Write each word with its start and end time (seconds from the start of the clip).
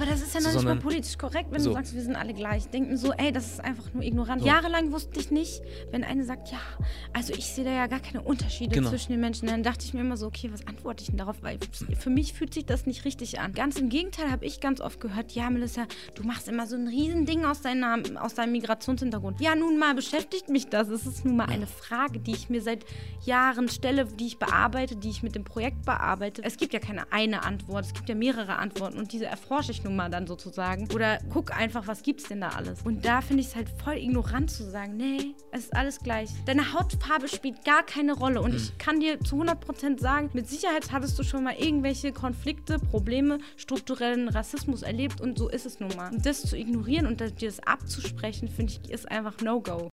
Aber 0.00 0.10
das 0.10 0.22
ist 0.22 0.34
ja 0.34 0.40
noch 0.40 0.50
So, 0.50 0.56
nicht 0.58 0.64
mal 0.64 0.76
politisch 0.76 1.18
korrekt, 1.18 1.48
wenn 1.52 1.60
so. 1.60 1.70
du 1.70 1.74
sagst, 1.74 1.94
wir 1.94 2.00
sind 2.02 2.16
alle 2.16 2.32
gleich. 2.32 2.66
Denken 2.70 2.96
so, 2.96 3.12
ey, 3.12 3.32
das 3.32 3.46
ist 3.52 3.60
einfach 3.60 3.92
nur 3.92 4.02
ignorant. 4.02 4.40
So. 4.40 4.46
Jahrelang 4.48 4.92
wusste 4.92 5.20
ich 5.20 5.30
nicht, 5.30 5.60
wenn 5.90 6.04
eine 6.04 6.24
sagt, 6.24 6.50
ja, 6.50 6.58
also 7.12 7.34
ich 7.34 7.46
sehe 7.46 7.64
da 7.64 7.70
ja 7.70 7.86
gar 7.86 8.00
keine 8.00 8.22
Unterschiede 8.22 8.74
Genau. 8.74 8.88
zwischen 8.88 9.12
den 9.12 9.20
Menschen. 9.20 9.46
Dann 9.48 9.62
dachte 9.62 9.84
ich 9.84 9.92
mir 9.92 10.00
immer 10.00 10.16
so, 10.16 10.26
okay, 10.26 10.50
was 10.52 10.66
antworte 10.66 11.02
ich 11.02 11.08
denn 11.08 11.18
darauf? 11.18 11.42
Weil 11.42 11.58
für 11.98 12.08
mich 12.08 12.32
fühlt 12.32 12.54
sich 12.54 12.64
das 12.64 12.86
nicht 12.86 13.04
richtig 13.04 13.40
an. 13.40 13.52
Ganz 13.52 13.76
im 13.78 13.90
Gegenteil 13.90 14.30
habe 14.30 14.46
ich 14.46 14.60
ganz 14.60 14.80
oft 14.80 15.00
gehört, 15.00 15.32
ja, 15.32 15.50
Melissa, 15.50 15.86
du 16.14 16.22
machst 16.22 16.48
immer 16.48 16.66
so 16.66 16.76
ein 16.76 16.88
Riesending 16.88 17.44
aus, 17.44 17.60
deiner, 17.60 17.98
aus 18.20 18.32
deinem 18.34 18.52
Migrationshintergrund. 18.52 19.40
Ja, 19.40 19.54
nun 19.54 19.78
mal 19.78 19.94
beschäftigt 19.94 20.48
mich 20.48 20.68
das. 20.68 20.88
Es 20.88 21.06
ist 21.06 21.26
nun 21.26 21.36
mal 21.36 21.46
eine 21.50 21.66
Frage, 21.66 22.20
die 22.20 22.32
ich 22.32 22.48
mir 22.48 22.62
seit 22.62 22.86
Jahren 23.26 23.68
stelle, 23.68 24.06
die 24.06 24.28
ich 24.28 24.38
bearbeite, 24.38 24.96
die 24.96 25.10
ich 25.10 25.22
mit 25.22 25.34
dem 25.34 25.44
Projekt 25.44 25.84
bearbeite. 25.84 26.42
Es 26.42 26.56
gibt 26.56 26.72
ja 26.72 26.78
keine 26.78 27.12
eine 27.12 27.42
Antwort, 27.44 27.84
es 27.84 27.92
gibt 27.92 28.08
ja 28.08 28.14
mehrere 28.14 28.56
Antworten 28.56 28.98
und 28.98 29.12
diese 29.12 29.26
erforsche 29.26 29.72
ich 29.72 29.82
nun 29.90 29.96
mal 29.96 30.08
dann 30.08 30.26
sozusagen. 30.26 30.88
Oder 30.94 31.18
guck 31.30 31.56
einfach, 31.56 31.86
was 31.86 32.02
gibt's 32.02 32.24
denn 32.24 32.40
da 32.40 32.50
alles? 32.50 32.82
Und 32.82 33.04
da 33.04 33.20
finde 33.20 33.42
ich 33.42 33.48
es 33.48 33.56
halt 33.56 33.68
voll 33.84 33.96
ignorant 33.96 34.50
zu 34.50 34.64
sagen, 34.70 34.96
nee, 34.96 35.34
es 35.52 35.64
ist 35.64 35.76
alles 35.76 35.98
gleich. 35.98 36.30
Deine 36.46 36.72
Hautfarbe 36.72 37.28
spielt 37.28 37.64
gar 37.64 37.82
keine 37.82 38.12
Rolle 38.14 38.40
und 38.40 38.54
ich 38.54 38.78
kann 38.78 39.00
dir 39.00 39.20
zu 39.20 39.36
100% 39.42 40.00
sagen, 40.00 40.30
mit 40.32 40.48
Sicherheit 40.48 40.92
hattest 40.92 41.18
du 41.18 41.22
schon 41.22 41.44
mal 41.44 41.54
irgendwelche 41.58 42.12
Konflikte, 42.12 42.78
Probleme, 42.78 43.38
strukturellen 43.56 44.28
Rassismus 44.28 44.82
erlebt 44.82 45.20
und 45.20 45.38
so 45.38 45.48
ist 45.48 45.66
es 45.66 45.80
nun 45.80 45.90
mal. 45.96 46.10
Und 46.12 46.24
das 46.24 46.42
zu 46.42 46.56
ignorieren 46.56 47.06
und 47.06 47.20
das- 47.20 47.34
dir 47.34 47.48
das 47.48 47.60
abzusprechen, 47.60 48.48
finde 48.48 48.72
ich, 48.72 48.90
ist 48.90 49.10
einfach 49.10 49.40
No-Go. 49.40 49.90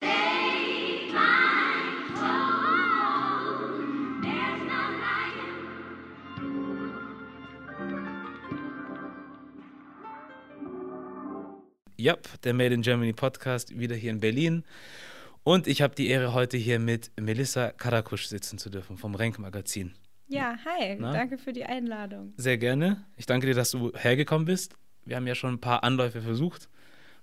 Ja, 11.97 12.17
der 12.43 12.53
Made 12.53 12.73
in 12.73 12.81
Germany 12.81 13.13
Podcast 13.13 13.77
wieder 13.77 13.95
hier 13.95 14.11
in 14.11 14.19
Berlin. 14.19 14.63
Und 15.43 15.67
ich 15.67 15.81
habe 15.81 15.95
die 15.95 16.09
Ehre, 16.09 16.33
heute 16.33 16.57
hier 16.57 16.79
mit 16.79 17.11
Melissa 17.19 17.71
Karakusch 17.71 18.25
sitzen 18.25 18.57
zu 18.57 18.69
dürfen 18.69 18.97
vom 18.97 19.15
Renk 19.15 19.39
Magazin. 19.39 19.93
Ja, 20.27 20.57
hi, 20.65 20.97
Na? 20.99 21.13
danke 21.13 21.37
für 21.37 21.53
die 21.53 21.63
Einladung. 21.63 22.33
Sehr 22.35 22.57
gerne. 22.57 23.05
Ich 23.15 23.27
danke 23.27 23.47
dir, 23.47 23.53
dass 23.53 23.71
du 23.71 23.93
hergekommen 23.95 24.45
bist. 24.45 24.75
Wir 25.05 25.15
haben 25.15 25.27
ja 25.27 25.35
schon 25.35 25.53
ein 25.53 25.61
paar 25.61 25.83
Anläufe 25.83 26.21
versucht. 26.21 26.67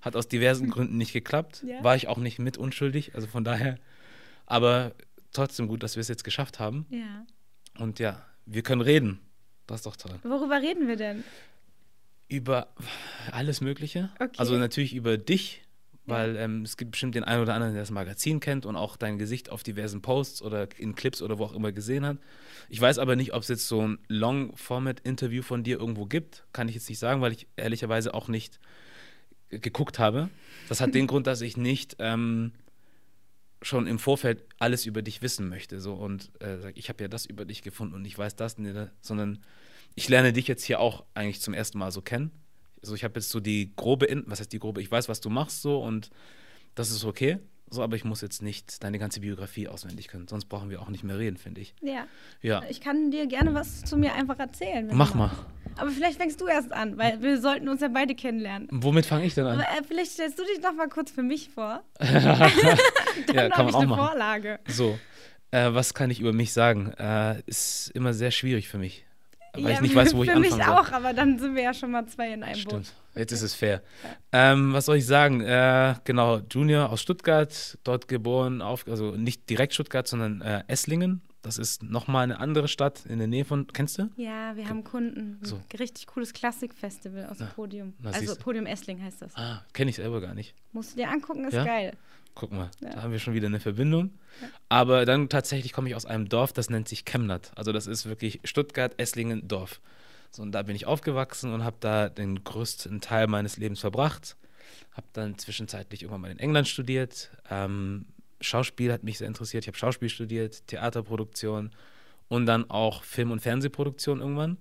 Hat 0.00 0.16
aus 0.16 0.28
diversen 0.28 0.70
Gründen 0.70 0.96
nicht 0.96 1.12
geklappt. 1.12 1.64
Ja. 1.66 1.82
War 1.82 1.96
ich 1.96 2.08
auch 2.08 2.18
nicht 2.18 2.38
mit 2.38 2.56
unschuldig. 2.56 3.14
Also 3.14 3.26
von 3.26 3.44
daher. 3.44 3.76
Aber 4.46 4.92
trotzdem 5.32 5.66
gut, 5.66 5.82
dass 5.82 5.96
wir 5.96 6.00
es 6.00 6.08
jetzt 6.08 6.24
geschafft 6.24 6.60
haben. 6.60 6.86
Ja. 6.90 7.26
Und 7.78 7.98
ja, 7.98 8.24
wir 8.46 8.62
können 8.62 8.80
reden. 8.80 9.20
Das 9.66 9.80
ist 9.80 9.86
doch 9.86 9.96
toll. 9.96 10.18
Worüber 10.22 10.60
reden 10.60 10.86
wir 10.86 10.96
denn? 10.96 11.24
Über 12.32 12.68
alles 13.30 13.60
Mögliche. 13.60 14.10
Okay. 14.18 14.30
Also 14.38 14.56
natürlich 14.56 14.94
über 14.94 15.18
dich, 15.18 15.62
weil 16.06 16.36
ähm, 16.36 16.62
es 16.62 16.76
gibt 16.76 16.92
bestimmt 16.92 17.14
den 17.14 17.24
einen 17.24 17.42
oder 17.42 17.54
anderen, 17.54 17.74
der 17.74 17.82
das 17.82 17.90
Magazin 17.90 18.40
kennt 18.40 18.66
und 18.66 18.74
auch 18.74 18.96
dein 18.96 19.18
Gesicht 19.18 19.50
auf 19.50 19.62
diversen 19.62 20.02
Posts 20.02 20.42
oder 20.42 20.66
in 20.78 20.94
Clips 20.94 21.22
oder 21.22 21.38
wo 21.38 21.44
auch 21.44 21.52
immer 21.54 21.70
gesehen 21.72 22.04
hat. 22.06 22.16
Ich 22.68 22.80
weiß 22.80 22.98
aber 22.98 23.14
nicht, 23.16 23.34
ob 23.34 23.42
es 23.42 23.48
jetzt 23.48 23.68
so 23.68 23.86
ein 23.86 23.98
Long-Format-Interview 24.08 25.42
von 25.42 25.62
dir 25.62 25.78
irgendwo 25.78 26.06
gibt. 26.06 26.44
Kann 26.52 26.68
ich 26.68 26.74
jetzt 26.74 26.88
nicht 26.88 26.98
sagen, 26.98 27.20
weil 27.20 27.32
ich 27.32 27.46
ehrlicherweise 27.56 28.14
auch 28.14 28.28
nicht 28.28 28.58
geguckt 29.50 29.98
habe. 29.98 30.28
Das 30.68 30.80
hat 30.80 30.94
den 30.94 31.06
Grund, 31.08 31.26
dass 31.26 31.40
ich 31.42 31.56
nicht 31.56 31.96
ähm, 31.98 32.52
schon 33.60 33.86
im 33.86 33.98
Vorfeld 33.98 34.44
alles 34.58 34.86
über 34.86 35.02
dich 35.02 35.22
wissen 35.22 35.48
möchte. 35.48 35.80
So 35.80 35.94
und 35.94 36.30
äh, 36.40 36.70
ich 36.74 36.88
habe 36.88 37.04
ja 37.04 37.08
das 37.08 37.26
über 37.26 37.44
dich 37.44 37.62
gefunden 37.62 37.94
und 37.94 38.04
ich 38.06 38.16
weiß 38.18 38.34
das, 38.36 38.56
da- 38.56 38.90
sondern 39.00 39.38
ich 39.94 40.08
lerne 40.08 40.32
dich 40.32 40.48
jetzt 40.48 40.64
hier 40.64 40.80
auch 40.80 41.04
eigentlich 41.14 41.40
zum 41.40 41.54
ersten 41.54 41.78
Mal 41.78 41.90
so 41.90 42.00
kennen. 42.02 42.30
Also 42.82 42.94
ich 42.94 43.04
habe 43.04 43.14
jetzt 43.20 43.30
so 43.30 43.40
die 43.40 43.72
grobe, 43.76 44.06
In 44.06 44.24
was 44.26 44.40
heißt 44.40 44.52
die 44.52 44.58
grobe? 44.58 44.80
Ich 44.82 44.90
weiß, 44.90 45.08
was 45.08 45.20
du 45.20 45.30
machst 45.30 45.62
so 45.62 45.80
und 45.82 46.10
das 46.74 46.90
ist 46.90 47.04
okay. 47.04 47.38
So, 47.70 47.82
aber 47.82 47.96
ich 47.96 48.04
muss 48.04 48.20
jetzt 48.20 48.42
nicht 48.42 48.82
deine 48.84 48.98
ganze 48.98 49.20
Biografie 49.20 49.66
auswendig 49.66 50.08
können. 50.08 50.28
Sonst 50.28 50.44
brauchen 50.46 50.68
wir 50.68 50.82
auch 50.82 50.90
nicht 50.90 51.04
mehr 51.04 51.18
reden, 51.18 51.38
finde 51.38 51.62
ich. 51.62 51.74
Ja. 51.80 52.06
Ja, 52.42 52.62
Ich 52.68 52.82
kann 52.82 53.10
dir 53.10 53.26
gerne 53.26 53.54
was 53.54 53.80
zu 53.82 53.96
mir 53.96 54.12
einfach 54.12 54.38
erzählen. 54.38 54.90
mach 54.92 55.14
mal. 55.14 55.30
Aber 55.78 55.88
vielleicht 55.90 56.18
fängst 56.18 56.38
du 56.42 56.46
erst 56.48 56.70
an, 56.70 56.98
weil 56.98 57.22
wir 57.22 57.40
sollten 57.40 57.70
uns 57.70 57.80
ja 57.80 57.88
beide 57.88 58.14
kennenlernen. 58.14 58.68
Womit 58.70 59.06
fange 59.06 59.24
ich 59.24 59.32
denn 59.34 59.46
Aber 59.46 59.54
an? 59.66 59.78
äh, 59.78 59.82
vielleicht 59.88 60.10
stellst 60.12 60.38
du 60.38 60.42
dich 60.44 60.60
noch 60.62 60.74
mal 60.74 60.88
kurz 60.90 61.10
für 61.12 61.22
mich 61.22 61.48
vor. 61.48 61.82
ja, 62.02 62.50
Dann 63.26 63.50
kann 63.50 63.52
habe 63.52 63.70
ich 63.70 63.74
auch 63.74 63.80
eine 63.80 63.86
machen. 63.88 64.06
Vorlage. 64.06 64.60
So, 64.68 64.98
äh, 65.50 65.72
was 65.72 65.94
kann 65.94 66.10
ich 66.10 66.20
über 66.20 66.34
mich 66.34 66.52
sagen? 66.52 66.92
Äh, 66.98 67.42
ist 67.46 67.90
immer 67.94 68.12
sehr 68.12 68.32
schwierig 68.32 68.68
für 68.68 68.76
mich, 68.78 69.06
weil 69.54 69.64
ja, 69.64 69.70
ich 69.70 69.80
nicht 69.80 69.94
weiß, 69.94 70.14
wo 70.14 70.22
ich 70.22 70.30
Für 70.30 70.36
anfangen 70.36 70.56
mich 70.56 70.64
soll. 70.66 70.74
auch, 70.74 70.92
aber 70.92 71.12
dann 71.12 71.38
sind 71.38 71.54
wir 71.54 71.62
ja 71.62 71.74
schon 71.74 71.90
mal 71.90 72.06
zwei 72.06 72.32
in 72.32 72.42
einem 72.42 72.54
Boot. 72.54 72.70
Stimmt. 72.72 72.92
Jetzt 73.14 73.32
ist 73.32 73.42
es 73.42 73.54
fair. 73.54 73.82
Ähm, 74.32 74.72
was 74.72 74.86
soll 74.86 74.96
ich 74.96 75.06
sagen? 75.06 75.42
Äh, 75.42 75.94
genau, 76.04 76.40
Junior 76.50 76.90
aus 76.90 77.02
Stuttgart, 77.02 77.78
dort 77.84 78.08
geboren, 78.08 78.62
auf, 78.62 78.86
also 78.88 79.10
nicht 79.12 79.50
direkt 79.50 79.74
Stuttgart, 79.74 80.08
sondern 80.08 80.40
äh, 80.40 80.62
Esslingen. 80.68 81.20
Das 81.42 81.58
ist 81.58 81.82
nochmal 81.82 82.22
eine 82.24 82.38
andere 82.38 82.68
Stadt 82.68 83.04
in 83.06 83.18
der 83.18 83.26
Nähe 83.26 83.44
von, 83.44 83.66
kennst 83.66 83.98
du? 83.98 84.08
Ja, 84.16 84.54
wir 84.56 84.68
haben 84.68 84.84
Kunden. 84.84 85.38
So. 85.42 85.60
richtig 85.78 86.06
cooles 86.06 86.32
Klassikfestival 86.32 87.26
aus 87.26 87.38
dem 87.38 87.48
Podium. 87.48 87.94
na, 87.98 88.10
also. 88.10 88.36
Podium 88.36 88.64
Essling 88.66 89.02
heißt 89.02 89.22
das. 89.22 89.34
Ah, 89.36 89.64
kenne 89.72 89.90
ich 89.90 89.96
selber 89.96 90.20
gar 90.20 90.34
nicht. 90.34 90.54
Musst 90.72 90.92
du 90.92 90.96
dir 90.98 91.10
angucken, 91.10 91.44
ist 91.44 91.54
Ja? 91.54 91.64
geil. 91.64 91.96
Guck 92.34 92.52
mal, 92.52 92.70
Ja. 92.80 92.90
da 92.90 93.02
haben 93.02 93.10
wir 93.12 93.18
schon 93.18 93.34
wieder 93.34 93.48
eine 93.48 93.58
Verbindung. 93.60 94.10
Aber 94.68 95.04
dann 95.04 95.28
tatsächlich 95.28 95.72
komme 95.72 95.88
ich 95.88 95.96
aus 95.96 96.06
einem 96.06 96.28
Dorf, 96.28 96.52
das 96.52 96.70
nennt 96.70 96.88
sich 96.88 97.04
Chemnat. 97.04 97.50
Also 97.56 97.72
das 97.72 97.86
ist 97.88 98.06
wirklich 98.06 98.40
Stuttgart, 98.44 98.94
Esslingen, 98.98 99.48
Dorf. 99.48 99.80
So, 100.30 100.42
und 100.42 100.52
da 100.52 100.62
bin 100.62 100.76
ich 100.76 100.86
aufgewachsen 100.86 101.52
und 101.52 101.62
habe 101.64 101.76
da 101.80 102.08
den 102.08 102.42
größten 102.42 103.00
Teil 103.02 103.26
meines 103.26 103.56
Lebens 103.58 103.80
verbracht. 103.80 104.36
Habe 104.92 105.06
dann 105.12 105.36
zwischenzeitlich 105.38 106.02
irgendwann 106.02 106.22
mal 106.22 106.30
in 106.30 106.38
England 106.38 106.68
studiert. 106.68 107.30
Ähm, 107.50 108.06
Schauspiel 108.42 108.92
hat 108.92 109.02
mich 109.02 109.18
sehr 109.18 109.28
interessiert. 109.28 109.64
Ich 109.64 109.68
habe 109.68 109.78
Schauspiel 109.78 110.08
studiert, 110.08 110.66
Theaterproduktion 110.66 111.70
und 112.28 112.46
dann 112.46 112.68
auch 112.70 113.02
Film- 113.02 113.30
und 113.30 113.40
Fernsehproduktion 113.40 114.20
irgendwann. 114.20 114.58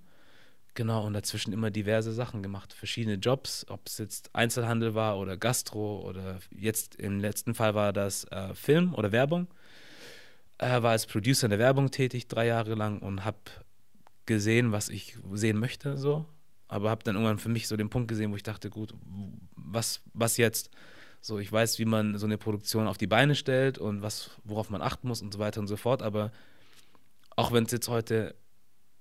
Genau, 0.74 1.06
und 1.06 1.12
dazwischen 1.12 1.52
immer 1.52 1.70
diverse 1.70 2.12
Sachen 2.12 2.42
gemacht. 2.42 2.72
Verschiedene 2.72 3.16
Jobs, 3.16 3.66
ob 3.68 3.86
es 3.86 3.98
jetzt 3.98 4.34
Einzelhandel 4.34 4.94
war 4.94 5.18
oder 5.18 5.36
Gastro 5.36 6.00
oder 6.00 6.38
jetzt 6.50 6.94
im 6.94 7.20
letzten 7.20 7.54
Fall 7.54 7.74
war 7.74 7.92
das 7.92 8.24
äh, 8.24 8.54
Film 8.54 8.94
oder 8.94 9.12
Werbung. 9.12 9.48
Äh, 10.56 10.82
war 10.82 10.92
als 10.92 11.06
Producer 11.06 11.44
in 11.46 11.50
der 11.50 11.58
Werbung 11.58 11.90
tätig, 11.90 12.26
drei 12.26 12.46
Jahre 12.46 12.74
lang 12.74 13.00
und 13.00 13.24
habe 13.24 13.38
gesehen, 14.24 14.72
was 14.72 14.88
ich 14.88 15.18
sehen 15.32 15.58
möchte, 15.58 15.98
so. 15.98 16.24
Aber 16.68 16.88
habe 16.88 17.04
dann 17.04 17.16
irgendwann 17.16 17.38
für 17.38 17.50
mich 17.50 17.68
so 17.68 17.76
den 17.76 17.90
Punkt 17.90 18.08
gesehen, 18.08 18.32
wo 18.32 18.36
ich 18.36 18.42
dachte, 18.42 18.70
gut, 18.70 18.94
was, 19.54 20.00
was 20.14 20.38
jetzt? 20.38 20.70
So, 21.24 21.38
ich 21.38 21.52
weiß, 21.52 21.78
wie 21.78 21.84
man 21.84 22.18
so 22.18 22.26
eine 22.26 22.36
Produktion 22.36 22.88
auf 22.88 22.98
die 22.98 23.06
Beine 23.06 23.36
stellt 23.36 23.78
und 23.78 24.02
was, 24.02 24.32
worauf 24.42 24.70
man 24.70 24.82
achten 24.82 25.06
muss 25.06 25.22
und 25.22 25.32
so 25.32 25.38
weiter 25.38 25.60
und 25.60 25.68
so 25.68 25.76
fort. 25.76 26.02
Aber 26.02 26.32
auch 27.36 27.52
wenn 27.52 27.64
es 27.64 27.70
jetzt 27.70 27.88
heute 27.88 28.34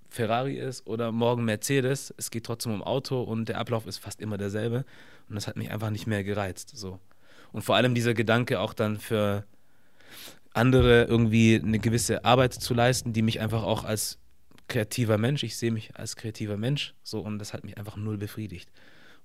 Ferrari 0.07 0.53
ist 0.53 0.85
oder 0.85 1.11
morgen 1.11 1.43
Mercedes, 1.45 2.13
es 2.17 2.29
geht 2.29 2.45
trotzdem 2.45 2.73
um 2.73 2.83
Auto 2.83 3.23
und 3.23 3.49
der 3.49 3.57
Ablauf 3.57 3.87
ist 3.87 3.97
fast 3.97 4.21
immer 4.21 4.37
derselbe. 4.37 4.85
Und 5.29 5.35
das 5.35 5.47
hat 5.47 5.55
mich 5.57 5.71
einfach 5.71 5.89
nicht 5.89 6.05
mehr 6.05 6.23
gereizt. 6.23 6.77
So. 6.77 6.99
Und 7.51 7.63
vor 7.63 7.75
allem 7.75 7.95
dieser 7.95 8.13
Gedanke 8.13 8.59
auch 8.59 8.75
dann 8.75 8.99
für 8.99 9.43
andere 10.53 11.05
irgendwie 11.05 11.59
eine 11.63 11.79
gewisse 11.79 12.23
Arbeit 12.23 12.53
zu 12.53 12.75
leisten, 12.75 13.13
die 13.13 13.23
mich 13.23 13.39
einfach 13.39 13.63
auch 13.63 13.83
als 13.83 14.19
kreativer 14.67 15.17
Mensch, 15.17 15.41
ich 15.41 15.57
sehe 15.57 15.71
mich 15.71 15.95
als 15.95 16.15
kreativer 16.15 16.57
Mensch, 16.57 16.93
so 17.03 17.19
und 17.19 17.39
das 17.39 17.53
hat 17.53 17.63
mich 17.63 17.77
einfach 17.77 17.97
null 17.97 18.17
befriedigt. 18.17 18.69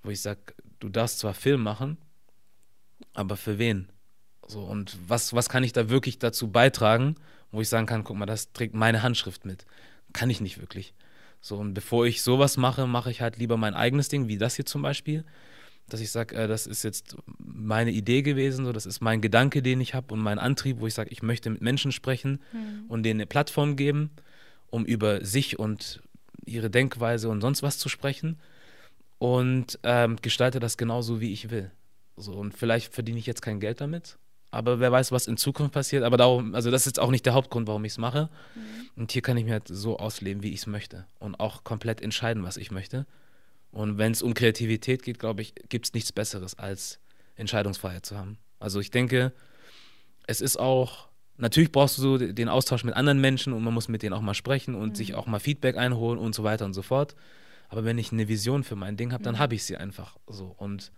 Wo 0.02 0.10
ich 0.10 0.22
sage, 0.22 0.40
du 0.80 0.88
darfst 0.88 1.18
zwar 1.18 1.34
Film 1.34 1.62
machen, 1.62 1.98
aber 3.14 3.36
für 3.36 3.58
wen? 3.58 3.88
So, 4.46 4.60
und 4.60 4.96
was, 5.08 5.32
was 5.32 5.48
kann 5.48 5.64
ich 5.64 5.72
da 5.72 5.90
wirklich 5.90 6.18
dazu 6.18 6.48
beitragen, 6.48 7.16
wo 7.50 7.60
ich 7.60 7.68
sagen 7.68 7.86
kann, 7.86 8.04
guck 8.04 8.16
mal, 8.16 8.26
das 8.26 8.52
trägt 8.52 8.74
meine 8.74 9.02
Handschrift 9.02 9.44
mit. 9.44 9.66
Kann 10.12 10.30
ich 10.30 10.40
nicht 10.40 10.58
wirklich. 10.58 10.94
So, 11.40 11.56
und 11.56 11.74
bevor 11.74 12.06
ich 12.06 12.22
sowas 12.22 12.56
mache, 12.56 12.86
mache 12.86 13.10
ich 13.10 13.20
halt 13.20 13.38
lieber 13.38 13.56
mein 13.56 13.74
eigenes 13.74 14.08
Ding, 14.08 14.28
wie 14.28 14.38
das 14.38 14.56
hier 14.56 14.66
zum 14.66 14.82
Beispiel. 14.82 15.24
Dass 15.88 16.00
ich 16.00 16.10
sage, 16.10 16.34
äh, 16.34 16.48
das 16.48 16.66
ist 16.66 16.82
jetzt 16.82 17.16
meine 17.38 17.92
Idee 17.92 18.22
gewesen, 18.22 18.64
so, 18.64 18.72
das 18.72 18.86
ist 18.86 19.00
mein 19.00 19.20
Gedanke, 19.20 19.62
den 19.62 19.80
ich 19.80 19.94
habe 19.94 20.12
und 20.14 20.20
mein 20.20 20.38
Antrieb, 20.38 20.80
wo 20.80 20.86
ich 20.86 20.94
sage, 20.94 21.10
ich 21.10 21.22
möchte 21.22 21.50
mit 21.50 21.60
Menschen 21.60 21.92
sprechen 21.92 22.40
und 22.88 23.02
denen 23.04 23.20
eine 23.20 23.26
Plattform 23.26 23.76
geben, 23.76 24.10
um 24.70 24.84
über 24.84 25.24
sich 25.24 25.58
und 25.58 26.02
ihre 26.44 26.70
Denkweise 26.70 27.28
und 27.28 27.40
sonst 27.40 27.62
was 27.62 27.78
zu 27.78 27.88
sprechen. 27.88 28.40
Und 29.18 29.78
ähm, 29.82 30.16
gestalte 30.20 30.60
das 30.60 30.76
genauso, 30.76 31.20
wie 31.20 31.32
ich 31.32 31.50
will. 31.50 31.70
So, 32.16 32.32
und 32.32 32.56
vielleicht 32.56 32.94
verdiene 32.94 33.18
ich 33.18 33.26
jetzt 33.26 33.42
kein 33.42 33.60
Geld 33.60 33.80
damit, 33.80 34.16
aber 34.50 34.80
wer 34.80 34.90
weiß, 34.90 35.12
was 35.12 35.26
in 35.26 35.36
Zukunft 35.36 35.74
passiert. 35.74 36.02
Aber 36.02 36.16
darum, 36.16 36.54
also 36.54 36.70
das 36.70 36.82
ist 36.82 36.86
jetzt 36.86 36.98
auch 37.00 37.10
nicht 37.10 37.26
der 37.26 37.34
Hauptgrund, 37.34 37.66
warum 37.68 37.84
ich 37.84 37.92
es 37.92 37.98
mache. 37.98 38.30
Und 38.94 39.12
hier 39.12 39.20
kann 39.20 39.36
ich 39.36 39.44
mir 39.44 39.52
halt 39.52 39.68
so 39.68 39.98
ausleben, 39.98 40.42
wie 40.42 40.50
ich 40.52 40.60
es 40.60 40.66
möchte. 40.66 41.06
Und 41.18 41.38
auch 41.40 41.62
komplett 41.64 42.00
entscheiden, 42.00 42.42
was 42.42 42.56
ich 42.56 42.70
möchte. 42.70 43.06
Und 43.70 43.98
wenn 43.98 44.12
es 44.12 44.22
um 44.22 44.32
Kreativität 44.32 45.02
geht, 45.02 45.18
glaube 45.18 45.42
ich, 45.42 45.54
gibt 45.68 45.86
es 45.86 45.92
nichts 45.92 46.10
Besseres, 46.12 46.58
als 46.58 47.00
Entscheidungsfreiheit 47.34 48.06
zu 48.06 48.16
haben. 48.16 48.38
Also 48.58 48.80
ich 48.80 48.90
denke, 48.90 49.32
es 50.26 50.40
ist 50.40 50.56
auch, 50.58 51.08
natürlich 51.36 51.70
brauchst 51.72 51.98
du 51.98 52.02
so 52.02 52.16
den 52.18 52.48
Austausch 52.48 52.84
mit 52.84 52.94
anderen 52.94 53.20
Menschen 53.20 53.52
und 53.52 53.62
man 53.62 53.74
muss 53.74 53.88
mit 53.88 54.02
denen 54.02 54.14
auch 54.14 54.22
mal 54.22 54.32
sprechen 54.32 54.74
und 54.74 54.96
sich 54.96 55.14
auch 55.14 55.26
mal 55.26 55.40
Feedback 55.40 55.76
einholen 55.76 56.18
und 56.18 56.34
so 56.34 56.44
weiter 56.44 56.64
und 56.64 56.72
so 56.72 56.80
fort. 56.80 57.14
Aber 57.68 57.84
wenn 57.84 57.98
ich 57.98 58.12
eine 58.12 58.28
Vision 58.28 58.64
für 58.64 58.76
mein 58.76 58.96
Ding 58.96 59.12
habe, 59.12 59.22
dann 59.24 59.34
Mhm. 59.34 59.38
habe 59.40 59.54
ich 59.54 59.64
sie 59.64 59.76
einfach 59.76 60.16
so. 60.26 60.54
Und 60.56 60.92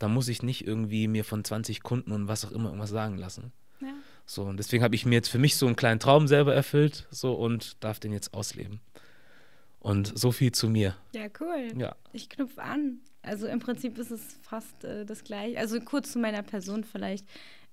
da 0.00 0.08
muss 0.08 0.28
ich 0.28 0.42
nicht 0.42 0.66
irgendwie 0.66 1.06
mir 1.06 1.24
von 1.24 1.44
20 1.44 1.82
Kunden 1.82 2.10
und 2.10 2.26
was 2.26 2.44
auch 2.44 2.50
immer 2.50 2.70
irgendwas 2.70 2.90
sagen 2.90 3.16
lassen. 3.18 3.52
Ja. 3.80 3.92
So, 4.26 4.44
und 4.44 4.56
deswegen 4.56 4.82
habe 4.82 4.94
ich 4.94 5.06
mir 5.06 5.14
jetzt 5.14 5.28
für 5.28 5.38
mich 5.38 5.56
so 5.56 5.66
einen 5.66 5.76
kleinen 5.76 6.00
Traum 6.00 6.26
selber 6.26 6.54
erfüllt, 6.54 7.06
so 7.10 7.34
und 7.34 7.76
darf 7.84 8.00
den 8.00 8.12
jetzt 8.12 8.34
ausleben. 8.34 8.80
Und 9.78 10.18
so 10.18 10.32
viel 10.32 10.52
zu 10.52 10.68
mir. 10.68 10.96
Ja, 11.14 11.26
cool. 11.40 11.68
Ja. 11.76 11.94
Ich 12.12 12.28
knüpfe 12.28 12.62
an. 12.62 13.00
Also 13.22 13.46
im 13.46 13.60
Prinzip 13.60 13.98
ist 13.98 14.10
es 14.10 14.38
fast 14.42 14.84
äh, 14.84 15.04
das 15.04 15.22
gleiche. 15.22 15.58
Also 15.58 15.80
kurz 15.80 16.12
zu 16.12 16.18
meiner 16.18 16.42
Person 16.42 16.84
vielleicht. 16.84 17.26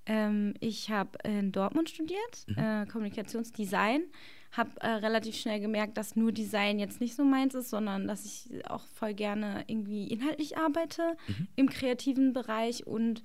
Ähm, 0.06 0.54
ich 0.60 0.90
habe 0.90 1.18
in 1.24 1.52
Dortmund 1.52 1.90
studiert, 1.90 2.46
äh, 2.56 2.86
Kommunikationsdesign. 2.86 4.04
Habe 4.52 4.72
äh, 4.82 4.88
relativ 4.88 5.36
schnell 5.36 5.60
gemerkt, 5.60 5.98
dass 5.98 6.16
nur 6.16 6.32
Design 6.32 6.80
jetzt 6.80 7.02
nicht 7.02 7.16
so 7.16 7.24
meins 7.24 7.54
ist, 7.54 7.70
sondern 7.70 8.08
dass 8.08 8.26
ich 8.26 8.66
auch 8.70 8.86
voll 8.96 9.14
gerne 9.14 9.64
irgendwie 9.68 10.08
inhaltlich 10.08 10.58
arbeite 10.58 11.18
im 11.56 11.70
kreativen 11.70 12.34
Bereich 12.34 12.88
und 12.88 13.22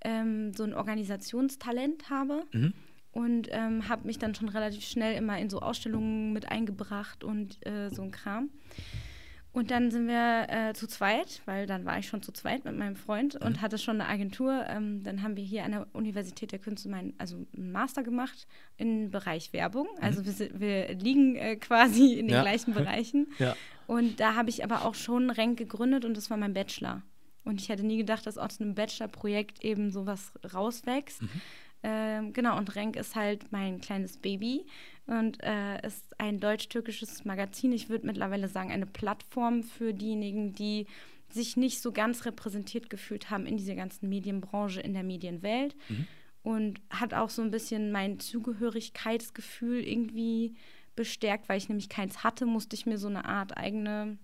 ähm, 0.00 0.52
so 0.54 0.64
ein 0.64 0.74
Organisationstalent 0.74 2.10
habe. 2.10 2.44
Mhm. 2.52 2.72
Und 3.12 3.48
ähm, 3.50 3.88
habe 3.90 4.06
mich 4.06 4.18
dann 4.18 4.34
schon 4.34 4.48
relativ 4.48 4.84
schnell 4.84 5.14
immer 5.16 5.38
in 5.38 5.50
so 5.50 5.60
Ausstellungen 5.60 6.32
mit 6.32 6.50
eingebracht 6.50 7.24
und 7.24 7.64
äh, 7.66 7.90
so 7.90 8.00
ein 8.00 8.10
Kram. 8.10 8.48
Und 9.52 9.70
dann 9.70 9.90
sind 9.90 10.08
wir 10.08 10.46
äh, 10.48 10.72
zu 10.72 10.86
zweit, 10.86 11.42
weil 11.44 11.66
dann 11.66 11.84
war 11.84 11.98
ich 11.98 12.06
schon 12.08 12.22
zu 12.22 12.32
zweit 12.32 12.64
mit 12.64 12.74
meinem 12.76 12.96
Freund 12.96 13.36
und 13.36 13.60
hatte 13.60 13.76
schon 13.76 14.00
eine 14.00 14.08
Agentur. 14.08 14.64
Ähm, 14.66 15.02
dann 15.02 15.22
haben 15.22 15.36
wir 15.36 15.44
hier 15.44 15.64
an 15.64 15.72
der 15.72 15.86
Universität 15.92 16.52
der 16.52 16.58
Künste 16.58 16.88
mein, 16.88 17.12
also 17.18 17.36
einen 17.54 17.70
Master 17.70 18.02
gemacht 18.02 18.46
im 18.78 19.10
Bereich 19.10 19.52
Werbung. 19.52 19.88
Also 20.00 20.24
wir, 20.24 20.58
wir 20.58 20.94
liegen 20.94 21.36
äh, 21.36 21.56
quasi 21.56 22.14
in 22.14 22.28
den 22.28 22.36
Ja. 22.36 22.42
gleichen 22.42 22.72
Bereichen. 22.74 23.26
Ja. 23.38 23.54
Und 23.86 24.20
da 24.20 24.36
habe 24.36 24.48
ich 24.48 24.64
aber 24.64 24.86
auch 24.86 24.94
schon 24.94 25.28
Renk 25.28 25.58
gegründet 25.58 26.06
und 26.06 26.16
das 26.16 26.30
war 26.30 26.38
mein 26.38 26.54
Bachelor. 26.54 27.02
Und 27.44 27.60
ich 27.60 27.68
hätte 27.68 27.84
nie 27.84 27.98
gedacht, 27.98 28.26
dass 28.26 28.38
aus 28.38 28.58
einem 28.58 28.74
Bachelor-Projekt 28.74 29.62
eben 29.64 29.90
sowas 29.90 30.32
rauswächst. 30.54 31.20
Ähm, 31.82 32.32
genau, 32.32 32.56
und 32.58 32.74
Renk 32.76 32.96
ist 32.96 33.16
halt 33.16 33.50
mein 33.50 33.80
kleines 33.80 34.16
Baby 34.16 34.66
und 35.06 35.42
äh, 35.42 35.84
ist 35.86 36.18
ein 36.18 36.38
deutsch-türkisches 36.38 37.24
Magazin. 37.24 37.72
Ich 37.72 37.88
würde 37.88 38.06
mittlerweile 38.06 38.48
sagen, 38.48 38.70
eine 38.70 38.86
Plattform 38.86 39.64
für 39.64 39.92
diejenigen, 39.92 40.54
die 40.54 40.86
sich 41.28 41.56
nicht 41.56 41.80
so 41.80 41.92
ganz 41.92 42.24
repräsentiert 42.24 42.90
gefühlt 42.90 43.30
haben 43.30 43.46
in 43.46 43.56
dieser 43.56 43.74
ganzen 43.74 44.08
Medienbranche, 44.08 44.80
in 44.80 44.92
der 44.92 45.02
Medienwelt. 45.02 45.74
Und 46.42 46.80
hat 46.90 47.14
auch 47.14 47.30
so 47.30 47.40
ein 47.40 47.52
bisschen 47.52 47.92
mein 47.92 48.18
Zugehörigkeitsgefühl 48.18 49.80
irgendwie 49.80 50.56
bestärkt, 50.96 51.48
weil 51.48 51.58
ich 51.58 51.68
nämlich 51.68 51.88
keins 51.88 52.24
hatte, 52.24 52.46
musste 52.46 52.74
ich 52.74 52.84
mir 52.84 52.98
so 52.98 53.08
eine 53.08 53.24
Art 53.24 53.56
eigene 53.56 54.18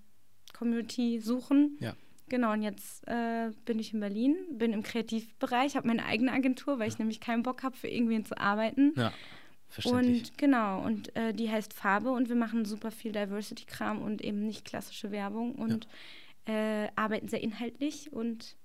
Community 0.52 1.20
suchen. 1.20 1.76
Ja. 1.80 1.94
Genau, 2.28 2.52
und 2.52 2.62
jetzt 2.62 3.06
äh, 3.08 3.50
bin 3.64 3.78
ich 3.78 3.92
in 3.94 4.00
Berlin, 4.00 4.36
bin 4.52 4.72
im 4.72 4.82
Kreativbereich, 4.82 5.76
habe 5.76 5.86
meine 5.86 6.04
eigene 6.04 6.32
Agentur, 6.32 6.78
weil 6.78 6.88
ich 6.88 6.98
nämlich 6.98 7.20
keinen 7.20 7.42
Bock 7.42 7.62
habe, 7.62 7.76
für 7.76 7.88
irgendwen 7.88 8.24
zu 8.24 8.38
arbeiten. 8.38 8.92
Ja. 8.96 9.12
Verständlich. 9.68 10.30
Und 10.30 10.38
genau, 10.38 10.82
und 10.82 11.14
äh, 11.14 11.34
die 11.34 11.50
heißt 11.50 11.74
Farbe 11.74 12.10
und 12.10 12.28
wir 12.28 12.36
machen 12.36 12.64
super 12.64 12.90
viel 12.90 13.12
Diversity-Kram 13.12 14.00
und 14.00 14.22
eben 14.22 14.46
nicht 14.46 14.64
klassische 14.64 15.10
Werbung 15.10 15.54
und 15.56 15.86
äh, 16.46 16.88
arbeiten 16.96 17.28
sehr 17.28 17.42
inhaltlich 17.42 18.12
und 18.12 18.56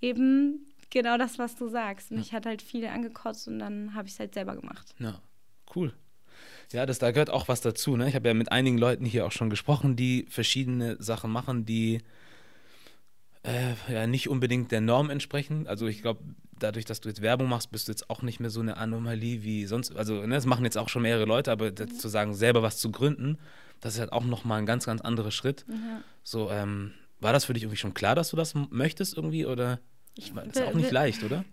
eben 0.00 0.66
genau 0.88 1.18
das, 1.18 1.38
was 1.38 1.56
du 1.56 1.68
sagst. 1.68 2.10
Mich 2.10 2.32
hat 2.32 2.46
halt 2.46 2.62
viel 2.62 2.86
angekotzt 2.86 3.48
und 3.48 3.58
dann 3.58 3.94
habe 3.94 4.08
ich 4.08 4.14
es 4.14 4.20
halt 4.20 4.32
selber 4.32 4.56
gemacht. 4.56 4.94
Ja, 4.98 5.20
cool. 5.76 5.92
Ja, 6.72 6.86
das, 6.86 6.98
da 6.98 7.10
gehört 7.10 7.30
auch 7.30 7.48
was 7.48 7.60
dazu. 7.60 7.96
Ne? 7.96 8.08
Ich 8.08 8.14
habe 8.14 8.28
ja 8.28 8.34
mit 8.34 8.50
einigen 8.50 8.78
Leuten 8.78 9.04
hier 9.04 9.26
auch 9.26 9.32
schon 9.32 9.50
gesprochen, 9.50 9.96
die 9.96 10.26
verschiedene 10.28 10.96
Sachen 11.02 11.30
machen, 11.30 11.66
die 11.66 12.00
äh, 13.42 13.74
ja 13.92 14.06
nicht 14.06 14.28
unbedingt 14.28 14.72
der 14.72 14.80
Norm 14.80 15.10
entsprechen. 15.10 15.66
Also 15.66 15.86
ich 15.86 16.02
glaube, 16.02 16.20
dadurch, 16.58 16.84
dass 16.84 17.00
du 17.00 17.08
jetzt 17.08 17.22
Werbung 17.22 17.48
machst, 17.48 17.70
bist 17.70 17.88
du 17.88 17.92
jetzt 17.92 18.10
auch 18.10 18.22
nicht 18.22 18.40
mehr 18.40 18.50
so 18.50 18.60
eine 18.60 18.76
Anomalie 18.76 19.42
wie 19.42 19.66
sonst. 19.66 19.96
Also 19.96 20.26
ne, 20.26 20.34
das 20.34 20.46
machen 20.46 20.64
jetzt 20.64 20.78
auch 20.78 20.88
schon 20.88 21.02
mehrere 21.02 21.24
Leute, 21.24 21.50
aber 21.50 21.70
das 21.70 21.98
zu 21.98 22.08
sagen, 22.08 22.34
selber 22.34 22.62
was 22.62 22.78
zu 22.78 22.90
gründen, 22.90 23.38
das 23.80 23.94
ist 23.94 24.00
halt 24.00 24.12
auch 24.12 24.24
nochmal 24.24 24.58
ein 24.58 24.66
ganz, 24.66 24.86
ganz 24.86 25.00
anderer 25.00 25.30
Schritt. 25.30 25.64
Ja. 25.68 26.02
So, 26.22 26.50
ähm, 26.50 26.92
war 27.18 27.32
das 27.32 27.44
für 27.46 27.54
dich 27.54 27.62
irgendwie 27.62 27.78
schon 27.78 27.94
klar, 27.94 28.14
dass 28.14 28.30
du 28.30 28.36
das 28.36 28.54
möchtest 28.54 29.16
irgendwie 29.16 29.46
oder? 29.46 29.80
Ich 30.14 30.32
Das 30.32 30.46
ist 30.46 30.62
auch 30.62 30.74
nicht 30.74 30.90
leicht, 30.90 31.22
oder? 31.22 31.44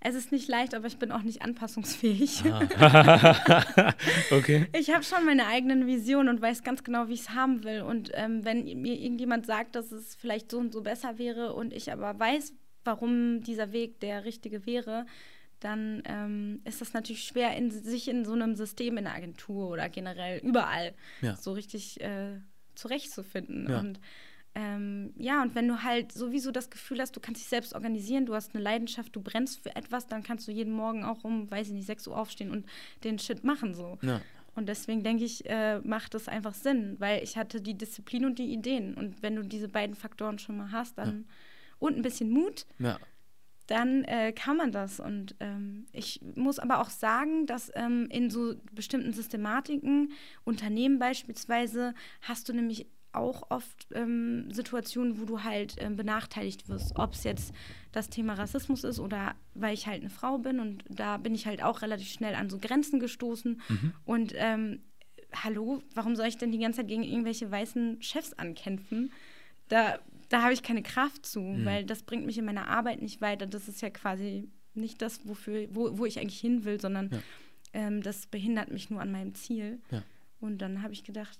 Es 0.00 0.14
ist 0.14 0.32
nicht 0.32 0.48
leicht, 0.48 0.74
aber 0.74 0.86
ich 0.86 0.98
bin 0.98 1.12
auch 1.12 1.22
nicht 1.22 1.42
anpassungsfähig. 1.42 2.42
okay. 4.30 4.66
Ich 4.76 4.92
habe 4.92 5.04
schon 5.04 5.24
meine 5.24 5.46
eigenen 5.46 5.86
Visionen 5.86 6.28
und 6.28 6.42
weiß 6.42 6.62
ganz 6.64 6.82
genau, 6.82 7.08
wie 7.08 7.14
ich 7.14 7.20
es 7.20 7.30
haben 7.30 7.62
will. 7.64 7.82
Und 7.82 8.10
ähm, 8.14 8.44
wenn 8.44 8.64
mir 8.64 8.98
irgendjemand 8.98 9.46
sagt, 9.46 9.76
dass 9.76 9.92
es 9.92 10.14
vielleicht 10.14 10.50
so 10.50 10.58
und 10.58 10.72
so 10.72 10.82
besser 10.82 11.18
wäre 11.18 11.54
und 11.54 11.72
ich 11.72 11.92
aber 11.92 12.18
weiß, 12.18 12.52
warum 12.84 13.42
dieser 13.42 13.72
Weg 13.72 14.00
der 14.00 14.24
richtige 14.24 14.66
wäre, 14.66 15.06
dann 15.60 16.02
ähm, 16.06 16.60
ist 16.64 16.80
das 16.80 16.92
natürlich 16.92 17.22
schwer, 17.24 17.56
in, 17.56 17.70
sich 17.70 18.08
in 18.08 18.24
so 18.24 18.32
einem 18.32 18.56
System 18.56 18.98
in 18.98 19.04
der 19.04 19.14
Agentur 19.14 19.68
oder 19.70 19.88
generell 19.88 20.40
überall 20.40 20.94
Ja. 21.20 21.36
so 21.36 21.52
richtig 21.52 22.00
äh, 22.00 22.40
zurechtzufinden. 22.74 23.68
Ja. 23.70 23.78
Und 23.78 24.00
ähm, 24.54 25.12
ja, 25.16 25.42
und 25.42 25.54
wenn 25.54 25.66
du 25.68 25.82
halt 25.82 26.12
sowieso 26.12 26.50
das 26.50 26.68
Gefühl 26.70 27.00
hast, 27.00 27.16
du 27.16 27.20
kannst 27.20 27.40
dich 27.40 27.48
selbst 27.48 27.74
organisieren, 27.74 28.26
du 28.26 28.34
hast 28.34 28.54
eine 28.54 28.62
Leidenschaft, 28.62 29.14
du 29.16 29.20
brennst 29.22 29.62
für 29.62 29.74
etwas, 29.74 30.06
dann 30.06 30.22
kannst 30.22 30.46
du 30.46 30.52
jeden 30.52 30.72
Morgen 30.72 31.04
auch 31.04 31.24
um, 31.24 31.50
weiß 31.50 31.68
ich 31.68 31.72
nicht, 31.72 31.86
6 31.86 32.08
Uhr 32.08 32.16
aufstehen 32.18 32.50
und 32.50 32.66
den 33.04 33.18
Shit 33.18 33.44
machen 33.44 33.74
so. 33.74 33.98
Ja. 34.02 34.20
Und 34.54 34.68
deswegen 34.68 35.02
denke 35.02 35.24
ich, 35.24 35.48
äh, 35.48 35.80
macht 35.80 36.14
es 36.14 36.28
einfach 36.28 36.52
Sinn, 36.52 36.96
weil 36.98 37.22
ich 37.22 37.38
hatte 37.38 37.62
die 37.62 37.74
Disziplin 37.74 38.26
und 38.26 38.38
die 38.38 38.52
Ideen. 38.52 38.94
Und 38.94 39.22
wenn 39.22 39.34
du 39.36 39.42
diese 39.42 39.68
beiden 39.68 39.96
Faktoren 39.96 40.38
schon 40.38 40.58
mal 40.58 40.70
hast, 40.70 40.98
dann 40.98 41.24
und 41.78 41.96
ein 41.96 42.02
bisschen 42.02 42.30
Mut, 42.30 42.66
Ja. 42.78 42.98
dann 43.66 44.04
äh, 44.04 44.32
kann 44.32 44.58
man 44.58 44.70
das. 44.70 45.00
Und 45.00 45.34
ähm, 45.40 45.86
ich 45.92 46.20
muss 46.36 46.58
aber 46.58 46.80
auch 46.80 46.90
sagen, 46.90 47.46
dass 47.46 47.72
ähm, 47.74 48.08
in 48.10 48.28
so 48.28 48.54
bestimmten 48.72 49.14
Systematiken, 49.14 50.12
Unternehmen 50.44 50.98
beispielsweise, 50.98 51.94
hast 52.20 52.48
du 52.48 52.52
nämlich 52.52 52.86
auch 53.12 53.50
oft 53.50 53.86
ähm, 53.94 54.50
Situationen, 54.50 55.20
wo 55.20 55.24
du 55.24 55.42
halt 55.42 55.74
ähm, 55.78 55.96
benachteiligt 55.96 56.68
wirst. 56.68 56.96
Ob 56.96 57.12
es 57.14 57.24
jetzt 57.24 57.52
das 57.92 58.08
Thema 58.08 58.34
Rassismus 58.34 58.84
ist 58.84 58.98
oder 58.98 59.34
weil 59.54 59.74
ich 59.74 59.86
halt 59.86 60.00
eine 60.00 60.10
Frau 60.10 60.38
bin 60.38 60.60
und 60.60 60.84
da 60.88 61.18
bin 61.18 61.34
ich 61.34 61.46
halt 61.46 61.62
auch 61.62 61.82
relativ 61.82 62.08
schnell 62.08 62.34
an 62.34 62.48
so 62.50 62.58
Grenzen 62.58 63.00
gestoßen. 63.00 63.60
Und 64.04 64.32
ähm, 64.36 64.80
hallo, 65.34 65.82
warum 65.94 66.16
soll 66.16 66.26
ich 66.26 66.38
denn 66.38 66.52
die 66.52 66.58
ganze 66.58 66.78
Zeit 66.80 66.88
gegen 66.88 67.02
irgendwelche 67.02 67.50
weißen 67.50 68.00
Chefs 68.02 68.32
ankämpfen? 68.34 69.12
Da, 69.68 69.98
da 70.28 70.42
habe 70.42 70.52
ich 70.52 70.62
keine 70.62 70.82
Kraft 70.82 71.24
zu, 71.26 71.40
weil 71.64 71.84
das 71.84 72.02
bringt 72.02 72.26
mich 72.26 72.38
in 72.38 72.44
meiner 72.44 72.68
Arbeit 72.68 73.00
nicht 73.02 73.20
weiter. 73.20 73.46
Das 73.46 73.68
ist 73.68 73.80
ja 73.82 73.90
quasi 73.90 74.48
nicht 74.74 75.02
das, 75.02 75.26
wofür, 75.28 75.68
wo, 75.70 75.98
wo 75.98 76.06
ich 76.06 76.18
eigentlich 76.18 76.40
hin 76.40 76.64
will, 76.64 76.80
sondern 76.80 77.10
Ja. 77.10 77.18
ähm, 77.74 78.02
das 78.02 78.26
behindert 78.26 78.70
mich 78.70 78.88
nur 78.90 79.00
an 79.02 79.12
meinem 79.12 79.34
Ziel. 79.34 79.80
Ja. 79.90 80.02
Und 80.40 80.58
dann 80.58 80.82
habe 80.82 80.92
ich 80.94 81.04
gedacht, 81.04 81.38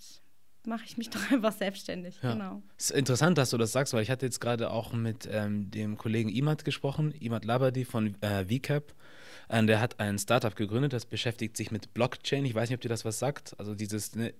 mache 0.66 0.85
ich 0.85 0.97
mich 0.97 1.11
doch 1.11 1.31
einfach 1.31 1.52
selbstständig. 1.52 2.16
Ja. 2.23 2.33
Genau. 2.33 2.62
Es 2.78 2.90
ist 2.90 2.97
interessant, 2.97 3.38
dass 3.38 3.50
du 3.50 3.59
das 3.59 3.73
sagst, 3.73 3.92
weil 3.92 4.02
ich 4.02 4.11
hatte 4.11 4.26
jetzt 4.26 4.40
gerade 4.40 4.71
auch 4.71 4.92
mit 4.92 5.28
ähm, 5.31 5.71
dem 5.71 5.97
Kollegen 5.97 6.28
Imad 6.28 6.64
gesprochen, 6.64 7.12
Imad 7.12 7.45
Labadi 7.45 7.85
von 7.85 8.14
äh, 8.23 8.45
VCAP. 8.45 8.95
Ähm, 9.50 9.66
der 9.66 9.81
hat 9.81 10.00
ein 10.00 10.19
Startup 10.19 10.54
gegründet, 10.54 10.92
das 10.92 11.04
beschäftigt 11.04 11.57
sich 11.57 11.71
mit 11.71 11.92
Blockchain. 11.95 12.45
Ich 12.45 12.54
weiß 12.54 12.69
nicht, 12.71 12.76
ob 12.76 12.81
dir 12.81 12.88
das 12.88 13.04
was 13.04 13.19
sagt. 13.19 13.54
Also 13.59 13.75
dieses, 13.75 14.14
ne, 14.14 14.33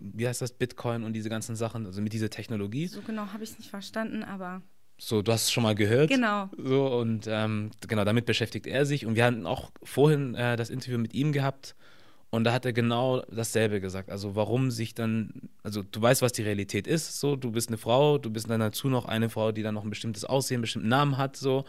wie 0.00 0.26
heißt 0.28 0.42
das, 0.42 0.52
Bitcoin 0.52 1.04
und 1.04 1.12
diese 1.12 1.28
ganzen 1.28 1.56
Sachen, 1.56 1.86
also 1.86 2.00
mit 2.02 2.12
dieser 2.12 2.30
Technologie. 2.30 2.86
So 2.86 3.00
genau 3.02 3.26
habe 3.32 3.44
ich 3.44 3.50
es 3.50 3.58
nicht 3.58 3.70
verstanden, 3.70 4.22
aber 4.24 4.62
So, 4.98 5.22
du 5.22 5.32
hast 5.32 5.44
es 5.44 5.52
schon 5.52 5.62
mal 5.62 5.74
gehört. 5.74 6.10
Genau. 6.10 6.50
So, 6.56 6.86
und 6.98 7.26
ähm, 7.28 7.70
genau, 7.86 8.04
damit 8.04 8.26
beschäftigt 8.26 8.66
er 8.66 8.84
sich. 8.84 9.06
Und 9.06 9.14
wir 9.14 9.24
hatten 9.24 9.46
auch 9.46 9.70
vorhin 9.82 10.34
äh, 10.34 10.56
das 10.56 10.70
Interview 10.70 10.98
mit 10.98 11.14
ihm 11.14 11.32
gehabt. 11.32 11.74
Und 12.30 12.44
da 12.44 12.52
hat 12.52 12.66
er 12.66 12.72
genau 12.72 13.22
dasselbe 13.30 13.80
gesagt. 13.80 14.10
Also 14.10 14.34
warum 14.34 14.70
sich 14.70 14.94
dann, 14.94 15.32
also 15.62 15.82
du 15.82 16.02
weißt, 16.02 16.20
was 16.20 16.32
die 16.32 16.42
Realität 16.42 16.86
ist, 16.86 17.20
so, 17.20 17.36
du 17.36 17.50
bist 17.50 17.68
eine 17.68 17.78
Frau, 17.78 18.18
du 18.18 18.30
bist 18.30 18.50
dann 18.50 18.60
dazu 18.60 18.88
noch 18.88 19.06
eine 19.06 19.30
Frau, 19.30 19.50
die 19.50 19.62
dann 19.62 19.74
noch 19.74 19.84
ein 19.84 19.90
bestimmtes 19.90 20.24
Aussehen, 20.24 20.56
einen 20.56 20.62
bestimmten 20.62 20.88
Namen 20.88 21.16
hat, 21.16 21.36
so. 21.36 21.64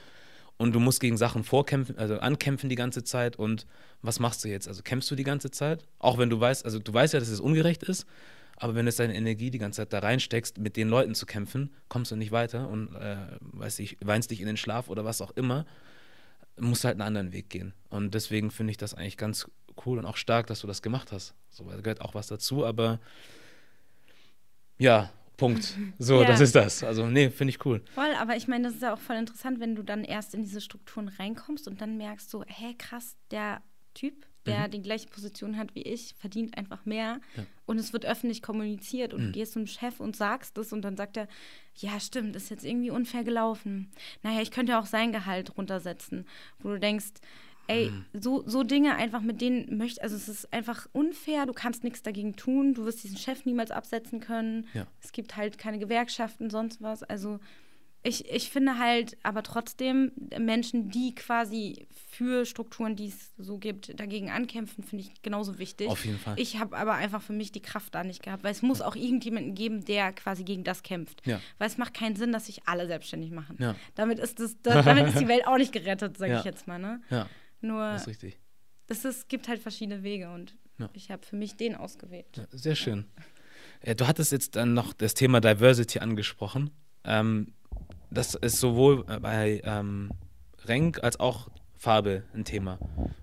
Und 0.58 0.75
du 0.75 0.82
musst 0.82 1.00
gegen 1.00 1.16
Sachen 1.16 1.46
vorkämpfen, 1.46 1.98
also 1.98 2.20
ankämpfen 2.20 2.68
die 2.70 2.75
ganze 2.75 3.06
Zeit. 3.06 3.38
Und 3.38 3.66
was 4.01 4.20
machst 4.20 4.44
du 4.44 4.50
jetzt? 4.50 4.68
Also 4.68 4.84
kämpfst 4.84 5.10
du 5.10 5.16
die 5.16 5.24
ganze 5.24 5.51
Zeit? 5.51 5.86
Auch 6.00 6.18
wenn 6.18 6.30
du 6.30 6.38
weißt, 6.38 6.66
also 6.66 6.80
du 6.80 6.94
weißt 6.94 7.13
ja, 7.13 7.22
dass 7.22 7.30
es 7.30 7.39
ungerecht 7.39 7.84
ist, 7.84 8.06
aber 8.58 8.75
wenn 8.75 8.86
du 8.86 8.92
deine 8.92 9.16
Energie 9.16 9.51
die 9.51 9.58
ganze 9.58 9.78
Zeit 9.78 9.94
da 9.94 10.00
reinsteckst, 10.00 10.58
mit 10.58 10.75
den 10.75 10.89
Leuten 10.89 11.16
zu 11.16 11.25
kämpfen, 11.25 11.74
kommst 11.88 12.12
du 12.12 12.18
nicht 12.18 12.34
weiter 12.34 12.68
und 12.68 12.94
äh, 12.96 13.16
weiß 13.39 13.80
ich, 13.80 13.96
weinst 14.01 14.32
dich 14.32 14.42
in 14.42 14.48
den 14.48 14.58
Schlaf 14.58 14.89
oder 14.89 15.06
was 15.06 15.22
auch 15.22 15.32
immer, 15.32 15.66
musst 16.60 16.84
halt 16.84 16.96
einen 16.96 17.04
anderen 17.04 17.32
Weg 17.32 17.50
gehen. 17.50 17.74
Und 17.89 18.13
deswegen 18.13 18.51
finde 18.51 18.72
ich 18.72 18.78
das 18.78 18.94
eigentlich 18.94 19.16
ganz 19.16 19.50
cool 19.86 19.98
und 20.00 20.05
auch 20.05 20.17
stark, 20.17 20.48
dass 20.48 20.62
du 20.62 20.67
das 20.67 20.81
gemacht 20.81 21.12
hast. 21.12 21.33
So, 21.50 21.63
da 21.63 21.77
gehört 21.81 22.01
auch 22.01 22.13
was 22.15 22.27
dazu, 22.27 22.65
aber 22.65 23.00
ja, 24.77 25.09
Punkt. 25.38 25.75
So, 26.00 26.21
Ja. 26.21 26.27
das 26.27 26.39
ist 26.41 26.55
das. 26.55 26.83
Also, 26.83 27.07
nee, 27.07 27.29
finde 27.29 27.51
ich 27.53 27.65
cool. 27.65 27.81
voll. 27.93 28.13
Aber 28.19 28.36
ich 28.36 28.48
meine, 28.48 28.65
das 28.67 28.75
ist 28.75 28.81
ja 28.81 28.93
auch 28.93 29.00
voll 29.00 29.15
interessant, 29.17 29.59
wenn 29.59 29.75
du 29.75 29.83
dann 29.83 30.03
erst 30.03 30.33
in 30.33 30.43
diese 30.43 30.62
Strukturen 30.62 31.07
reinkommst 31.07 31.67
und 31.67 31.81
dann 31.81 31.98
merkst 31.98 32.29
so, 32.29 32.43
hä, 32.45 32.75
krass, 32.77 33.15
der 33.31 33.62
Typ, 33.93 34.25
der 34.45 34.67
die 34.67 34.81
gleiche 34.81 35.07
Position 35.07 35.57
hat 35.57 35.75
wie 35.75 35.81
ich, 35.83 36.15
verdient 36.17 36.57
einfach 36.57 36.86
mehr. 36.86 37.19
Ja. 37.36 37.43
Und 37.65 37.77
es 37.77 37.93
wird 37.93 38.05
öffentlich 38.05 38.41
kommuniziert 38.41 39.13
und 39.13 39.25
du 39.27 39.31
gehst 39.31 39.53
zum 39.53 39.67
Chef 39.67 40.00
und 40.00 40.15
sagst 40.15 40.57
das 40.57 40.74
und 40.74 40.81
dann 40.81 40.98
sagt 40.98 41.17
er, 41.17 41.27
ja, 41.75 42.00
stimmt, 42.00 42.36
ist 42.36 42.50
jetzt 42.50 42.65
irgendwie 42.65 42.89
unfair 42.89 43.24
gelaufen. 43.24 43.91
Naja, 44.24 44.41
ich 44.41 44.50
könnte 44.51 44.79
auch 44.79 44.86
sein 44.88 45.12
Gehalt 45.12 45.55
runtersetzen, 45.57 46.25
wo 46.59 46.69
du 46.69 46.79
denkst, 46.79 47.05
ey, 47.69 47.91
so, 48.13 48.43
so 48.47 48.63
Dinge 48.63 48.95
einfach 48.95 49.21
mit 49.21 49.41
denen 49.41 49.77
möchte, 49.77 50.01
also 50.01 50.15
es 50.15 50.27
ist 50.27 50.51
einfach 50.51 50.88
unfair, 50.91 51.45
du 51.45 51.53
kannst 51.53 51.83
nichts 51.83 52.01
dagegen 52.01 52.35
tun, 52.35 52.73
du 52.73 52.85
wirst 52.85 53.03
diesen 53.03 53.17
Chef 53.17 53.45
niemals 53.45 53.71
absetzen 53.71 54.19
können. 54.19 54.67
Ja. 54.73 54.88
Es 55.01 55.11
gibt 55.11 55.38
halt 55.38 55.57
keine 55.57 55.79
Gewerkschaften, 55.79 56.49
sonst 56.49 56.81
was. 56.81 57.03
Also 57.03 57.39
ich, 58.01 58.29
ich 58.31 58.49
finde 58.49 58.77
halt 58.79 59.17
aber 59.23 59.43
trotzdem 59.43 60.13
Menschen, 60.39 60.89
die 60.89 61.13
quasi 61.13 61.85
für 62.07 62.45
Strukturen, 62.45 62.95
die 62.95 63.07
es 63.07 63.33
so 63.38 63.57
gibt, 63.57 63.99
dagegen 63.99 64.29
ankämpfen, 64.29 64.85
finde 64.85 65.03
ich 65.03 65.21
genauso 65.21 65.59
wichtig. 65.59 65.89
Auf 65.89 66.05
jeden 66.05 66.17
Fall. 66.17 66.35
Ich 66.39 66.57
habe 66.59 66.77
aber 66.77 66.93
einfach 66.93 67.21
für 67.21 67.33
mich 67.33 67.51
die 67.51 67.61
Kraft 67.61 67.93
da 67.93 68.05
nicht 68.05 68.23
gehabt, 68.23 68.45
weil 68.45 68.53
es 68.53 68.61
muss 68.61 68.79
auch 68.81 68.95
irgendjemanden 68.95 69.53
geben, 69.53 69.83
der 69.83 70.13
quasi 70.13 70.45
gegen 70.45 70.63
das 70.63 70.81
kämpft. 70.81 71.27
Ja. 71.27 71.41
Weil 71.57 71.67
es 71.67 71.77
macht 71.77 71.93
keinen 71.93 72.15
Sinn, 72.15 72.31
dass 72.31 72.45
sich 72.45 72.61
alle 72.67 72.88
selbstständig 72.88 73.31
machen. 73.31 73.57
Ja. 73.59 73.75
Damit, 73.95 74.17
ist 74.19 74.39
das, 74.39 74.55
da, 74.63 74.81
damit 74.81 75.07
ist 75.07 75.19
die 75.19 75.27
Welt 75.27 75.45
auch 75.45 75.57
nicht 75.57 75.73
gerettet, 75.73 76.17
sage 76.17 76.31
Ja. 76.31 76.39
ich 76.39 76.45
jetzt 76.45 76.67
mal. 76.67 76.79
Ne? 76.79 77.01
Ja, 77.09 77.27
Nur 77.62 77.82
das 77.92 78.01
ist 78.04 78.08
richtig. 78.08 78.39
es 78.88 79.06
ist, 79.06 79.30
gibt 79.30 79.48
halt 79.48 79.62
verschiedene 79.62 80.04
Wege 80.04 80.30
und 80.32 80.56
Ja. 80.78 80.89
ich 80.94 81.12
habe 81.12 81.25
für 81.25 81.36
mich 81.36 81.56
den 81.58 81.75
ausgewählt. 81.75 82.25
Ja, 82.38 82.46
sehr 82.51 82.75
schön. 82.75 83.06
Ja, 83.86 83.94
du 83.94 84.08
hattest 84.08 84.32
jetzt 84.32 84.56
dann 84.56 84.74
noch 84.74 84.94
das 84.94 85.13
Thema 85.13 85.42
Diversity 85.42 86.00
angesprochen. 86.00 86.70
Ähm, 87.04 87.54
das 88.12 88.36
ist 88.36 88.60
sowohl 88.60 89.04
bei 89.04 89.62
ähm, 89.63 90.12
Renk 90.66 91.04
als 91.04 91.20
auch 91.20 91.50
Farbe 91.75 92.24
ein 92.34 92.44
Thema. 92.44 92.78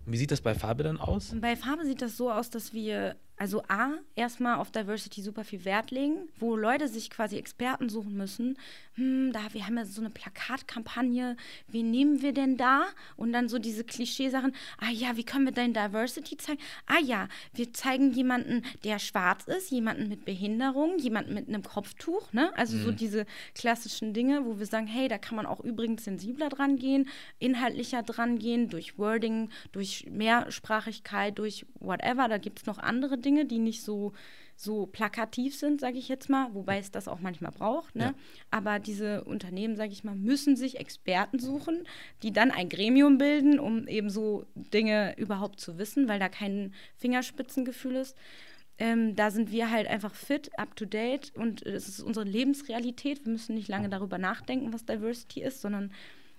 Wie 0.07 0.17
sieht 0.17 0.31
das 0.31 0.41
bei 0.41 0.55
Farbe 0.55 0.83
dann 0.85 0.99
aus? 0.99 1.35
Bei 1.41 1.57
Farbe 1.57 1.85
sieht 1.85 2.01
das 2.03 2.17
so 2.17 2.31
aus, 2.31 2.49
dass 2.51 2.73
wir, 2.73 3.17
also 3.37 3.63
A, 3.69 3.91
erstmal 4.15 4.57
auf 4.57 4.71
Diversity 4.71 5.21
super 5.23 5.45
viel 5.45 5.65
Wert 5.65 5.91
legen, 5.91 6.29
wo 6.39 6.57
Leute 6.57 6.89
sich 6.89 7.11
quasi 7.11 7.37
Experten 7.37 7.89
suchen 7.89 8.17
müssen. 8.17 8.57
Hm, 8.95 9.33
da, 9.33 9.41
wir 9.53 9.67
haben 9.67 9.77
ja 9.77 9.85
so 9.85 10.01
eine 10.01 10.09
Plakatkampagne, 10.09 11.37
wen 11.69 11.91
nehmen 11.91 12.23
wir 12.23 12.33
denn 12.33 12.57
da? 12.57 12.87
Und 13.17 13.33
dann 13.35 13.51
so 13.51 13.59
diese 13.59 13.85
Klischeesachen, 13.85 14.55
ah 14.79 14.91
ja, 14.91 15.19
wie 15.19 15.25
können 15.25 15.45
wir 15.45 15.53
denn 15.53 15.75
Diversity 15.75 16.39
zeigen? 16.39 16.61
Ah 16.87 16.99
ja, 16.99 17.29
wir 17.53 17.75
zeigen 17.75 18.13
jemanden, 18.13 18.63
der 18.85 18.99
schwarz 18.99 19.45
ist, 19.45 19.71
jemanden 19.71 20.09
mit 20.09 20.25
Behinderung, 20.25 20.99
jemanden 20.99 21.35
mit 21.35 21.49
einem 21.49 21.63
Kopftuch, 21.63 22.33
ne? 22.33 22.57
Also 22.57 22.79
so 22.79 22.91
diese 22.91 23.27
klassischen 23.55 24.15
Dinge, 24.15 24.47
wo 24.47 24.59
wir 24.59 24.67
sagen, 24.67 24.87
hey, 24.87 25.09
da 25.09 25.19
kann 25.19 25.37
man 25.37 25.45
auch 25.45 25.61
übrigens 25.61 26.05
sensibler 26.05 26.49
dran 26.49 26.77
gehen, 26.77 27.09
inhaltlicher 27.39 28.03
dran 28.03 28.39
gehen, 28.39 28.71
durch 28.71 28.99
Wording, 28.99 29.51
durch 29.73 30.07
Mehrsprachigkeit, 30.11 31.39
durch 31.39 31.67
whatever. 31.81 32.29
Da 32.29 32.39
gibt 32.39 32.61
es 32.61 32.67
noch 32.67 32.79
andere 32.79 33.19
Dinge, 33.19 33.26
die 33.45 33.59
nicht 33.59 33.83
so, 33.83 34.13
so 34.57 34.87
plakativ 34.87 35.57
sind, 35.57 35.81
sage 35.81 35.99
ich 35.99 36.09
jetzt 36.09 36.31
mal, 36.31 36.55
wobei 36.55 36.79
es 36.79 36.91
das 36.91 37.09
auch 37.09 37.21
manchmal 37.21 37.53
braucht. 37.53 37.95
Ne? 37.95 38.05
Ja. 38.05 38.15
Aber 38.51 38.79
diese 38.79 39.25
Unternehmen, 39.25 39.77
sage 39.77 39.93
ich 39.93 40.05
mal, 40.05 40.15
müssen 40.15 40.57
sich 40.57 40.79
Experten 40.79 41.39
suchen, 41.39 41.87
die 42.23 42.33
dann 42.33 42.51
ein 42.51 42.69
Gremium 42.69 43.19
bilden, 43.19 43.59
um 43.59 43.87
eben 43.89 44.09
so 44.09 44.47
Dinge 44.55 45.15
überhaupt 45.19 45.61
zu 45.61 45.79
wissen, 45.79 46.09
weil 46.09 46.19
da 46.19 46.29
kein 46.29 46.73
Fingerspitzengefühl 46.97 47.97
ist. 47.97 48.17
Ähm, 48.79 49.17
da 49.17 49.31
sind 49.31 49.51
wir 49.51 49.71
halt 49.71 49.89
einfach 49.89 50.15
fit, 50.15 50.51
up 50.59 50.77
to 50.77 50.85
date 50.85 51.33
und 51.35 51.65
es 51.65 51.89
ist 51.89 52.01
unsere 52.01 52.27
Lebensrealität. 52.27 53.25
Wir 53.25 53.33
müssen 53.33 53.55
nicht 53.55 53.69
lange 53.69 53.89
darüber 53.89 54.19
nachdenken, 54.19 54.73
was 54.73 54.85
Diversity 54.85 55.43
ist, 55.43 55.63
sondern 55.63 55.93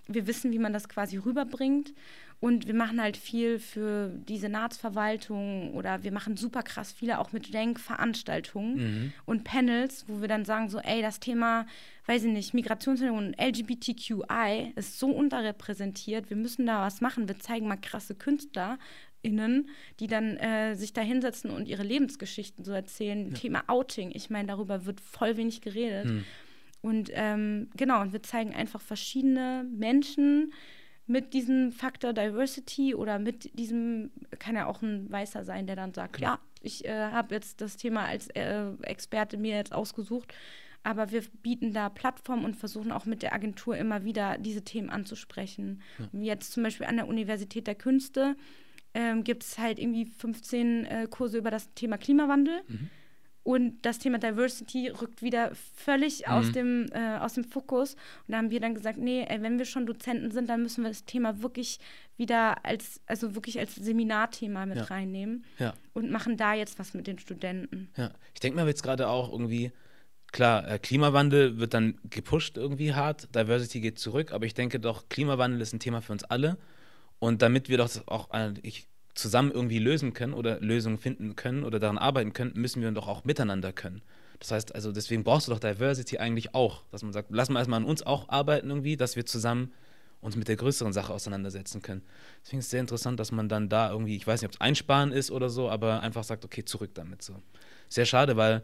wir 0.08 0.28
wissen, 0.28 0.52
wie 0.52 0.60
man 0.60 0.74
das 0.74 0.88
quasi 0.88 1.18
rüberbringt. 1.18 1.94
Und 2.40 2.68
wir 2.68 2.76
machen 2.76 3.02
halt 3.02 3.18
viel 3.18 3.58
für 3.58 4.10
die 4.10 4.38
Senatsverwaltung 4.38 5.74
oder 5.74 6.04
wir 6.04 6.12
machen 6.12 6.38
super 6.38 6.62
krass 6.62 6.92
viele 6.92 7.18
auch 7.18 7.32
mit 7.32 7.52
Denkveranstaltungen 7.52 9.14
und 9.26 9.44
Panels, 9.44 10.06
wo 10.08 10.22
wir 10.22 10.28
dann 10.28 10.46
sagen 10.46 10.70
so, 10.70 10.78
ey, 10.78 11.02
das 11.02 11.20
Thema, 11.20 11.66
weiß 12.06 12.26
ich 12.26 12.32
nicht, 12.32 12.54
Migrationshintergrund 12.54 13.30
und 13.30 13.42
LGBTQI 13.44 14.74
ist 14.76 15.00
so 15.00 15.08
unterrepräsentiert, 15.08 16.30
wir 16.30 16.38
müssen 16.38 16.68
da 16.68 16.82
was 16.86 17.02
machen. 17.02 17.28
Wir 17.28 17.40
zeigen 17.40 17.68
mal 17.68 17.78
krasse 17.78 18.14
KünstlerInnen, 18.14 19.68
die 20.00 20.08
dann 20.08 20.38
äh, 20.38 20.76
sich 20.76 20.94
da 20.94 21.02
hinsetzen 21.02 21.50
und 21.50 21.68
ihre 21.68 21.84
Lebensgeschichten 21.84 22.64
so 22.64 22.72
erzählen. 22.72 23.34
Thema 23.34 23.64
Outing, 23.66 24.12
ich 24.14 24.30
meine, 24.30 24.48
darüber 24.50 24.86
wird 24.86 25.02
voll 25.02 25.38
wenig 25.38 25.62
geredet. 25.62 26.06
Und 26.82 27.10
ähm, 27.14 27.70
genau, 27.76 28.02
und 28.02 28.14
wir 28.14 28.22
zeigen 28.22 28.54
einfach 28.54 28.80
verschiedene 28.80 29.66
Menschen 29.76 30.54
mit 31.08 31.34
diesem 31.34 31.72
Faktor 31.72 32.14
Diversity 32.14 32.94
oder 32.94 33.18
mit 33.18 33.58
diesem, 33.58 34.12
kann 34.40 34.56
ja 34.56 34.66
auch 34.68 34.82
ein 34.82 35.10
Weißer 35.12 35.44
sein, 35.44 35.66
der 35.66 35.78
dann 35.78 35.94
sagt, 35.94 36.20
ja, 36.20 36.40
ich 36.62 36.86
äh, 36.86 37.12
habe 37.12 37.36
jetzt 37.36 37.62
das 37.62 37.78
Thema 37.78 38.06
als 38.06 38.28
äh, 38.30 38.72
Experte 38.84 39.38
mir 39.38 39.56
jetzt 39.56 39.74
ausgesucht, 39.74 40.34
aber 40.84 41.12
wir 41.12 41.24
bieten 41.42 41.74
da 41.74 41.90
Plattformen 41.90 42.46
und 42.46 42.56
versuchen 42.56 42.92
auch 42.92 43.06
mit 43.06 43.22
der 43.22 43.34
Agentur 43.34 43.78
immer 43.78 44.04
wieder 44.04 44.38
diese 44.38 44.64
Themen 44.64 44.90
anzusprechen. 44.90 45.82
Wie 46.12 46.26
Jetzt 46.26 46.52
zum 46.52 46.64
Beispiel 46.64 46.86
an 46.86 46.98
der 46.98 47.08
Universität 47.08 47.68
der 47.68 47.76
Künste 47.76 48.36
ähm, 48.94 49.24
gibt 49.24 49.44
es 49.44 49.58
halt 49.58 49.80
irgendwie 49.80 50.06
15 50.06 50.86
äh, 50.86 51.08
Kurse 51.10 51.38
über 51.38 51.52
das 51.52 51.74
Thema 51.74 51.98
Klimawandel. 51.98 52.62
Und 53.48 53.78
das 53.84 53.98
Thema 53.98 54.18
Diversity 54.18 54.90
rückt 54.90 55.22
wieder 55.22 55.54
völlig 55.74 56.28
aus, 56.28 56.52
dem, 56.52 56.88
äh, 56.92 57.18
aus 57.20 57.36
dem 57.36 57.46
Fokus. 57.46 57.94
Und 57.94 58.34
da 58.34 58.40
haben 58.40 58.50
wir 58.52 58.60
dann 58.60 58.76
gesagt, 58.76 58.98
nee, 58.98 59.24
ey, 59.26 59.42
wenn 59.42 59.58
wir 59.58 59.64
schon 59.64 59.86
Dozenten 59.86 60.32
sind, 60.32 60.50
dann 60.50 60.62
müssen 60.64 60.84
wir 60.84 60.90
das 60.90 61.06
Thema 61.06 61.42
wirklich 61.42 61.80
wieder 62.18 62.66
als, 62.66 63.00
also 63.06 63.36
wirklich 63.36 63.58
als 63.58 63.74
Seminarthema 63.76 64.66
mit 64.66 64.80
Ja. 64.80 64.84
reinnehmen 64.84 65.46
Ja. 65.60 65.74
und 65.94 66.12
machen 66.12 66.36
da 66.36 66.56
jetzt 66.56 66.78
was 66.78 66.94
mit 66.94 67.08
den 67.08 67.20
Studenten. 67.20 67.90
Ja, 67.96 68.12
ich 68.34 68.42
denke 68.42 68.60
mir 68.60 68.68
jetzt 68.68 68.84
gerade 68.84 69.08
auch 69.08 69.32
irgendwie, 69.32 69.72
klar, 70.34 70.68
äh, 70.70 70.78
Klimawandel 70.78 71.58
wird 71.58 71.74
dann 71.74 71.98
gepusht 72.10 72.58
irgendwie 72.58 72.96
hart, 72.96 73.34
Diversity 73.34 73.80
geht 73.80 73.98
zurück, 73.98 74.34
aber 74.34 74.46
ich 74.46 74.56
denke 74.56 74.82
doch, 74.82 75.08
Klimawandel 75.08 75.62
ist 75.62 75.72
ein 75.74 75.80
Thema 75.80 76.02
für 76.02 76.12
uns 76.12 76.26
alle. 76.26 76.58
Und 77.20 77.42
damit 77.42 77.70
wir 77.70 77.78
das 77.78 78.06
auch 78.10 78.30
eigentlich 78.32 78.87
zusammen 79.18 79.52
irgendwie 79.52 79.80
lösen 79.80 80.14
können 80.14 80.34
oder 80.34 80.60
Lösungen 80.60 80.98
finden 80.98 81.36
können 81.36 81.64
oder 81.64 81.80
daran 81.80 81.98
arbeiten 81.98 82.34
können, 82.34 82.52
müssen 82.56 82.82
wir 82.82 82.92
doch 82.92 83.08
auch 83.08 83.26
miteinander 83.26 83.74
können. 83.74 84.02
Das 84.40 84.52
heißt, 84.52 84.76
also 84.76 84.92
deswegen 84.92 85.24
brauchst 85.24 85.48
du 85.48 85.52
doch 85.52 85.60
Diversity 85.60 86.20
eigentlich 86.20 86.54
auch, 86.54 86.84
dass 86.92 87.02
man 87.02 87.14
sagt, 87.14 87.30
lass 87.32 87.50
mal 87.50 87.60
erstmal 87.60 87.82
an 87.82 87.86
uns 87.86 88.04
auch 88.04 88.30
arbeiten 88.30 88.70
irgendwie, 88.70 88.96
dass 88.96 89.16
wir 89.16 89.26
zusammen 89.26 89.74
uns 90.22 90.36
mit 90.36 90.48
der 90.48 90.56
größeren 90.56 90.94
Sache 90.94 91.14
auseinandersetzen 91.14 91.82
können. 91.82 92.04
Deswegen 92.44 92.60
ist 92.60 92.66
es 92.66 92.72
sehr 92.72 92.80
interessant, 92.80 93.20
dass 93.20 93.32
man 93.32 93.50
dann 93.50 93.70
da 93.70 93.92
irgendwie, 93.92 94.16
ich 94.16 94.26
weiß 94.26 94.42
nicht, 94.42 94.50
ob 94.50 94.56
es 94.56 94.62
einsparen 94.62 95.12
ist 95.12 95.32
oder 95.32 95.50
so, 95.50 95.70
aber 95.70 96.02
einfach 96.02 96.24
sagt, 96.24 96.46
okay, 96.46 96.66
zurück 96.66 96.92
damit 96.94 97.22
so. 97.22 97.42
Sehr 97.90 98.06
schade, 98.06 98.38
weil 98.38 98.64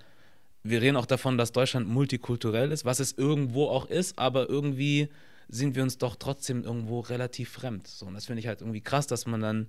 wir 0.63 0.81
reden 0.81 0.97
auch 0.97 1.05
davon, 1.05 1.37
dass 1.37 1.51
Deutschland 1.51 1.87
multikulturell 1.87 2.71
ist, 2.71 2.85
was 2.85 2.99
es 2.99 3.13
irgendwo 3.13 3.67
auch 3.67 3.87
ist, 3.87 4.17
aber 4.17 4.49
irgendwie 4.49 5.09
sind 5.49 5.75
wir 5.75 5.83
uns 5.83 5.97
doch 5.97 6.15
trotzdem 6.15 6.63
irgendwo 6.63 6.99
relativ 7.01 7.49
fremd. 7.49 7.87
So, 7.87 8.05
und 8.05 8.13
das 8.13 8.25
finde 8.25 8.39
ich 8.39 8.47
halt 8.47 8.61
irgendwie 8.61 8.81
krass, 8.81 9.07
dass 9.07 9.25
man 9.25 9.41
dann 9.41 9.67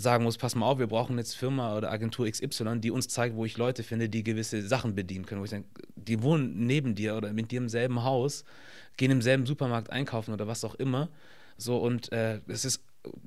sagen 0.00 0.24
muss, 0.24 0.38
pass 0.38 0.54
mal 0.54 0.66
auf, 0.66 0.78
wir 0.78 0.86
brauchen 0.86 1.18
jetzt 1.18 1.36
Firma 1.36 1.76
oder 1.76 1.90
Agentur 1.90 2.28
XY, 2.28 2.80
die 2.80 2.90
uns 2.90 3.08
zeigt, 3.08 3.36
wo 3.36 3.44
ich 3.44 3.56
Leute 3.56 3.82
finde, 3.82 4.08
die 4.08 4.24
gewisse 4.24 4.66
Sachen 4.66 4.94
bedienen 4.94 5.26
können. 5.26 5.40
Wo 5.40 5.44
ich 5.44 5.50
denke, 5.50 5.68
die 5.96 6.22
wohnen 6.22 6.66
neben 6.66 6.94
dir 6.94 7.16
oder 7.16 7.32
mit 7.32 7.50
dir 7.50 7.58
im 7.58 7.68
selben 7.68 8.02
Haus, 8.02 8.44
gehen 8.96 9.10
im 9.10 9.22
selben 9.22 9.46
Supermarkt 9.46 9.90
einkaufen 9.90 10.32
oder 10.32 10.46
was 10.46 10.64
auch 10.64 10.74
immer. 10.74 11.08
So, 11.56 11.76
und 11.76 12.10
äh, 12.12 12.40
es 12.48 12.64
ist 12.64 12.82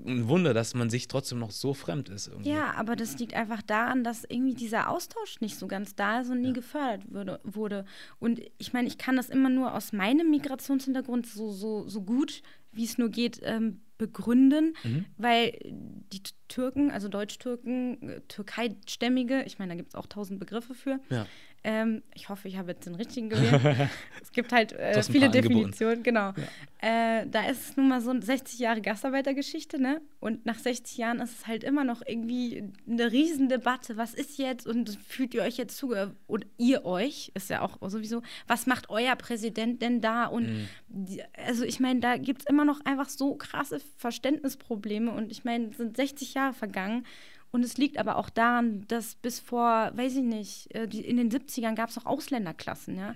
ein 0.06 0.28
Wunder, 0.28 0.54
dass 0.54 0.74
man 0.74 0.90
sich 0.90 1.08
trotzdem 1.08 1.40
noch 1.40 1.52
so 1.52 1.74
fremd 1.74 2.10
ist. 2.10 2.28
Irgendwie. 2.28 2.50
Ja, 2.50 2.74
aber 2.76 2.96
das 2.96 3.18
liegt 3.18 3.34
einfach 3.34 3.62
daran, 3.62 4.04
dass 4.04 4.24
irgendwie 4.24 4.54
dieser 4.54 4.90
Austausch 4.90 5.42
nicht 5.42 5.58
so 5.58 5.68
ganz 5.68 5.96
da 5.96 6.22
ist 6.22 6.30
und 6.30 6.42
nie 6.42 6.54
gefördert 6.54 7.12
würde, 7.12 7.40
wurde. 7.44 7.86
Und 8.20 8.42
ich 8.58 8.74
meine, 8.74 8.88
ich 8.88 8.98
kann 8.98 9.16
das 9.16 9.30
immer 9.30 9.50
nur 9.50 9.74
aus 9.74 9.94
meinem 9.94 10.30
Migrationshintergrund 10.30 11.28
so, 11.28 11.52
so, 11.52 11.88
so 11.88 12.02
gut, 12.02 12.42
wie 12.72 12.86
es 12.86 12.98
nur 12.98 13.10
geht, 13.10 13.40
ähm, 13.44 13.82
begründen, 13.98 14.76
weil 15.18 15.58
die 15.64 16.22
Türken, 16.48 16.92
also 16.92 17.08
Deutsch-Türken, 17.08 18.02
äh, 18.10 18.22
Türkei-Stämmige, 18.28 19.44
ich 19.44 19.60
meine, 19.60 19.72
da 19.72 19.76
gibt 19.76 19.90
es 19.90 19.96
auch 19.96 20.08
tausend 20.08 20.40
Begriffe 20.40 20.74
für. 20.74 21.00
Ja. 21.10 21.26
Ähm, 21.66 22.04
ich 22.14 22.28
hoffe, 22.28 22.50
ich 22.50 22.58
habe 22.58 22.72
jetzt 22.72 22.86
den 22.86 22.96
richtigen 22.96 23.30
gewählt. 23.30 23.90
es 24.22 24.32
gibt 24.34 24.52
halt 24.52 24.74
äh, 24.74 25.02
viele. 25.04 25.30
Definitionen, 25.30 26.04
genau. 26.04 26.34
Äh, 26.82 27.26
da 27.28 27.48
ist 27.50 27.70
es 27.70 27.78
nun 27.78 27.88
mal 27.88 28.02
so 28.02 28.10
eine 28.10 28.22
60 28.22 28.60
Jahre 28.60 28.82
Gastarbeitergeschichte, 28.82 29.82
ne? 29.82 30.02
Und 30.20 30.46
nach 30.46 30.60
60 30.60 30.98
Jahren 30.98 31.22
ist 31.22 31.40
es 31.40 31.48
halt 31.48 31.64
immer 31.64 31.86
noch 31.86 32.02
irgendwie 32.06 32.66
eine 32.90 33.12
Riesendebatte. 33.12 33.96
Was 33.96 34.14
ist 34.14 34.38
jetzt 34.38 34.68
und 34.68 34.98
fühlt 35.08 35.34
ihr 35.34 35.44
euch 35.44 35.56
jetzt 35.56 35.78
zugehört? 35.78 36.16
Und 36.28 36.46
ihr 36.58 36.84
euch, 36.84 37.32
ist 37.34 37.50
ja 37.50 37.62
auch 37.62 37.78
sowieso, 37.90 38.22
was 38.48 38.68
macht 38.68 38.90
euer 38.90 39.16
Präsident 39.16 39.82
denn 39.82 40.02
da? 40.02 40.26
Und 40.26 40.44
Mhm. 40.48 40.68
die, 40.90 41.24
also 41.46 41.64
ich 41.64 41.80
meine, 41.80 42.02
da 42.02 42.18
gibt 42.18 42.42
es 42.42 42.48
immer 42.48 42.66
noch 42.66 42.82
einfach 42.84 43.08
so 43.08 43.36
krasse 43.36 43.80
Verständnisprobleme. 43.98 45.12
Und 45.12 45.32
ich 45.32 45.46
meine, 45.46 45.70
es 45.70 45.78
sind 45.78 45.96
60 45.96 46.34
Jahre 46.34 46.54
vergangen. 46.54 47.06
Und 47.54 47.64
es 47.64 47.78
liegt 47.78 48.00
aber 48.00 48.18
auch 48.18 48.32
daran, 48.32 48.84
dass 48.88 49.14
bis 49.14 49.40
vor, 49.40 49.92
weiß 49.94 50.16
ich 50.16 50.24
nicht, 50.24 50.74
äh, 50.74 50.86
in 50.86 51.18
den 51.18 51.30
70ern 51.30 51.76
gab 51.76 51.90
es 51.90 51.96
noch 51.96 52.08
Ausländerklassen, 52.08 52.98
ja. 52.98 53.14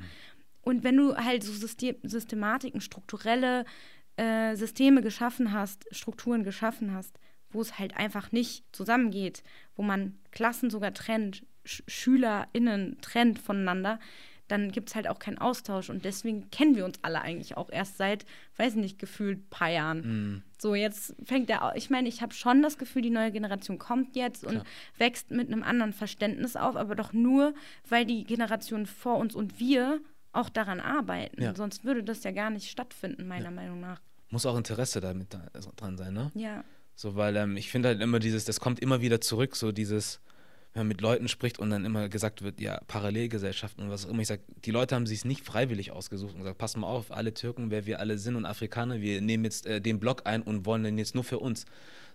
Und 0.62 0.84
wenn 0.84 0.96
du 0.96 1.16
halt 1.16 1.44
so 1.44 1.52
System, 1.52 1.96
Systematiken, 2.04 2.80
strukturelle 2.80 3.66
äh, 4.16 4.56
Systeme 4.56 5.02
geschaffen 5.02 5.54
hast, 5.54 5.88
Strukturen 5.90 6.44
geschaffen 6.44 6.94
hast, 6.94 7.20
wo 7.50 7.62
es 7.62 7.80
halt 7.80 7.98
einfach 7.98 8.32
nicht 8.32 8.64
zusammengeht, 8.74 9.42
wo 9.76 9.82
man 9.82 10.20
Klassen 10.30 10.70
sogar 10.70 10.94
trennt, 10.94 11.44
Sch 11.66 11.82
SchülerInnen 11.88 13.00
trennt 13.02 13.40
voneinander, 13.40 14.00
dann 14.48 14.72
gibt 14.72 14.90
es 14.90 14.96
halt 14.96 15.08
auch 15.08 15.20
keinen 15.20 15.38
Austausch. 15.38 15.90
Und 15.90 16.06
deswegen 16.06 16.50
kennen 16.52 16.76
wir 16.76 16.86
uns 16.86 17.00
alle 17.02 17.22
eigentlich 17.22 17.58
auch 17.58 17.70
erst 17.70 17.98
seit, 17.98 18.26
weiß 18.58 18.76
nicht, 18.76 19.00
gefühlt 19.00 19.40
ein 19.40 19.50
paar 19.50 19.70
Jahren. 19.70 20.00
Mhm. 20.00 20.44
So, 20.58 20.76
jetzt 20.76 21.16
fängt 21.24 21.50
der, 21.50 21.74
ich 21.76 21.90
meine, 21.90 22.08
ich 22.08 22.22
habe 22.22 22.34
schon 22.34 22.62
das 22.62 22.78
Gefühl, 22.78 23.02
die 23.02 23.10
neue 23.10 23.32
Generation 23.32 23.78
kommt 23.78 24.16
jetzt 24.16 24.44
und 24.44 24.54
Klar. 24.54 24.66
wächst 24.98 25.32
mit 25.32 25.48
einem 25.48 25.64
anderen 25.64 25.94
Verständnis 25.94 26.56
auf, 26.56 26.76
aber 26.76 26.96
doch 26.96 27.14
nur, 27.14 27.54
weil 27.88 28.06
die 28.06 28.24
Generation 28.24 28.86
vor 28.86 29.18
uns 29.18 29.36
und 29.36 29.60
wir 29.60 30.00
auch 30.32 30.50
daran 30.50 30.80
arbeiten. 30.80 31.42
Ja. 31.42 31.56
Sonst 31.56 31.84
würde 31.84 32.04
das 32.04 32.24
ja 32.24 32.32
gar 32.32 32.50
nicht 32.50 32.70
stattfinden, 32.70 33.28
meiner 33.28 33.52
Meinung 33.52 33.80
nach. 33.80 34.02
Muss 34.30 34.46
auch 34.46 34.58
Interesse 34.58 35.02
damit 35.02 35.34
da, 35.34 35.48
also 35.54 35.72
dran 35.76 35.98
sein, 35.98 36.14
ne? 36.14 36.32
Ja. 36.36 36.64
So, 36.96 37.16
weil 37.16 37.36
ähm, 37.38 37.58
ich 37.58 37.70
finde 37.70 37.90
halt 37.90 38.02
immer 38.02 38.20
dieses, 38.20 38.46
das 38.46 38.60
kommt 38.60 38.80
immer 38.80 39.02
wieder 39.02 39.22
zurück, 39.22 39.56
so 39.56 39.72
dieses, 39.72 40.20
wenn 40.78 40.82
man 40.82 40.90
mit 40.90 41.02
Leuten 41.02 41.28
spricht 41.28 41.58
und 41.58 41.72
dann 41.72 41.86
immer 41.86 42.08
gesagt 42.08 42.44
wird, 42.44 42.62
ja, 42.62 42.80
Parallelgesellschaften 42.88 43.84
und 43.84 43.90
was 43.90 44.06
auch 44.06 44.10
immer. 44.10 44.22
Ich 44.22 44.28
sage, 44.28 44.44
die 44.64 44.70
Leute 44.70 44.94
haben 44.94 45.08
sich 45.08 45.20
es 45.20 45.26
nicht 45.26 45.44
freiwillig 45.44 45.92
ausgesucht 45.92 46.34
und 46.34 46.40
gesagt, 46.40 46.60
pass 46.60 46.78
mal 46.78 46.86
auf, 46.86 47.12
alle 47.12 47.34
Türken, 47.34 47.72
wer 47.72 47.88
wir 47.88 48.00
alle 48.00 48.20
sind 48.20 48.36
und 48.36 48.46
Afrikaner, 48.46 49.02
wir 49.02 49.22
nehmen 49.22 49.44
jetzt 49.44 49.66
äh, 49.66 49.82
den 49.82 50.00
Block 50.00 50.22
ein 50.26 50.44
und 50.44 50.68
wollen 50.68 50.84
den 50.84 51.00
jetzt 51.00 51.16
nur 51.16 51.24
für 51.24 51.40
uns. 51.40 51.66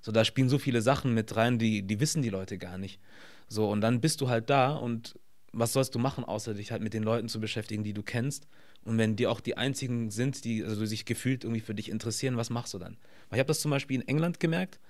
So, 0.00 0.12
da 0.12 0.24
spielen 0.24 0.48
so 0.48 0.58
viele 0.58 0.80
Sachen 0.80 1.12
mit 1.12 1.34
rein, 1.34 1.58
die, 1.58 1.82
die 1.82 1.98
wissen 1.98 2.22
die 2.22 2.28
Leute 2.28 2.56
gar 2.56 2.78
nicht. 2.78 3.00
So, 3.48 3.68
und 3.68 3.80
dann 3.80 4.00
bist 4.00 4.20
du 4.20 4.28
halt 4.28 4.48
da 4.48 4.74
und 4.74 5.18
was 5.52 5.72
sollst 5.72 5.94
du 5.94 5.98
machen, 5.98 6.24
außer 6.24 6.54
dich 6.54 6.70
halt 6.70 6.82
mit 6.82 6.94
den 6.94 7.02
Leuten 7.02 7.28
zu 7.28 7.40
beschäftigen, 7.40 7.82
die 7.82 7.92
du 7.92 8.02
kennst. 8.02 8.46
Und 8.84 8.96
wenn 8.96 9.16
die 9.16 9.26
auch 9.26 9.40
die 9.40 9.56
einzigen 9.56 10.10
sind, 10.10 10.44
die 10.44 10.64
also 10.64 10.86
sich 10.86 11.04
gefühlt 11.04 11.44
irgendwie 11.44 11.60
für 11.60 11.74
dich 11.74 11.90
interessieren, 11.90 12.36
was 12.36 12.48
machst 12.48 12.74
du 12.74 12.78
dann? 12.78 12.96
Weil 13.28 13.36
ich 13.36 13.40
habe 13.40 13.48
das 13.48 13.60
zum 13.60 13.70
Beispiel 13.70 14.00
in 14.00 14.08
England 14.08 14.40
gemerkt. 14.40 14.80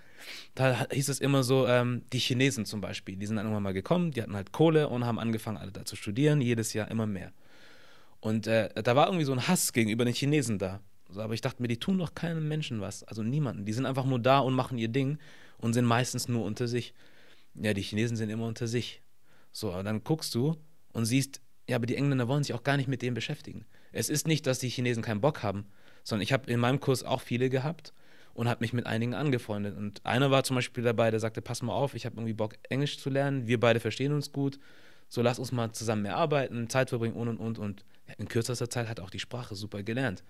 Da 0.55 0.87
hieß 0.91 1.09
es 1.09 1.21
immer 1.21 1.43
so, 1.43 1.67
ähm, 1.67 2.02
die 2.12 2.19
Chinesen 2.19 2.67
zum 2.67 2.81
Beispiel, 2.81 3.17
die 3.17 3.26
sind 3.26 3.37
dann 3.37 3.47
irgendwann 3.47 3.62
mal 3.62 3.73
gekommen, 3.73 4.11
die 4.11 4.23
hatten 4.23 4.35
halt 4.35 4.52
Kohle 4.52 4.88
und 4.88 5.05
haben 5.05 5.19
angefangen, 5.19 5.57
alle 5.57 5.73
da 5.73 5.85
zu 5.85 5.97
studieren, 5.97 6.41
jedes 6.41 6.73
Jahr 6.73 6.91
immer 6.91 7.07
mehr. 7.07 7.33
Und 8.21 8.47
äh, 8.47 8.71
da 8.83 8.95
war 8.95 9.07
irgendwie 9.07 9.25
so 9.25 9.33
ein 9.33 9.49
Hass 9.49 9.73
gegenüber 9.73 10.05
den 10.05 10.14
Chinesen 10.14 10.59
da. 10.59 10.81
So, 11.09 11.21
aber 11.21 11.35
ich 11.35 11.41
dachte 11.41 11.61
mir, 11.61 11.69
die 11.69 11.79
tun 11.79 11.99
doch 11.99 12.14
keinem 12.14 12.49
Menschen 12.49 12.81
was, 12.81 13.02
also 13.05 13.23
niemanden. 13.23 13.64
Die 13.64 13.73
sind 13.73 13.85
einfach 13.85 14.05
nur 14.05 14.19
da 14.19 14.38
und 14.38 14.55
machen 14.55 14.79
ihr 14.79 14.88
Ding 14.88 15.19
und 15.59 15.73
sind 15.73 15.85
meistens 15.85 16.29
nur 16.29 16.45
unter 16.45 16.69
sich. 16.69 16.95
Ja, 17.55 17.75
die 17.75 17.83
Chinesen 17.83 18.17
sind 18.17 18.31
immer 18.31 18.47
unter 18.47 18.67
sich. 18.67 19.02
So, 19.52 19.73
aber 19.73 19.83
dann 19.83 20.05
guckst 20.05 20.35
du 20.35 20.57
und 20.93 21.05
siehst, 21.05 21.41
ja, 21.69 21.76
aber 21.76 21.87
die 21.87 21.97
Engländer 21.97 22.29
wollen 22.29 22.43
sich 22.43 22.55
auch 22.55 22.62
gar 22.62 22.76
nicht 22.76 22.88
mit 22.88 23.02
dem 23.02 23.14
beschäftigen. 23.14 23.67
Es 23.93 24.09
ist 24.09 24.26
nicht, 24.26 24.47
dass 24.47 24.59
die 24.59 24.69
Chinesen 24.69 25.02
keinen 25.02 25.21
Bock 25.21 25.43
haben, 25.43 25.67
sondern 26.02 26.23
ich 26.23 26.33
habe 26.33 26.50
in 26.50 26.61
meinem 26.61 26.81
Kurs 26.81 27.02
auch 27.02 27.21
viele 27.21 27.50
gehabt 27.50 27.93
und 28.35 28.49
habe 28.49 28.61
mich 28.61 28.73
mit 28.73 28.87
einigen 28.87 29.15
angefreundet. 29.15 29.77
Und 29.77 30.05
einer 30.05 30.31
war 30.31 30.45
zum 30.45 30.57
Beispiel 30.57 30.85
dabei, 30.85 31.11
der 31.11 31.21
sagte, 31.21 31.43
pass 31.43 31.62
mal 31.62 31.73
auf, 31.73 31.95
ich 31.95 32.07
habe 32.07 32.17
irgendwie 32.17 32.33
Bock, 32.33 32.55
Englisch 32.69 32.99
zu 32.99 33.11
lernen, 33.11 33.47
wir 33.47 33.61
beide 33.61 33.81
verstehen 33.81 34.12
uns 34.12 34.33
gut, 34.33 34.59
so 35.09 35.23
lass 35.23 35.39
uns 35.39 35.53
mal 35.53 35.73
zusammen 35.73 36.03
mehr 36.03 36.17
arbeiten, 36.17 36.69
Zeit 36.69 36.89
verbringen 36.89 37.15
und 37.15 37.29
und 37.29 37.39
und. 37.39 37.59
Und 37.59 37.85
in 38.19 38.29
kürzester 38.29 38.71
Zeit 38.71 38.89
hat 38.89 38.99
er 38.99 39.05
auch 39.05 39.11
die 39.11 39.19
Sprache 39.19 39.55
super 39.55 39.83
gelernt. 39.83 40.23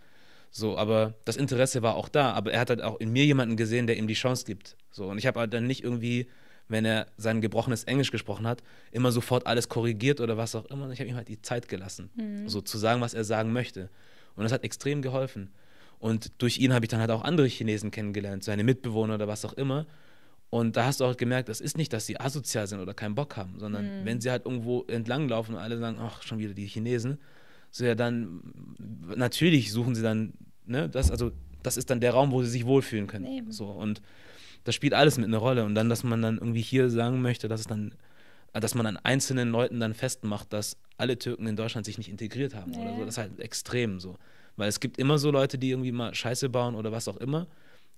So, 0.50 0.76
aber 0.76 1.14
das 1.24 1.36
Interesse 1.36 1.82
war 1.82 1.96
auch 1.96 2.08
da, 2.08 2.32
aber 2.32 2.52
er 2.52 2.60
hat 2.60 2.70
halt 2.70 2.82
auch 2.82 3.00
in 3.00 3.10
mir 3.10 3.24
jemanden 3.24 3.56
gesehen, 3.56 3.86
der 3.86 3.96
ihm 3.96 4.06
die 4.06 4.14
Chance 4.14 4.44
gibt. 4.44 4.76
So, 4.90 5.08
und 5.08 5.18
ich 5.18 5.26
habe 5.26 5.40
halt 5.40 5.54
dann 5.54 5.66
nicht 5.66 5.82
irgendwie, 5.82 6.28
wenn 6.68 6.84
er 6.84 7.06
sein 7.16 7.40
gebrochenes 7.40 7.84
Englisch 7.84 8.10
gesprochen 8.10 8.46
hat, 8.46 8.62
immer 8.90 9.12
sofort 9.12 9.46
alles 9.46 9.68
korrigiert 9.68 10.20
oder 10.20 10.36
was 10.36 10.54
auch 10.54 10.66
immer. 10.66 10.90
Ich 10.90 11.00
habe 11.00 11.08
ihm 11.08 11.16
halt 11.16 11.28
die 11.28 11.40
Zeit 11.40 11.68
gelassen, 11.68 12.10
so 12.46 12.60
zu 12.60 12.76
sagen, 12.76 13.00
was 13.00 13.14
er 13.14 13.24
sagen 13.24 13.52
möchte. 13.52 13.88
Und 14.34 14.44
das 14.44 14.52
hat 14.52 14.64
extrem 14.64 15.00
geholfen. 15.00 15.52
Und 16.02 16.32
durch 16.38 16.58
ihn 16.58 16.72
habe 16.74 16.84
ich 16.84 16.88
dann 16.88 16.98
halt 16.98 17.12
auch 17.12 17.22
andere 17.22 17.46
Chinesen 17.46 17.92
kennengelernt, 17.92 18.42
seine 18.42 18.64
Mitbewohner 18.64 19.14
oder 19.14 19.28
was 19.28 19.44
auch 19.44 19.52
immer. 19.52 19.86
Und 20.50 20.76
da 20.76 20.84
hast 20.84 20.98
du 20.98 21.04
auch 21.04 21.16
gemerkt, 21.16 21.48
das 21.48 21.60
ist 21.60 21.76
nicht, 21.78 21.92
dass 21.92 22.06
sie 22.06 22.18
asozial 22.18 22.66
sind 22.66 22.80
oder 22.80 22.92
keinen 22.92 23.14
Bock 23.14 23.36
haben, 23.36 23.60
sondern 23.60 24.04
wenn 24.04 24.20
sie 24.20 24.28
halt 24.28 24.44
irgendwo 24.44 24.82
entlanglaufen 24.88 25.54
und 25.54 25.60
alle 25.60 25.78
sagen, 25.78 25.98
ach, 26.00 26.24
schon 26.24 26.40
wieder 26.40 26.54
die 26.54 26.66
Chinesen, 26.66 27.18
so 27.70 27.84
ja, 27.84 27.94
dann 27.94 28.42
natürlich 29.14 29.70
suchen 29.70 29.94
sie 29.94 30.02
dann, 30.02 30.32
ne, 30.66 30.88
das, 30.88 31.12
also 31.12 31.30
das 31.62 31.76
ist 31.76 31.88
dann 31.88 32.00
der 32.00 32.10
Raum, 32.14 32.32
wo 32.32 32.42
sie 32.42 32.50
sich 32.50 32.66
wohlfühlen 32.66 33.06
können. 33.06 33.26
Eben. 33.26 33.52
So, 33.52 33.66
und 33.66 34.02
das 34.64 34.74
spielt 34.74 34.94
alles 34.94 35.18
mit 35.18 35.26
einer 35.26 35.38
Rolle. 35.38 35.64
Und 35.64 35.76
dann, 35.76 35.88
dass 35.88 36.02
man 36.02 36.20
dann 36.20 36.38
irgendwie 36.38 36.62
hier 36.62 36.90
sagen 36.90 37.22
möchte, 37.22 37.46
dass 37.46 37.60
es 37.60 37.66
dann, 37.68 37.94
dass 38.52 38.74
man 38.74 38.86
an 38.86 38.96
einzelnen 38.96 39.50
Leuten 39.50 39.78
dann 39.78 39.94
festmacht, 39.94 40.52
dass 40.52 40.76
alle 40.98 41.16
Türken 41.16 41.46
in 41.46 41.54
Deutschland 41.54 41.86
sich 41.86 41.96
nicht 41.96 42.10
integriert 42.10 42.56
haben 42.56 42.74
oder 42.74 42.90
Nee. 42.90 42.98
so, 42.98 43.04
das 43.04 43.14
ist 43.14 43.18
halt 43.18 43.38
extrem 43.38 44.00
so. 44.00 44.18
Weil 44.56 44.68
es 44.68 44.80
gibt 44.80 44.98
immer 44.98 45.18
so 45.18 45.30
Leute, 45.30 45.58
die 45.58 45.70
irgendwie 45.70 45.92
mal 45.92 46.14
Scheiße 46.14 46.48
bauen 46.48 46.74
oder 46.74 46.92
was 46.92 47.08
auch 47.08 47.16
immer, 47.16 47.46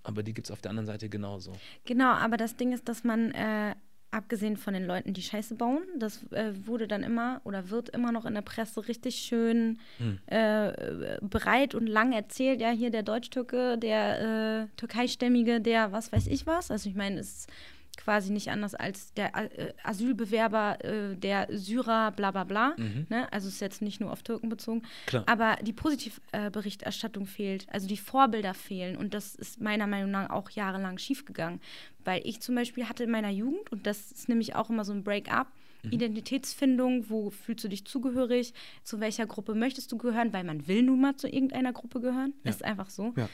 aber 0.03 0.23
die 0.23 0.33
gibt 0.35 0.47
es 0.47 0.51
auf 0.51 0.61
der 0.61 0.71
anderen 0.71 0.87
Seite 0.87 1.09
genauso. 1.09 1.53
Genau, 1.85 2.13
aber 2.13 2.37
das 2.37 2.57
Ding 2.57 2.73
ist, 2.73 2.89
dass 2.89 3.05
man, 3.05 3.31
äh, 3.33 3.75
abgesehen 4.11 4.57
von 4.57 4.75
den 4.75 4.87
Leuten, 4.87 5.13
die 5.13 5.23
Scheiße 5.23 5.57
bauen, 5.57 5.83
das 5.99 6.23
äh, 6.31 6.53
wurde 6.67 6.87
dann 6.87 7.03
immer 7.03 7.41
oder 7.43 7.71
wird 7.71 7.89
immer 7.89 8.13
noch 8.13 8.25
in 8.27 8.35
der 8.35 8.43
Presse 8.43 8.87
richtig 8.87 9.17
schön 9.17 9.81
Hm. 9.99 10.19
äh, 10.27 11.19
breit 11.21 11.75
und 11.75 11.89
lang 11.89 12.13
erzählt. 12.13 12.61
Ja, 12.61 12.71
hier 12.71 12.91
der 12.91 13.03
Deutsch-Türke, 13.03 13.77
der 13.77 14.21
äh, 14.21 14.77
Türkeistämmige, 14.77 15.61
der 15.61 15.91
was 15.91 16.13
weiß 16.13 16.29
ich 16.29 16.47
was. 16.47 16.71
Also 16.71 16.89
ich 16.89 16.95
meine, 16.95 17.19
es 17.19 17.39
ist 17.39 17.51
quasi 17.97 18.33
nicht 18.33 18.51
anders 18.51 18.75
als 18.75 19.13
der 19.15 19.35
äh, 19.35 19.73
Asylbewerber, 19.83 20.85
äh, 20.85 21.17
der 21.17 21.49
Syrer, 21.51 22.11
bla 22.13 22.31
bla 22.31 22.45
bla. 22.45 22.75
Ne? 23.09 23.33
Also 23.33 23.49
es 23.49 23.55
ist 23.55 23.61
jetzt 23.61 23.83
nicht 23.83 24.01
nur 24.01 24.13
auf 24.13 24.23
Türken 24.23 24.49
bezogen. 24.49 24.83
Klar. 25.07 25.25
Aber 25.27 25.57
die 25.63 25.73
Positivberichterstattung 25.73 27.27
fehlt, 27.27 27.67
also 27.71 27.87
die 27.87 27.97
Vorbilder 27.97 28.55
fehlen. 28.55 28.97
Und 28.97 29.15
das 29.15 29.35
ist 29.35 29.61
meiner 29.61 29.87
Meinung 29.87 30.11
nach 30.11 30.31
auch 30.31 30.51
jahrelang 30.51 30.99
schiefgegangen. 30.99 31.61
Weil 32.05 32.23
ich 32.25 32.41
zum 32.41 32.55
Beispiel 32.55 32.89
hatte 32.89 33.05
in 33.05 33.11
meiner 33.11 33.31
Jugend, 33.31 33.73
und 33.73 33.87
das 33.87 34.13
ist 34.13 34.29
nämlich 34.29 34.55
auch 34.55 34.71
immer 34.71 34.85
so 34.85 34.93
ein 34.93 35.05
Break-up, 35.05 35.49
Identitätsfindung, 35.91 37.11
wo 37.11 37.31
fühlst 37.31 37.65
du 37.65 37.69
dich 37.69 37.85
zugehörig, 37.85 38.55
zu 38.83 39.01
welcher 39.01 39.27
Gruppe 39.27 39.55
möchtest 39.55 39.93
du 39.93 39.99
gehören, 39.99 40.33
weil 40.33 40.45
man 40.45 40.67
will 40.67 40.83
nun 40.83 41.01
mal 41.01 41.17
zu 41.17 41.29
irgendeiner 41.29 41.73
Gruppe 41.73 42.01
gehören. 42.01 42.33
Ja. 42.45 42.51
Ist 42.51 42.65
einfach 42.65 42.91
so. 42.91 43.13
Ja. 43.17 43.29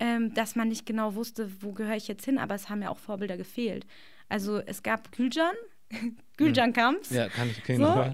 Ähm, 0.00 0.34
dass 0.34 0.56
man 0.56 0.68
nicht 0.68 0.86
genau 0.86 1.14
wusste, 1.14 1.50
wo 1.62 1.72
gehöre 1.72 1.96
ich 1.96 2.08
jetzt 2.08 2.24
hin, 2.24 2.38
aber 2.38 2.54
es 2.56 2.68
haben 2.68 2.82
ja 2.82 2.90
auch 2.90 2.98
Vorbilder 2.98 3.36
gefehlt. 3.36 3.86
Also 4.28 4.58
es 4.58 4.82
gab 4.82 5.12
Gülcan, 5.12 5.54
Gülcan 6.36 6.72
Kamps. 6.72 7.10
Ja, 7.10 7.28
kann 7.28 7.48
ich, 7.50 7.58
ich 7.68 7.76
So, 7.76 8.04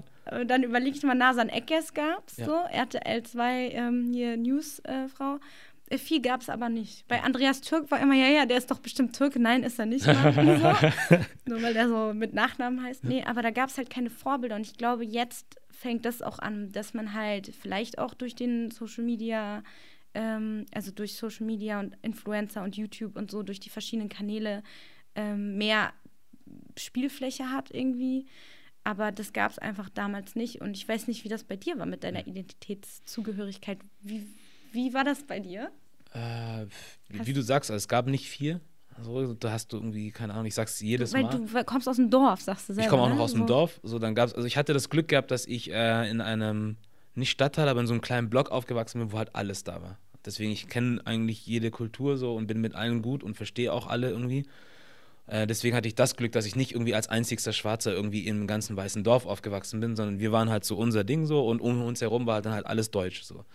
dann 0.45 0.61
überlegt 0.63 1.03
man, 1.03 1.17
Nasan 1.17 1.49
Eckes 1.49 1.93
gab's, 1.93 2.37
Ja. 2.37 2.45
so, 2.45 2.53
RTL 2.71 3.23
2, 3.23 3.69
ähm, 3.69 4.11
hier 4.13 4.37
News-Frau. 4.37 5.39
Äh, 5.89 5.97
viel 5.97 6.21
gab 6.21 6.41
es 6.41 6.49
aber 6.49 6.69
nicht. 6.69 7.07
Bei 7.07 7.21
Andreas 7.23 7.61
Türk 7.61 7.89
war 7.91 7.99
immer, 7.99 8.13
ja, 8.13 8.27
ja, 8.27 8.45
der 8.45 8.57
ist 8.57 8.69
doch 8.71 8.79
bestimmt 8.79 9.15
Türke. 9.15 9.39
Nein, 9.39 9.63
ist 9.63 9.77
er 9.79 9.87
nicht. 9.87 10.03
so. 10.05 10.11
Nur 10.11 11.61
weil 11.61 11.73
der 11.73 11.89
so 11.89 12.13
mit 12.13 12.33
Nachnamen 12.33 12.81
heißt. 12.83 13.03
Nee, 13.03 13.23
aber 13.25 13.41
da 13.41 13.49
gab 13.49 13.69
es 13.69 13.77
halt 13.77 13.89
keine 13.89 14.09
Vorbilder. 14.09 14.55
Und 14.55 14.61
ich 14.67 14.77
glaube, 14.77 15.03
jetzt 15.03 15.59
fängt 15.71 16.05
das 16.05 16.21
auch 16.21 16.39
an, 16.39 16.71
dass 16.71 16.93
man 16.93 17.13
halt 17.13 17.51
vielleicht 17.59 17.97
auch 17.97 18.13
durch 18.13 18.35
den 18.35 18.71
Social 18.71 19.03
Media, 19.03 19.63
ähm, 20.13 20.65
also 20.73 20.91
durch 20.91 21.15
Social 21.15 21.45
Media 21.45 21.79
und 21.79 21.95
Influencer 22.01 22.63
und 22.63 22.77
YouTube 22.77 23.15
und 23.15 23.31
so, 23.31 23.43
durch 23.43 23.59
die 23.59 23.69
verschiedenen 23.69 24.09
Kanäle 24.09 24.63
ähm, 25.15 25.57
mehr 25.57 25.93
Spielfläche 26.77 27.49
hat 27.49 27.71
irgendwie. 27.71 28.25
Aber 28.83 29.11
das 29.11 29.33
gab 29.33 29.51
es 29.51 29.59
einfach 29.59 29.89
damals 29.89 30.35
nicht. 30.35 30.61
Und 30.61 30.75
ich 30.75 30.87
weiß 30.87 31.07
nicht, 31.07 31.23
wie 31.23 31.29
das 31.29 31.43
bei 31.43 31.55
dir 31.55 31.77
war 31.77 31.85
mit 31.85 32.03
deiner 32.03 32.25
Identitätszugehörigkeit. 32.25 33.79
Wie, 34.01 34.25
wie 34.71 34.93
war 34.93 35.03
das 35.03 35.23
bei 35.23 35.39
dir? 35.39 35.71
Äh, 36.13 36.65
wie, 37.09 37.33
du 37.33 37.41
sagst, 37.41 37.69
also 37.69 37.77
es 37.77 37.87
gab 37.87 38.07
nicht 38.07 38.27
vier. 38.27 38.59
Also, 38.97 39.33
da 39.35 39.51
hast 39.51 39.71
du 39.71 39.77
irgendwie, 39.77 40.11
keine 40.11 40.33
Ahnung, 40.33 40.47
ich 40.47 40.55
sag's 40.55 40.79
jedes 40.81 41.13
Weil 41.13 41.23
Mal. 41.23 41.39
du 41.39 41.63
kommst 41.63 41.87
aus 41.87 41.95
dem 41.95 42.09
Dorf, 42.09 42.41
sagst 42.41 42.67
du 42.67 42.73
selber. 42.73 42.85
Ich 42.85 42.89
komme 42.89 43.03
auch 43.03 43.09
noch 43.09 43.15
ne? 43.15 43.21
aus 43.21 43.31
dem 43.31 43.41
So. 43.41 43.47
Dorf. 43.47 43.79
So, 43.83 43.99
dann 43.99 44.15
gab's, 44.15 44.33
also 44.33 44.45
ich 44.45 44.57
hatte 44.57 44.73
das 44.73 44.89
Glück 44.89 45.07
gehabt, 45.07 45.31
dass 45.31 45.45
ich 45.45 45.71
äh, 45.71 46.09
in 46.09 46.19
einem, 46.19 46.77
nicht 47.15 47.31
Stadtteil, 47.31 47.67
aber 47.67 47.81
in 47.81 47.87
so 47.87 47.93
einem 47.93 48.01
kleinen 48.01 48.29
Block 48.29 48.51
aufgewachsen 48.51 48.99
bin, 48.99 49.11
wo 49.11 49.17
halt 49.17 49.35
alles 49.35 49.63
da 49.63 49.81
war. 49.81 49.97
Deswegen, 50.25 50.51
ich 50.51 50.67
kenne 50.67 51.01
eigentlich 51.05 51.45
jede 51.45 51.71
Kultur 51.71 52.17
so 52.17 52.35
und 52.35 52.47
bin 52.47 52.61
mit 52.61 52.75
allen 52.75 53.01
gut 53.01 53.23
und 53.23 53.35
verstehe 53.35 53.73
auch 53.73 53.87
alle 53.87 54.09
irgendwie. 54.09 54.45
Äh, 55.27 55.47
deswegen 55.47 55.75
hatte 55.75 55.87
ich 55.87 55.95
das 55.95 56.15
Glück, 56.15 56.31
dass 56.31 56.45
ich 56.45 56.55
nicht 56.55 56.73
irgendwie 56.73 56.93
als 56.93 57.07
einzigster 57.07 57.53
Schwarzer 57.53 57.93
irgendwie 57.93 58.27
im 58.27 58.47
ganzen 58.47 58.75
weißen 58.75 59.03
Dorf 59.03 59.25
aufgewachsen 59.25 59.79
bin, 59.79 59.95
sondern 59.95 60.19
wir 60.19 60.31
waren 60.31 60.49
halt 60.49 60.63
so 60.63 60.75
unser 60.77 61.03
Ding 61.03 61.25
so 61.25 61.45
und 61.47 61.59
um 61.61 61.81
uns 61.81 62.01
herum 62.01 62.25
war 62.25 62.41
dann 62.41 62.53
halt 62.53 62.65
alles 62.65 62.91
deutsch 62.91 63.23
so. 63.23 63.45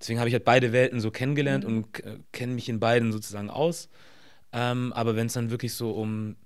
Deswegen 0.00 0.18
habe 0.18 0.28
ich 0.28 0.34
halt 0.34 0.44
beide 0.44 0.72
Welten 0.72 1.00
so 1.00 1.10
kennengelernt 1.10 1.66
und 1.66 2.02
äh, 2.04 2.18
kenne 2.32 2.54
mich 2.54 2.68
in 2.70 2.80
beiden 2.80 3.12
sozusagen 3.12 3.50
aus. 3.50 3.90
Ähm, 4.52 4.92
aber 4.94 5.16
wenn 5.16 5.26
es 5.26 5.34
dann 5.34 5.50
wirklich 5.50 5.74
so 5.74 5.90
um 5.90 6.36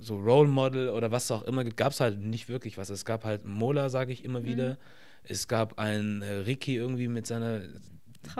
so 0.00 0.16
Role 0.16 0.48
Model 0.48 0.88
oder 0.88 1.12
was 1.12 1.30
auch 1.30 1.44
immer, 1.44 1.64
gab 1.64 1.92
es 1.92 2.00
halt 2.00 2.18
nicht 2.18 2.48
wirklich 2.48 2.76
was. 2.76 2.90
Es 2.90 3.04
gab 3.04 3.24
halt 3.24 3.44
Mola, 3.44 3.88
sage 3.88 4.12
ich 4.12 4.24
immer 4.24 4.44
wieder. 4.44 4.76
Es 5.24 5.48
gab 5.48 5.78
einen 5.78 6.22
äh, 6.22 6.32
Ricky 6.32 6.76
irgendwie 6.76 7.08
mit 7.08 7.26
seiner 7.26 7.62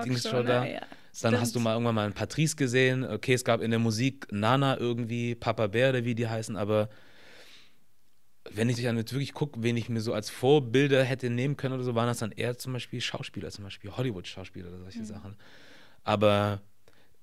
Dingshow 0.04 0.42
da. 0.42 0.64
ja. 0.64 0.80
Dann 0.80 1.30
Stimmt. 1.30 1.40
hast 1.40 1.54
du 1.54 1.60
mal 1.60 1.74
irgendwann 1.74 1.94
mal 1.94 2.04
einen 2.06 2.14
Patrice 2.14 2.56
gesehen. 2.56 3.04
Okay, 3.04 3.34
es 3.34 3.44
gab 3.44 3.60
in 3.60 3.70
der 3.70 3.78
Musik 3.78 4.26
Nana 4.32 4.78
irgendwie, 4.78 5.36
Papa 5.36 5.68
Bär 5.68 5.90
oder 5.90 6.04
wie 6.04 6.16
die 6.16 6.26
heißen, 6.26 6.56
aber 6.56 6.88
wenn 8.50 8.68
ich 8.68 8.82
dann 8.82 8.96
jetzt 8.96 9.12
wirklich 9.12 9.32
gucke, 9.32 9.62
wen 9.62 9.76
ich 9.76 9.88
mir 9.88 10.00
so 10.00 10.12
als 10.12 10.28
Vorbilder 10.28 11.02
hätte 11.02 11.30
nehmen 11.30 11.56
können 11.56 11.74
oder 11.74 11.84
so, 11.84 11.94
waren 11.94 12.08
das 12.08 12.18
dann 12.18 12.32
eher 12.32 12.58
zum 12.58 12.72
Beispiel 12.72 13.00
Schauspieler, 13.00 13.50
zum 13.50 13.64
Beispiel 13.64 13.90
Hollywood-Schauspieler 13.92 14.68
oder 14.68 14.78
solche 14.80 15.04
Sachen. 15.04 15.36
Aber 16.02 16.60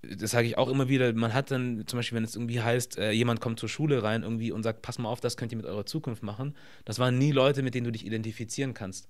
das 0.01 0.31
sage 0.31 0.47
ich 0.47 0.57
auch 0.57 0.67
immer 0.67 0.89
wieder, 0.89 1.13
man 1.13 1.33
hat 1.33 1.51
dann 1.51 1.83
zum 1.85 1.99
Beispiel, 1.99 2.15
wenn 2.15 2.23
es 2.23 2.35
irgendwie 2.35 2.61
heißt, 2.61 2.97
äh, 2.97 3.11
jemand 3.11 3.39
kommt 3.39 3.59
zur 3.59 3.69
Schule 3.69 4.01
rein 4.01 4.23
irgendwie 4.23 4.51
und 4.51 4.63
sagt, 4.63 4.81
pass 4.81 4.97
mal 4.97 5.09
auf, 5.09 5.19
das 5.19 5.37
könnt 5.37 5.51
ihr 5.51 5.57
mit 5.57 5.67
eurer 5.67 5.85
Zukunft 5.85 6.23
machen. 6.23 6.55
Das 6.85 6.97
waren 6.97 7.17
nie 7.17 7.31
Leute, 7.31 7.61
mit 7.61 7.75
denen 7.75 7.85
du 7.85 7.91
dich 7.91 8.05
identifizieren 8.05 8.73
kannst. 8.73 9.07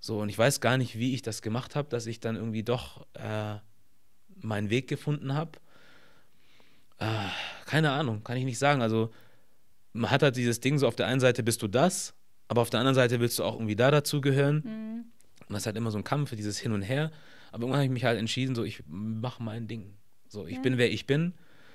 So, 0.00 0.20
und 0.20 0.30
ich 0.30 0.38
weiß 0.38 0.60
gar 0.62 0.78
nicht, 0.78 0.98
wie 0.98 1.14
ich 1.14 1.20
das 1.20 1.42
gemacht 1.42 1.76
habe, 1.76 1.88
dass 1.90 2.06
ich 2.06 2.20
dann 2.20 2.34
irgendwie 2.34 2.62
doch 2.62 3.06
äh, 3.14 3.56
meinen 4.40 4.70
Weg 4.70 4.88
gefunden 4.88 5.34
habe. 5.34 5.52
Äh, 6.98 7.06
keine 7.66 7.92
Ahnung, 7.92 8.24
kann 8.24 8.38
ich 8.38 8.44
nicht 8.44 8.58
sagen. 8.58 8.80
Also, 8.80 9.10
man 9.92 10.10
hat 10.10 10.22
halt 10.22 10.36
dieses 10.36 10.60
Ding, 10.60 10.78
so 10.78 10.88
auf 10.88 10.96
der 10.96 11.06
einen 11.06 11.20
Seite 11.20 11.42
bist 11.42 11.60
du 11.62 11.68
das, 11.68 12.14
aber 12.48 12.62
auf 12.62 12.70
der 12.70 12.80
anderen 12.80 12.94
Seite 12.94 13.20
willst 13.20 13.38
du 13.38 13.44
auch 13.44 13.54
irgendwie 13.54 13.76
da 13.76 13.90
dazugehören. 13.90 14.62
Mhm. 14.64 15.04
Und 15.46 15.54
das 15.54 15.62
ist 15.62 15.66
halt 15.66 15.76
immer 15.76 15.90
so 15.90 15.98
ein 15.98 16.04
Kampf, 16.04 16.34
dieses 16.34 16.58
Hin 16.58 16.72
und 16.72 16.82
Her. 16.82 17.10
Aber 17.52 17.62
irgendwann 17.62 17.80
habe 17.80 17.86
ich 17.86 17.90
mich 17.90 18.04
halt 18.04 18.18
entschieden, 18.18 18.54
so, 18.54 18.64
ich 18.64 18.82
mache 18.86 19.42
mein 19.42 19.68
Ding. 19.68 19.94
So, 20.28 20.46
ich 20.46 20.56
ja. 20.56 20.62
bin, 20.62 20.78
wer 20.78 20.90
ich 20.90 21.06
bin. 21.06 21.34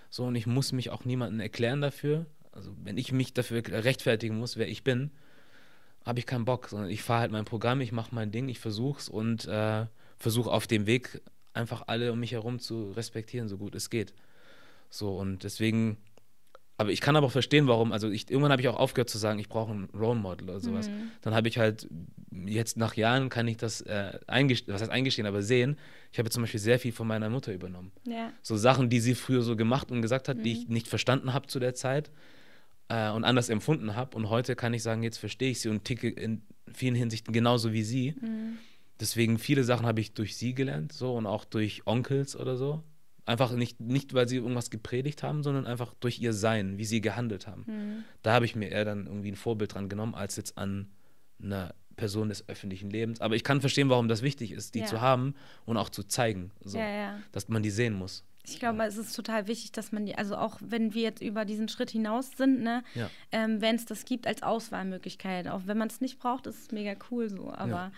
So, 0.10 0.24
und 0.26 0.36
ich 0.36 0.48
muss 0.48 0.72
mich 0.72 0.90
auch 0.90 1.06
niemandem 1.06 1.42
erklären 1.42 1.82
dafür. 1.82 2.26
Also, 2.52 2.76
wenn 2.84 2.98
ich 2.98 3.12
mich 3.12 3.34
dafür 3.34 3.62
rechtfertigen 3.68 4.38
muss, 4.40 4.58
wer 4.58 4.68
ich 4.68 4.84
bin, 4.84 5.12
habe 6.06 6.20
ich 6.20 6.26
keinen 6.26 6.46
Bock, 6.46 6.70
sondern 6.70 6.90
ich 6.90 7.02
fahre 7.02 7.22
halt 7.22 7.32
mein 7.32 7.46
Programm, 7.46 7.82
ich 7.82 7.92
mache 7.92 8.14
mein 8.14 8.32
Ding, 8.32 8.48
ich 8.48 8.60
versuche 8.60 9.00
es 9.00 9.10
und 9.10 9.48
äh, 9.48 9.86
versuche 10.18 10.52
auf 10.52 10.68
dem 10.68 10.86
Weg 10.86 11.22
einfach 11.54 11.84
alle 11.88 12.12
um 12.12 12.20
mich 12.20 12.34
herum 12.34 12.60
zu 12.60 12.92
respektieren, 12.92 13.48
so 13.48 13.58
gut 13.58 13.76
es 13.76 13.90
geht. 13.90 14.14
So, 14.90 15.18
und 15.18 15.44
deswegen 15.44 15.98
aber 16.78 16.92
ich 16.92 17.00
kann 17.00 17.16
aber 17.16 17.28
auch 17.28 17.32
verstehen, 17.32 17.68
warum. 17.68 17.94
Also 17.94 18.10
ich, 18.10 18.30
irgendwann 18.30 18.52
habe 18.52 18.62
ich 18.62 18.68
auch 18.68 18.78
aufgehört 18.78 19.10
zu 19.10 19.18
sagen, 19.18 19.40
ich 19.40 19.48
brauche 19.48 19.72
ein 19.72 19.88
Role 19.98 20.20
Model 20.20 20.50
oder 20.50 20.60
sowas. 20.60 20.90
Mhm. 20.90 21.12
Dann 21.22 21.34
habe 21.34 21.48
ich 21.48 21.58
halt, 21.58 21.88
jetzt 22.32 22.76
nach 22.76 22.96
Jahren 22.96 23.30
kann 23.30 23.48
ich 23.48 23.56
das 23.56 23.82
äh, 23.82 24.20
eingestehen, 24.28 24.74
was 24.74 24.82
heißt 24.82 24.92
eingestehen, 24.92 25.26
aber 25.26 25.42
sehen, 25.42 25.78
ich 26.12 26.20
habe 26.20 26.30
zum 26.30 26.44
Beispiel 26.44 26.60
sehr 26.60 26.78
viel 26.78 26.92
von 26.92 27.08
meiner 27.08 27.30
Mutter 27.30 27.54
übernommen. 27.54 27.94
Ja. 28.06 28.34
So 28.42 28.58
Sachen, 28.58 28.90
die 28.90 29.00
sie 29.00 29.16
früher 29.16 29.42
so 29.42 29.56
gemacht 29.56 29.90
und 29.90 30.02
gesagt 30.02 30.28
hat, 30.28 30.38
mhm. 30.38 30.44
die 30.44 30.52
ich 30.52 30.68
mhm. 30.68 30.74
nicht 30.74 30.88
verstanden 30.88 31.34
habe 31.34 31.48
zu 31.48 31.60
der 31.60 31.76
Zeit 31.76 32.12
äh, 32.90 33.10
und 33.12 33.24
anders 33.24 33.50
empfunden 33.50 33.96
habe. 33.96 34.16
Und 34.16 34.30
heute 34.30 34.56
kann 34.56 34.74
ich 34.74 34.84
sagen, 34.84 35.04
jetzt 35.04 35.18
verstehe 35.18 35.52
ich 35.52 35.62
sie 35.62 35.70
und 35.70 35.86
ticke 35.86 36.10
in 36.10 36.42
vielen 36.74 36.96
Hinsichten 36.96 37.34
genauso 37.34 37.74
wie 37.74 37.84
sie. 37.84 38.16
Mhm. 38.20 38.58
Deswegen 39.00 39.40
viele 39.40 39.64
Sachen 39.64 39.86
habe 39.86 40.00
ich 40.00 40.14
durch 40.14 40.38
sie 40.38 40.54
gelernt, 40.54 40.94
so 40.94 41.16
und 41.16 41.26
auch 41.26 41.46
durch 41.46 41.86
Onkels 41.86 42.36
oder 42.36 42.56
so. 42.56 42.84
Einfach 43.26 43.52
nicht, 43.54 43.82
nicht, 43.82 44.14
weil 44.14 44.28
sie 44.28 44.38
irgendwas 44.38 44.70
gepredigt 44.70 45.24
haben, 45.24 45.42
sondern 45.42 45.66
einfach 45.66 45.94
durch 46.00 46.20
ihr 46.20 46.32
Sein, 46.32 46.78
wie 46.78 46.86
sie 46.86 47.02
gehandelt 47.02 47.48
haben. 47.48 47.64
Mhm. 47.66 48.04
Da 48.22 48.34
habe 48.34 48.46
ich 48.46 48.56
mir 48.56 48.70
eher 48.70 48.86
dann 48.86 49.08
irgendwie 49.08 49.32
ein 49.32 49.36
Vorbild 49.36 49.74
dran 49.74 49.90
genommen, 49.90 50.14
als 50.14 50.36
jetzt 50.36 50.58
an 50.58 50.92
einer 51.42 51.74
Person 51.96 52.30
des 52.30 52.48
öffentlichen 52.48 52.90
Lebens. 52.90 53.22
Aber 53.22 53.36
ich 53.36 53.44
kann 53.44 53.62
verstehen, 53.62 53.90
warum 53.90 54.08
das 54.08 54.22
wichtig 54.22 54.52
ist, 54.52 54.76
die 54.76 54.80
ja. 54.80 54.86
zu 54.86 55.02
haben 55.02 55.34
und 55.66 55.78
auch 55.78 55.90
zu 55.90 56.04
zeigen, 56.04 56.52
so, 56.64 56.78
ja, 56.78 56.88
ja. 56.88 57.20
dass 57.32 57.48
man 57.48 57.64
die 57.64 57.72
sehen 57.72 57.94
muss. 57.94 58.24
Ich 58.48 58.60
glaube, 58.60 58.84
es 58.84 58.98
ist 58.98 59.16
total 59.16 59.48
wichtig, 59.48 59.72
dass 59.72 59.92
man 59.92 60.06
die, 60.06 60.16
also 60.16 60.36
auch 60.38 60.58
wenn 60.62 60.94
wir 60.94 61.02
jetzt 61.02 61.22
über 61.22 61.46
diesen 61.46 61.68
Schritt 61.68 61.90
hinaus 61.92 62.32
sind, 62.38 62.62
ne, 62.62 62.84
ähm, 63.32 63.62
wenn 63.62 63.76
es 63.76 63.86
das 63.86 64.06
gibt 64.06 64.28
als 64.28 64.44
Auswahlmöglichkeit, 64.44 65.48
auch 65.48 65.62
wenn 65.66 65.78
man 65.78 65.88
es 65.88 66.02
nicht 66.02 66.20
braucht, 66.20 66.48
ist 66.48 66.60
es 66.60 66.72
mega 66.72 66.96
cool 67.12 67.30
so. 67.30 67.52
Aber 67.52 67.92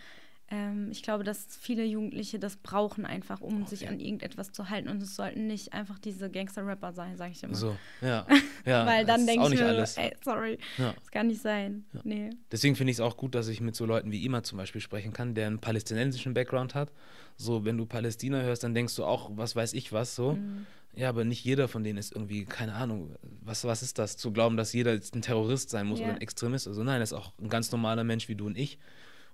ähm, 0.50 0.90
ich 0.92 1.04
glaube, 1.04 1.26
dass 1.26 1.46
viele 1.60 1.84
Jugendliche 1.84 2.40
das 2.40 2.56
brauchen 2.56 3.06
einfach, 3.06 3.42
um 3.42 3.64
oh, 3.64 3.66
sich 3.66 3.90
an 3.90 4.00
irgendetwas 4.00 4.54
zu 4.54 4.70
halten. 4.70 4.88
Und 4.88 5.04
es 5.04 5.16
sollten 5.16 5.48
nicht 5.48 5.74
einfach 5.74 6.00
diese 6.00 6.30
Gangster-Rapper 6.30 6.94
sein, 6.94 7.18
sage 7.18 7.32
ich 7.32 7.44
immer. 7.44 7.56
So, 7.56 7.76
ja. 8.02 8.26
ja 8.66 8.86
Weil 8.86 9.06
dann 9.06 9.26
denke 9.26 9.46
ich 9.54 9.60
mir, 9.60 9.66
alles. 9.68 9.98
ey, 9.98 10.16
sorry, 10.24 10.58
ja. 10.78 10.94
das 10.98 11.12
kann 11.12 11.28
nicht 11.28 11.42
sein. 11.42 11.86
Ja. 11.92 12.00
Nee. 12.06 12.30
Deswegen 12.50 12.76
finde 12.78 12.92
ich 12.92 12.98
es 12.98 13.02
auch 13.02 13.18
gut, 13.18 13.36
dass 13.36 13.50
ich 13.50 13.60
mit 13.60 13.76
so 13.76 13.86
Leuten 13.86 14.12
wie 14.12 14.24
Ima 14.24 14.42
zum 14.42 14.58
Beispiel 14.58 14.80
sprechen 14.80 15.12
kann, 15.12 15.36
der 15.36 15.48
einen 15.48 15.60
palästinensischen 15.60 16.34
Background 16.34 16.76
hat. 16.76 16.94
So, 17.36 17.66
wenn 17.66 17.78
du 17.78 17.86
Palästina 17.86 18.42
hörst, 18.42 18.64
dann 18.64 18.74
denkst 18.74 18.96
du 18.96 19.04
auch, 19.04 19.30
was 19.36 19.56
weiß 19.56 19.74
ich 19.74 19.92
was 19.92 20.16
so. 20.16 20.34
Mhm. 20.34 20.66
Ja, 20.96 21.10
aber 21.10 21.26
nicht 21.26 21.44
jeder 21.44 21.68
von 21.68 21.84
denen 21.84 22.00
ist 22.00 22.16
irgendwie, 22.16 22.46
keine 22.46 22.74
Ahnung, 22.74 23.16
was, 23.42 23.66
was 23.66 23.84
ist 23.84 24.00
das? 24.00 24.18
Zu 24.18 24.32
glauben, 24.32 24.58
dass 24.58 24.74
jeder 24.74 24.94
jetzt 24.94 25.14
ein 25.14 25.22
Terrorist 25.22 25.70
sein 25.70 25.86
muss 25.88 26.00
oder 26.00 26.10
ein 26.10 26.22
Extremist. 26.22 26.68
Also 26.68 26.84
nein, 26.84 27.02
er 27.02 27.04
ist 27.04 27.14
auch 27.14 27.34
ein 27.40 27.50
ganz 27.50 27.72
normaler 27.72 28.04
Mensch 28.04 28.30
wie 28.30 28.36
du 28.36 28.48
und 28.48 28.58
ich 28.58 28.80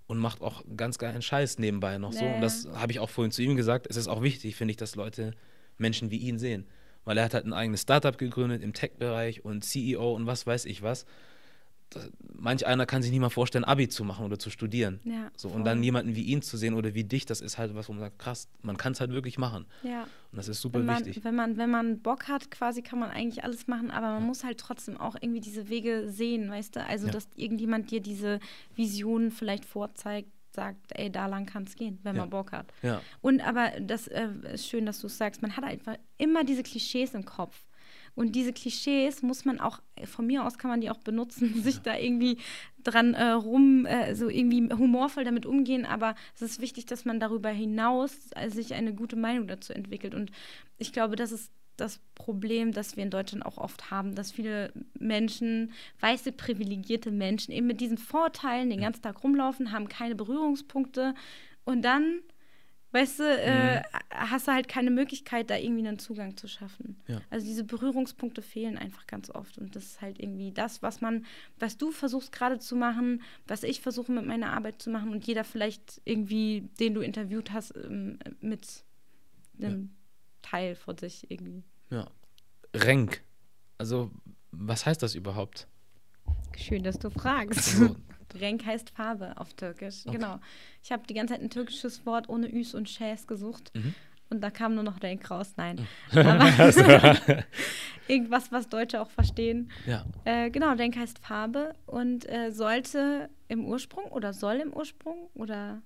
und 0.07 0.17
macht 0.17 0.41
auch 0.41 0.63
ganz 0.75 0.97
geilen 0.97 1.21
Scheiß 1.21 1.59
nebenbei 1.59 1.97
noch 1.97 2.13
so. 2.13 2.25
Und 2.25 2.41
das 2.41 2.67
habe 2.73 2.91
ich 2.91 2.99
auch 2.99 3.09
vorhin 3.09 3.31
zu 3.31 3.41
ihm 3.41 3.55
gesagt. 3.55 3.87
Es 3.89 3.97
ist 3.97 4.07
auch 4.07 4.21
wichtig, 4.21 4.55
finde 4.55 4.71
ich, 4.71 4.77
dass 4.77 4.95
Leute 4.95 5.33
Menschen 5.77 6.11
wie 6.11 6.17
ihn 6.17 6.37
sehen. 6.37 6.65
Weil 7.05 7.17
er 7.17 7.25
hat 7.25 7.33
halt 7.33 7.45
ein 7.45 7.53
eigenes 7.53 7.81
Startup 7.81 8.17
gegründet 8.17 8.61
im 8.61 8.73
Tech-Bereich 8.73 9.43
und 9.43 9.63
CEO 9.63 10.13
und 10.13 10.25
was 10.25 10.45
weiß 10.47 10.65
ich 10.65 10.81
was 10.81 11.05
manch 12.33 12.65
einer 12.65 12.85
kann 12.85 13.01
sich 13.01 13.11
nicht 13.11 13.19
mal 13.19 13.29
vorstellen, 13.29 13.63
Abi 13.63 13.87
zu 13.87 14.03
machen 14.03 14.25
oder 14.25 14.37
zu 14.37 14.49
studieren. 14.49 14.99
Ja, 15.03 15.31
so, 15.35 15.49
und 15.49 15.63
dann 15.63 15.81
jemanden 15.83 16.15
wie 16.15 16.23
ihn 16.23 16.41
zu 16.41 16.57
sehen 16.57 16.73
oder 16.73 16.93
wie 16.93 17.03
dich, 17.03 17.25
das 17.25 17.41
ist 17.41 17.57
halt 17.57 17.73
was, 17.75 17.89
wo 17.89 17.93
man 17.93 18.01
sagt, 18.01 18.19
krass, 18.19 18.47
man 18.61 18.77
kann 18.77 18.93
es 18.93 18.99
halt 18.99 19.11
wirklich 19.11 19.37
machen. 19.37 19.65
Ja. 19.83 20.03
Und 20.03 20.37
das 20.37 20.47
ist 20.47 20.61
super 20.61 20.79
wenn 20.79 20.85
man, 20.85 21.05
wichtig. 21.05 21.23
Wenn 21.23 21.35
man, 21.35 21.57
wenn 21.57 21.69
man 21.69 21.99
Bock 21.99 22.27
hat, 22.27 22.51
quasi 22.51 22.81
kann 22.81 22.99
man 22.99 23.09
eigentlich 23.09 23.43
alles 23.43 23.67
machen, 23.67 23.91
aber 23.91 24.07
man 24.07 24.21
ja. 24.21 24.27
muss 24.27 24.43
halt 24.43 24.59
trotzdem 24.59 24.97
auch 24.97 25.15
irgendwie 25.19 25.41
diese 25.41 25.69
Wege 25.69 26.09
sehen, 26.09 26.49
weißt 26.49 26.75
du? 26.75 26.85
Also, 26.85 27.07
ja. 27.07 27.13
dass 27.13 27.27
irgendjemand 27.35 27.91
dir 27.91 28.01
diese 28.01 28.39
Vision 28.75 29.31
vielleicht 29.31 29.65
vorzeigt, 29.65 30.29
sagt, 30.53 30.91
ey, 30.95 31.11
da 31.11 31.25
lang 31.25 31.45
kann 31.45 31.63
es 31.63 31.75
gehen, 31.75 31.99
wenn 32.03 32.15
man 32.15 32.29
Bock 32.29 32.51
hat. 32.51 32.67
Ja. 32.81 33.01
Und 33.21 33.41
aber 33.41 33.71
das 33.79 34.07
äh, 34.07 34.29
ist 34.53 34.67
schön, 34.67 34.85
dass 34.85 34.99
du 34.99 35.07
es 35.07 35.17
sagst, 35.17 35.41
man 35.41 35.55
hat 35.57 35.63
einfach 35.63 35.97
immer 36.17 36.43
diese 36.43 36.63
Klischees 36.63 37.13
im 37.13 37.25
Kopf. 37.25 37.65
Und 38.15 38.35
diese 38.35 38.53
Klischees 38.53 39.21
muss 39.21 39.45
man 39.45 39.59
auch, 39.59 39.79
von 40.05 40.27
mir 40.27 40.45
aus 40.45 40.57
kann 40.57 40.69
man 40.69 40.81
die 40.81 40.89
auch 40.89 40.99
benutzen, 40.99 41.53
sich 41.63 41.79
da 41.79 41.97
irgendwie 41.97 42.37
dran 42.83 43.13
äh, 43.13 43.29
rum, 43.29 43.85
äh, 43.85 44.15
so 44.15 44.29
irgendwie 44.29 44.73
humorvoll 44.73 45.23
damit 45.23 45.45
umgehen. 45.45 45.85
Aber 45.85 46.15
es 46.35 46.41
ist 46.41 46.61
wichtig, 46.61 46.85
dass 46.85 47.05
man 47.05 47.19
darüber 47.19 47.49
hinaus 47.49 48.15
äh, 48.35 48.49
sich 48.49 48.73
eine 48.73 48.93
gute 48.93 49.15
Meinung 49.15 49.47
dazu 49.47 49.73
entwickelt. 49.73 50.13
Und 50.13 50.31
ich 50.77 50.93
glaube, 50.93 51.15
das 51.15 51.31
ist 51.31 51.51
das 51.77 51.99
Problem, 52.13 52.71
das 52.71 52.97
wir 52.97 53.03
in 53.03 53.09
Deutschland 53.09 53.45
auch 53.45 53.57
oft 53.57 53.89
haben, 53.89 54.13
dass 54.13 54.31
viele 54.31 54.71
Menschen, 54.99 55.71
weiße, 56.01 56.31
privilegierte 56.31 57.11
Menschen, 57.11 57.51
eben 57.51 57.67
mit 57.67 57.81
diesen 57.81 57.97
Vorteilen 57.97 58.69
den 58.69 58.81
ganzen 58.81 59.01
Tag 59.01 59.23
rumlaufen, 59.23 59.71
haben 59.71 59.89
keine 59.89 60.15
Berührungspunkte 60.15 61.15
und 61.65 61.81
dann 61.81 62.19
weißt 62.93 63.19
du, 63.19 63.23
äh, 63.23 63.79
mhm. 63.79 63.83
hast 64.11 64.47
du 64.47 64.51
halt 64.51 64.67
keine 64.67 64.91
Möglichkeit, 64.91 65.49
da 65.49 65.57
irgendwie 65.57 65.85
einen 65.85 65.97
Zugang 65.97 66.37
zu 66.37 66.47
schaffen. 66.47 67.01
Ja. 67.07 67.21
Also 67.31 67.45
diese 67.45 67.63
Berührungspunkte 67.63 68.41
fehlen 68.41 68.77
einfach 68.77 69.07
ganz 69.07 69.31
oft. 69.31 69.57
Und 69.57 69.75
das 69.75 69.83
ist 69.83 70.01
halt 70.01 70.19
irgendwie 70.19 70.51
das, 70.51 70.83
was 70.83 71.01
man, 71.01 71.25
was 71.59 71.77
du 71.77 71.91
versuchst 71.91 72.31
gerade 72.31 72.59
zu 72.59 72.75
machen, 72.75 73.23
was 73.47 73.63
ich 73.63 73.81
versuche 73.81 74.11
mit 74.11 74.25
meiner 74.25 74.53
Arbeit 74.53 74.81
zu 74.81 74.91
machen 74.91 75.09
und 75.09 75.25
jeder 75.25 75.43
vielleicht 75.43 76.01
irgendwie, 76.05 76.69
den 76.79 76.93
du 76.93 77.01
interviewt 77.01 77.51
hast, 77.51 77.75
ähm, 77.75 78.19
mit 78.41 78.85
einem 79.57 79.81
ja. 79.81 79.89
Teil 80.43 80.75
von 80.75 80.97
sich 80.97 81.29
irgendwie. 81.31 81.63
Ja. 81.89 82.09
Renk. 82.75 83.23
Also, 83.79 84.11
was 84.51 84.85
heißt 84.85 85.01
das 85.01 85.15
überhaupt? 85.15 85.67
Schön, 86.55 86.83
dass 86.83 86.99
du 86.99 87.09
fragst. 87.09 87.81
Also, 87.81 87.95
Renk 88.35 88.65
heißt 88.65 88.89
Farbe 88.91 89.37
auf 89.37 89.53
Türkisch. 89.53 90.05
Okay. 90.05 90.17
Genau. 90.17 90.39
Ich 90.83 90.91
habe 90.91 91.03
die 91.07 91.13
ganze 91.13 91.33
Zeit 91.33 91.41
ein 91.41 91.49
türkisches 91.49 92.05
Wort 92.05 92.29
ohne 92.29 92.51
Üs 92.51 92.73
und 92.73 92.89
Schäs 92.89 93.27
gesucht. 93.27 93.71
Mhm. 93.75 93.93
Und 94.29 94.41
da 94.41 94.49
kam 94.49 94.73
nur 94.73 94.83
noch 94.83 95.01
Renk 95.03 95.29
raus. 95.29 95.53
Nein. 95.57 95.87
Aber 96.11 96.49
irgendwas, 98.07 98.51
was 98.51 98.67
Deutsche 98.69 99.01
auch 99.01 99.09
verstehen. 99.09 99.69
Ja. 99.85 100.05
Äh, 100.25 100.49
genau, 100.49 100.73
Renk 100.73 100.97
heißt 100.97 101.19
Farbe 101.19 101.75
und 101.85 102.27
äh, 102.29 102.51
sollte 102.51 103.29
im 103.47 103.65
Ursprung 103.65 104.05
oder 104.05 104.33
soll 104.33 104.55
im 104.55 104.73
Ursprung 104.73 105.29
oder 105.35 105.81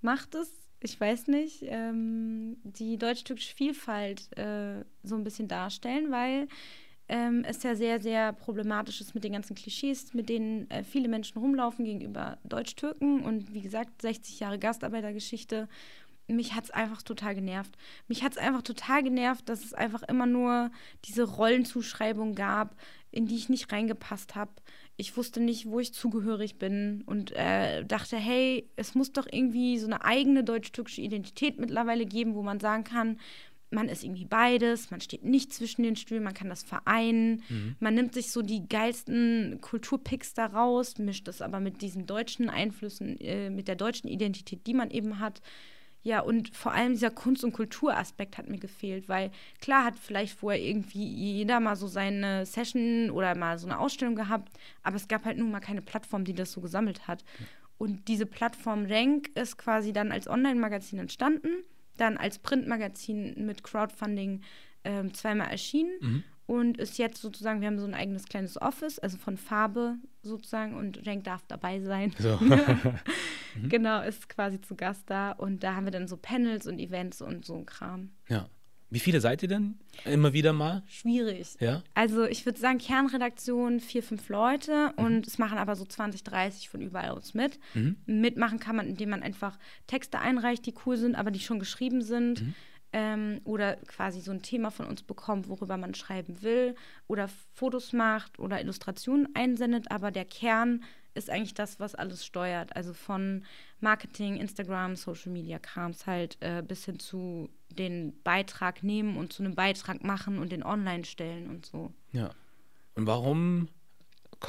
macht 0.00 0.34
es, 0.34 0.50
ich 0.80 1.00
weiß 1.00 1.28
nicht, 1.28 1.64
ähm, 1.66 2.56
die 2.64 2.98
deutsch-türkische 2.98 3.54
Vielfalt 3.54 4.36
äh, 4.36 4.84
so 5.02 5.14
ein 5.14 5.24
bisschen 5.24 5.48
darstellen, 5.48 6.10
weil 6.10 6.48
ähm, 7.08 7.44
es 7.46 7.62
ja 7.62 7.74
sehr, 7.74 8.00
sehr 8.00 8.32
problematisch 8.32 9.00
ist 9.00 9.14
mit 9.14 9.24
den 9.24 9.32
ganzen 9.32 9.54
Klischees, 9.54 10.14
mit 10.14 10.28
denen 10.28 10.70
äh, 10.70 10.84
viele 10.84 11.08
Menschen 11.08 11.38
rumlaufen 11.38 11.84
gegenüber 11.84 12.38
Deutsch-Türken 12.44 13.22
und 13.22 13.52
wie 13.52 13.60
gesagt, 13.60 14.02
60 14.02 14.40
Jahre 14.40 14.58
Gastarbeitergeschichte. 14.58 15.68
Mich 16.26 16.54
hat 16.54 16.64
es 16.64 16.70
einfach 16.70 17.02
total 17.02 17.34
genervt. 17.34 17.76
Mich 18.08 18.22
hat 18.22 18.32
es 18.32 18.38
einfach 18.38 18.62
total 18.62 19.02
genervt, 19.02 19.46
dass 19.50 19.62
es 19.62 19.74
einfach 19.74 20.02
immer 20.04 20.24
nur 20.24 20.70
diese 21.04 21.24
Rollenzuschreibung 21.24 22.34
gab, 22.34 22.76
in 23.10 23.26
die 23.26 23.36
ich 23.36 23.50
nicht 23.50 23.70
reingepasst 23.70 24.34
habe. 24.34 24.52
Ich 24.96 25.16
wusste 25.18 25.40
nicht, 25.40 25.66
wo 25.66 25.80
ich 25.80 25.92
zugehörig 25.92 26.56
bin 26.56 27.02
und 27.04 27.32
äh, 27.32 27.84
dachte, 27.84 28.16
hey, 28.16 28.70
es 28.76 28.94
muss 28.94 29.12
doch 29.12 29.26
irgendwie 29.30 29.78
so 29.78 29.86
eine 29.86 30.02
eigene 30.04 30.44
deutsch-türkische 30.44 31.02
Identität 31.02 31.60
mittlerweile 31.60 32.06
geben, 32.06 32.34
wo 32.34 32.42
man 32.42 32.58
sagen 32.58 32.84
kann, 32.84 33.18
man 33.74 33.88
ist 33.88 34.04
irgendwie 34.04 34.24
beides, 34.24 34.90
man 34.90 35.00
steht 35.00 35.24
nicht 35.24 35.52
zwischen 35.52 35.82
den 35.82 35.96
Stühlen, 35.96 36.22
man 36.22 36.34
kann 36.34 36.48
das 36.48 36.62
vereinen, 36.62 37.42
mhm. 37.48 37.76
man 37.80 37.94
nimmt 37.94 38.14
sich 38.14 38.30
so 38.30 38.42
die 38.42 38.68
geilsten 38.68 39.58
Kulturpicks 39.60 40.34
da 40.34 40.46
raus, 40.46 40.98
mischt 40.98 41.28
das 41.28 41.42
aber 41.42 41.60
mit 41.60 41.82
diesen 41.82 42.06
deutschen 42.06 42.48
Einflüssen, 42.48 43.20
äh, 43.20 43.50
mit 43.50 43.68
der 43.68 43.76
deutschen 43.76 44.08
Identität, 44.08 44.66
die 44.66 44.74
man 44.74 44.90
eben 44.90 45.18
hat. 45.18 45.42
Ja, 46.02 46.20
und 46.20 46.54
vor 46.54 46.72
allem 46.72 46.92
dieser 46.92 47.10
Kunst- 47.10 47.44
und 47.44 47.54
Kulturaspekt 47.54 48.36
hat 48.36 48.48
mir 48.48 48.58
gefehlt, 48.58 49.08
weil 49.08 49.30
klar 49.60 49.84
hat 49.86 49.98
vielleicht 49.98 50.38
vorher 50.38 50.60
irgendwie 50.60 51.06
jeder 51.06 51.60
mal 51.60 51.76
so 51.76 51.86
seine 51.86 52.44
Session 52.44 53.10
oder 53.10 53.34
mal 53.34 53.58
so 53.58 53.66
eine 53.66 53.78
Ausstellung 53.78 54.14
gehabt, 54.14 54.52
aber 54.82 54.96
es 54.96 55.08
gab 55.08 55.24
halt 55.24 55.38
nun 55.38 55.50
mal 55.50 55.60
keine 55.60 55.80
Plattform, 55.80 56.24
die 56.24 56.34
das 56.34 56.52
so 56.52 56.60
gesammelt 56.60 57.08
hat. 57.08 57.24
Und 57.78 58.06
diese 58.06 58.26
Plattform 58.26 58.84
Rank 58.84 59.30
ist 59.34 59.56
quasi 59.56 59.94
dann 59.94 60.12
als 60.12 60.28
Online-Magazin 60.28 60.98
entstanden 60.98 61.48
dann 61.96 62.16
als 62.16 62.38
Printmagazin 62.38 63.46
mit 63.46 63.62
Crowdfunding 63.64 64.42
ähm, 64.84 65.14
zweimal 65.14 65.48
erschienen 65.50 65.92
Mhm. 66.00 66.24
und 66.46 66.78
ist 66.78 66.98
jetzt 66.98 67.20
sozusagen, 67.22 67.60
wir 67.60 67.68
haben 67.68 67.78
so 67.78 67.86
ein 67.86 67.94
eigenes 67.94 68.24
kleines 68.26 68.60
Office, 68.60 68.98
also 68.98 69.16
von 69.16 69.36
Farbe 69.36 69.96
sozusagen 70.22 70.74
und 70.74 71.04
Jenk 71.06 71.24
darf 71.24 71.42
dabei 71.48 71.80
sein. 71.80 72.14
So. 72.18 72.38
Genau, 73.68 74.02
ist 74.02 74.28
quasi 74.28 74.60
zu 74.60 74.74
Gast 74.74 75.04
da 75.08 75.30
und 75.30 75.62
da 75.62 75.76
haben 75.76 75.84
wir 75.84 75.92
dann 75.92 76.08
so 76.08 76.16
Panels 76.16 76.66
und 76.66 76.80
Events 76.80 77.22
und 77.22 77.44
so 77.44 77.54
ein 77.54 77.66
Kram. 77.66 78.10
ja. 78.28 78.48
Wie 78.94 79.00
viele 79.00 79.20
seid 79.20 79.42
ihr 79.42 79.48
denn? 79.48 79.76
Immer 80.04 80.32
wieder 80.32 80.52
mal? 80.52 80.84
Schwierig. 80.86 81.56
Ja. 81.58 81.82
Also 81.94 82.24
ich 82.26 82.46
würde 82.46 82.60
sagen, 82.60 82.78
Kernredaktion 82.78 83.80
vier, 83.80 84.04
fünf 84.04 84.28
Leute 84.28 84.92
Mhm. 84.96 85.04
und 85.04 85.26
es 85.26 85.36
machen 85.38 85.58
aber 85.58 85.74
so 85.74 85.84
20, 85.84 86.22
30 86.22 86.68
von 86.68 86.80
überall 86.80 87.10
aus 87.10 87.34
mit. 87.34 87.58
Mhm. 87.74 87.96
Mitmachen 88.06 88.60
kann 88.60 88.76
man, 88.76 88.86
indem 88.86 89.10
man 89.10 89.22
einfach 89.24 89.58
Texte 89.88 90.20
einreicht, 90.20 90.64
die 90.66 90.74
cool 90.86 90.96
sind, 90.96 91.16
aber 91.16 91.32
die 91.32 91.40
schon 91.40 91.58
geschrieben 91.58 92.02
sind. 92.02 92.42
Mhm. 92.42 92.54
Ähm, 92.92 93.40
oder 93.42 93.74
quasi 93.88 94.20
so 94.20 94.30
ein 94.30 94.42
Thema 94.42 94.70
von 94.70 94.86
uns 94.86 95.02
bekommt, 95.02 95.48
worüber 95.48 95.76
man 95.76 95.94
schreiben 95.94 96.42
will. 96.42 96.76
Oder 97.08 97.28
Fotos 97.52 97.92
macht 97.92 98.38
oder 98.38 98.60
Illustrationen 98.60 99.26
einsendet. 99.34 99.90
Aber 99.90 100.12
der 100.12 100.24
Kern 100.24 100.84
ist 101.14 101.30
eigentlich 101.30 101.54
das, 101.54 101.80
was 101.80 101.94
alles 101.94 102.24
steuert. 102.24 102.74
Also 102.76 102.92
von 102.92 103.44
Marketing, 103.80 104.36
Instagram, 104.36 104.96
Social 104.96 105.32
Media 105.32 105.58
Krams 105.58 106.06
halt 106.06 106.36
äh, 106.40 106.62
bis 106.66 106.84
hin 106.84 106.98
zu 106.98 107.48
den 107.70 108.20
Beitrag 108.22 108.82
nehmen 108.82 109.16
und 109.16 109.32
zu 109.32 109.42
einem 109.42 109.54
Beitrag 109.54 110.04
machen 110.04 110.38
und 110.38 110.52
den 110.52 110.62
online 110.62 111.04
stellen 111.04 111.48
und 111.48 111.66
so. 111.66 111.92
Ja. 112.12 112.30
Und 112.94 113.06
warum, 113.06 113.68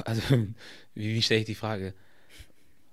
also 0.04 0.22
wie, 0.94 1.14
wie 1.14 1.22
stelle 1.22 1.40
ich 1.40 1.46
die 1.46 1.54
Frage? 1.54 1.94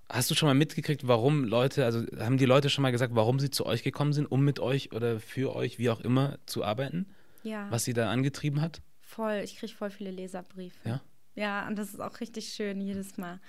Hast 0.09 0.29
du 0.29 0.35
schon 0.35 0.47
mal 0.47 0.53
mitgekriegt, 0.53 1.07
warum 1.07 1.43
Leute, 1.43 1.85
also 1.85 2.05
haben 2.19 2.37
die 2.37 2.45
Leute 2.45 2.69
schon 2.69 2.83
mal 2.83 2.91
gesagt, 2.91 3.15
warum 3.15 3.39
sie 3.39 3.49
zu 3.49 3.65
euch 3.65 3.83
gekommen 3.83 4.13
sind, 4.13 4.27
um 4.27 4.43
mit 4.43 4.59
euch 4.59 4.91
oder 4.91 5.19
für 5.19 5.55
euch, 5.55 5.79
wie 5.79 5.89
auch 5.89 6.01
immer, 6.01 6.37
zu 6.45 6.63
arbeiten? 6.63 7.07
Ja, 7.41 7.69
Was 7.71 7.83
sie 7.83 7.93
da 7.93 8.09
angetrieben 8.09 8.61
hat? 8.61 8.81
voll. 9.13 9.41
Ich 9.43 9.57
kriege 9.57 9.73
voll 9.73 9.89
viele 9.89 10.11
Leserbriefe. 10.11 10.77
Ja? 10.87 11.01
Ja, 11.35 11.67
und 11.67 11.77
das 11.77 11.89
ist 11.93 11.99
auch 11.99 12.19
richtig 12.19 12.53
schön 12.53 12.79
jedes 12.81 13.17
Mal. 13.17 13.39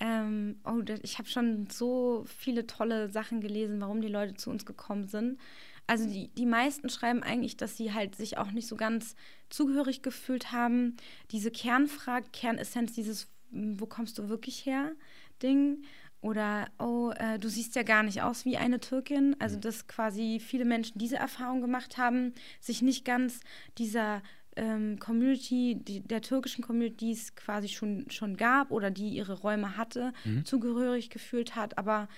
Ähm, 0.00 0.60
oh, 0.64 0.80
ich 1.02 1.18
habe 1.18 1.28
schon 1.28 1.68
so 1.70 2.24
viele 2.26 2.66
tolle 2.66 3.08
Sachen 3.08 3.40
gelesen, 3.40 3.80
warum 3.80 4.00
die 4.00 4.08
Leute 4.08 4.34
zu 4.34 4.50
uns 4.50 4.66
gekommen 4.66 5.06
sind. 5.06 5.38
Also 5.86 6.08
die, 6.08 6.28
die 6.34 6.46
meisten 6.46 6.88
schreiben 6.88 7.22
eigentlich, 7.22 7.56
dass 7.56 7.76
sie 7.76 7.92
halt 7.92 8.14
sich 8.16 8.38
auch 8.38 8.50
nicht 8.52 8.68
so 8.68 8.76
ganz 8.76 9.14
zugehörig 9.50 10.02
gefühlt 10.02 10.52
haben. 10.52 10.96
Diese 11.30 11.50
Kernfrage, 11.50 12.28
Kernessenz, 12.32 12.92
dieses 12.94 13.28
"M, 13.52 13.80
Wo 13.80 13.86
kommst 13.86 14.18
du 14.18 14.28
wirklich 14.28 14.66
her? 14.66 14.92
Ding. 15.42 15.84
Oder, 16.20 16.68
oh, 16.78 17.10
äh, 17.16 17.38
du 17.38 17.48
siehst 17.48 17.74
ja 17.74 17.82
gar 17.82 18.04
nicht 18.04 18.22
aus 18.22 18.44
wie 18.44 18.56
eine 18.56 18.78
Türkin. 18.80 19.34
Also, 19.40 19.58
dass 19.58 19.88
quasi 19.88 20.38
viele 20.40 20.64
Menschen 20.64 20.98
diese 20.98 21.16
Erfahrung 21.16 21.60
gemacht 21.60 21.98
haben, 21.98 22.32
sich 22.60 22.80
nicht 22.82 23.04
ganz 23.04 23.40
dieser 23.78 24.22
ähm, 24.56 24.98
Community, 24.98 25.76
die, 25.80 26.00
der 26.00 26.20
türkischen 26.20 26.62
Community, 26.62 26.96
die 27.06 27.12
es 27.12 27.34
quasi 27.34 27.68
schon, 27.68 28.10
schon 28.10 28.36
gab 28.36 28.70
oder 28.70 28.90
die 28.90 29.08
ihre 29.10 29.34
Räume 29.40 29.76
hatte, 29.76 30.12
zugehörig 30.44 31.10
gefühlt 31.10 31.56
hat, 31.56 31.78
aber 31.78 32.08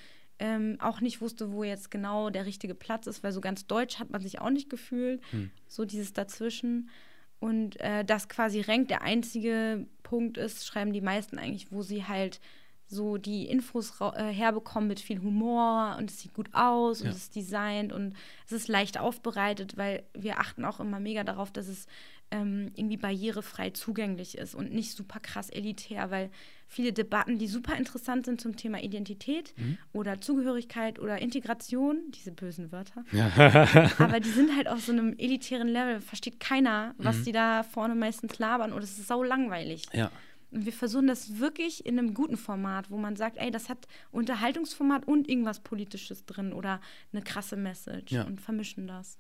ähm, 0.41 0.77
auch 0.81 1.01
nicht 1.01 1.21
wusste, 1.21 1.53
wo 1.53 1.63
jetzt 1.63 1.91
genau 1.93 2.29
der 2.31 2.45
richtige 2.45 2.75
Platz 2.75 3.07
ist, 3.07 3.23
weil 3.23 3.31
so 3.33 3.41
ganz 3.41 3.67
deutsch 3.67 4.01
hat 4.01 4.11
man 4.11 4.21
sich 4.21 4.41
auch 4.41 4.51
nicht 4.51 4.69
gefühlt. 4.69 5.21
So 5.69 5.85
dieses 5.85 6.13
Dazwischen. 6.13 6.91
Und 7.39 7.79
äh, 7.81 8.05
das 8.05 8.29
quasi 8.29 8.61
Rank 8.63 8.89
der 8.89 9.03
einzige 9.03 9.87
Punkt 10.03 10.37
ist, 10.39 10.67
schreiben 10.67 10.93
die 10.93 11.01
meisten 11.03 11.39
eigentlich, 11.39 11.71
wo 11.71 11.83
sie 11.83 12.05
halt 12.05 12.41
so 12.87 13.17
die 13.17 13.47
Infos 13.47 13.93
äh, 14.01 14.25
herbekommen 14.25 14.89
mit 14.89 15.01
viel 15.01 15.21
Humor 15.21 15.97
und 15.99 16.11
es 16.11 16.21
sieht 16.21 16.35
gut 16.35 16.49
aus 16.53 17.01
und 17.01 17.07
Ja. 17.07 17.13
es 17.13 17.19
ist 17.19 17.37
designt 17.37 17.93
und 17.93 18.15
es 18.47 18.53
ist 18.53 18.69
leicht 18.69 18.99
aufbereitet, 18.99 19.77
weil 19.77 20.03
wir 20.15 20.39
achten 20.39 20.65
auch 20.65 20.81
immer 20.81 21.01
mega 21.01 21.25
darauf, 21.25 21.51
dass 21.51 21.69
es 21.69 21.87
ähm, 22.35 22.73
irgendwie 22.75 22.97
barrierefrei 22.97 23.71
zugänglich 23.71 24.37
ist 24.37 24.55
und 24.55 24.73
nicht 24.73 24.97
super 24.97 25.21
krass 25.21 25.51
elitär, 25.51 26.11
weil 26.11 26.31
viele 26.67 26.93
Debatten, 26.93 27.39
die 27.39 27.47
super 27.47 27.77
interessant 27.77 28.25
sind 28.27 28.41
zum 28.41 28.57
Thema 28.57 28.83
Identität 28.83 29.55
oder 29.93 30.21
Zugehörigkeit 30.21 30.99
oder 30.99 31.23
Integration, 31.23 31.99
diese 32.11 32.33
bösen 32.33 32.73
Wörter, 32.73 33.05
aber 33.99 34.19
die 34.21 34.31
sind 34.31 34.57
halt 34.57 34.69
auf 34.69 34.81
so 34.81 34.91
einem 34.93 35.15
elitären 35.19 35.69
Level, 35.69 36.01
versteht 36.01 36.41
keiner, 36.41 36.95
was 36.99 37.23
die 37.23 37.33
da 37.33 37.63
vorne 37.63 37.95
meistens 37.95 38.39
labern 38.39 38.73
und 38.73 38.83
es 38.83 38.99
ist 38.99 39.07
sau 39.07 39.23
langweilig. 39.23 39.85
Ja. 39.93 40.11
Und 40.51 40.67
wir 40.67 40.73
versuchen 40.73 41.07
das 41.09 41.39
wirklich 41.39 41.85
in 41.85 41.99
einem 41.99 42.15
guten 42.15 42.37
Format, 42.37 42.91
wo 42.91 42.97
man 42.97 43.17
sagt, 43.17 43.37
ey, 43.39 43.51
das 43.51 43.69
hat 43.69 43.87
Unterhaltungsformat 44.13 45.07
und 45.07 45.29
irgendwas 45.29 45.61
Politisches 45.61 46.25
drin 46.27 46.53
oder 46.53 46.81
eine 47.13 47.23
krasse 47.23 47.57
Message 47.57 48.13
Ja. 48.13 48.23
und 48.25 48.41
vermischen 48.41 48.87
das. 48.87 49.19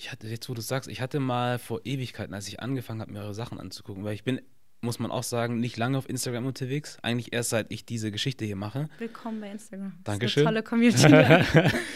Ich 0.00 0.10
hatte, 0.10 0.28
jetzt 0.28 0.48
wo 0.48 0.54
du 0.54 0.62
sagst, 0.62 0.88
ich 0.88 1.02
hatte 1.02 1.20
mal 1.20 1.58
vor 1.58 1.82
Ewigkeiten, 1.84 2.32
als 2.32 2.48
ich 2.48 2.60
angefangen 2.60 3.02
habe, 3.02 3.12
mir 3.12 3.20
eure 3.20 3.34
Sachen 3.34 3.60
anzugucken, 3.60 4.02
weil 4.02 4.14
ich 4.14 4.24
bin, 4.24 4.40
muss 4.80 4.98
man 4.98 5.10
auch 5.10 5.22
sagen, 5.22 5.60
nicht 5.60 5.76
lange 5.76 5.98
auf 5.98 6.08
Instagram 6.08 6.46
unterwegs. 6.46 6.96
Eigentlich 7.02 7.34
erst 7.34 7.50
seit 7.50 7.70
ich 7.70 7.84
diese 7.84 8.10
Geschichte 8.10 8.46
hier 8.46 8.56
mache. 8.56 8.88
Willkommen 8.98 9.42
bei 9.42 9.50
Instagram. 9.50 9.92
Dankeschön. 10.04 10.46
Das 10.46 10.52
ist 10.54 10.56
eine 10.56 10.64
tolle 10.64 11.42
Community. 11.42 11.76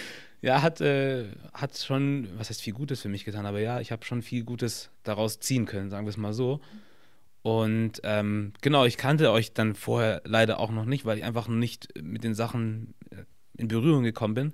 Ja, 0.42 0.60
hat, 0.60 0.82
äh, 0.82 1.24
hat 1.54 1.78
schon, 1.78 2.28
was 2.36 2.50
heißt 2.50 2.60
viel 2.60 2.74
Gutes 2.74 3.00
für 3.00 3.08
mich 3.08 3.24
getan, 3.24 3.46
aber 3.46 3.60
ja, 3.60 3.80
ich 3.80 3.90
habe 3.90 4.04
schon 4.04 4.20
viel 4.20 4.44
Gutes 4.44 4.90
daraus 5.02 5.40
ziehen 5.40 5.64
können, 5.64 5.88
sagen 5.88 6.04
wir 6.04 6.10
es 6.10 6.18
mal 6.18 6.34
so. 6.34 6.60
Und 7.40 8.02
ähm, 8.02 8.52
genau, 8.60 8.84
ich 8.84 8.98
kannte 8.98 9.30
euch 9.30 9.54
dann 9.54 9.74
vorher 9.74 10.20
leider 10.26 10.60
auch 10.60 10.70
noch 10.70 10.84
nicht, 10.84 11.06
weil 11.06 11.16
ich 11.16 11.24
einfach 11.24 11.48
nicht 11.48 11.98
mit 11.98 12.24
den 12.24 12.34
Sachen 12.34 12.92
äh, 13.08 13.24
in 13.56 13.68
Berührung 13.68 14.02
gekommen 14.02 14.34
bin. 14.34 14.52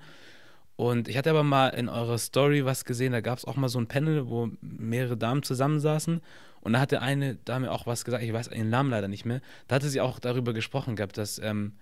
Und 0.80 1.08
ich 1.08 1.18
hatte 1.18 1.28
aber 1.28 1.42
mal 1.42 1.68
in 1.68 1.90
eurer 1.90 2.16
Story 2.16 2.64
was 2.64 2.86
gesehen, 2.86 3.12
da 3.12 3.20
gab 3.20 3.36
es 3.36 3.44
auch 3.44 3.56
mal 3.56 3.68
so 3.68 3.78
ein 3.78 3.86
Panel, 3.86 4.30
wo 4.30 4.48
mehrere 4.62 5.18
Damen 5.18 5.42
zusammensaßen. 5.42 6.22
Und 6.62 6.72
da 6.72 6.80
hatte 6.80 7.02
eine 7.02 7.34
Dame 7.34 7.70
auch 7.70 7.86
was 7.86 8.02
gesagt, 8.06 8.24
ich 8.24 8.32
weiß 8.32 8.48
ihren 8.48 8.70
Namen 8.70 8.88
leider 8.88 9.06
nicht 9.06 9.26
mehr. 9.26 9.42
Da 9.68 9.74
hatte 9.74 9.90
sie 9.90 10.00
auch 10.00 10.18
darüber 10.18 10.54
gesprochen 10.54 10.96
gehabt, 10.96 11.18
dass 11.18 11.38
ähm, 11.38 11.72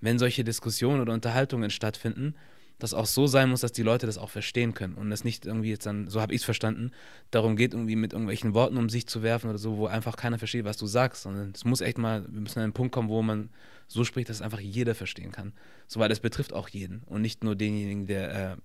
wenn 0.00 0.18
solche 0.18 0.42
Diskussionen 0.42 1.02
oder 1.02 1.12
Unterhaltungen 1.12 1.68
stattfinden, 1.68 2.34
das 2.78 2.94
auch 2.94 3.04
so 3.04 3.26
sein 3.26 3.50
muss, 3.50 3.60
dass 3.60 3.72
die 3.72 3.82
Leute 3.82 4.06
das 4.06 4.16
auch 4.16 4.30
verstehen 4.30 4.72
können 4.72 4.94
und 4.94 5.12
es 5.12 5.22
nicht 5.22 5.44
irgendwie 5.44 5.70
jetzt 5.70 5.84
dann, 5.84 6.08
so 6.08 6.22
habe 6.22 6.32
ich 6.32 6.40
es 6.40 6.44
verstanden, 6.46 6.92
darum 7.30 7.56
geht, 7.56 7.74
irgendwie 7.74 7.96
mit 7.96 8.14
irgendwelchen 8.14 8.54
Worten 8.54 8.78
um 8.78 8.88
sich 8.88 9.06
zu 9.06 9.22
werfen 9.22 9.50
oder 9.50 9.58
so, 9.58 9.76
wo 9.76 9.86
einfach 9.86 10.16
keiner 10.16 10.38
versteht, 10.38 10.64
was 10.64 10.78
du 10.78 10.86
sagst, 10.86 11.24
sondern 11.24 11.52
es 11.54 11.66
muss 11.66 11.82
echt 11.82 11.98
mal, 11.98 12.24
wir 12.26 12.40
müssen 12.40 12.58
an 12.60 12.64
einen 12.64 12.72
Punkt 12.72 12.92
kommen, 12.92 13.10
wo 13.10 13.20
man 13.20 13.50
so 13.88 14.04
spricht, 14.04 14.28
dass 14.28 14.36
es 14.38 14.42
einfach 14.42 14.60
jeder 14.60 14.94
verstehen 14.94 15.32
kann. 15.32 15.52
So, 15.86 16.00
weil 16.00 16.08
das 16.08 16.20
betrifft 16.20 16.52
auch 16.52 16.68
jeden 16.68 17.02
und 17.04 17.22
nicht 17.22 17.44
nur 17.44 17.54
denjenigen, 17.56 18.06
der 18.06 18.52
äh, 18.52 18.56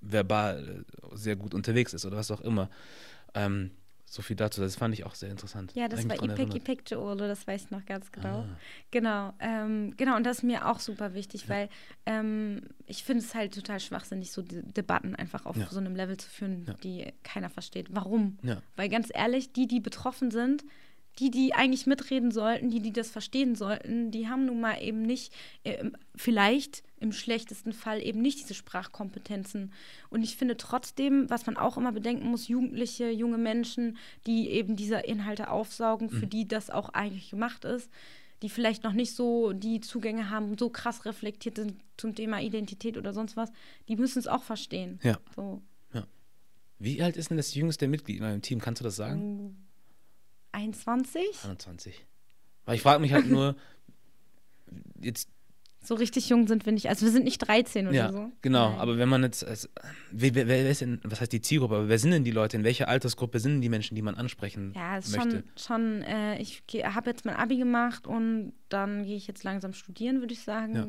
verbal 0.00 0.84
äh, 1.12 1.16
sehr 1.16 1.36
gut 1.36 1.54
unterwegs 1.54 1.92
ist 1.92 2.04
oder 2.06 2.16
was 2.16 2.30
auch 2.30 2.40
immer. 2.40 2.70
Ähm, 3.34 3.70
so 4.10 4.22
viel 4.22 4.36
dazu, 4.36 4.62
das 4.62 4.74
fand 4.76 4.94
ich 4.94 5.04
auch 5.04 5.14
sehr 5.14 5.28
interessant. 5.30 5.72
Ja, 5.74 5.86
das 5.86 6.00
war 6.00 6.06
mich 6.08 6.16
dran 6.18 6.30
Ipek 6.30 6.38
erinnert. 6.38 6.56
Ipek 6.68 6.90
Joolo, 6.90 7.26
das 7.28 7.46
weiß 7.46 7.64
ich 7.64 7.70
noch 7.70 7.84
ganz 7.84 8.10
genau. 8.10 8.38
Ah. 8.38 8.56
Genau, 8.90 9.34
ähm, 9.38 9.92
genau, 9.98 10.16
und 10.16 10.24
das 10.24 10.38
ist 10.38 10.42
mir 10.44 10.66
auch 10.66 10.80
super 10.80 11.12
wichtig, 11.12 11.46
weil 11.50 11.68
ähm, 12.06 12.62
ich 12.86 13.04
finde 13.04 13.22
es 13.22 13.34
halt 13.34 13.52
total 13.54 13.80
schwachsinnig, 13.80 14.32
so 14.32 14.40
De 14.40 14.62
Debatten 14.62 15.14
einfach 15.14 15.44
auf 15.44 15.56
Ja. 15.58 15.66
so 15.68 15.78
einem 15.78 15.94
Level 15.94 16.16
zu 16.16 16.30
führen, 16.30 16.64
Ja. 16.66 16.72
die 16.82 17.12
keiner 17.22 17.50
versteht. 17.50 17.88
Warum? 17.90 18.38
Ja. 18.42 18.62
Weil 18.76 18.88
ganz 18.88 19.10
ehrlich, 19.12 19.52
die, 19.52 19.66
die 19.66 19.80
betroffen 19.80 20.30
sind, 20.30 20.64
die, 21.18 21.30
die 21.30 21.54
eigentlich 21.54 21.86
mitreden 21.86 22.30
sollten, 22.30 22.70
die, 22.70 22.80
die 22.80 22.92
das 22.92 23.10
verstehen 23.10 23.54
sollten, 23.54 24.10
die 24.10 24.28
haben 24.28 24.46
nun 24.46 24.60
mal 24.60 24.80
eben 24.82 25.02
nicht, 25.02 25.32
äh, 25.64 25.90
vielleicht 26.14 26.82
im 27.00 27.12
schlechtesten 27.12 27.72
Fall 27.72 28.02
eben 28.02 28.20
nicht 28.20 28.40
diese 28.40 28.54
Sprachkompetenzen. 28.54 29.72
Und 30.10 30.22
ich 30.22 30.36
finde 30.36 30.56
trotzdem, 30.56 31.28
was 31.28 31.46
man 31.46 31.56
auch 31.56 31.76
immer 31.76 31.92
bedenken 31.92 32.28
muss, 32.28 32.48
Jugendliche, 32.48 33.10
junge 33.10 33.38
Menschen, 33.38 33.96
die 34.26 34.48
eben 34.50 34.76
diese 34.76 34.96
Inhalte 34.96 35.50
aufsaugen, 35.50 36.10
für 36.10 36.26
die 36.26 36.46
das 36.46 36.70
auch 36.70 36.90
eigentlich 36.90 37.30
gemacht 37.30 37.64
ist, 37.64 37.90
die 38.42 38.48
vielleicht 38.48 38.84
noch 38.84 38.92
nicht 38.92 39.14
so 39.14 39.52
die 39.52 39.80
Zugänge 39.80 40.30
haben, 40.30 40.56
so 40.56 40.70
krass 40.70 41.04
reflektiert 41.04 41.56
sind 41.56 41.74
zum 41.96 42.14
Thema 42.14 42.40
Identität 42.40 42.96
oder 42.96 43.12
sonst 43.12 43.36
was, 43.36 43.50
die 43.88 43.96
müssen 43.96 44.20
es 44.20 44.28
auch 44.28 44.42
verstehen. 44.42 45.00
Ja. 45.02 45.18
So. 45.34 45.62
Wie 46.78 47.02
alt 47.02 47.16
ist 47.16 47.30
denn 47.30 47.36
das 47.36 47.54
jüngste 47.54 47.88
Mitglied 47.88 48.18
in 48.18 48.24
eurem 48.24 48.42
Team? 48.42 48.60
Kannst 48.60 48.80
du 48.80 48.84
das 48.84 48.96
sagen? 48.96 49.67
21? 50.58 51.22
21. 51.44 52.04
Weil 52.64 52.74
ich 52.76 52.82
frage 52.82 53.00
mich 53.00 53.12
halt 53.12 53.26
nur, 53.28 53.54
jetzt, 55.00 55.28
So 55.84 55.94
richtig 55.94 56.28
jung 56.28 56.46
sind 56.48 56.66
wir 56.66 56.72
nicht. 56.72 56.88
Also 56.88 57.06
wir 57.06 57.12
sind 57.12 57.24
nicht 57.24 57.38
13 57.38 57.86
oder 57.86 57.96
ja, 57.96 58.12
so. 58.12 58.30
genau, 58.42 58.70
Nein. 58.70 58.80
aber 58.80 58.98
wenn 58.98 59.08
man 59.08 59.22
jetzt, 59.22 59.44
als, 59.46 59.68
wer, 60.10 60.34
wer, 60.34 60.48
wer 60.48 60.68
ist 60.70 60.80
denn, 60.80 61.00
was 61.04 61.20
heißt 61.20 61.32
die 61.32 61.40
Zielgruppe, 61.40 61.76
aber 61.76 61.88
wer 61.88 61.98
sind 61.98 62.10
denn 62.10 62.24
die 62.24 62.30
Leute, 62.32 62.56
in 62.56 62.64
welcher 62.64 62.88
Altersgruppe 62.88 63.38
sind 63.40 63.52
denn 63.54 63.60
die 63.62 63.68
Menschen, 63.68 63.94
die 63.94 64.02
man 64.02 64.14
ansprechen 64.16 64.72
Ja, 64.74 64.98
ist 64.98 65.16
möchte? 65.16 65.44
schon, 65.56 66.02
schon 66.02 66.02
äh, 66.02 66.38
ich 66.40 66.62
habe 66.84 67.08
jetzt 67.10 67.24
mein 67.24 67.36
Abi 67.36 67.56
gemacht 67.56 68.06
und 68.06 68.52
dann 68.68 69.04
gehe 69.04 69.16
ich 69.16 69.26
jetzt 69.28 69.44
langsam 69.44 69.72
studieren, 69.72 70.20
würde 70.20 70.34
ich 70.34 70.42
sagen. 70.42 70.74
Ja. 70.74 70.86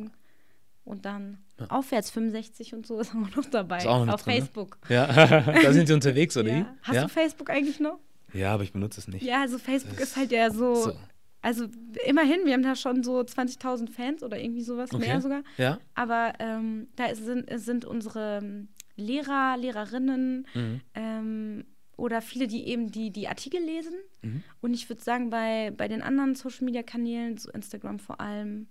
Und 0.86 1.06
dann 1.06 1.38
Ja. 1.60 1.68
aufwärts 1.70 2.10
65 2.10 2.74
und 2.74 2.86
so 2.88 3.00
ist 3.00 3.12
auch 3.16 3.36
noch 3.36 3.46
dabei. 3.46 3.78
Ist 3.78 3.86
auch 3.88 4.06
noch 4.06 4.16
Auf 4.16 4.24
drin, 4.24 4.34
ne? 4.36 4.40
Facebook. 4.42 4.80
Ja, 4.90 5.06
da 5.64 5.72
sind 5.72 5.88
sie 5.88 5.94
unterwegs, 5.94 6.36
oder 6.36 6.52
Ja. 6.52 6.76
Hast 6.82 6.96
ja? 6.96 7.04
du 7.04 7.10
Facebook 7.10 7.50
eigentlich 7.52 7.80
noch? 7.80 8.00
Ja, 8.34 8.54
aber 8.54 8.64
ich 8.64 8.72
benutze 8.74 9.00
es 9.00 9.08
nicht. 9.08 9.24
Ja, 9.24 9.42
also 9.42 9.58
Facebook 9.58 9.98
Das 9.98 10.10
ist 10.10 10.16
halt 10.18 10.32
ja 10.32 10.50
so, 10.52 10.76
So. 10.76 10.94
Also 11.42 11.68
immerhin, 12.06 12.42
wir 12.46 12.52
haben 12.54 12.64
da 12.64 12.76
schon 12.76 13.02
so 13.02 13.22
20.000 13.22 13.90
Fans 13.90 14.24
oder 14.24 14.38
irgendwie 14.38 14.62
sowas, 14.62 14.92
Okay. 14.94 15.08
mehr 15.08 15.22
sogar. 15.22 15.42
Ja? 15.58 15.80
Aber 15.96 16.34
ähm, 16.40 16.90
da 16.98 17.06
ist, 17.06 17.24
sind, 17.24 17.46
sind 17.62 17.86
unsere 17.86 18.40
ähm, 18.44 18.68
Lehrer, 18.98 19.56
Lehrerinnen 19.58 20.46
Mhm. 20.54 20.82
ähm, 20.96 21.66
oder 21.96 22.22
viele, 22.22 22.48
die 22.48 22.66
eben 22.68 22.92
die, 22.92 23.12
die 23.12 23.28
Artikel 23.30 23.62
lesen. 23.62 23.94
Mhm. 24.22 24.44
Und 24.62 24.74
ich 24.74 24.90
würde 24.90 25.02
sagen, 25.02 25.30
bei, 25.30 25.72
bei 25.76 25.88
den 25.88 26.02
anderen 26.02 26.36
Social 26.36 26.66
Media 26.66 26.84
Kanälen, 26.84 27.38
so 27.38 27.50
Instagram 27.52 28.00
vor 28.00 28.20
allem, 28.20 28.68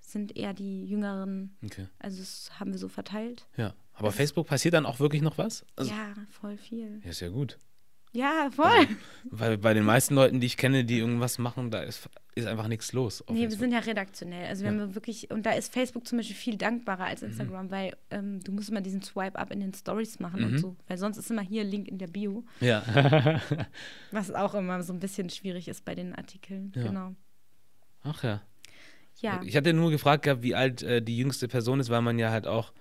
sind 0.00 0.36
eher 0.36 0.54
die 0.54 0.86
Jüngeren. 0.86 1.54
Okay. 1.64 1.86
Also 1.98 2.18
das 2.20 2.50
haben 2.58 2.70
wir 2.72 2.78
so 2.78 2.88
verteilt. 2.88 3.46
Ja. 3.58 3.74
Aber 3.92 4.08
Das- 4.08 4.16
Facebook 4.16 4.46
passiert 4.46 4.72
dann 4.74 4.86
auch 4.86 5.00
wirklich 5.00 5.20
noch 5.20 5.36
was? 5.36 5.66
Also, 5.76 5.90
ja, 5.90 6.14
voll 6.30 6.56
viel. 6.56 7.00
ja, 7.04 7.10
ist 7.10 7.20
ja 7.20 7.28
gut. 7.28 7.58
Ja, 8.16 8.48
voll. 8.50 8.86
Weil 9.24 9.58
bei 9.58 9.74
den 9.74 9.84
meisten 9.84 10.14
Leuten, 10.14 10.40
die 10.40 10.46
ich 10.46 10.56
kenne, 10.56 10.84
die 10.84 10.98
irgendwas 10.98 11.38
machen, 11.38 11.70
da 11.70 11.80
ist, 11.82 12.08
ist 12.34 12.46
einfach 12.46 12.66
nichts 12.68 12.92
los. 12.94 13.22
nee, 13.28 13.34
wir 13.34 13.42
Facebook. 13.42 13.60
sind 13.60 13.72
ja 13.72 13.78
redaktionell. 13.80 14.46
Also 14.46 14.64
wir 14.64 14.72
Ja. 14.72 14.80
haben 14.80 14.94
wirklich, 14.94 15.30
und 15.30 15.44
da 15.44 15.52
ist 15.52 15.72
Facebook 15.72 16.06
zum 16.06 16.18
Beispiel 16.18 16.36
viel 16.36 16.56
dankbarer 16.56 17.04
als 17.04 17.22
Instagram, 17.22 17.70
weil 17.70 17.94
ähm, 18.10 18.40
du 18.42 18.52
musst 18.52 18.70
immer 18.70 18.80
diesen 18.80 19.02
Swipe-Up 19.02 19.50
in 19.52 19.60
den 19.60 19.74
Stories 19.74 20.18
machen 20.18 20.44
und 20.44 20.52
Mhm. 20.52 20.58
so. 20.58 20.76
Weil 20.88 20.96
sonst 20.98 21.18
ist 21.18 21.30
immer 21.30 21.42
hier 21.42 21.62
Link 21.64 21.88
in 21.88 21.98
der 21.98 22.06
Bio, 22.06 22.44
Ja. 22.60 22.82
was 24.12 24.32
auch 24.32 24.54
immer 24.54 24.82
so 24.82 24.92
ein 24.92 24.98
bisschen 25.00 25.28
schwierig 25.30 25.68
ist 25.68 25.84
bei 25.84 25.94
den 25.94 26.14
Artikeln. 26.14 26.72
Ja. 26.74 26.84
Genau. 26.84 27.14
Ach 28.02 28.22
ja. 28.22 28.40
Ja. 29.20 29.40
Ich 29.44 29.56
hatte 29.56 29.72
nur 29.72 29.90
gefragt 29.90 30.24
gehabt, 30.24 30.42
wie 30.42 30.54
alt 30.54 30.82
äh, 30.82 31.02
die 31.02 31.16
jüngste 31.16 31.48
Person 31.48 31.80
ist, 31.80 31.90
weil 31.90 32.02
man 32.02 32.18
ja 32.18 32.30
halt 32.30 32.46
auch, 32.46 32.72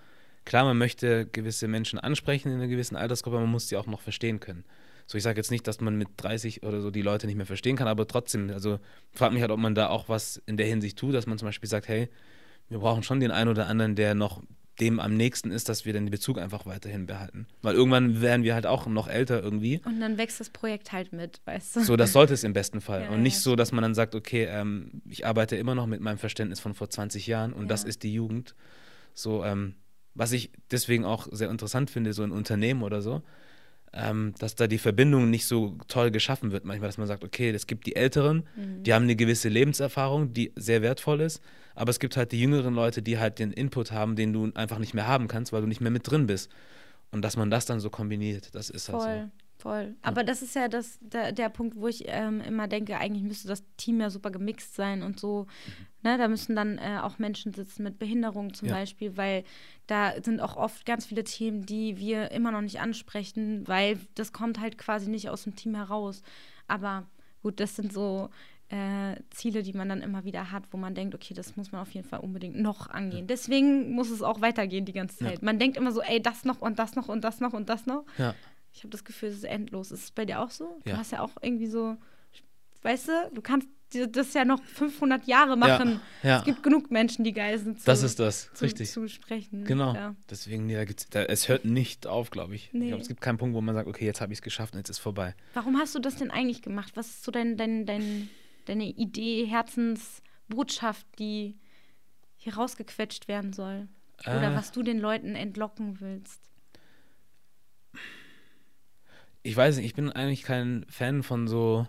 klar, 0.43 0.65
man 0.65 0.77
möchte 0.77 1.25
gewisse 1.25 1.67
Menschen 1.67 1.97
ansprechen 1.99 2.49
in 2.49 2.55
einer 2.55 2.67
gewissen 2.67 2.95
Altersgruppe, 2.95 3.39
man 3.39 3.49
muss 3.49 3.69
sie 3.69 3.77
auch 3.77 3.87
noch 3.87 4.01
verstehen 4.01 4.39
können. 4.39 4.63
So, 5.07 5.17
ich 5.17 5.23
sage 5.23 5.37
jetzt 5.37 5.51
nicht, 5.51 5.67
dass 5.67 5.81
man 5.81 5.97
mit 5.97 6.09
30 6.17 6.63
oder 6.63 6.81
so 6.81 6.89
die 6.89 7.01
Leute 7.01 7.27
nicht 7.27 7.35
mehr 7.35 7.45
verstehen 7.45 7.75
kann, 7.75 7.87
aber 7.87 8.07
trotzdem, 8.07 8.49
also 8.49 8.79
fragt 9.11 9.33
mich 9.33 9.41
halt, 9.41 9.51
ob 9.51 9.59
man 9.59 9.75
da 9.75 9.89
auch 9.89 10.09
was 10.09 10.41
in 10.45 10.57
der 10.57 10.65
Hinsicht 10.65 10.97
tut, 10.97 11.13
dass 11.13 11.27
man 11.27 11.37
zum 11.37 11.47
Beispiel 11.47 11.69
sagt, 11.69 11.87
hey, 11.87 12.09
wir 12.69 12.79
brauchen 12.79 13.03
schon 13.03 13.19
den 13.19 13.31
einen 13.31 13.49
oder 13.49 13.67
anderen, 13.67 13.95
der 13.95 14.15
noch 14.15 14.41
dem 14.79 14.99
am 14.99 15.13
nächsten 15.15 15.51
ist, 15.51 15.69
dass 15.69 15.85
wir 15.85 15.93
den 15.93 16.09
Bezug 16.09 16.37
einfach 16.37 16.65
weiterhin 16.65 17.05
behalten. 17.05 17.47
Weil 17.61 17.75
irgendwann 17.75 18.21
werden 18.21 18.43
wir 18.43 18.53
halt 18.55 18.65
auch 18.65 18.87
noch 18.87 19.07
älter 19.07 19.41
irgendwie. 19.41 19.79
Und 19.85 20.01
dann 20.01 20.17
wächst 20.17 20.39
das 20.39 20.49
Projekt 20.49 20.91
halt 20.91 21.13
mit, 21.13 21.39
weißt 21.45 21.77
du? 21.77 21.79
So, 21.81 21.95
das 21.95 22.11
sollte 22.11 22.33
es 22.33 22.43
im 22.43 22.53
besten 22.53 22.81
Fall. 22.81 23.03
Ja, 23.03 23.09
und 23.11 23.21
nicht 23.21 23.35
ja, 23.35 23.41
so, 23.41 23.55
dass 23.55 23.71
man 23.71 23.83
dann 23.83 23.93
sagt, 23.93 24.15
okay, 24.15 24.45
ähm, 24.49 25.01
ich 25.07 25.25
arbeite 25.25 25.55
immer 25.55 25.75
noch 25.75 25.85
mit 25.85 26.01
meinem 26.01 26.17
Verständnis 26.17 26.59
von 26.59 26.73
vor 26.73 26.89
20 26.89 27.27
Jahren 27.27 27.53
und 27.53 27.69
das 27.69 27.83
Ja. 27.83 27.89
ist 27.89 28.03
die 28.03 28.13
Jugend. 28.13 28.55
So, 29.13 29.45
ähm, 29.45 29.75
was 30.13 30.31
ich 30.33 30.51
deswegen 30.71 31.05
auch 31.05 31.27
sehr 31.31 31.49
interessant 31.49 31.89
finde, 31.89 32.11
so 32.13 32.23
in 32.23 32.31
Unternehmen 32.31 32.83
oder 32.83 33.01
so, 33.01 33.21
ähm, 33.95 34.33
dass 34.39 34.55
da 34.55 34.67
die 34.67 34.77
Verbindung 34.77 35.29
nicht 35.29 35.45
so 35.45 35.77
toll 35.87 36.11
geschaffen 36.11 36.51
wird. 36.51 36.65
Manchmal, 36.65 36.89
dass 36.89 36.97
man 36.97 37.07
sagt, 37.07 37.23
okay, 37.23 37.49
es 37.51 37.65
gibt 37.65 37.85
die 37.87 37.95
Älteren, 37.95 38.43
Mhm. 38.55 38.83
die 38.83 38.93
haben 38.93 39.03
eine 39.03 39.15
gewisse 39.15 39.47
Lebenserfahrung, 39.49 40.33
die 40.33 40.51
sehr 40.55 40.81
wertvoll 40.81 41.21
ist, 41.21 41.41
aber 41.75 41.89
es 41.91 41.99
gibt 41.99 42.17
halt 42.17 42.31
die 42.31 42.39
jüngeren 42.41 42.73
Leute, 42.73 43.01
die 43.01 43.17
halt 43.17 43.39
den 43.39 43.51
Input 43.51 43.91
haben, 43.91 44.15
den 44.15 44.33
du 44.33 44.51
einfach 44.53 44.79
nicht 44.79 44.93
mehr 44.93 45.07
haben 45.07 45.27
kannst, 45.27 45.53
weil 45.53 45.61
du 45.61 45.67
nicht 45.67 45.81
mehr 45.81 45.91
mit 45.91 46.09
drin 46.09 46.27
bist. 46.27 46.51
Und 47.11 47.21
dass 47.21 47.37
man 47.37 47.49
das 47.49 47.65
dann 47.65 47.79
so 47.79 47.89
kombiniert, 47.89 48.53
das 48.53 48.69
ist 48.69 48.89
halt 48.89 49.01
so. 49.01 49.31
Voll. 49.57 49.95
Aber 50.01 50.23
das 50.23 50.41
ist 50.41 50.53
ja 50.55 50.67
das, 50.67 50.99
der, 51.01 51.31
der 51.31 51.49
Punkt, 51.49 51.75
wo 51.77 51.87
ich 51.87 52.03
ähm, 52.07 52.41
immer 52.41 52.67
denke, 52.67 52.97
eigentlich 52.97 53.23
müsste 53.23 53.47
das 53.47 53.63
Team 53.77 54.01
ja 54.01 54.09
super 54.09 54.29
gemixt 54.29 54.75
sein 54.75 55.01
und 55.01 55.19
so. 55.19 55.47
Mhm. 55.65 55.85
Ne, 56.09 56.17
da 56.19 56.27
müssen 56.27 56.55
dann 56.55 56.77
äh, 56.77 56.99
auch 57.01 57.17
Menschen 57.17 57.53
sitzen 57.53 57.81
mit 57.83 57.97
Behinderung 57.97 58.53
zum 58.53 58.67
Ja. 58.67 58.75
Beispiel, 58.75 59.17
weil 59.17 59.43
da 59.87 60.13
sind 60.21 60.39
auch 60.39 60.55
oft 60.55 60.85
ganz 60.85 61.05
viele 61.07 61.23
Themen, 61.23 61.65
die 61.65 61.97
wir 61.97 62.31
immer 62.31 62.51
noch 62.51 62.61
nicht 62.61 62.79
ansprechen, 62.79 63.67
weil 63.67 63.97
das 64.13 64.33
kommt 64.33 64.59
halt 64.59 64.77
quasi 64.77 65.09
nicht 65.09 65.29
aus 65.29 65.43
dem 65.45 65.55
Team 65.55 65.73
heraus. 65.73 66.21
Aber 66.67 67.07
gut, 67.41 67.59
das 67.59 67.75
sind 67.75 67.91
so 67.91 68.29
äh, 68.69 69.15
Ziele, 69.31 69.63
die 69.63 69.73
man 69.73 69.89
dann 69.89 70.01
immer 70.01 70.25
wieder 70.25 70.51
hat, 70.51 70.63
wo 70.71 70.77
man 70.77 70.93
denkt, 70.95 71.15
okay, 71.15 71.33
das 71.33 71.55
muss 71.55 71.71
man 71.71 71.81
auf 71.81 71.91
jeden 71.91 72.07
Fall 72.07 72.19
unbedingt 72.19 72.59
noch 72.59 72.89
angehen. 72.89 73.25
Deswegen 73.27 73.91
muss 73.93 74.09
es 74.09 74.21
auch 74.21 74.41
weitergehen 74.41 74.85
die 74.85 74.93
ganze 74.93 75.23
Ja. 75.23 75.29
Zeit. 75.31 75.41
Man 75.43 75.59
denkt 75.59 75.77
immer 75.77 75.91
so, 75.91 76.01
ey, 76.01 76.21
das 76.21 76.45
noch 76.45 76.61
und 76.61 76.77
das 76.77 76.95
noch 76.95 77.07
und 77.07 77.23
das 77.23 77.39
noch 77.39 77.53
und 77.53 77.69
das 77.69 77.85
noch. 77.85 78.05
Ja. 78.17 78.35
Ich 78.75 78.79
habe 78.83 78.89
das 78.89 79.03
Gefühl, 79.05 79.29
es 79.29 79.35
ist 79.37 79.45
endlos. 79.45 79.91
Ist 79.91 80.03
es 80.03 80.11
bei 80.11 80.25
dir 80.25 80.41
auch 80.41 80.49
so? 80.49 80.79
Du 80.83 80.89
Ja. 80.91 80.97
hast 80.97 81.11
ja 81.13 81.21
auch 81.21 81.31
irgendwie 81.41 81.67
so, 81.67 81.95
weißt 82.83 83.07
du, 83.07 83.31
du 83.33 83.41
kannst 83.41 83.67
das 84.11 84.33
ja 84.33 84.43
noch 84.43 84.61
500 84.61 85.25
Jahre 85.27 85.55
machen. 85.55 86.01
ja. 86.21 86.39
Es 86.39 86.43
gibt 86.43 86.61
genug 86.63 86.91
Menschen, 86.91 87.23
die 87.23 87.31
geil 87.31 87.57
sind 87.57 87.79
zu, 87.79 87.85
Das 87.85 88.03
ist 88.03 88.19
das, 88.19 88.51
zu, 88.53 88.65
richtig. 88.65 88.89
zu 88.91 89.07
sprechen. 89.07 89.63
Genau. 89.63 89.93
Ja. 89.93 90.15
Deswegen, 90.29 90.69
ja, 90.69 90.83
gibt's, 90.83 91.07
da, 91.09 91.23
es 91.23 91.47
hört 91.47 91.63
nicht 91.63 92.05
auf, 92.05 92.29
glaube 92.31 92.55
ich. 92.55 92.69
Nee. 92.73 92.85
ich 92.85 92.89
glaub, 92.89 92.99
es 92.99 93.07
gibt 93.07 93.21
keinen 93.21 93.37
Punkt, 93.37 93.55
wo 93.55 93.61
man 93.61 93.73
sagt, 93.75 93.87
okay, 93.87 94.03
jetzt 94.05 94.19
habe 94.19 94.33
ich 94.33 94.39
es 94.39 94.43
geschafft 94.43 94.73
und 94.73 94.79
jetzt 94.79 94.89
ist 94.89 94.99
vorbei. 94.99 95.33
Warum 95.53 95.77
hast 95.77 95.95
du 95.95 95.99
das 95.99 96.17
denn 96.17 96.29
eigentlich 96.31 96.61
gemacht? 96.61 96.91
Was 96.97 97.07
ist 97.07 97.23
so 97.23 97.31
dein, 97.31 97.55
dein, 97.55 97.85
dein, 97.85 98.29
deine 98.65 98.85
Idee, 98.89 99.45
Herzensbotschaft, 99.45 101.05
die 101.19 101.55
hier 102.35 102.55
rausgequetscht 102.55 103.27
werden 103.29 103.53
soll? 103.53 103.87
Oder 104.21 104.51
Äh. 104.51 104.55
was 104.55 104.71
du 104.71 104.83
den 104.83 104.99
Leuten 104.99 105.35
entlocken 105.35 106.01
willst? 106.01 106.41
Ich 109.45 109.55
weiß 109.55 109.75
nicht, 109.77 109.85
ich 109.85 109.93
bin 109.93 110.11
eigentlich 110.11 110.41
kein 110.41 110.87
Fan 110.89 111.21
von 111.21 111.47
so, 111.47 111.87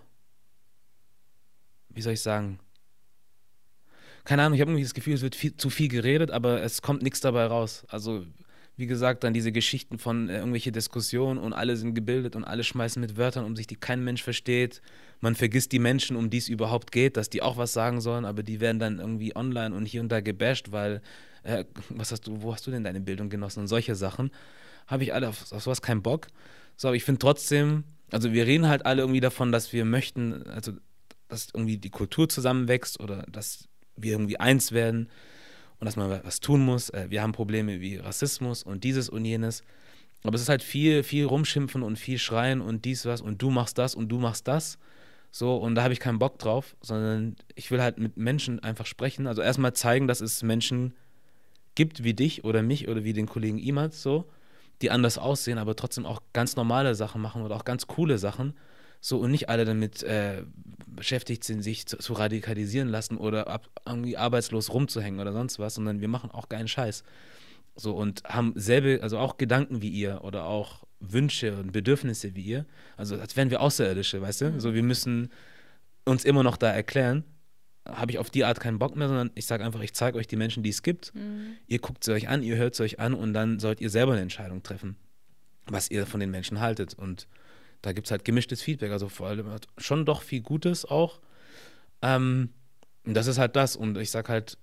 wie 1.88 2.03
soll 2.03 2.12
ich 2.12 2.21
sagen? 2.21 2.59
Keine 4.25 4.42
Ahnung, 4.42 4.57
ich 4.57 4.61
habe 4.61 4.73
irgendwie 4.73 4.83
das 4.83 4.92
Gefühl, 4.92 5.14
es 5.14 5.23
wird 5.23 5.35
viel, 5.35 5.57
zu 5.57 5.71
viel 5.71 5.88
geredet, 5.88 6.31
aber 6.31 6.61
es 6.61 6.83
kommt 6.83 7.01
nichts 7.01 7.23
dabei 7.23 7.47
raus. 7.47 7.87
Also, 7.88 8.27
wie 8.77 8.87
gesagt, 8.87 9.25
dann 9.25 9.33
diese 9.33 9.53
Geschichten 9.53 9.99
von 9.99 10.29
äh, 10.29 10.37
irgendwelche 10.37 10.71
Diskussionen 10.71 11.38
und 11.38 11.55
alle 11.55 11.77
sind 11.77 11.95
gebildet 11.95 12.37
und 12.37 12.45
alle 12.45 12.62
schmeißen 12.62 13.01
mit 13.01 13.16
Wörtern 13.16 13.47
um 13.47 13.57
sich, 13.57 13.66
die 13.66 13.77
kein 13.77 14.05
Mensch 14.05 14.23
versteht. 14.23 14.83
Man 15.21 15.35
vergisst 15.35 15.73
die 15.73 15.79
Menschen, 15.79 16.14
um 16.14 16.29
die 16.29 16.37
es 16.37 16.51
überhaupt 16.51 16.92
geht, 16.92 17.16
dass 17.16 17.31
die 17.31 17.40
auch 17.40 17.57
was 17.57 17.73
sagen 17.73 18.03
sollen, 18.03 18.27
aber 18.27 18.42
die 18.42 18.61
werden 18.61 18.79
dann 18.79 18.99
irgendwie 18.99 19.35
online 19.35 19.75
und 19.75 19.87
hier 19.87 20.03
und 20.03 20.11
da 20.11 20.21
gebasht, 20.21 20.73
weil, 20.73 21.01
äh, 21.42 21.64
was 21.88 22.12
hast 22.12 22.27
du, 22.27 22.42
wo 22.42 22.53
hast 22.53 22.66
du 22.66 22.71
denn 22.71 22.85
deine 22.85 23.01
Bildung 23.01 23.31
genossen 23.31 23.61
und 23.61 23.69
solche 23.69 23.95
Sachen. 23.95 24.31
Habe 24.87 25.05
ich 25.05 25.14
alle 25.14 25.31
auf, 25.31 25.51
auf 25.53 25.62
sowas 25.62 25.81
keinen 25.81 26.03
Bock. 26.03 26.27
So, 26.77 26.89
aber 26.89 26.97
ich 26.97 27.05
finde 27.05 27.19
trotzdem, 27.19 27.85
also 28.11 28.33
wir 28.33 28.47
reden 28.47 28.69
halt 28.69 28.87
alle 28.87 29.03
irgendwie 29.03 29.21
davon, 29.21 29.53
dass 29.53 29.73
wir 29.73 29.85
möchten, 29.85 30.43
also 30.49 30.73
dass 31.29 31.49
irgendwie 31.53 31.79
die 31.79 31.91
Kultur 31.91 32.29
zusammenwächst 32.29 33.01
oder 33.01 33.23
dass 33.31 33.69
wir 33.97 34.12
irgendwie 34.12 34.39
eins 34.39 34.73
werden 34.73 35.09
und 35.81 35.87
dass 35.87 35.97
man 35.97 36.21
was 36.25 36.41
tun 36.41 36.65
muss. 36.65 36.91
Äh, 36.91 37.07
Wir 37.09 37.23
haben 37.23 37.33
Probleme 37.33 37.81
wie 37.81 37.97
Rassismus 37.97 38.62
und 38.62 38.85
dieses 38.85 39.09
und 39.09 39.25
jenes. 39.25 39.62
Aber 40.23 40.35
es 40.35 40.43
ist 40.43 40.49
halt 40.49 40.62
viel, 40.62 41.03
viel 41.03 41.25
rumschimpfen 41.25 41.83
und 41.83 41.99
viel 41.99 42.19
schreien 42.19 42.61
und 42.61 42.85
dies, 42.85 43.05
was 43.07 43.21
und 43.21 43.41
du 43.43 43.51
machst 43.51 43.79
das 43.79 43.95
und 43.95 44.09
du 44.09 44.19
machst 44.19 44.49
das. 44.49 44.79
So, 45.31 45.57
und 45.57 45.75
da 45.75 45.83
habe 45.83 45.93
ich 45.93 46.01
keinen 46.01 46.19
Bock 46.19 46.39
drauf, 46.39 46.77
sondern 46.81 47.37
ich 47.55 47.71
will 47.71 47.83
halt 47.83 47.99
mit 47.99 48.17
Menschen 48.17 48.61
einfach 48.61 48.87
sprechen. 48.87 49.27
Also 49.27 49.43
erstmal 49.43 49.75
zeigen, 49.75 50.09
dass 50.09 50.21
es 50.21 50.43
Menschen 50.43 50.95
gibt 51.75 52.05
wie 52.05 52.15
dich 52.15 52.45
oder 52.45 52.62
mich 52.62 52.89
oder 52.89 53.05
wie 53.05 53.12
den 53.12 53.27
Kollegen 53.27 53.59
Imad, 53.59 53.93
so, 53.93 54.25
die 54.83 54.91
anders 54.91 55.19
aussehen, 55.19 55.59
aber 55.59 55.77
trotzdem 55.77 56.07
auch 56.07 56.23
ganz 56.33 56.57
normale 56.57 56.95
Sachen 56.95 57.21
machen 57.21 57.43
oder 57.43 57.57
auch 57.57 57.65
ganz 57.65 57.87
coole 57.87 58.19
Sachen. 58.19 58.55
So, 59.01 59.19
und 59.19 59.31
nicht 59.31 59.49
alle 59.49 59.65
damit 59.65 60.03
äh, 60.03 60.43
beschäftigt 60.87 61.45
sind, 61.45 61.62
sich 61.62 61.87
zu, 61.87 61.99
zu 61.99 62.15
radikalisieren 62.15 62.89
lassen 62.89 63.19
oder 63.19 63.47
ab, 63.47 63.69
irgendwie 63.87 64.17
arbeitslos 64.17 64.73
rumzuhängen 64.73 65.21
oder 65.21 65.33
sonst 65.33 65.59
was, 65.59 65.75
sondern 65.75 66.01
wir 66.01 66.09
machen 66.09 66.31
auch 66.31 66.49
geilen 66.49 66.69
Scheiß. 66.69 67.05
So, 67.77 67.95
und 67.95 68.25
haben 68.25 68.55
selbe, 68.57 69.01
also 69.03 69.19
auch 69.19 69.37
Gedanken 69.37 69.83
wie 69.83 69.91
ihr 69.91 70.25
oder 70.25 70.47
auch 70.47 70.85
Wünsche 70.99 71.57
und 71.57 71.73
Bedürfnisse 71.73 72.35
wie 72.35 72.43
ihr. 72.43 72.67
Also, 72.97 73.17
als 73.17 73.37
wären 73.37 73.51
wir 73.51 73.61
Außerirdische, 73.61 74.21
weißt 74.23 74.41
du? 74.41 74.61
So, 74.61 74.75
wir 74.75 74.83
müssen 74.83 75.31
uns 76.05 76.25
immer 76.25 76.43
noch 76.43 76.57
da 76.57 76.71
erklären. 76.71 77.25
Habe 77.87 78.12
ich 78.12 78.18
auf 78.18 78.31
die 78.31 78.44
Art 78.44 78.61
keinen 78.61 78.79
Bock 78.79 78.96
mehr, 78.96 79.09
sondern 79.09 79.31
ich 79.35 79.46
sage 79.46 79.64
einfach, 79.64 79.81
ich 79.81 79.94
zeige 79.94 80.18
euch 80.18 80.27
die 80.27 80.37
Menschen, 80.37 80.62
die 80.62 80.70
es 80.70 80.83
gibt. 80.83 81.12
Ihr 81.66 81.79
guckt 81.79 82.05
sie 82.05 82.12
euch 82.12 82.29
an, 82.29 82.42
ihr 82.42 82.57
hört 82.57 82.75
sie 82.75 82.83
euch 82.83 83.01
an 83.01 83.14
und 83.14 83.33
dann 83.33 83.59
sollt 83.59 83.81
ihr 83.81 83.90
selber 83.90 84.12
eine 84.12 84.22
Entscheidung 84.22 84.62
treffen, 84.62 84.96
was 85.66 85.90
ihr 85.90 86.07
von 86.07 86.20
den 86.20 86.31
Menschen 86.31 86.61
haltet. 86.61 86.94
Und 86.94 87.29
da 87.83 87.92
gibt 87.92 88.07
es 88.07 88.11
halt 88.11 88.25
gemischtes 88.25 88.62
Feedback, 88.62 88.90
also 88.90 89.09
vor 89.09 89.29
allem 89.29 89.49
halt 89.49 89.66
schon 89.79 90.05
doch 90.05 90.22
viel 90.22 90.40
Gutes 90.40 90.85
auch. 90.85 91.20
Ähm, 92.03 92.51
und 93.05 93.14
das 93.14 93.27
ist 93.27 93.38
halt 93.38 93.57
das. 93.57 93.77
Und 93.77 93.96
ich 93.99 94.11
sage 94.11 94.29
halt, 94.29 94.59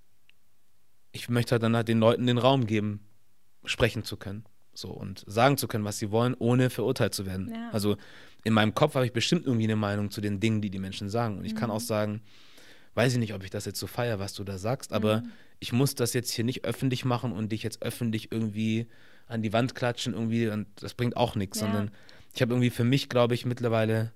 ich 1.11 1.29
möchte 1.29 1.53
halt 1.53 1.63
dann 1.63 1.75
halt 1.75 1.87
den 1.87 1.99
Leuten 1.99 2.27
den 2.27 2.37
Raum 2.37 2.65
geben, 2.65 2.99
sprechen 3.65 4.03
zu 4.03 4.17
können. 4.17 4.45
So 4.73 4.89
und 4.89 5.23
sagen 5.27 5.57
zu 5.57 5.67
können, 5.67 5.85
was 5.85 5.99
sie 5.99 6.11
wollen, 6.11 6.33
ohne 6.33 6.69
verurteilt 6.69 7.13
zu 7.13 7.25
werden. 7.25 7.51
Ja. 7.53 7.69
Also 7.71 7.95
in 8.43 8.53
meinem 8.53 8.73
Kopf 8.73 8.95
habe 8.95 9.05
ich 9.05 9.13
bestimmt 9.13 9.45
irgendwie 9.45 9.65
eine 9.65 9.75
Meinung 9.75 10.09
zu 10.09 10.19
den 10.19 10.39
Dingen, 10.39 10.61
die 10.61 10.71
die 10.71 10.79
Menschen 10.79 11.09
sagen. 11.09 11.37
Und 11.37 11.45
ich 11.45 11.55
kann 11.55 11.69
auch 11.69 11.79
sagen, 11.79 12.21
weiß 12.95 13.13
ich 13.13 13.19
nicht, 13.19 13.33
ob 13.33 13.43
ich 13.43 13.49
das 13.49 13.65
jetzt 13.65 13.79
so 13.79 13.87
feiere, 13.87 14.19
was 14.19 14.33
du 14.33 14.43
da 14.43 14.57
sagst, 14.57 14.93
aber 14.93 15.23
ich 15.59 15.71
muss 15.73 15.95
das 15.95 16.13
jetzt 16.13 16.31
hier 16.31 16.43
nicht 16.45 16.65
öffentlich 16.65 17.05
machen 17.05 17.31
und 17.31 17.51
dich 17.51 17.63
jetzt 17.63 17.81
öffentlich 17.81 18.31
irgendwie 18.31 18.87
an 19.27 19.41
die 19.41 19.53
Wand 19.53 19.73
klatschen 19.75 20.13
irgendwie 20.13 20.47
und 20.49 20.67
das 20.81 20.93
bringt 20.93 21.15
auch 21.17 21.35
nichts, 21.35 21.59
Ja. 21.59 21.65
sondern 21.67 21.91
ich 22.33 22.41
habe 22.41 22.53
irgendwie 22.53 22.69
für 22.69 22.83
mich, 22.83 23.09
glaube 23.09 23.33
ich, 23.35 23.45
mittlerweile 23.45 24.11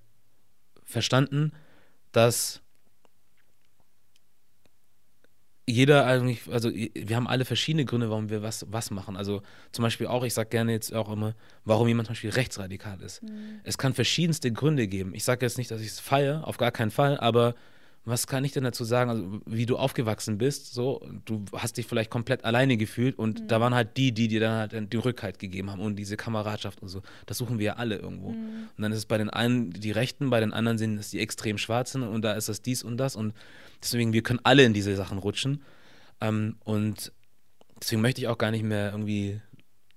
verstanden, 0.83 1.51
dass 2.11 2.61
jeder 5.69 6.05
eigentlich, 6.05 6.41
also 6.49 6.71
wir 6.73 7.15
haben 7.15 7.27
alle 7.27 7.43
verschiedene 7.43 7.83
Gründe, 7.83 8.09
warum 8.09 8.29
wir 8.29 8.41
was, 8.41 8.65
was 8.71 8.89
machen. 8.89 9.17
Also 9.17 9.41
zum 9.73 9.83
Beispiel 9.83 10.07
auch, 10.07 10.23
ich 10.23 10.33
sage 10.33 10.49
gerne 10.49 10.71
jetzt 10.71 10.93
auch 10.93 11.11
immer, 11.11 11.35
warum 11.65 11.89
jemand 11.89 12.07
zum 12.07 12.13
Beispiel 12.13 12.29
rechtsradikal 12.29 13.01
ist. 13.01 13.21
Es 13.65 13.77
kann 13.77 13.93
verschiedenste 13.93 14.49
Gründe 14.51 14.87
geben. 14.87 15.13
Ich 15.13 15.25
sage 15.25 15.45
jetzt 15.45 15.57
nicht, 15.57 15.69
dass 15.69 15.81
ich 15.81 15.87
es 15.87 15.99
feiere, 15.99 16.47
auf 16.47 16.55
gar 16.57 16.71
keinen 16.71 16.91
Fall, 16.91 17.19
aber 17.19 17.53
was 18.07 18.25
kann 18.25 18.45
ich 18.45 18.53
denn 18.53 18.63
dazu 18.63 18.85
sagen, 18.85 19.09
also 19.09 19.41
wie 19.45 19.65
du 19.65 19.75
aufgewachsen 19.75 20.37
bist, 20.37 20.73
so, 20.73 21.05
du 21.25 21.43
hast 21.51 21.75
dich 21.75 21.85
vielleicht 21.85 22.09
komplett 22.09 22.45
alleine 22.45 22.77
gefühlt 22.77 23.19
und 23.19 23.41
mhm. 23.41 23.47
da 23.49 23.59
waren 23.59 23.75
halt 23.75 23.97
die, 23.97 24.13
die 24.13 24.29
dir 24.29 24.39
dann 24.39 24.57
halt 24.57 24.93
die 24.93 24.97
Rückhalt 24.97 25.39
gegeben 25.39 25.69
haben 25.69 25.81
und 25.81 25.97
diese 25.97 26.15
Kameradschaft 26.15 26.81
und 26.81 26.87
so. 26.87 27.01
Das 27.25 27.37
suchen 27.37 27.59
wir 27.59 27.65
ja 27.65 27.73
alle 27.73 27.97
irgendwo. 27.97 28.29
Mhm. 28.29 28.69
Und 28.77 28.81
dann 28.81 28.93
ist 28.93 28.99
es 28.99 29.05
bei 29.07 29.17
den 29.17 29.29
einen 29.29 29.71
die 29.71 29.91
Rechten, 29.91 30.29
bei 30.29 30.39
den 30.39 30.53
anderen 30.53 30.77
sind 30.77 30.97
es 30.97 31.09
die 31.09 31.19
extrem 31.19 31.57
Schwarzen 31.57 32.01
und 32.01 32.21
da 32.21 32.31
ist 32.31 32.47
das 32.47 32.61
dies 32.61 32.81
und 32.81 32.95
das 32.95 33.17
und 33.17 33.33
deswegen, 33.83 34.13
wir 34.13 34.23
können 34.23 34.39
alle 34.43 34.63
in 34.63 34.73
diese 34.73 34.95
Sachen 34.95 35.17
rutschen 35.17 35.61
ähm, 36.21 36.55
und 36.63 37.11
deswegen 37.81 38.01
möchte 38.01 38.21
ich 38.21 38.29
auch 38.29 38.37
gar 38.37 38.51
nicht 38.51 38.63
mehr 38.63 38.91
irgendwie, 38.91 39.41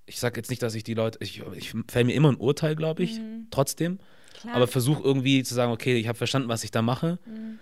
ich 0.05 0.19
sage 0.19 0.35
jetzt 0.35 0.49
nicht, 0.49 0.61
dass 0.61 0.75
ich 0.75 0.83
die 0.83 0.95
Leute, 0.95 1.17
ich, 1.21 1.41
ich 1.55 1.73
fäll 1.89 2.03
mir 2.03 2.13
immer 2.13 2.29
ein 2.29 2.35
Urteil, 2.35 2.75
glaube 2.75 3.03
ich, 3.03 3.19
mhm. 3.19 3.47
trotzdem, 3.51 3.99
Klar. 4.41 4.55
aber 4.55 4.67
versuche 4.67 5.01
irgendwie 5.01 5.43
zu 5.43 5.53
sagen, 5.53 5.71
okay, 5.71 5.95
ich 5.95 6.09
habe 6.09 6.17
verstanden, 6.17 6.49
was 6.49 6.65
ich 6.65 6.71
da 6.71 6.81
mache 6.81 7.17
mhm. 7.25 7.59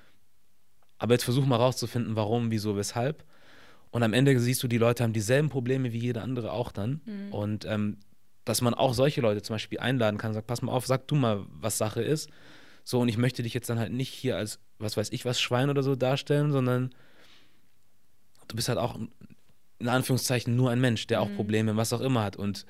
Aber 1.00 1.14
jetzt 1.14 1.24
versuch 1.24 1.46
mal 1.46 1.56
rauszufinden, 1.56 2.16
warum, 2.16 2.52
wieso, 2.52 2.76
weshalb. 2.78 3.24
Und 3.92 4.04
am 4.04 4.14
Ende 4.14 4.40
siehst 4.40 4.62
du, 4.62 4.68
die 4.68 4.78
Leute 4.78 5.04
haben 5.04 5.14
dieselben 5.14 5.50
Probleme 5.50 5.92
wie 5.94 5.98
jeder 5.98 6.22
andere 6.22 6.52
auch 6.52 6.72
dann. 6.72 7.02
Mhm. 7.06 7.34
Und 7.34 7.66
ähm, 7.66 7.98
dass 8.46 8.62
man 8.62 8.74
auch 8.74 8.94
solche 8.94 9.22
Leute 9.22 9.42
zum 9.42 9.56
Beispiel 9.56 9.80
einladen 9.80 10.18
kann, 10.18 10.34
sagt, 10.34 10.48
pass 10.48 10.62
mal 10.62 10.72
auf, 10.72 10.86
sag 10.86 11.08
du 11.08 11.16
mal, 11.16 11.46
was 11.50 11.78
Sache 11.78 12.02
ist. 12.02 12.30
So, 12.84 13.00
und 13.00 13.08
ich 13.10 13.18
möchte 13.18 13.44
dich 13.44 13.54
jetzt 13.54 13.70
dann 13.70 13.80
halt 13.80 13.92
nicht 13.92 14.14
hier 14.14 14.38
als, 14.38 14.60
was 14.78 14.98
weiß 14.98 15.12
ich, 15.12 15.26
was 15.26 15.40
Schwein 15.42 15.70
oder 15.70 15.84
so 15.84 15.96
darstellen, 15.96 16.52
sondern 16.52 16.92
du 18.48 18.56
bist 18.56 18.70
halt 18.70 18.80
auch 18.80 19.00
in 19.80 19.88
Anführungszeichen 19.88 20.56
nur 20.56 20.72
ein 20.72 20.82
Mensch, 20.82 21.08
der 21.08 21.22
auch 21.22 21.30
mhm. 21.30 21.36
Probleme, 21.36 21.78
was 21.78 21.94
auch 21.94 22.02
immer 22.02 22.24
hat. 22.24 22.36
Und 22.36 22.66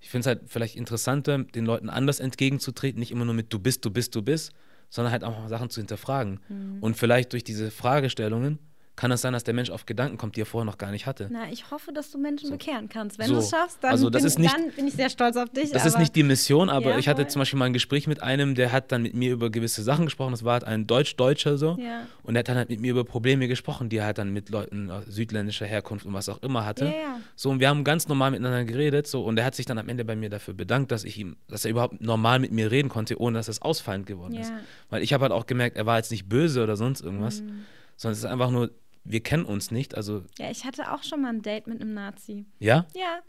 ich 0.00 0.10
finde 0.10 0.20
es 0.20 0.26
halt 0.26 0.40
vielleicht 0.46 0.76
interessanter, 0.76 1.38
den 1.38 1.64
Leuten 1.64 1.88
anders 1.88 2.20
entgegenzutreten, 2.20 3.00
nicht 3.00 3.12
immer 3.12 3.24
nur 3.24 3.34
mit 3.34 3.52
du 3.52 3.58
bist, 3.58 3.84
du 3.84 3.90
bist, 3.90 4.14
du 4.14 4.22
bist, 4.22 4.52
sondern 4.90 5.12
halt 5.12 5.24
auch 5.24 5.48
Sachen 5.48 5.70
zu 5.70 5.80
hinterfragen. 5.80 6.40
Mhm. 6.48 6.78
Und 6.80 6.96
vielleicht 6.96 7.32
durch 7.32 7.44
diese 7.44 7.70
Fragestellungen 7.70 8.58
kann 9.00 9.10
es 9.12 9.22
sein, 9.22 9.32
dass 9.32 9.44
der 9.44 9.54
Mensch 9.54 9.70
auf 9.70 9.86
Gedanken 9.86 10.18
kommt, 10.18 10.36
die 10.36 10.42
er 10.42 10.46
vorher 10.46 10.66
noch 10.66 10.76
gar 10.76 10.90
nicht 10.90 11.06
hatte. 11.06 11.28
Na, 11.32 11.50
ich 11.50 11.70
hoffe, 11.70 11.90
dass 11.90 12.10
du 12.10 12.18
Menschen 12.18 12.48
so. 12.48 12.52
bekehren 12.52 12.90
kannst. 12.90 13.18
Wenn 13.18 13.28
so. 13.28 13.32
du 13.32 13.38
es 13.38 13.48
schaffst, 13.48 13.78
dann, 13.80 13.92
also 13.92 14.10
das 14.10 14.34
bin, 14.34 14.42
nicht, 14.42 14.54
dann 14.54 14.70
bin 14.72 14.88
ich 14.88 14.92
sehr 14.92 15.08
stolz 15.08 15.38
auf 15.38 15.48
dich. 15.48 15.70
Das 15.70 15.86
ist 15.86 15.98
nicht 15.98 16.14
die 16.14 16.22
Mission, 16.22 16.68
aber 16.68 16.90
ja, 16.90 16.98
ich 16.98 17.08
hatte 17.08 17.26
zum 17.26 17.40
Beispiel 17.40 17.58
mal 17.58 17.64
ein 17.64 17.72
Gespräch 17.72 18.06
mit 18.06 18.22
einem, 18.22 18.54
der 18.54 18.72
hat 18.72 18.92
dann 18.92 19.00
mit 19.00 19.14
mir 19.14 19.32
über 19.32 19.48
gewisse 19.48 19.82
Sachen 19.82 20.04
gesprochen. 20.04 20.32
Das 20.32 20.44
war 20.44 20.52
halt 20.52 20.64
ein 20.64 20.86
Deutsch-Deutscher 20.86 21.56
so. 21.56 21.78
Ja. 21.80 22.02
Und 22.24 22.34
der 22.34 22.40
hat 22.40 22.48
dann 22.50 22.58
halt 22.58 22.68
mit 22.68 22.82
mir 22.82 22.90
über 22.90 23.04
Probleme 23.04 23.48
gesprochen, 23.48 23.88
die 23.88 23.96
er 23.96 24.04
halt 24.04 24.18
dann 24.18 24.34
mit 24.34 24.50
Leuten 24.50 24.90
südländischer 25.08 25.64
Herkunft 25.64 26.04
und 26.04 26.12
was 26.12 26.28
auch 26.28 26.42
immer 26.42 26.66
hatte. 26.66 26.84
Ja, 26.84 27.20
so, 27.36 27.48
und 27.48 27.58
wir 27.58 27.70
haben 27.70 27.84
ganz 27.84 28.06
normal 28.06 28.32
miteinander 28.32 28.66
geredet. 28.66 29.06
So, 29.06 29.24
und 29.24 29.38
er 29.38 29.46
hat 29.46 29.54
sich 29.54 29.64
dann 29.64 29.78
am 29.78 29.88
Ende 29.88 30.04
bei 30.04 30.14
mir 30.14 30.28
dafür 30.28 30.52
bedankt, 30.52 30.92
dass 30.92 31.04
ich 31.04 31.16
ihm, 31.16 31.36
dass 31.48 31.64
er 31.64 31.70
überhaupt 31.70 32.02
normal 32.02 32.38
mit 32.38 32.52
mir 32.52 32.70
reden 32.70 32.90
konnte, 32.90 33.18
ohne 33.18 33.38
dass 33.38 33.48
es 33.48 33.62
ausfallend 33.62 34.04
geworden 34.04 34.34
ist. 34.34 34.52
Weil 34.90 35.02
ich 35.02 35.14
habe 35.14 35.22
halt 35.22 35.32
auch 35.32 35.46
gemerkt, 35.46 35.78
er 35.78 35.86
war 35.86 35.96
jetzt 35.96 36.10
nicht 36.10 36.28
böse 36.28 36.62
oder 36.62 36.76
sonst 36.76 37.00
irgendwas, 37.00 37.40
mhm. 37.40 37.64
sondern 37.96 38.12
es 38.12 38.18
ist 38.18 38.26
einfach 38.26 38.50
nur 38.50 38.70
wir 39.04 39.20
kennen 39.20 39.44
uns 39.44 39.70
nicht. 39.70 39.94
Also 39.94 40.24
ja, 40.38 40.50
ich 40.50 40.64
hatte 40.64 40.92
auch 40.92 41.02
schon 41.02 41.22
mal 41.22 41.30
ein 41.30 41.42
Date 41.42 41.66
mit 41.66 41.80
einem 41.80 41.94
Nazi. 41.94 42.44
Ja? 42.58 42.86
Ja. 42.94 43.20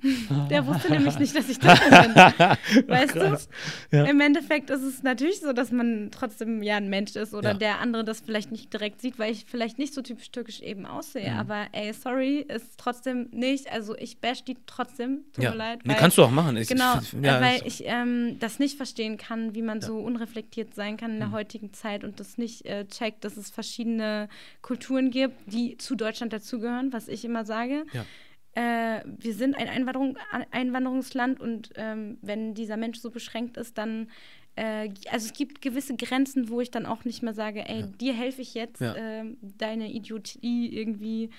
Der 0.49 0.67
wusste 0.67 0.91
nämlich 0.91 1.17
nicht, 1.17 1.35
dass 1.35 1.47
ich 1.49 1.59
das 1.59 1.79
bin. 1.79 2.15
Weißt 2.87 3.17
Ach, 3.17 3.39
du? 3.89 3.97
Ja. 3.97 4.05
Im 4.05 4.19
Endeffekt 4.19 4.69
ist 4.69 4.83
es 4.83 5.01
natürlich 5.01 5.39
so, 5.39 5.53
dass 5.53 5.71
man 5.71 6.09
trotzdem 6.11 6.61
ja 6.61 6.75
ein 6.75 6.89
Mensch 6.89 7.15
ist 7.15 7.33
oder 7.33 7.51
ja. 7.51 7.57
der 7.57 7.79
andere 7.79 8.03
das 8.03 8.19
vielleicht 8.19 8.51
nicht 8.51 8.73
direkt 8.73 9.01
sieht, 9.01 9.17
weil 9.17 9.31
ich 9.31 9.45
vielleicht 9.47 9.79
nicht 9.79 9.93
so 9.93 10.01
typisch 10.01 10.31
türkisch 10.31 10.61
eben 10.61 10.85
aussehe. 10.85 11.31
Mhm. 11.31 11.37
Aber 11.37 11.67
ey, 11.71 11.93
sorry, 11.93 12.45
ist 12.47 12.77
trotzdem 12.77 13.29
nicht. 13.31 13.71
Also 13.71 13.95
ich 13.97 14.19
bash 14.19 14.43
die 14.43 14.57
trotzdem. 14.65 15.23
Tut 15.33 15.43
ja. 15.43 15.51
mir 15.51 15.57
leid. 15.57 15.79
Nee, 15.85 15.95
kannst 15.97 16.17
du 16.17 16.23
auch 16.23 16.31
machen. 16.31 16.57
Ich, 16.57 16.67
genau, 16.67 16.99
ich, 17.01 17.13
ja, 17.13 17.41
weil 17.41 17.61
ich 17.65 17.83
ähm, 17.85 18.37
das 18.39 18.59
nicht 18.59 18.75
verstehen 18.75 19.17
kann, 19.17 19.55
wie 19.55 19.61
man 19.61 19.81
so 19.81 19.97
unreflektiert 19.99 20.75
sein 20.75 20.97
kann 20.97 21.11
in 21.13 21.19
der 21.19 21.29
mhm. 21.29 21.33
heutigen 21.33 21.73
Zeit 21.73 22.03
und 22.03 22.19
das 22.19 22.37
nicht 22.37 22.65
äh, 22.65 22.85
checkt, 22.87 23.23
dass 23.23 23.37
es 23.37 23.49
verschiedene 23.49 24.27
Kulturen 24.61 25.11
gibt, 25.11 25.35
die 25.51 25.60
die 25.61 25.77
zu 25.77 25.95
Deutschland 25.95 26.33
dazugehören, 26.33 26.93
was 26.93 27.07
ich 27.07 27.25
immer 27.25 27.45
sage. 27.45 27.85
Ja. 27.93 28.05
Äh, 28.53 29.03
wir 29.05 29.33
sind 29.33 29.55
ein 29.55 29.69
Einwanderung, 29.69 30.17
Einwanderungsland 30.51 31.39
und 31.39 31.71
ähm, 31.75 32.17
wenn 32.21 32.53
dieser 32.53 32.77
Mensch 32.77 32.99
so 32.99 33.09
beschränkt 33.09 33.57
ist, 33.57 33.77
dann 33.77 34.09
äh, 34.55 34.89
also 35.09 35.27
es 35.27 35.33
gibt 35.33 35.61
gewisse 35.61 35.95
Grenzen, 35.95 36.49
wo 36.49 36.59
ich 36.59 36.71
dann 36.71 36.85
auch 36.85 37.05
nicht 37.05 37.23
mehr 37.23 37.33
sage, 37.33 37.67
ey, 37.67 37.81
ja. 37.81 37.87
dir 37.87 38.13
helfe 38.13 38.41
ich 38.41 38.53
jetzt, 38.53 38.81
ja. 38.81 38.93
äh, 38.95 39.25
deine 39.41 39.91
Idiotie 39.91 40.67
irgendwie 40.75 41.29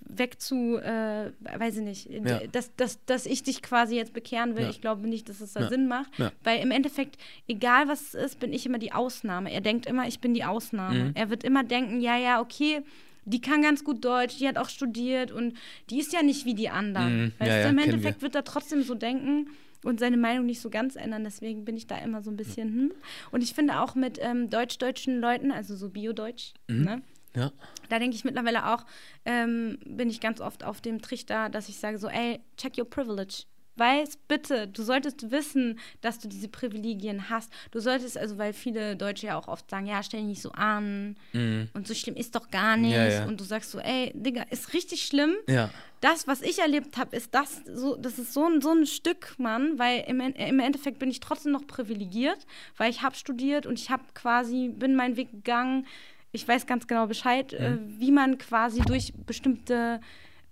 äh, 0.00 0.18
wegzu, 0.18 0.76
äh, 0.76 1.32
weiß 1.58 1.78
ich 1.78 1.82
nicht, 1.82 2.10
ja. 2.10 2.40
dass, 2.52 2.74
dass, 2.76 3.04
dass 3.04 3.26
ich 3.26 3.42
dich 3.42 3.62
quasi 3.62 3.96
jetzt 3.96 4.12
bekehren 4.12 4.56
will. 4.56 4.64
Ja. 4.64 4.70
Ich 4.70 4.80
glaube 4.80 5.06
nicht, 5.08 5.28
dass 5.28 5.40
es 5.40 5.52
da 5.52 5.60
ja. 5.60 5.68
Sinn 5.68 5.88
macht. 5.88 6.10
Weil 6.44 6.60
im 6.60 6.70
Endeffekt, 6.70 7.16
egal 7.46 7.88
was 7.88 8.14
es 8.14 8.14
ist, 8.14 8.40
bin 8.40 8.52
ich 8.52 8.66
immer 8.66 8.78
die 8.78 8.92
Ausnahme. 8.92 9.52
Er 9.52 9.60
denkt 9.60 9.86
immer, 9.86 10.06
ich 10.06 10.20
bin 10.20 10.34
die 10.34 10.44
Ausnahme. 10.44 11.04
Mhm. 11.04 11.12
Er 11.14 11.30
wird 11.30 11.44
immer 11.44 11.64
denken, 11.64 12.00
ja, 12.00 12.16
ja, 12.16 12.40
okay, 12.40 12.82
die 13.24 13.40
kann 13.40 13.62
ganz 13.62 13.84
gut 13.84 14.04
Deutsch, 14.04 14.38
die 14.38 14.48
hat 14.48 14.56
auch 14.56 14.70
studiert 14.70 15.30
und 15.30 15.54
die 15.90 15.98
ist 16.00 16.12
ja 16.12 16.22
nicht 16.22 16.46
wie 16.46 16.54
die 16.54 16.70
anderen. 16.70 17.24
Mhm. 17.24 17.32
Weißt 17.38 17.64
du, 17.64 17.68
im 17.68 17.78
Endeffekt 17.78 18.22
wird 18.22 18.34
er 18.34 18.44
trotzdem 18.44 18.82
so 18.82 18.94
denken 18.94 19.48
und 19.84 20.00
seine 20.00 20.16
Meinung 20.16 20.46
nicht 20.46 20.60
so 20.60 20.70
ganz 20.70 20.96
ändern. 20.96 21.24
Deswegen 21.24 21.64
bin 21.64 21.76
ich 21.76 21.86
da 21.86 21.98
immer 21.98 22.22
so 22.22 22.30
ein 22.30 22.36
bisschen, 22.36 22.68
hm. 22.68 22.92
Und 23.30 23.42
ich 23.42 23.54
finde 23.54 23.80
auch 23.80 23.94
mit 23.94 24.18
ähm, 24.20 24.50
deutsch-deutschen 24.50 25.20
Leuten, 25.20 25.52
also 25.52 25.76
so 25.76 25.88
Bio-Deutsch, 25.88 26.54
mhm. 26.68 26.84
ne? 26.84 27.02
Ja. 27.34 27.52
Da 27.88 27.98
denke 27.98 28.16
ich 28.16 28.24
mittlerweile 28.24 28.74
auch, 28.74 28.84
ähm, 29.24 29.78
bin 29.84 30.10
ich 30.10 30.20
ganz 30.20 30.40
oft 30.40 30.64
auf 30.64 30.80
dem 30.80 31.00
Trichter, 31.00 31.48
dass 31.48 31.68
ich 31.68 31.78
sage 31.78 31.98
so, 31.98 32.08
ey, 32.08 32.40
check 32.56 32.76
your 32.78 32.88
privilege. 32.88 33.44
Weiß 33.76 34.18
bitte, 34.26 34.66
du 34.66 34.82
solltest 34.82 35.30
wissen, 35.30 35.78
dass 36.00 36.18
du 36.18 36.26
diese 36.26 36.48
Privilegien 36.48 37.30
hast. 37.30 37.52
Du 37.70 37.78
solltest, 37.78 38.18
also 38.18 38.36
weil 38.36 38.52
viele 38.52 38.96
Deutsche 38.96 39.28
ja 39.28 39.38
auch 39.38 39.46
oft 39.46 39.70
sagen, 39.70 39.86
ja, 39.86 40.02
stell 40.02 40.20
dich 40.20 40.28
nicht 40.30 40.42
so 40.42 40.50
an 40.50 41.16
mhm. 41.32 41.68
und 41.74 41.86
so 41.86 41.94
schlimm 41.94 42.16
ist 42.16 42.34
doch 42.34 42.50
gar 42.50 42.76
nicht. 42.76 42.96
Ja, 42.96 43.06
ja. 43.08 43.26
Und 43.26 43.40
du 43.40 43.44
sagst 43.44 43.70
so, 43.70 43.78
ey, 43.78 44.10
Digga, 44.16 44.42
ist 44.50 44.74
richtig 44.74 45.06
schlimm. 45.06 45.36
Ja. 45.46 45.70
Das, 46.00 46.26
was 46.26 46.42
ich 46.42 46.58
erlebt 46.58 46.96
habe, 46.96 47.14
ist 47.14 47.32
das 47.36 47.62
so, 47.72 47.94
das 47.94 48.18
ist 48.18 48.34
so 48.34 48.46
ein, 48.46 48.60
so 48.60 48.72
ein 48.72 48.84
Stück, 48.84 49.38
Mann, 49.38 49.78
weil 49.78 50.04
im, 50.08 50.20
im 50.20 50.58
Endeffekt 50.58 50.98
bin 50.98 51.10
ich 51.10 51.20
trotzdem 51.20 51.52
noch 51.52 51.66
privilegiert, 51.68 52.46
weil 52.76 52.90
ich 52.90 53.02
habe 53.02 53.14
studiert 53.14 53.64
und 53.64 53.78
ich 53.78 53.90
habe 53.90 54.02
quasi, 54.12 54.70
bin 54.74 54.96
meinen 54.96 55.16
Weg 55.16 55.30
gegangen 55.30 55.86
ich 56.32 56.46
weiß 56.46 56.66
ganz 56.66 56.86
genau 56.86 57.06
Bescheid, 57.06 57.52
mhm. 57.52 57.64
äh, 57.64 57.78
wie 58.00 58.12
man 58.12 58.38
quasi 58.38 58.80
durch 58.80 59.12
bestimmte 59.26 60.00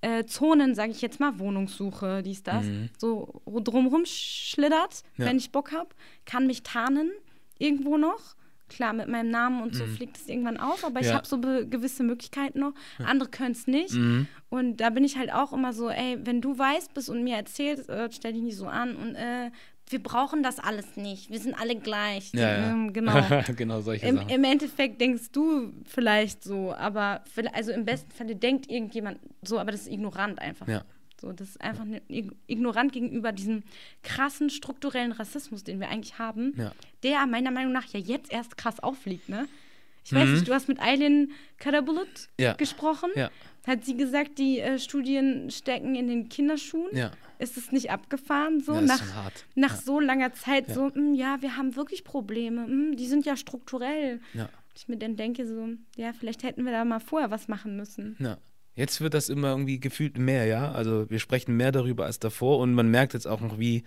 äh, 0.00 0.24
Zonen, 0.24 0.74
sage 0.74 0.92
ich 0.92 1.02
jetzt 1.02 1.20
mal, 1.20 1.38
Wohnungssuche, 1.38 2.22
dies, 2.22 2.42
das, 2.42 2.64
mhm. 2.64 2.90
so 2.98 3.42
drumrum 3.46 4.04
schlittert, 4.06 5.02
ja. 5.16 5.26
wenn 5.26 5.38
ich 5.38 5.52
Bock 5.52 5.72
habe, 5.72 5.88
kann 6.24 6.46
mich 6.46 6.62
tarnen 6.62 7.10
irgendwo 7.58 7.96
noch. 7.96 8.36
Klar, 8.68 8.94
mit 8.94 9.06
meinem 9.06 9.30
Namen 9.30 9.62
und 9.62 9.76
so 9.76 9.86
mhm. 9.86 9.94
fliegt 9.94 10.16
es 10.16 10.28
irgendwann 10.28 10.56
auf, 10.56 10.84
aber 10.84 11.00
ja. 11.00 11.06
ich 11.08 11.14
habe 11.14 11.24
so 11.24 11.38
gewisse 11.38 12.02
Möglichkeiten 12.02 12.58
noch. 12.58 12.72
Ja. 12.98 13.04
Andere 13.04 13.28
können 13.28 13.52
es 13.52 13.68
nicht. 13.68 13.94
Mhm. 13.94 14.26
Und 14.48 14.78
da 14.78 14.90
bin 14.90 15.04
ich 15.04 15.16
halt 15.16 15.32
auch 15.32 15.52
immer 15.52 15.72
so, 15.72 15.88
ey, 15.88 16.18
wenn 16.24 16.40
du 16.40 16.58
weiß 16.58 16.88
bist 16.88 17.08
und 17.08 17.22
mir 17.22 17.36
erzählst, 17.36 17.88
äh, 17.88 18.08
stell 18.10 18.32
dich 18.32 18.42
nicht 18.42 18.56
so 18.56 18.66
an 18.66 18.96
und 18.96 19.14
äh, 19.14 19.52
wir 19.88 20.02
brauchen 20.02 20.42
das 20.42 20.58
alles 20.58 20.96
nicht. 20.96 21.30
Wir 21.30 21.38
sind 21.38 21.54
alle 21.54 21.76
gleich. 21.76 22.32
Ja. 22.32 22.70
Ähm, 22.70 22.92
genau. 22.92 23.22
genau 23.56 23.80
solche 23.80 24.06
Im, 24.06 24.16
Sachen. 24.16 24.28
Im 24.28 24.44
Endeffekt 24.44 25.00
denkst 25.00 25.30
du 25.32 25.72
vielleicht 25.84 26.42
so, 26.42 26.74
aber 26.74 27.22
also 27.52 27.72
im 27.72 27.84
besten 27.84 28.10
Falle 28.10 28.34
denkt 28.34 28.68
irgendjemand 28.68 29.18
so, 29.42 29.58
aber 29.58 29.70
das 29.70 29.82
ist 29.82 29.92
ignorant 29.92 30.40
einfach. 30.40 30.66
Ja. 30.66 30.84
So, 31.20 31.32
das 31.32 31.50
ist 31.50 31.60
einfach 31.62 31.86
ignorant 32.46 32.92
gegenüber 32.92 33.32
diesem 33.32 33.62
krassen 34.02 34.50
strukturellen 34.50 35.12
Rassismus, 35.12 35.64
den 35.64 35.80
wir 35.80 35.88
eigentlich 35.88 36.18
haben, 36.18 36.52
ja. 36.58 36.72
der 37.02 37.26
meiner 37.26 37.50
Meinung 37.50 37.72
nach 37.72 37.86
ja 37.86 38.00
jetzt 38.00 38.30
erst 38.30 38.58
krass 38.58 38.80
auffliegt, 38.80 39.28
ne? 39.28 39.48
Ich 40.06 40.12
weiß 40.12 40.28
mhm. 40.28 40.34
nicht, 40.34 40.48
du 40.48 40.54
hast 40.54 40.68
mit 40.68 40.80
Eileen 40.80 41.32
Karabulut 41.58 42.28
ja. 42.38 42.52
gesprochen. 42.52 43.10
Ja. 43.16 43.28
Hat 43.66 43.84
sie 43.84 43.96
gesagt, 43.96 44.38
die 44.38 44.60
äh, 44.60 44.78
Studien 44.78 45.50
stecken 45.50 45.96
in 45.96 46.06
den 46.06 46.28
Kinderschuhen? 46.28 46.96
Ja. 46.96 47.10
Ist 47.40 47.56
es 47.56 47.72
nicht 47.72 47.90
abgefahren 47.90 48.60
so? 48.60 48.74
Ja, 48.74 48.82
nach 48.82 49.02
nach 49.56 49.74
so 49.74 49.98
langer 49.98 50.32
Zeit 50.32 50.72
so, 50.72 50.84
mh, 50.84 50.94
hm, 50.94 51.14
ja, 51.16 51.38
wir 51.40 51.56
haben 51.56 51.74
wirklich 51.74 52.04
Probleme. 52.04 52.60
Mh, 52.60 52.68
hm, 52.68 52.96
die 52.96 53.06
sind 53.08 53.26
ja 53.26 53.36
strukturell. 53.36 54.20
Ich 54.76 54.86
mir 54.86 54.96
dann 54.96 55.16
denke 55.16 55.44
so, 55.44 55.70
ja, 55.96 56.12
vielleicht 56.12 56.44
hätten 56.44 56.64
wir 56.64 56.70
da 56.70 56.84
mal 56.84 57.00
vorher 57.00 57.32
was 57.32 57.48
machen 57.48 57.76
müssen. 57.76 58.16
Jetzt 58.76 59.00
wird 59.00 59.14
das 59.14 59.28
immer 59.28 59.48
irgendwie 59.48 59.80
gefühlt 59.80 60.18
mehr, 60.18 60.44
ja. 60.44 60.70
Also 60.70 61.10
wir 61.10 61.18
sprechen 61.18 61.56
mehr 61.56 61.72
darüber 61.72 62.04
als 62.04 62.20
davor 62.20 62.60
und 62.60 62.74
man 62.74 62.88
merkt 62.90 63.14
jetzt 63.14 63.26
auch 63.26 63.40
noch, 63.40 63.58
wie, 63.58 63.82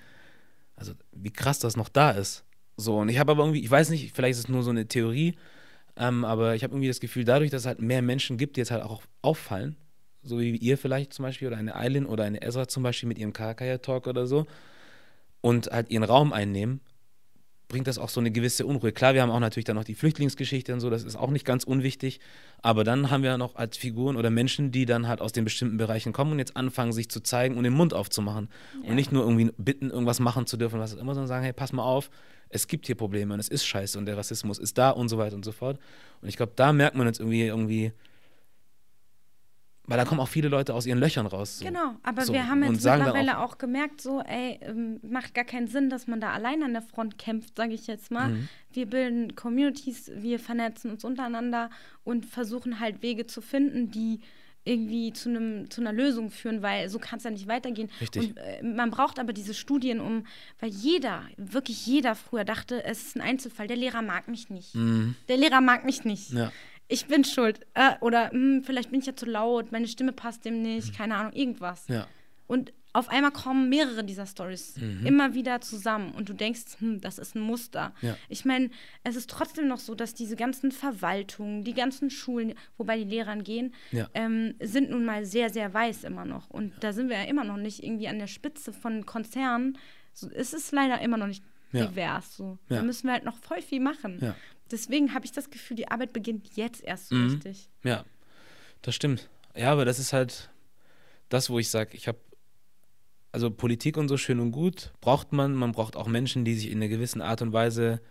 also 0.76 0.92
wie 1.14 1.32
krass 1.32 1.60
das 1.60 1.78
noch 1.78 1.88
da 1.88 2.12
ist. 2.12 2.44
So, 2.76 2.98
und 2.98 3.08
ich 3.08 3.20
habe 3.20 3.32
aber 3.32 3.44
irgendwie, 3.44 3.62
ich 3.64 3.72
weiß 3.72 3.90
nicht, 3.90 4.14
vielleicht 4.14 4.32
ist 4.32 4.46
es 4.46 4.50
nur 4.50 4.64
so 4.64 4.72
eine 4.72 4.88
Theorie, 4.88 5.36
ähm, 6.00 6.24
aber 6.24 6.56
ich 6.56 6.64
habe 6.64 6.74
irgendwie 6.74 6.88
das 6.88 7.02
Gefühl, 7.02 7.26
dadurch, 7.26 7.52
dass 7.52 7.62
es 7.62 7.68
halt 7.68 7.82
mehr 7.82 8.02
Menschen 8.02 8.38
gibt, 8.38 8.56
die 8.56 8.62
jetzt 8.62 8.72
halt 8.72 8.84
auch 8.84 9.04
auffallen, 9.22 9.76
so 10.24 10.40
wie 10.40 10.56
ihr 10.56 10.78
vielleicht 10.78 11.14
zum 11.14 11.24
Beispiel 11.24 11.50
oder 11.50 11.58
eine 11.58 11.76
Eileen 11.76 12.06
oder 12.06 12.24
eine 12.24 12.42
Ezra 12.42 12.68
zum 12.68 12.84
Beispiel 12.84 13.08
mit 13.10 13.18
ihrem 13.20 13.34
Kakaya-Talk 13.34 14.08
oder 14.08 14.26
so 14.26 14.48
und 15.42 15.68
halt 15.68 15.90
ihren 15.90 16.04
Raum 16.04 16.34
einnehmen, 16.34 16.80
bringt 17.70 17.88
das 17.88 17.98
auch 17.98 18.10
so 18.10 18.20
eine 18.20 18.32
gewisse 18.32 18.66
Unruhe. 18.66 18.92
Klar, 18.92 19.14
wir 19.14 19.22
haben 19.22 19.30
auch 19.30 19.40
natürlich 19.40 19.64
dann 19.64 19.78
noch 19.78 19.86
die 19.86 19.96
Flüchtlingsgeschichte 19.96 20.74
und 20.74 20.82
so, 20.82 20.90
das 20.90 21.04
ist 21.04 21.16
auch 21.16 21.30
nicht 21.30 21.46
ganz 21.46 21.64
unwichtig. 21.64 22.20
Aber 22.62 22.84
dann 22.84 23.12
haben 23.12 23.24
wir 23.24 23.38
noch 23.38 23.56
als 23.56 23.78
Figuren 23.78 24.18
oder 24.18 24.30
Menschen, 24.30 24.72
die 24.72 24.86
dann 24.86 25.08
halt 25.08 25.22
aus 25.22 25.32
den 25.32 25.46
bestimmten 25.46 25.78
Bereichen 25.78 26.12
kommen 26.12 26.34
und 26.34 26.40
jetzt 26.40 26.58
anfangen, 26.58 26.92
sich 26.92 27.10
zu 27.10 27.22
zeigen 27.22 27.56
und 27.56 27.64
den 27.64 27.74
Mund 27.74 27.94
aufzumachen. 27.94 28.50
Ja. 28.84 28.90
Und 28.90 28.96
nicht 28.96 29.12
nur 29.12 29.24
irgendwie 29.24 29.52
bitten, 29.58 29.92
irgendwas 29.92 30.20
machen 30.20 30.48
zu 30.48 30.58
dürfen, 30.58 30.80
was 30.80 30.94
immer, 30.94 31.14
sondern 31.14 31.28
sagen, 31.28 31.44
hey, 31.44 31.54
pass 31.54 31.72
mal 31.72 31.84
auf, 31.84 32.10
es 32.50 32.68
gibt 32.68 32.88
hier 32.88 32.96
Probleme 32.96 33.36
und 33.36 33.40
es 33.40 33.48
ist 33.48 33.66
scheiße 33.66 33.98
und 33.98 34.08
der 34.08 34.18
Rassismus 34.18 34.58
ist 34.58 34.78
da 34.80 34.90
und 34.90 35.08
so 35.08 35.20
weiter 35.20 35.36
und 35.36 35.46
so 35.46 35.52
fort. 35.52 35.80
Und 36.22 36.28
ich 36.28 36.38
glaube, 36.38 36.54
da 36.56 36.74
merkt 36.74 36.98
man 36.98 37.06
jetzt 37.06 37.20
irgendwie, 37.20 37.46
irgendwie, 37.46 37.92
weil 39.90 39.98
da 39.98 40.06
kommen 40.06 40.22
auch 40.22 40.28
viele 40.28 40.50
Leute 40.50 40.74
aus 40.74 40.86
ihren 40.86 41.00
Löchern 41.00 41.26
raus. 41.26 41.60
So. 41.60 41.66
Genau, 41.66 41.96
aber 42.04 42.24
so. 42.24 42.34
wir 42.34 42.48
haben 42.48 42.62
jetzt 42.62 42.86
mittlerweile 42.86 43.40
auch, 43.40 43.54
auch, 43.54 43.58
gemerkt, 43.58 44.02
so, 44.02 44.22
ey, 44.22 44.60
ähm, 44.62 45.00
macht 45.02 45.34
gar 45.34 45.46
keinen 45.46 45.68
Sinn, 45.68 45.90
dass 45.90 46.06
man 46.06 46.22
da 46.22 46.32
allein 46.32 46.62
an 46.62 46.74
der 46.74 46.84
Front 46.84 47.18
kämpft, 47.18 47.58
sage 47.58 47.74
ich 47.74 47.88
jetzt 47.88 48.12
mal. 48.12 48.30
Mhm. 48.30 48.50
Wir 48.72 48.86
bilden 48.86 49.36
Communities, 49.36 50.12
wir 50.16 50.40
vernetzen 50.40 50.92
uns 50.92 51.04
untereinander 51.04 51.72
und 52.04 52.26
versuchen 52.26 52.80
halt 52.80 53.02
Wege 53.02 53.26
zu 53.26 53.42
finden, 53.42 53.90
die 53.90 54.20
irgendwie 54.64 55.12
zu, 55.14 55.30
einem, 55.30 55.72
zu 55.72 55.82
einer 55.82 55.94
Lösung 55.94 56.30
führen, 56.30 56.62
weil 56.62 56.90
so 56.90 57.00
kann 57.00 57.18
es 57.18 57.24
ja 57.24 57.32
nicht 57.32 57.48
weitergehen. 57.48 57.90
Richtig. 58.00 58.30
Und 58.30 58.38
äh, 58.38 58.62
man 58.62 58.92
braucht 58.92 59.18
aber 59.18 59.34
diese 59.34 59.56
Studien, 59.56 60.00
um, 60.00 60.26
weil 60.60 60.70
jeder, 60.70 61.24
wirklich 61.38 61.88
jeder 61.88 62.14
früher 62.14 62.46
dachte, 62.46 62.84
es 62.84 63.08
ist 63.08 63.16
ein 63.16 63.22
Einzelfall, 63.22 63.66
der 63.66 63.78
Lehrer 63.78 64.04
mag 64.04 64.28
mich 64.28 64.50
nicht. 64.50 64.76
Mhm. 64.76 65.16
Der 65.28 65.38
Lehrer 65.38 65.62
mag 65.62 65.86
mich 65.86 66.04
nicht. 66.04 66.32
Ja 66.32 66.52
ich 66.90 67.06
bin 67.06 67.24
schuld. 67.24 67.62
Äh, 67.76 67.94
oder 68.02 68.26
mh, 68.26 68.32
hm, 68.32 68.64
vielleicht 68.66 68.92
bin 68.92 69.00
ich 69.00 69.06
ja 69.06 69.16
zu 69.16 69.26
laut, 69.26 69.72
meine 69.72 69.88
Stimme 69.88 70.12
passt 70.12 70.44
dem 70.44 70.62
nicht, 70.62 70.92
mhm. 70.92 70.98
keine 70.98 71.16
Ahnung, 71.16 71.32
irgendwas. 71.34 71.88
Ja. 71.88 72.08
Und 72.48 72.74
auf 72.92 73.10
einmal 73.10 73.32
kommen 73.32 73.70
mehrere 73.70 74.04
dieser 74.04 74.26
Stories 74.26 74.76
mhm. 74.78 75.06
immer 75.06 75.36
wieder 75.36 75.62
zusammen 75.62 76.12
und 76.16 76.28
du 76.28 76.34
denkst, 76.34 76.80
hm, 76.80 77.00
das 77.00 77.20
ist 77.20 77.36
ein 77.36 77.42
Muster. 77.42 77.94
Ja. 78.02 78.18
Ich 78.28 78.44
meine, 78.44 78.72
es 79.04 79.16
ist 79.16 79.30
trotzdem 79.30 79.68
noch 79.68 79.78
so, 79.78 79.94
dass 79.94 80.16
diese 80.16 80.36
ganzen 80.36 80.72
Verwaltungen, 80.72 81.64
die 81.64 81.76
ganzen 81.76 82.10
Schulen, 82.10 82.56
wobei 82.78 82.98
die 82.98 83.04
Lehrern 83.04 83.44
gehen, 83.44 83.76
ja. 83.92 84.10
ähm, 84.16 84.56
sind 84.60 84.90
nun 84.90 85.06
mal 85.06 85.24
sehr, 85.26 85.52
sehr 85.52 85.72
weiß 85.72 86.04
immer 86.04 86.26
noch. 86.26 86.50
Und 86.50 86.74
ja. 86.74 86.80
da 86.80 86.94
sind 86.94 87.10
wir 87.10 87.18
ja 87.18 87.26
immer 87.26 87.44
noch 87.44 87.58
nicht 87.58 87.84
irgendwie 87.84 88.08
an 88.08 88.18
der 88.18 88.28
Spitze 88.28 88.74
von 88.74 89.06
Konzernen. 89.06 89.78
So, 90.14 90.28
es 90.32 90.54
ist 90.54 90.72
leider 90.72 91.00
immer 91.02 91.18
noch 91.18 91.28
nicht 91.28 91.44
divers. 91.72 92.36
So. 92.36 92.58
Da 92.68 92.82
müssen 92.82 93.06
wir 93.06 93.14
halt 93.14 93.26
noch 93.26 93.38
voll 93.38 93.62
viel 93.62 93.80
machen 93.80 94.34
deswegen 94.72 95.14
habe 95.14 95.26
ich 95.26 95.32
das 95.32 95.50
Gefühl, 95.50 95.78
die 95.78 95.90
Arbeit 95.90 96.14
beginnt 96.14 96.56
jetzt 96.56 96.84
erst 96.84 97.10
so 97.10 97.16
mhm. 97.16 97.30
richtig. 97.30 97.70
Ja, 97.84 98.06
das 98.82 98.96
stimmt. 98.96 99.30
Ja, 99.56 99.72
aber 99.72 99.86
das 99.86 100.00
ist 100.00 100.14
halt 100.14 100.50
das, 101.30 101.50
wo 101.50 101.60
ich 101.60 101.70
sage, 101.70 101.96
ich 101.96 102.08
habe, 102.08 102.20
also 103.32 103.52
Politik 103.52 103.98
und 103.98 104.08
so 104.08 104.18
schön 104.18 104.40
und 104.40 104.52
gut 104.52 104.92
braucht 105.02 105.34
man. 105.34 105.54
Man 105.54 105.72
braucht 105.72 105.96
auch 105.96 106.08
Menschen, 106.08 106.46
die 106.46 106.56
sich 106.56 106.72
in 106.72 106.78
einer 106.78 106.88
gewissen 106.88 107.22
Art 107.22 107.42
und 107.42 107.54
Weise 107.54 108.02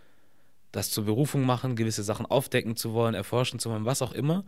das 0.73 0.91
zur 0.91 1.05
Berufung 1.05 1.47
machen, 1.47 1.77
gewisse 1.77 2.03
Sachen 2.03 2.27
aufdecken 2.27 2.77
zu 2.77 2.93
wollen, 2.93 3.15
erforschen 3.15 3.59
zu 3.59 3.71
wollen, 3.71 3.85
was 3.85 4.03
auch 4.03 4.13
immer. 4.13 4.45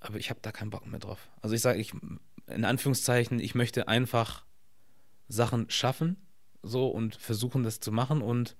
Aber 0.00 0.18
ich 0.18 0.30
habe 0.30 0.40
da 0.42 0.52
keinen 0.52 0.70
Bock 0.70 0.86
mehr 0.86 1.00
drauf. 1.00 1.30
Also 1.40 1.54
ich 1.54 1.62
sage, 1.62 1.78
ich, 1.78 1.92
in 2.48 2.64
Anführungszeichen, 2.64 3.38
ich 3.38 3.54
möchte 3.54 3.88
einfach 3.88 4.44
Sachen 5.28 5.70
schaffen, 5.70 6.16
so 6.62 6.88
und 6.88 7.14
versuchen, 7.14 7.62
das 7.62 7.80
zu 7.80 7.92
machen 7.92 8.20
und 8.20 8.56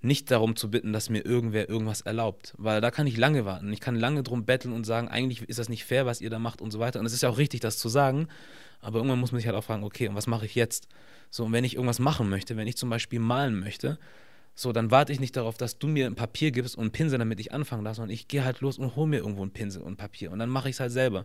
nicht 0.00 0.30
darum 0.30 0.56
zu 0.56 0.70
bitten, 0.70 0.92
dass 0.92 1.10
mir 1.10 1.24
irgendwer 1.24 1.68
irgendwas 1.68 2.02
erlaubt, 2.02 2.54
weil 2.58 2.80
da 2.80 2.90
kann 2.90 3.06
ich 3.06 3.16
lange 3.16 3.44
warten. 3.44 3.72
Ich 3.72 3.80
kann 3.80 3.96
lange 3.96 4.22
drum 4.22 4.44
betteln 4.44 4.72
und 4.72 4.84
sagen, 4.84 5.08
eigentlich 5.08 5.42
ist 5.42 5.58
das 5.58 5.68
nicht 5.68 5.84
fair, 5.84 6.06
was 6.06 6.20
ihr 6.20 6.30
da 6.30 6.38
macht 6.38 6.60
und 6.60 6.70
so 6.70 6.78
weiter. 6.78 7.00
Und 7.00 7.06
es 7.06 7.12
ist 7.12 7.22
ja 7.22 7.28
auch 7.28 7.38
richtig, 7.38 7.60
das 7.60 7.78
zu 7.78 7.88
sagen, 7.88 8.28
aber 8.80 8.98
irgendwann 8.98 9.18
muss 9.18 9.32
man 9.32 9.40
sich 9.40 9.46
halt 9.46 9.56
auch 9.56 9.64
fragen, 9.64 9.84
okay, 9.84 10.08
und 10.08 10.14
was 10.14 10.26
mache 10.26 10.46
ich 10.46 10.54
jetzt? 10.54 10.88
So, 11.30 11.44
und 11.44 11.52
wenn 11.52 11.64
ich 11.64 11.74
irgendwas 11.74 11.98
machen 11.98 12.28
möchte, 12.28 12.56
wenn 12.56 12.68
ich 12.68 12.76
zum 12.76 12.90
Beispiel 12.90 13.18
malen 13.18 13.58
möchte, 13.58 13.98
so, 14.54 14.72
dann 14.72 14.90
warte 14.90 15.12
ich 15.12 15.20
nicht 15.20 15.36
darauf, 15.36 15.56
dass 15.58 15.78
du 15.78 15.86
mir 15.86 16.06
ein 16.06 16.14
Papier 16.14 16.50
gibst 16.50 16.76
und 16.76 16.84
einen 16.84 16.92
Pinsel, 16.92 17.18
damit 17.18 17.40
ich 17.40 17.52
anfangen 17.52 17.84
darf, 17.84 17.96
sondern 17.96 18.14
ich 18.14 18.26
gehe 18.28 18.44
halt 18.44 18.60
los 18.60 18.78
und 18.78 18.96
hole 18.96 19.06
mir 19.06 19.18
irgendwo 19.18 19.42
einen 19.42 19.50
Pinsel 19.50 19.82
und 19.82 19.96
Papier 19.96 20.30
und 20.30 20.38
dann 20.38 20.48
mache 20.48 20.70
ich 20.70 20.76
es 20.76 20.80
halt 20.80 20.92
selber 20.92 21.24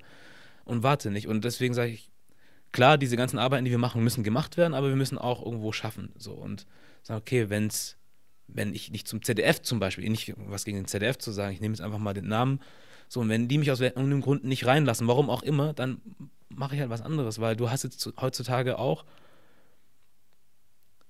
und 0.66 0.84
warte 0.84 1.12
nicht. 1.12 1.28
Und 1.28 1.46
deswegen 1.46 1.74
sage 1.74 1.92
ich, 1.92 2.10
klar, 2.74 2.98
diese 2.98 3.16
ganzen 3.16 3.40
Arbeiten, 3.40 3.64
die 3.64 3.72
wir 3.72 3.78
machen, 3.78 4.04
müssen 4.04 4.24
gemacht 4.24 4.58
werden, 4.58 4.74
aber 4.74 4.90
wir 4.90 4.98
müssen 4.98 5.18
auch 5.18 5.46
irgendwo 5.46 5.72
schaffen. 5.72 6.12
So 6.18 6.34
und 6.34 6.66
sagen, 7.04 7.22
okay, 7.22 7.50
wenn 7.50 7.68
es 7.68 7.98
wenn 8.54 8.74
ich 8.74 8.92
nicht 8.92 9.08
zum 9.08 9.22
ZDF 9.22 9.62
zum 9.62 9.80
Beispiel, 9.80 10.08
nicht 10.10 10.34
was 10.38 10.66
gegen 10.66 10.78
den 10.78 10.88
ZDF 10.88 11.18
zu 11.18 11.32
sagen, 11.32 11.54
ich 11.54 11.62
nehme 11.62 11.74
jetzt 11.74 11.82
einfach 11.82 12.00
mal 12.00 12.14
den 12.14 12.28
Namen, 12.28 12.60
so, 13.08 13.20
und 13.20 13.28
wenn 13.28 13.50
die 13.50 13.58
mich 13.58 13.70
aus 13.70 13.82
irgendeinem 13.82 14.22
Grund 14.22 14.46
nicht 14.46 14.66
reinlassen, 14.66 15.06
warum 15.06 15.30
auch 15.30 15.44
immer, 15.44 15.74
dann 15.74 16.00
mache 16.48 16.76
ich 16.76 16.82
halt 16.82 16.90
was 16.90 17.02
anderes, 17.02 17.42
weil 17.42 17.58
du 17.58 17.70
hast 17.70 17.84
jetzt 17.84 18.14
heutzutage 18.22 18.80
auch, 18.80 19.04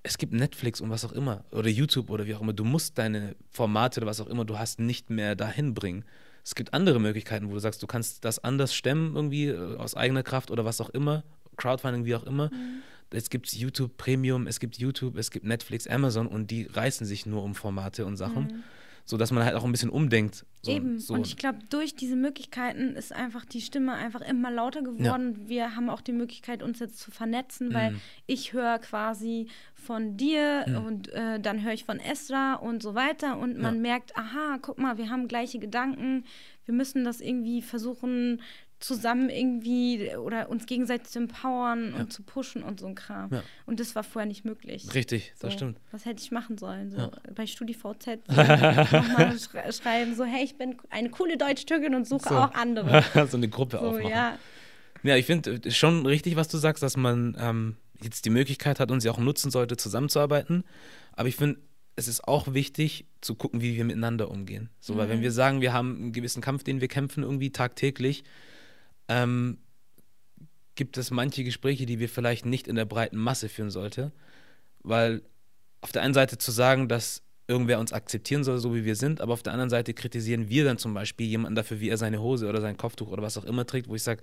es 0.02 0.18
gibt 0.18 0.34
Netflix 0.34 0.82
und 0.82 0.90
was 0.90 1.06
auch 1.06 1.12
immer, 1.12 1.46
oder 1.52 1.70
YouTube 1.70 2.10
oder 2.10 2.26
wie 2.26 2.34
auch 2.34 2.42
immer, 2.42 2.54
du 2.54 2.64
musst 2.64 2.98
deine 2.98 3.36
Formate 3.52 4.00
oder 4.00 4.08
was 4.08 4.20
auch 4.20 4.26
immer, 4.26 4.46
du 4.46 4.58
hast 4.58 4.80
nicht 4.80 5.12
mehr 5.12 5.36
dahin 5.36 5.76
bringen. 5.76 6.04
Es 6.44 6.56
gibt 6.56 6.74
andere 6.74 7.00
Möglichkeiten, 7.00 7.50
wo 7.50 7.54
du 7.54 7.60
sagst, 7.60 7.84
du 7.84 7.88
kannst 7.88 8.26
das 8.26 8.44
anders 8.44 8.74
stemmen, 8.74 9.16
irgendwie 9.16 9.50
äh, 9.50 9.76
aus 9.78 9.94
eigener 9.94 10.24
Kraft 10.24 10.50
oder 10.50 10.66
was 10.66 10.82
auch 10.82 10.90
immer, 10.90 11.24
Crowdfunding, 11.56 12.06
wie 12.06 12.16
auch 12.16 12.24
immer. 12.24 12.50
Mhm 12.50 12.82
es 13.12 13.30
gibt 13.30 13.54
YouTube 13.54 13.98
Premium, 13.98 14.48
es 14.48 14.60
gibt 14.60 14.78
YouTube, 14.78 15.18
es 15.18 15.32
gibt 15.32 15.46
Netflix, 15.46 15.88
Amazon 15.88 16.28
und 16.28 16.52
die 16.52 16.64
reißen 16.64 17.06
sich 17.06 17.26
nur 17.26 17.44
um 17.44 17.56
Formate 17.56 18.06
und 18.06 18.18
Sachen. 18.18 18.44
Mhm. 18.44 18.64
So 19.04 19.18
dass 19.18 19.32
man 19.32 19.44
halt 19.44 19.56
auch 19.56 19.66
ein 19.66 19.72
bisschen 19.72 19.90
umdenkt. 19.90 20.46
So, 20.62 20.72
Eben. 20.72 21.00
So. 21.00 21.16
Und 21.16 21.26
ich 21.26 21.36
glaube, 21.36 21.58
durch 21.70 21.96
diese 21.96 22.16
Möglichkeiten 22.16 22.96
ist 22.96 23.12
einfach 23.12 23.46
die 23.46 23.60
Stimme 23.60 23.94
einfach 23.94 24.22
immer 24.22 24.52
lauter 24.52 24.84
geworden. 24.84 25.40
Ja. 25.42 25.50
Wir 25.50 25.76
haben 25.76 25.90
auch 25.90 26.02
die 26.02 26.12
Möglichkeit, 26.12 26.62
uns 26.62 26.80
jetzt 26.80 27.00
zu 27.00 27.10
vernetzen, 27.10 27.74
weil 27.74 27.92
mhm. 27.92 28.02
ich 28.28 28.54
höre 28.54 28.78
quasi 28.78 29.48
von 29.74 30.18
dir 30.18 30.66
mhm. 30.68 30.78
und 30.86 31.10
äh, 31.10 31.40
dann 31.40 31.64
höre 31.64 31.74
ich 31.74 31.84
von 31.84 32.00
Esra 32.00 32.54
und 32.54 32.84
so 32.84 32.94
weiter. 32.94 33.40
Und 33.40 33.58
man 33.58 33.76
ja. 33.76 33.82
merkt, 33.82 34.16
aha, 34.16 34.60
guck 34.62 34.78
mal, 34.78 34.98
wir 35.00 35.10
haben 35.10 35.28
gleiche 35.28 35.58
Gedanken. 35.58 36.24
Wir 36.66 36.76
müssen 36.76 37.04
das 37.04 37.22
irgendwie 37.22 37.64
versuchen 37.64 38.40
zusammen 38.82 39.30
irgendwie 39.30 40.16
oder 40.16 40.50
uns 40.50 40.66
gegenseitig 40.66 41.08
zu 41.08 41.20
empowern 41.20 41.94
ja. 41.94 42.00
und 42.00 42.12
zu 42.12 42.24
pushen 42.24 42.64
und 42.64 42.80
so 42.80 42.88
ein 42.88 42.96
Kram. 42.96 43.30
Ja. 43.32 43.44
Und 43.66 43.80
das 43.80 43.96
war 43.96 44.04
vorher 44.04 44.28
nicht 44.28 44.44
möglich. 44.44 44.94
Richtig, 44.94 45.34
so, 45.36 45.48
das 45.48 45.54
stimmt. 45.54 45.80
Was 45.92 46.06
hätte 46.06 46.22
ich 46.22 46.32
machen 46.32 46.58
sollen? 46.58 46.92
So 46.92 46.98
ja. 46.98 47.12
bei 47.34 47.46
StudiVZ 47.46 48.06
so 48.28 48.34
nochmal 48.34 49.38
schre 49.40 49.72
schreiben, 49.72 50.16
so 50.16 50.26
hey, 50.26 50.44
ich 50.44 50.58
bin 50.58 50.78
eine 50.90 51.10
coole 51.10 51.38
Deutsch-Türkin 51.38 51.96
und 51.96 52.08
suche 52.08 52.30
so. 52.30 52.36
auch 52.36 52.54
andere. 52.54 53.04
so 53.30 53.38
eine 53.38 53.48
Gruppe 53.48 53.78
so, 53.78 53.88
aufmachen. 53.88 54.10
Ja, 54.10 54.38
ja 55.04 55.16
ich 55.16 55.28
finde 55.28 55.62
äh, 55.64 55.72
schon 55.72 56.06
richtig, 56.06 56.36
was 56.36 56.48
du 56.48 56.58
sagst, 56.58 56.82
dass 56.82 56.98
man 56.98 57.38
ähm, 57.40 57.78
jetzt 58.02 58.26
die 58.26 58.32
Möglichkeit 58.32 58.80
hat 58.80 58.90
und 58.90 59.00
sie 59.00 59.10
auch 59.10 59.20
nutzen 59.20 59.52
sollte, 59.52 59.78
zusammenzuarbeiten. 59.78 60.64
Aber 61.14 61.30
ich 61.30 61.36
finde, 61.36 61.60
es 61.96 62.08
ist 62.08 62.28
auch 62.28 62.54
wichtig 62.54 63.06
zu 63.22 63.36
gucken, 63.36 63.62
wie 63.62 63.76
wir 63.76 63.86
miteinander 63.86 64.32
umgehen. 64.32 64.70
So, 64.80 64.94
mhm. 64.94 64.98
weil 64.98 65.10
wenn 65.10 65.20
mhm. 65.20 65.24
wir 65.24 65.32
sagen, 65.32 65.62
wir 65.62 65.72
haben 65.72 65.96
einen 65.96 66.12
gewissen 66.14 66.42
Kampf, 66.42 66.64
den 66.64 66.82
wir 66.82 66.88
kämpfen, 66.88 67.22
irgendwie 67.22 67.52
tagtäglich, 67.52 68.24
ähm, 69.12 69.58
gibt 70.76 70.98
es 70.98 71.12
manche 71.12 71.44
Gespräche, 71.44 71.86
die 71.86 72.00
wir 72.00 72.08
vielleicht 72.08 72.46
nicht 72.46 72.68
in 72.68 72.76
der 72.76 72.86
breiten 72.86 73.18
Masse 73.18 73.50
führen 73.50 73.70
sollten, 73.70 74.12
weil 74.84 75.22
auf 75.82 75.92
der 75.92 76.02
einen 76.02 76.14
Seite 76.14 76.38
zu 76.38 76.52
sagen, 76.52 76.88
dass 76.88 77.22
irgendwer 77.48 77.80
uns 77.80 77.92
akzeptieren 77.92 78.46
soll, 78.46 78.60
so 78.60 78.74
wie 78.74 78.86
wir 78.86 78.96
sind, 78.96 79.20
aber 79.20 79.34
auf 79.34 79.44
der 79.44 79.52
anderen 79.52 79.70
Seite 79.70 79.94
kritisieren 79.94 80.48
wir 80.48 80.64
dann 80.64 80.78
zum 80.78 80.94
Beispiel 80.94 81.28
jemanden 81.28 81.56
dafür, 81.56 81.82
wie 81.82 81.90
er 81.90 81.98
seine 81.98 82.22
Hose 82.22 82.48
oder 82.48 82.62
sein 82.62 82.78
Kopftuch 82.78 83.10
oder 83.10 83.22
was 83.22 83.38
auch 83.38 83.44
immer 83.44 83.66
trägt, 83.66 83.90
wo 83.90 83.96
ich 83.96 84.04
sage, 84.04 84.22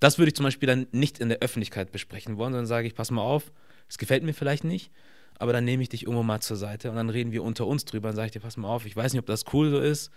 das 0.00 0.18
würde 0.18 0.28
ich 0.28 0.34
zum 0.34 0.44
Beispiel 0.44 0.66
dann 0.66 0.86
nicht 0.92 1.18
in 1.18 1.30
der 1.30 1.38
Öffentlichkeit 1.38 1.90
besprechen 1.90 2.36
wollen, 2.36 2.52
sondern 2.52 2.66
sage 2.66 2.86
ich, 2.86 2.94
pass 2.94 3.10
mal 3.10 3.22
auf, 3.22 3.50
es 3.88 3.96
gefällt 3.96 4.22
mir 4.22 4.34
vielleicht 4.34 4.64
nicht, 4.64 4.92
aber 5.38 5.54
dann 5.54 5.64
nehme 5.64 5.82
ich 5.82 5.88
dich 5.88 6.02
irgendwo 6.02 6.22
mal 6.22 6.40
zur 6.40 6.58
Seite 6.58 6.90
und 6.90 6.96
dann 6.96 7.08
reden 7.08 7.32
wir 7.32 7.42
unter 7.42 7.66
uns 7.66 7.86
drüber 7.86 8.10
und 8.10 8.16
sage 8.16 8.26
ich 8.26 8.32
dir, 8.32 8.40
pass 8.40 8.58
mal 8.58 8.68
auf, 8.68 8.84
ich 8.84 8.94
weiß 8.94 9.14
nicht, 9.14 9.20
ob 9.20 9.26
das 9.26 9.46
cool 9.54 9.70
so 9.70 9.78
ist, 9.78 10.10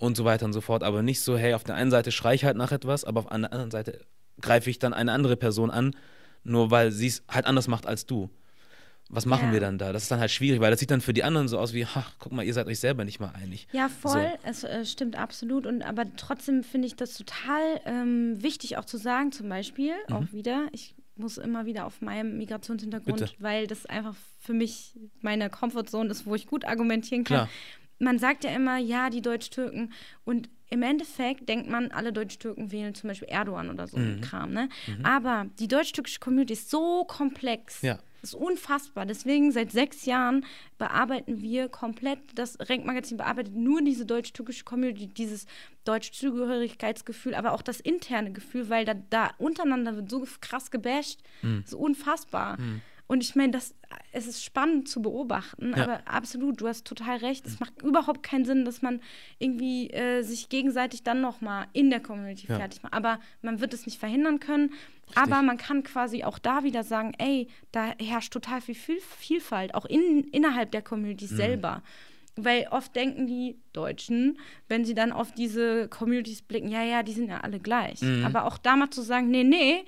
und 0.00 0.16
so 0.16 0.24
weiter 0.24 0.46
und 0.46 0.52
so 0.52 0.60
fort. 0.60 0.82
Aber 0.82 1.02
nicht 1.02 1.20
so, 1.20 1.36
hey, 1.36 1.54
auf 1.54 1.64
der 1.64 1.76
einen 1.76 1.90
Seite 1.90 2.10
schreie 2.10 2.34
ich 2.34 2.44
halt 2.44 2.56
nach 2.56 2.72
etwas, 2.72 3.04
aber 3.04 3.20
auf 3.20 3.26
der 3.26 3.52
anderen 3.52 3.70
Seite 3.70 4.00
greife 4.40 4.70
ich 4.70 4.78
dann 4.78 4.94
eine 4.94 5.12
andere 5.12 5.36
Person 5.36 5.70
an, 5.70 5.94
nur 6.42 6.70
weil 6.70 6.90
sie 6.90 7.06
es 7.06 7.22
halt 7.28 7.46
anders 7.46 7.68
macht 7.68 7.86
als 7.86 8.06
du. 8.06 8.30
Was 9.12 9.26
machen 9.26 9.48
ja. 9.48 9.54
wir 9.54 9.60
dann 9.60 9.76
da? 9.76 9.92
Das 9.92 10.04
ist 10.04 10.10
dann 10.10 10.20
halt 10.20 10.30
schwierig, 10.30 10.60
weil 10.60 10.70
das 10.70 10.78
sieht 10.78 10.90
dann 10.92 11.00
für 11.00 11.12
die 11.12 11.24
anderen 11.24 11.48
so 11.48 11.58
aus 11.58 11.74
wie, 11.74 11.84
ach, 11.84 12.12
guck 12.20 12.30
mal, 12.32 12.44
ihr 12.44 12.54
seid 12.54 12.68
euch 12.68 12.78
selber 12.78 13.04
nicht 13.04 13.18
mal 13.18 13.32
einig. 13.34 13.66
Ja, 13.72 13.88
voll, 13.88 14.32
so. 14.44 14.48
es 14.48 14.64
äh, 14.64 14.84
stimmt 14.84 15.16
absolut. 15.16 15.66
Und 15.66 15.82
aber 15.82 16.04
trotzdem 16.16 16.62
finde 16.62 16.86
ich 16.86 16.94
das 16.94 17.14
total 17.14 17.80
ähm, 17.86 18.40
wichtig 18.40 18.78
auch 18.78 18.84
zu 18.84 18.98
sagen, 18.98 19.32
zum 19.32 19.48
Beispiel, 19.48 19.94
mhm. 20.08 20.14
auch 20.14 20.32
wieder, 20.32 20.68
ich 20.70 20.94
muss 21.16 21.38
immer 21.38 21.66
wieder 21.66 21.86
auf 21.86 22.00
meinem 22.00 22.38
Migrationshintergrund, 22.38 23.18
Bitte. 23.18 23.32
weil 23.40 23.66
das 23.66 23.84
einfach 23.84 24.14
für 24.38 24.54
mich 24.54 24.96
meine 25.20 25.50
Comfortzone 25.50 26.08
ist, 26.08 26.24
wo 26.24 26.36
ich 26.36 26.46
gut 26.46 26.64
argumentieren 26.64 27.24
kann. 27.24 27.36
Klar 27.36 27.48
man 28.00 28.18
sagt 28.18 28.44
ja 28.44 28.50
immer, 28.50 28.78
ja, 28.78 29.10
die 29.10 29.22
Deutsch-Türken. 29.22 29.92
Und 30.24 30.48
im 30.70 30.82
Endeffekt 30.82 31.48
denkt 31.48 31.68
man, 31.68 31.90
alle 31.90 32.12
Deutsch-Türken 32.12 32.72
wählen 32.72 32.94
zum 32.94 33.08
Beispiel 33.08 33.28
Erdogan 33.28 33.70
oder 33.70 33.86
so 33.86 33.98
mhm. 33.98 34.20
Kram. 34.20 34.52
Ne? 34.52 34.68
Mhm. 34.86 35.04
Aber 35.04 35.46
die 35.58 35.68
deutsch-türkische 35.68 36.20
Community 36.20 36.54
ist 36.54 36.70
so 36.70 37.04
komplex. 37.04 37.82
Ja. 37.82 37.98
Das 38.20 38.34
ist 38.34 38.40
unfassbar. 38.40 39.06
Deswegen 39.06 39.50
seit 39.50 39.72
sechs 39.72 40.04
Jahren 40.04 40.44
bearbeiten 40.78 41.40
wir 41.40 41.68
komplett, 41.68 42.18
das 42.34 42.58
Renk-Magazin 42.60 43.16
bearbeitet 43.16 43.54
nur 43.54 43.82
diese 43.82 44.04
deutsch-türkische 44.04 44.64
Community, 44.64 45.06
dieses 45.08 45.46
Deutsch-Zugehörigkeitsgefühl, 45.84 47.34
aber 47.34 47.52
auch 47.52 47.62
das 47.62 47.80
interne 47.80 48.32
Gefühl, 48.32 48.68
weil 48.68 48.84
da, 48.84 48.94
da 48.94 49.30
untereinander 49.38 49.96
wird 49.96 50.10
so 50.10 50.26
krass 50.40 50.70
gebasht. 50.70 51.20
Mhm. 51.42 51.62
Das 51.62 51.72
ist 51.72 51.78
unfassbar. 51.78 52.60
Mhm. 52.60 52.82
Und 53.10 53.24
ich 53.24 53.34
meine, 53.34 53.50
das, 53.50 53.74
es 54.12 54.28
ist 54.28 54.44
spannend 54.44 54.88
zu 54.88 55.02
beobachten, 55.02 55.72
Ja. 55.76 55.82
aber 55.82 56.00
absolut, 56.06 56.60
du 56.60 56.68
hast 56.68 56.86
total 56.86 57.16
recht. 57.16 57.44
Es 57.44 57.58
macht 57.58 57.82
überhaupt 57.82 58.22
keinen 58.22 58.44
Sinn, 58.44 58.64
dass 58.64 58.82
man 58.82 59.00
irgendwie 59.40 59.90
äh, 59.90 60.22
sich 60.22 60.48
gegenseitig 60.48 61.02
dann 61.02 61.20
nochmal 61.20 61.66
in 61.72 61.90
der 61.90 61.98
Community 61.98 62.46
Ja. 62.48 62.56
fertig 62.58 62.84
macht. 62.84 62.94
Aber 62.94 63.18
man 63.42 63.60
wird 63.60 63.74
es 63.74 63.84
nicht 63.84 63.98
verhindern 63.98 64.38
können. 64.38 64.72
Aber 65.16 65.42
man 65.42 65.56
kann 65.56 65.82
quasi 65.82 66.22
auch 66.22 66.38
da 66.38 66.62
wieder 66.62 66.84
sagen, 66.84 67.12
ey, 67.18 67.48
da 67.72 67.94
herrscht 68.00 68.32
total 68.32 68.60
viel 68.60 68.76
Viel- 68.76 69.00
Vielfalt, 69.18 69.74
auch 69.74 69.86
in, 69.86 70.28
innerhalb 70.30 70.70
der 70.70 70.82
Community 70.82 71.24
Mhm. 71.24 71.36
selber. 71.36 71.82
Weil 72.36 72.68
oft 72.70 72.94
denken 72.94 73.26
die 73.26 73.56
Deutschen, 73.72 74.38
wenn 74.68 74.84
sie 74.84 74.94
dann 74.94 75.10
auf 75.10 75.32
diese 75.32 75.88
Communities 75.88 76.42
blicken, 76.42 76.68
ja, 76.68 76.84
ja, 76.84 77.02
die 77.02 77.12
sind 77.12 77.28
ja 77.28 77.40
alle 77.40 77.58
gleich. 77.58 78.02
Mhm. 78.02 78.24
Aber 78.24 78.44
auch 78.44 78.56
da 78.56 78.76
mal 78.76 78.90
zu 78.90 79.02
sagen, 79.02 79.30
nee, 79.32 79.42
nee, 79.42 79.84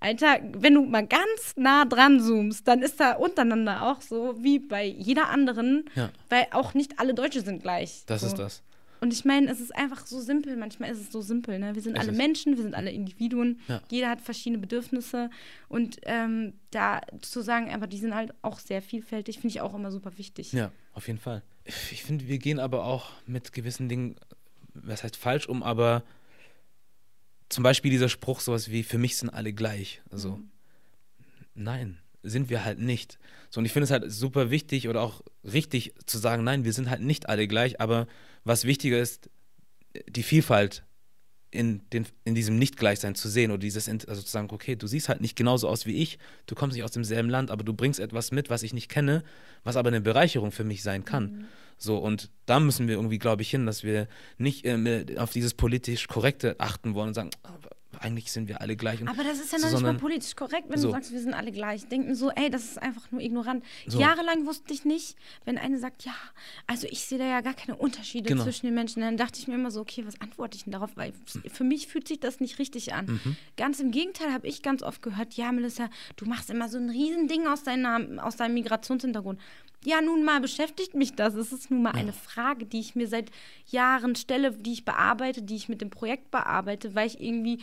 Alter, 0.00 0.40
wenn 0.54 0.74
du 0.74 0.82
mal 0.86 1.06
ganz 1.06 1.54
nah 1.56 1.84
dran 1.84 2.20
zoomst, 2.20 2.66
dann 2.66 2.80
ist 2.82 2.98
da 3.00 3.12
untereinander 3.16 3.82
auch 3.86 4.00
so 4.00 4.34
wie 4.42 4.58
bei 4.58 4.84
jeder 4.84 5.28
anderen, 5.28 5.84
Ja. 5.94 6.10
weil 6.30 6.46
auch 6.52 6.72
nicht 6.74 6.98
alle 6.98 7.12
Deutsche 7.14 7.42
sind 7.42 7.62
gleich. 7.62 8.04
Das 8.06 8.22
so. 8.22 8.28
ist 8.28 8.38
das. 8.38 8.62
Und 9.02 9.12
ich 9.14 9.24
meine, 9.24 9.50
es 9.50 9.60
ist 9.60 9.74
einfach 9.74 10.04
so 10.06 10.20
simpel. 10.20 10.56
Manchmal 10.56 10.90
ist 10.90 11.00
es 11.00 11.10
so 11.12 11.22
simpel. 11.22 11.58
Ne? 11.58 11.74
Wir 11.74 11.80
sind 11.80 11.96
Es 11.96 12.00
alle 12.06 12.12
Menschen, 12.12 12.56
wir 12.56 12.62
sind 12.62 12.74
alle 12.74 12.90
Individuen. 12.90 13.58
Ja. 13.66 13.80
Jeder 13.90 14.10
hat 14.10 14.20
verschiedene 14.20 14.58
Bedürfnisse. 14.58 15.30
Und 15.68 15.98
ähm, 16.02 16.52
da 16.70 17.00
zu 17.22 17.40
sagen, 17.40 17.72
aber 17.72 17.86
die 17.86 17.96
sind 17.98 18.14
halt 18.14 18.34
auch 18.42 18.58
sehr 18.58 18.82
vielfältig, 18.82 19.36
finde 19.36 19.48
ich 19.48 19.60
auch 19.62 19.74
immer 19.74 19.90
super 19.90 20.18
wichtig. 20.18 20.52
Ja, 20.52 20.70
auf 20.92 21.06
jeden 21.06 21.18
Fall. 21.18 21.42
Ich 21.64 22.02
finde, 22.04 22.26
wir 22.28 22.38
gehen 22.38 22.58
aber 22.58 22.84
auch 22.84 23.10
mit 23.26 23.52
gewissen 23.54 23.88
Dingen, 23.88 24.16
was 24.74 25.02
heißt 25.02 25.16
falsch 25.16 25.48
um, 25.48 25.62
aber 25.62 26.02
zum 27.50 27.62
Beispiel 27.62 27.90
dieser 27.90 28.08
Spruch, 28.08 28.40
sowas 28.40 28.70
wie, 28.70 28.82
für 28.82 28.96
mich 28.98 29.16
sind 29.18 29.28
alle 29.28 29.52
gleich. 29.52 30.00
Also, 30.10 30.36
Mhm. 30.36 30.50
nein, 31.54 31.98
sind 32.22 32.48
wir 32.48 32.64
halt 32.64 32.78
nicht. 32.78 33.18
So, 33.50 33.60
und 33.60 33.66
ich 33.66 33.72
finde 33.72 33.84
es 33.84 33.90
halt 33.90 34.10
super 34.10 34.50
wichtig 34.50 34.88
oder 34.88 35.02
auch 35.02 35.22
richtig 35.44 35.94
zu 36.06 36.18
sagen, 36.18 36.44
nein, 36.44 36.64
wir 36.64 36.72
sind 36.72 36.88
halt 36.88 37.02
nicht 37.02 37.28
alle 37.28 37.46
gleich, 37.48 37.80
aber 37.80 38.06
was 38.44 38.64
wichtiger 38.64 38.98
ist, 38.98 39.28
die 40.08 40.22
Vielfalt 40.22 40.84
in, 41.50 41.82
den, 41.90 42.06
in 42.24 42.36
diesem 42.36 42.58
Nicht-Gleichsein 42.58 43.16
zu 43.16 43.28
sehen 43.28 43.50
oder 43.50 43.58
dieses, 43.58 43.88
also 43.88 44.22
zu 44.22 44.30
sagen, 44.30 44.48
okay, 44.52 44.76
du 44.76 44.86
siehst 44.86 45.08
halt 45.08 45.20
nicht 45.20 45.34
genauso 45.34 45.68
aus 45.68 45.84
wie 45.84 45.96
ich, 45.96 46.18
du 46.46 46.54
kommst 46.54 46.76
nicht 46.76 46.84
aus 46.84 46.92
demselben 46.92 47.28
Land, 47.28 47.50
aber 47.50 47.64
du 47.64 47.74
bringst 47.74 47.98
etwas 47.98 48.30
mit, 48.30 48.50
was 48.50 48.62
ich 48.62 48.72
nicht 48.72 48.88
kenne, 48.88 49.24
was 49.64 49.76
aber 49.76 49.88
eine 49.88 50.00
Bereicherung 50.00 50.52
für 50.52 50.62
mich 50.62 50.84
sein 50.84 51.04
kann. 51.04 51.48
So, 51.82 51.96
und 51.96 52.30
da 52.44 52.60
müssen 52.60 52.88
wir 52.88 52.96
irgendwie, 52.96 53.18
glaube 53.18 53.40
ich, 53.42 53.50
hin, 53.50 53.64
dass 53.64 53.82
wir 53.82 54.06
nicht 54.36 54.66
äh, 54.66 55.16
auf 55.16 55.32
dieses 55.32 55.54
politisch 55.54 56.08
Korrekte 56.08 56.56
achten 56.58 56.94
wollen 56.94 57.08
und 57.08 57.14
sagen, 57.14 57.30
ah, 57.42 57.54
eigentlich 58.00 58.30
sind 58.32 58.48
wir 58.48 58.60
alle 58.60 58.76
gleich. 58.76 59.00
Aber 59.06 59.24
das 59.24 59.40
ist 59.40 59.52
ja 59.52 59.58
so, 59.58 59.66
noch 59.66 59.72
nicht 59.72 59.82
mal 59.82 59.94
politisch 59.94 60.36
korrekt, 60.36 60.66
wenn 60.68 60.78
so. 60.78 60.88
du 60.88 60.92
sagst, 60.92 61.12
wir 61.12 61.20
sind 61.20 61.34
alle 61.34 61.52
gleich. 61.52 61.86
Denken 61.88 62.14
so, 62.14 62.30
ey, 62.30 62.50
das 62.50 62.64
ist 62.64 62.82
einfach 62.82 63.10
nur 63.10 63.20
ignorant. 63.20 63.64
So. 63.86 63.98
Jahrelang 63.98 64.46
wusste 64.46 64.72
ich 64.72 64.84
nicht, 64.84 65.16
wenn 65.44 65.58
eine 65.58 65.78
sagt, 65.78 66.04
ja, 66.04 66.14
also 66.66 66.86
ich 66.90 67.00
sehe 67.00 67.18
da 67.18 67.24
ja 67.24 67.40
gar 67.40 67.54
keine 67.54 67.76
Unterschiede 67.76 68.28
Genau. 68.28 68.44
zwischen 68.44 68.66
den 68.66 68.74
Menschen. 68.74 69.00
Dann 69.00 69.16
dachte 69.16 69.38
ich 69.38 69.48
mir 69.48 69.54
immer 69.54 69.70
so, 69.70 69.80
okay, 69.80 70.04
was 70.06 70.20
antworte 70.20 70.56
ich 70.56 70.64
denn 70.64 70.72
darauf? 70.72 70.90
Weil 70.96 71.12
für 71.52 71.64
mich 71.64 71.88
fühlt 71.88 72.08
sich 72.08 72.20
das 72.20 72.40
nicht 72.40 72.58
richtig 72.58 72.94
an. 72.94 73.06
Mhm. 73.06 73.36
Ganz 73.56 73.80
im 73.80 73.90
Gegenteil 73.90 74.32
habe 74.32 74.46
ich 74.46 74.62
ganz 74.62 74.82
oft 74.82 75.02
gehört, 75.02 75.34
ja, 75.34 75.52
Melissa, 75.52 75.90
du 76.16 76.26
machst 76.26 76.50
immer 76.50 76.68
so 76.68 76.78
ein 76.78 76.90
Riesending 76.90 77.46
aus, 77.46 77.64
deiner, 77.64 78.24
aus 78.24 78.36
deinem 78.36 78.54
Migrationshintergrund. 78.54 79.40
Ja, 79.84 80.02
nun 80.02 80.24
mal 80.24 80.40
beschäftigt 80.40 80.94
mich 80.94 81.14
das. 81.14 81.34
Es 81.34 81.52
ist 81.52 81.70
nun 81.70 81.82
mal 81.82 81.92
eine 81.92 82.12
Frage, 82.12 82.66
die 82.66 82.80
ich 82.80 82.94
mir 82.94 83.08
seit 83.08 83.30
Jahren 83.66 84.14
stelle, 84.14 84.52
die 84.52 84.72
ich 84.72 84.84
bearbeite, 84.84 85.42
die 85.42 85.56
ich 85.56 85.70
mit 85.70 85.80
dem 85.80 85.88
Projekt 85.88 86.30
bearbeite, 86.30 86.94
weil 86.94 87.06
ich 87.06 87.20
irgendwie 87.20 87.60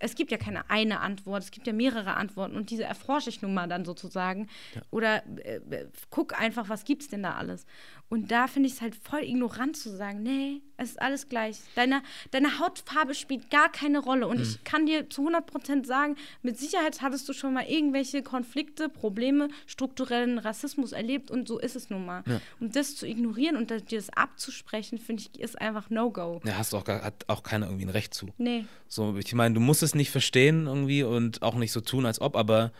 es 0.00 0.14
gibt 0.14 0.30
ja 0.30 0.38
keine 0.38 0.70
eine 0.70 1.00
Antwort, 1.00 1.42
es 1.42 1.50
gibt 1.50 1.66
ja 1.66 1.72
mehrere 1.72 2.14
Antworten 2.14 2.56
und 2.56 2.70
diese 2.70 2.84
erforsche 2.84 3.30
ich 3.30 3.42
nun 3.42 3.54
mal 3.54 3.66
dann 3.66 3.84
sozusagen. 3.84 4.48
Oder 4.90 5.24
äh, 5.44 5.56
äh, 5.70 5.88
guck 6.10 6.40
einfach, 6.40 6.68
was 6.68 6.84
gibt's 6.84 7.08
denn 7.08 7.22
da 7.22 7.34
alles? 7.34 7.66
Und 8.10 8.30
da 8.30 8.46
finde 8.46 8.68
ich 8.68 8.74
es 8.76 8.80
halt 8.80 8.94
voll 8.94 9.22
ignorant 9.22 9.76
zu 9.76 9.94
sagen, 9.94 10.22
nee, 10.22 10.62
es 10.78 10.90
ist 10.90 11.02
alles 11.02 11.28
gleich. 11.28 11.58
Deine, 11.74 12.02
deine 12.30 12.58
Hautfarbe 12.58 13.14
spielt 13.14 13.50
gar 13.50 13.70
keine 13.70 13.98
Rolle. 13.98 14.26
Und 14.28 14.36
Hm. 14.38 14.42
ich 14.44 14.64
kann 14.64 14.86
dir 14.86 15.10
zu 15.10 15.28
100% 15.28 15.84
sagen, 15.84 16.16
mit 16.42 16.58
Sicherheit 16.58 17.02
hattest 17.02 17.28
du 17.28 17.32
schon 17.34 17.52
mal 17.52 17.64
irgendwelche 17.66 18.22
Konflikte, 18.22 18.88
Probleme, 18.88 19.48
strukturellen 19.66 20.38
Rassismus 20.38 20.92
erlebt 20.92 21.30
und 21.30 21.46
so 21.48 21.58
ist 21.58 21.76
es 21.76 21.90
nun 21.90 22.06
mal. 22.06 22.22
Und 22.60 22.76
das 22.76 22.96
zu 22.96 23.06
ignorieren 23.06 23.56
und 23.56 23.70
dir 23.70 23.98
das 23.98 24.08
abzusprechen, 24.10 24.98
finde 24.98 25.24
ich, 25.34 25.40
ist 25.40 25.60
einfach 25.60 25.90
No-Go. 25.90 26.40
Ja, 26.44 26.56
hast 26.56 26.74
auch, 26.74 26.86
hat 26.86 27.24
auch 27.28 27.42
keiner 27.42 27.66
irgendwie 27.66 27.84
ein 27.86 27.90
Recht 27.90 28.14
zu. 28.14 28.28
Nee. 28.38 28.64
So, 28.88 29.16
ich 29.18 29.34
meine, 29.34 29.54
du 29.54 29.60
musst 29.60 29.82
es 29.82 29.94
nicht 29.94 30.10
verstehen 30.10 30.66
irgendwie 30.66 31.02
und 31.02 31.42
auch 31.42 31.56
nicht 31.56 31.72
so 31.72 31.80
tun, 31.82 32.06
als 32.06 32.20
ob, 32.20 32.36
aber 32.36 32.72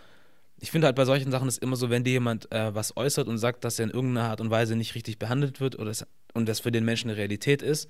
ich 0.61 0.71
finde 0.71 0.87
halt 0.87 0.97
bei 0.97 1.05
solchen 1.05 1.31
Sachen 1.31 1.49
ist 1.49 1.63
immer 1.63 1.77
so, 1.77 1.91
wenn 1.91 2.05
dir 2.05 2.13
jemand 2.13 2.51
äh, 2.53 2.75
was 2.75 2.97
äußert 2.97 3.29
und 3.29 3.39
sagt, 3.39 3.65
dass 3.65 3.79
er 3.79 3.85
in 3.85 3.91
irgendeiner 3.91 4.31
Art 4.31 4.41
und 4.41 4.51
Weise 4.51 4.77
nicht 4.77 4.95
richtig 4.95 5.19
behandelt 5.19 5.61
wird 5.61 5.79
oder 5.79 5.91
es, 5.91 6.07
und 6.35 6.49
das 6.49 6.61
für 6.61 6.73
den 6.73 6.85
Menschen 6.85 7.11
eine 7.11 7.19
Realität 7.19 7.63
ist, 7.63 7.89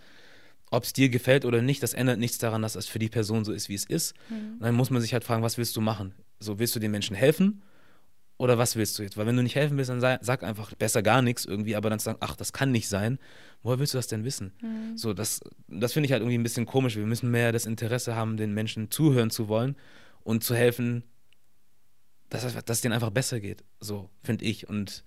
ob 0.71 0.85
es 0.85 0.93
dir 0.93 1.09
gefällt 1.09 1.45
oder 1.45 1.62
nicht, 1.62 1.83
das 1.83 1.95
ändert 1.95 2.19
nichts 2.19 2.39
daran, 2.39 2.61
dass 2.61 2.77
es 2.77 2.87
für 2.87 2.99
die 2.99 3.09
Person 3.09 3.45
so 3.45 3.53
ist, 3.53 3.69
wie 3.69 3.75
es 3.75 3.85
ist. 3.85 4.14
Und 4.59 4.61
dann 4.61 4.75
muss 4.75 4.91
man 4.91 5.01
sich 5.01 5.14
halt 5.14 5.25
fragen, 5.25 5.43
was 5.43 5.57
willst 5.57 5.75
du 5.77 5.81
machen? 5.81 6.14
So, 6.41 6.59
willst 6.59 6.77
du 6.77 6.81
den 6.81 6.91
Menschen 6.91 7.16
helfen? 7.16 7.62
Oder 8.37 8.59
was 8.59 8.77
willst 8.77 8.99
du 8.99 9.03
jetzt? 9.03 9.16
Weil 9.16 9.27
wenn 9.27 9.37
du 9.37 9.43
nicht 9.43 9.57
helfen 9.57 9.77
willst, 9.79 9.91
dann 9.91 10.01
sei, 10.01 10.19
sag 10.21 10.45
einfach 10.45 10.73
besser 10.75 11.03
gar 11.03 11.23
nichts 11.23 11.45
irgendwie, 11.45 11.75
aber 11.75 11.91
dann 11.91 11.99
zu 11.99 12.05
sagen, 12.05 12.19
ach, 12.21 12.37
das 12.37 12.53
kann 12.53 12.71
nicht 12.71 12.89
sein. 12.89 13.19
Woher 13.62 13.79
willst 13.81 13.95
du 13.95 13.99
das 13.99 14.07
denn 14.07 14.25
wissen? 14.25 14.53
So, 14.95 15.14
das, 15.14 15.41
das 15.69 15.95
finde 15.95 16.07
ich 16.07 16.12
halt 16.12 16.21
irgendwie 16.21 16.39
ein 16.39 16.45
bisschen 16.45 16.66
komisch. 16.66 16.97
Wir 16.97 17.07
müssen 17.07 17.31
mehr 17.31 17.51
das 17.51 17.66
Interesse 17.66 18.14
haben, 18.14 18.37
den 18.37 18.53
Menschen 18.53 18.91
zuhören 18.91 19.31
zu 19.31 19.49
wollen 19.49 19.75
und 20.23 20.45
zu 20.45 20.55
helfen, 20.55 21.03
dass, 22.31 22.45
es- 22.45 22.55
dass 22.64 22.79
es 22.79 22.81
denen 22.83 22.93
einfach 22.95 23.11
besser 23.11 23.41
geht. 23.41 23.64
So, 23.81 24.09
finde 24.22 24.45
ich. 24.45 24.68
Und 24.68 25.05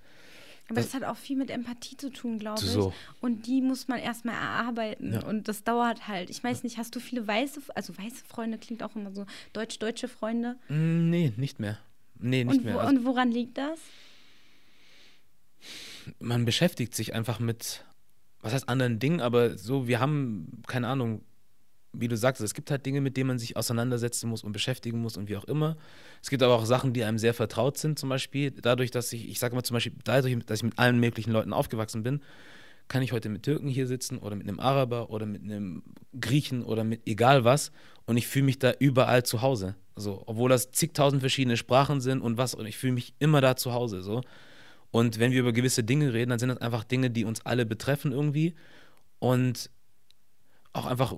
Aber 0.67 0.75
Das- 0.75 0.85
das, 0.91 0.93
hat 0.95 1.03
auch 1.03 1.17
viel 1.17 1.35
mit 1.37 1.49
Empathie 1.49 1.97
zu 1.97 2.09
tun, 2.11 2.39
glaube 2.39 2.61
ich. 2.63 2.69
So. 2.69 2.93
Und 3.19 3.45
die 3.45 3.61
muss 3.61 3.87
man 3.89 3.99
erstmal 3.99 4.35
erarbeiten. 4.35 5.13
Ja. 5.13 5.23
Und 5.25 5.47
das 5.49 5.63
dauert 5.63 6.07
halt. 6.07 6.29
Ich 6.29 6.41
weiß 6.43 6.63
nicht, 6.63 6.77
hast 6.77 6.95
du 6.95 6.99
viele 7.01 7.27
weiße, 7.27 7.61
also 7.75 7.97
weiße 7.97 8.23
Freunde 8.25 8.57
klingt 8.57 8.81
auch 8.83 8.95
immer 8.95 9.11
so, 9.11 9.25
deutsch-deutsche 9.53 10.07
Freunde? 10.07 10.55
mm, 10.69 11.09
nee, 11.09 11.33
nicht 11.35 11.59
mehr. 11.59 11.77
Nee, 12.19 12.43
nicht 12.45 12.57
Und, 12.59 12.65
mehr. 12.65 12.75
wo, 12.75 12.79
Also, 12.79 12.95
und 12.95 13.05
woran 13.05 13.31
liegt 13.31 13.57
das? 13.57 13.79
man 16.19 16.45
beschäftigt 16.45 16.95
sich 16.95 17.13
einfach 17.13 17.39
mit, 17.39 17.85
was 18.41 18.53
heißt 18.53 18.69
anderen 18.69 18.99
Dingen, 18.99 19.21
aber 19.21 19.57
so, 19.57 19.87
wir 19.87 19.99
haben, 19.99 20.61
keine 20.67 20.87
Ahnung, 20.87 21.23
wie 21.93 22.07
du 22.07 22.15
sagst, 22.15 22.41
es 22.41 22.53
gibt 22.53 22.71
halt 22.71 22.85
Dinge, 22.85 23.01
mit 23.01 23.17
denen 23.17 23.27
man 23.27 23.39
sich 23.39 23.57
auseinandersetzen 23.57 24.29
muss 24.29 24.43
und 24.43 24.53
beschäftigen 24.53 25.01
muss 25.01 25.17
und 25.17 25.29
wie 25.29 25.37
auch 25.37 25.43
immer. 25.45 25.77
Es 26.21 26.29
gibt 26.29 26.41
aber 26.43 26.55
auch 26.55 26.65
Sachen, 26.65 26.93
die 26.93 27.03
einem 27.03 27.17
sehr 27.17 27.33
vertraut 27.33 27.77
sind, 27.77 27.99
zum 27.99 28.09
Beispiel 28.09 28.51
dadurch, 28.51 28.91
dass 28.91 29.11
ich, 29.13 29.29
ich 29.29 29.39
sage 29.39 29.55
mal 29.55 29.63
zum 29.63 29.75
Beispiel, 29.75 29.93
dadurch, 30.03 30.37
dass 30.45 30.59
ich 30.59 30.63
mit 30.63 30.79
allen 30.79 30.99
möglichen 30.99 31.31
Leuten 31.31 31.53
aufgewachsen 31.53 32.03
bin, 32.03 32.21
kann 32.87 33.01
ich 33.01 33.11
heute 33.13 33.29
mit 33.29 33.43
Türken 33.43 33.69
hier 33.69 33.87
sitzen 33.87 34.17
oder 34.17 34.35
mit 34.35 34.47
einem 34.47 34.59
Araber 34.59 35.09
oder 35.09 35.25
mit 35.25 35.43
einem 35.43 35.83
Griechen 36.19 36.63
oder 36.63 36.83
mit 36.83 37.07
egal 37.07 37.43
was 37.43 37.71
und 38.05 38.17
ich 38.17 38.27
fühle 38.27 38.45
mich 38.45 38.59
da 38.59 38.73
überall 38.79 39.23
zu 39.23 39.41
Hause. 39.41 39.75
So, 39.95 40.23
obwohl 40.25 40.49
das 40.49 40.71
zigtausend 40.71 41.21
verschiedene 41.21 41.57
Sprachen 41.57 42.01
sind 42.01 42.21
und 42.21 42.37
was 42.37 42.53
und 42.53 42.65
ich 42.65 42.77
fühle 42.77 42.93
mich 42.93 43.13
immer 43.19 43.39
da 43.39 43.55
zu 43.55 43.73
Hause. 43.73 44.01
So. 44.01 44.21
Und 44.91 45.19
wenn 45.19 45.31
wir 45.31 45.39
über 45.39 45.53
gewisse 45.53 45.83
Dinge 45.83 46.13
reden, 46.13 46.31
dann 46.31 46.39
sind 46.39 46.49
das 46.49 46.59
einfach 46.59 46.83
Dinge, 46.83 47.09
die 47.09 47.23
uns 47.23 47.45
alle 47.45 47.65
betreffen 47.65 48.11
irgendwie 48.11 48.55
und 49.19 49.69
auch 50.73 50.85
einfach 50.85 51.13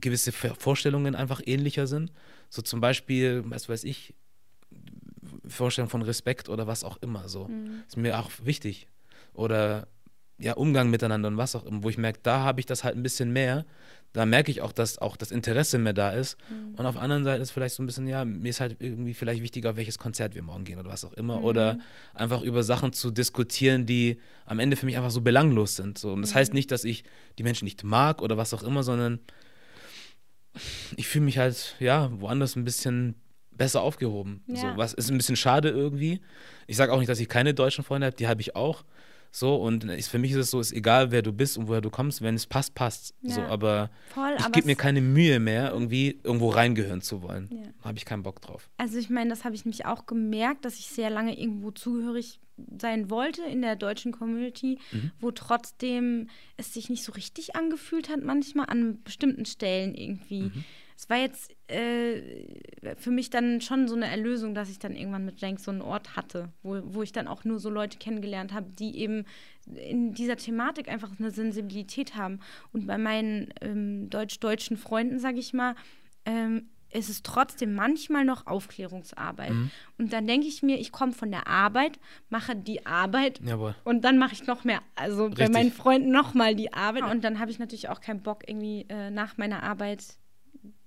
gewisse 0.00 0.32
Vorstellungen 0.32 1.14
einfach 1.14 1.40
ähnlicher 1.44 1.86
sind. 1.86 2.12
So 2.48 2.62
zum 2.62 2.80
Beispiel, 2.80 3.42
was 3.46 3.68
weiß 3.68 3.84
ich, 3.84 4.14
Vorstellung 5.46 5.88
von 5.88 6.02
Respekt 6.02 6.48
oder 6.48 6.66
was 6.66 6.84
auch 6.84 6.98
immer. 6.98 7.28
So 7.28 7.48
ist 7.86 7.96
mir 7.96 8.18
auch 8.18 8.30
wichtig. 8.42 8.88
Oder 9.32 9.88
ja, 10.38 10.54
Umgang 10.54 10.90
miteinander 10.90 11.28
und 11.28 11.36
was 11.36 11.54
auch 11.54 11.64
immer, 11.64 11.82
wo 11.82 11.90
ich 11.90 11.98
merke, 11.98 12.20
da 12.22 12.40
habe 12.40 12.60
ich 12.60 12.66
das 12.66 12.82
halt 12.82 12.96
ein 12.96 13.02
bisschen 13.02 13.32
mehr. 13.32 13.66
Da 14.12 14.26
merke 14.26 14.50
ich 14.50 14.60
auch, 14.60 14.72
dass 14.72 14.98
auch 14.98 15.16
das 15.16 15.30
Interesse 15.30 15.78
mehr 15.78 15.92
da 15.92 16.10
ist. 16.10 16.36
Und 16.76 16.84
auf 16.84 16.94
der 16.94 17.02
anderen 17.02 17.22
Seite 17.22 17.42
ist 17.42 17.52
vielleicht 17.52 17.76
so 17.76 17.82
ein 17.82 17.86
bisschen, 17.86 18.08
ja, 18.08 18.24
mir 18.24 18.48
ist 18.48 18.60
halt 18.60 18.76
irgendwie 18.80 19.14
vielleicht 19.14 19.40
wichtiger, 19.40 19.70
auf 19.70 19.76
welches 19.76 19.98
Konzert 19.98 20.34
wir 20.34 20.42
morgen 20.42 20.64
gehen 20.64 20.80
oder 20.80 20.90
was 20.90 21.04
auch 21.04 21.12
immer. 21.12 21.44
Oder 21.44 21.78
einfach 22.14 22.42
über 22.42 22.64
Sachen 22.64 22.92
zu 22.92 23.12
diskutieren, 23.12 23.86
die 23.86 24.18
am 24.46 24.58
Ende 24.58 24.76
für 24.76 24.86
mich 24.86 24.96
einfach 24.96 25.12
so 25.12 25.20
belanglos 25.20 25.76
sind. 25.76 25.96
So. 25.96 26.12
Und 26.12 26.22
das 26.22 26.34
heißt 26.34 26.54
nicht, 26.54 26.72
dass 26.72 26.82
ich 26.82 27.04
die 27.38 27.44
Menschen 27.44 27.66
nicht 27.66 27.84
mag 27.84 28.20
oder 28.20 28.36
was 28.36 28.52
auch 28.52 28.64
immer, 28.64 28.82
sondern 28.82 29.20
ich 30.96 31.06
fühle 31.06 31.26
mich 31.26 31.38
halt, 31.38 31.76
ja, 31.78 32.10
woanders 32.20 32.56
ein 32.56 32.64
bisschen 32.64 33.14
besser 33.52 33.82
aufgehoben. 33.82 34.42
Ja. 34.48 34.56
So, 34.56 34.66
was 34.76 34.92
ist 34.94 35.10
ein 35.10 35.18
bisschen 35.18 35.36
schade 35.36 35.68
irgendwie. 35.68 36.20
Ich 36.66 36.76
sage 36.76 36.92
auch 36.92 36.98
nicht, 36.98 37.08
dass 37.08 37.20
ich 37.20 37.28
keine 37.28 37.54
deutschen 37.54 37.84
Freunde 37.84 38.06
habe, 38.06 38.16
die 38.16 38.26
habe 38.26 38.40
ich 38.40 38.56
auch. 38.56 38.84
So, 39.32 39.54
und 39.56 39.84
ist, 39.84 40.08
für 40.08 40.18
mich 40.18 40.32
ist 40.32 40.38
es 40.38 40.50
so, 40.50 40.58
ist 40.60 40.72
egal, 40.72 41.12
wer 41.12 41.22
du 41.22 41.32
bist 41.32 41.56
und 41.56 41.68
woher 41.68 41.80
du 41.80 41.90
kommst, 41.90 42.20
wenn 42.20 42.34
es 42.34 42.46
passt, 42.46 42.74
passt. 42.74 43.14
So, 43.22 43.40
Ja. 43.40 43.48
aber 43.48 43.90
Voll, 44.12 44.34
ich 44.38 44.50
gebe 44.52 44.66
mir 44.66 44.74
keine 44.76 45.00
Mühe 45.00 45.38
mehr, 45.38 45.70
irgendwie 45.72 46.18
irgendwo 46.24 46.48
reingehören 46.48 47.00
zu 47.00 47.22
wollen. 47.22 47.48
Ja. 47.52 47.62
Habe 47.84 47.96
ich 47.98 48.04
keinen 48.04 48.22
Bock 48.24 48.40
drauf. 48.40 48.68
Also 48.76 48.98
ich 48.98 49.08
meine, 49.08 49.30
das 49.30 49.44
habe 49.44 49.54
ich 49.54 49.64
nämlich 49.64 49.86
auch 49.86 50.06
gemerkt, 50.06 50.64
dass 50.64 50.78
ich 50.78 50.86
sehr 50.88 51.10
lange 51.10 51.38
irgendwo 51.38 51.70
zugehörig 51.70 52.40
sein 52.78 53.08
wollte 53.08 53.42
in 53.44 53.62
der 53.62 53.74
deutschen 53.76 54.12
Community, 54.12 54.78
Mhm. 54.92 55.12
wo 55.20 55.30
trotzdem 55.30 56.28
es 56.58 56.74
sich 56.74 56.90
nicht 56.90 57.04
so 57.04 57.12
richtig 57.12 57.56
angefühlt 57.56 58.08
hat 58.10 58.22
manchmal 58.22 58.66
an 58.68 59.02
bestimmten 59.02 59.46
Stellen 59.46 59.94
irgendwie. 59.94 60.42
Mhm. 60.42 60.64
Es 61.00 61.08
war 61.08 61.16
jetzt 61.16 61.56
äh, 61.68 62.94
für 62.96 63.10
mich 63.10 63.30
dann 63.30 63.62
schon 63.62 63.88
so 63.88 63.94
eine 63.94 64.06
Erlösung, 64.06 64.54
dass 64.54 64.68
ich 64.68 64.78
dann 64.78 64.94
irgendwann 64.94 65.24
mit 65.24 65.40
Jenks 65.40 65.64
so 65.64 65.70
einen 65.70 65.80
Ort 65.80 66.14
hatte, 66.14 66.52
wo, 66.62 66.78
wo 66.84 67.02
ich 67.02 67.10
dann 67.10 67.26
auch 67.26 67.42
nur 67.44 67.58
so 67.58 67.70
Leute 67.70 67.96
kennengelernt 67.96 68.52
habe, 68.52 68.66
die 68.78 68.98
eben 68.98 69.24
in 69.74 70.12
dieser 70.12 70.36
Thematik 70.36 70.88
einfach 70.90 71.08
eine 71.18 71.30
Sensibilität 71.30 72.16
haben. 72.16 72.40
Und 72.74 72.86
bei 72.86 72.98
meinen 72.98 73.48
ähm, 73.62 74.10
deutsch-deutschen 74.10 74.76
Freunden, 74.76 75.18
sage 75.18 75.38
ich 75.38 75.54
mal, 75.54 75.74
ähm, 76.26 76.68
ist 76.92 77.08
es 77.08 77.22
trotzdem 77.22 77.74
manchmal 77.74 78.26
noch 78.26 78.46
Aufklärungsarbeit. 78.46 79.52
Mhm. 79.52 79.70
Und 79.96 80.12
dann 80.12 80.26
denke 80.26 80.48
ich 80.48 80.62
mir, 80.62 80.78
ich 80.78 80.92
komme 80.92 81.12
von 81.12 81.30
der 81.30 81.46
Arbeit, 81.46 81.98
mache 82.28 82.54
die 82.54 82.84
Arbeit 82.84 83.40
Jawohl. 83.42 83.74
und 83.84 84.04
dann 84.04 84.18
mache 84.18 84.34
ich 84.34 84.46
noch 84.46 84.64
mehr, 84.64 84.82
also 84.96 85.26
Richtig. 85.26 85.46
bei 85.46 85.50
meinen 85.50 85.72
Freunden 85.72 86.10
nochmal 86.10 86.54
die 86.54 86.74
Arbeit. 86.74 87.04
Und 87.04 87.24
dann 87.24 87.38
habe 87.38 87.50
ich 87.50 87.58
natürlich 87.58 87.88
auch 87.88 88.02
keinen 88.02 88.20
Bock, 88.20 88.46
irgendwie 88.46 88.84
äh, 88.90 89.10
nach 89.10 89.38
meiner 89.38 89.62
Arbeit 89.62 90.04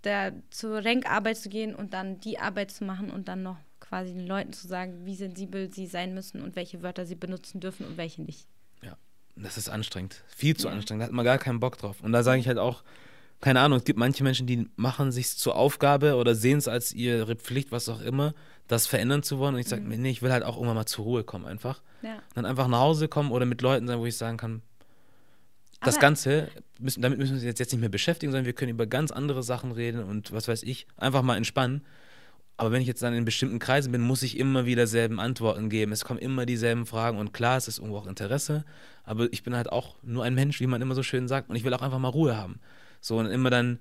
da 0.03 0.31
zur 0.51 0.83
Renkarbeit 0.83 1.37
zu 1.37 1.49
gehen 1.49 1.73
und 1.73 1.93
dann 1.93 2.19
die 2.19 2.37
Arbeit 2.37 2.71
zu 2.71 2.83
machen 2.83 3.09
und 3.09 3.27
dann 3.27 3.41
noch 3.41 3.57
quasi 3.79 4.13
den 4.13 4.27
Leuten 4.27 4.53
zu 4.53 4.67
sagen, 4.67 5.05
wie 5.05 5.15
sensibel 5.15 5.71
sie 5.73 5.87
sein 5.87 6.13
müssen 6.13 6.41
und 6.41 6.55
welche 6.55 6.83
Wörter 6.83 7.05
sie 7.05 7.15
benutzen 7.15 7.59
dürfen 7.59 7.85
und 7.85 7.97
welche 7.97 8.21
nicht. 8.21 8.47
Ja, 8.81 8.97
das 9.35 9.57
ist 9.57 9.69
anstrengend. 9.69 10.23
Viel 10.27 10.55
zu 10.55 10.67
ja. 10.67 10.73
anstrengend. 10.73 11.01
Da 11.01 11.05
hat 11.07 11.13
man 11.13 11.25
gar 11.25 11.37
keinen 11.37 11.59
Bock 11.59 11.77
drauf. 11.77 12.01
Und 12.01 12.11
da 12.11 12.23
sage 12.23 12.39
ich 12.39 12.47
halt 12.47 12.57
auch, 12.57 12.83
keine 13.41 13.59
Ahnung, 13.59 13.79
es 13.79 13.83
gibt 13.83 13.99
manche 13.99 14.23
Menschen, 14.23 14.47
die 14.47 14.69
machen 14.77 15.11
sich 15.11 15.35
zur 15.37 15.55
Aufgabe 15.55 16.15
oder 16.15 16.33
sehen 16.33 16.57
es 16.57 16.67
als 16.67 16.93
ihre 16.93 17.35
Pflicht, 17.35 17.71
was 17.71 17.89
auch 17.89 18.01
immer, 18.01 18.33
das 18.67 18.87
verändern 18.87 19.21
zu 19.21 19.37
wollen. 19.37 19.55
Und 19.55 19.61
ich 19.61 19.67
sage 19.67 19.81
mhm. 19.81 19.89
mir, 19.89 19.97
nee, 19.97 20.11
ich 20.11 20.21
will 20.21 20.31
halt 20.31 20.43
auch 20.43 20.55
irgendwann 20.55 20.75
mal 20.75 20.85
zur 20.85 21.03
Ruhe 21.05 21.23
kommen 21.23 21.45
einfach. 21.45 21.81
Ja. 22.01 22.19
Dann 22.35 22.45
einfach 22.45 22.67
nach 22.67 22.79
Hause 22.79 23.07
kommen 23.07 23.31
oder 23.31 23.45
mit 23.45 23.61
Leuten 23.61 23.87
sein, 23.87 23.99
wo 23.99 24.05
ich 24.05 24.17
sagen 24.17 24.37
kann, 24.37 24.61
das 25.85 25.99
Ganze, 25.99 26.49
müssen, 26.79 27.01
damit 27.01 27.19
müssen 27.19 27.39
wir 27.39 27.47
uns 27.49 27.59
jetzt 27.59 27.71
nicht 27.71 27.79
mehr 27.79 27.89
beschäftigen, 27.89 28.31
sondern 28.31 28.45
wir 28.45 28.53
können 28.53 28.71
über 28.71 28.87
ganz 28.87 29.11
andere 29.11 29.43
Sachen 29.43 29.71
reden 29.71 30.03
und 30.03 30.31
was 30.31 30.47
weiß 30.47 30.63
ich, 30.63 30.87
einfach 30.97 31.21
mal 31.21 31.37
entspannen. 31.37 31.83
Aber 32.55 32.71
wenn 32.71 32.81
ich 32.81 32.87
jetzt 32.87 33.01
dann 33.01 33.13
in 33.13 33.25
bestimmten 33.25 33.59
Kreisen 33.59 33.91
bin, 33.91 34.01
muss 34.01 34.21
ich 34.21 34.37
immer 34.37 34.65
wieder 34.65 34.85
selben 34.85 35.19
Antworten 35.19 35.69
geben. 35.69 35.91
Es 35.91 36.05
kommen 36.05 36.19
immer 36.19 36.45
dieselben 36.45 36.85
Fragen 36.85 37.17
und 37.17 37.33
klar, 37.33 37.57
es 37.57 37.67
ist 37.67 37.79
irgendwo 37.79 37.97
auch 37.97 38.07
Interesse, 38.07 38.63
aber 39.03 39.27
ich 39.31 39.43
bin 39.43 39.55
halt 39.55 39.71
auch 39.71 39.95
nur 40.03 40.23
ein 40.23 40.35
Mensch, 40.35 40.59
wie 40.59 40.67
man 40.67 40.81
immer 40.81 40.95
so 40.95 41.03
schön 41.03 41.27
sagt, 41.27 41.49
und 41.49 41.55
ich 41.55 41.63
will 41.63 41.73
auch 41.73 41.81
einfach 41.81 41.99
mal 41.99 42.09
Ruhe 42.09 42.37
haben. 42.37 42.59
So 43.01 43.17
und 43.17 43.25
immer 43.25 43.49
dann 43.49 43.79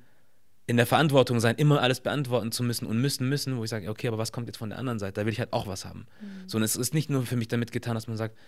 in 0.67 0.77
der 0.77 0.87
Verantwortung 0.87 1.41
sein, 1.41 1.57
immer 1.57 1.83
alles 1.83 2.01
beantworten 2.01 2.53
zu 2.53 2.63
müssen 2.63 2.87
und 2.87 2.99
müssen, 3.01 3.29
müssen, 3.29 3.57
wo 3.59 3.65
ich 3.65 3.71
sage, 3.71 3.91
okay, 3.91 4.09
aber 4.09 4.19
was 4.19 4.33
kommt 4.33 4.47
jetzt 4.47 4.57
von 4.57 4.71
der 4.71 4.79
anderen 4.79 4.99
Seite? 4.99 5.21
Da 5.21 5.27
will 5.27 5.33
ich 5.33 5.41
halt 5.41 5.53
auch 5.53 5.67
was 5.67 5.85
haben. 5.85 6.07
Mhm. 6.21 6.49
So 6.49 6.57
und 6.57 6.65
es 6.65 6.77
ist 6.77 6.95
nicht 6.95 7.11
nur 7.11 7.27
für 7.27 7.37
mich 7.37 7.49
damit 7.49 7.73
getan, 7.73 7.95
dass 7.95 8.07
man 8.07 8.17
sagt, 8.17 8.39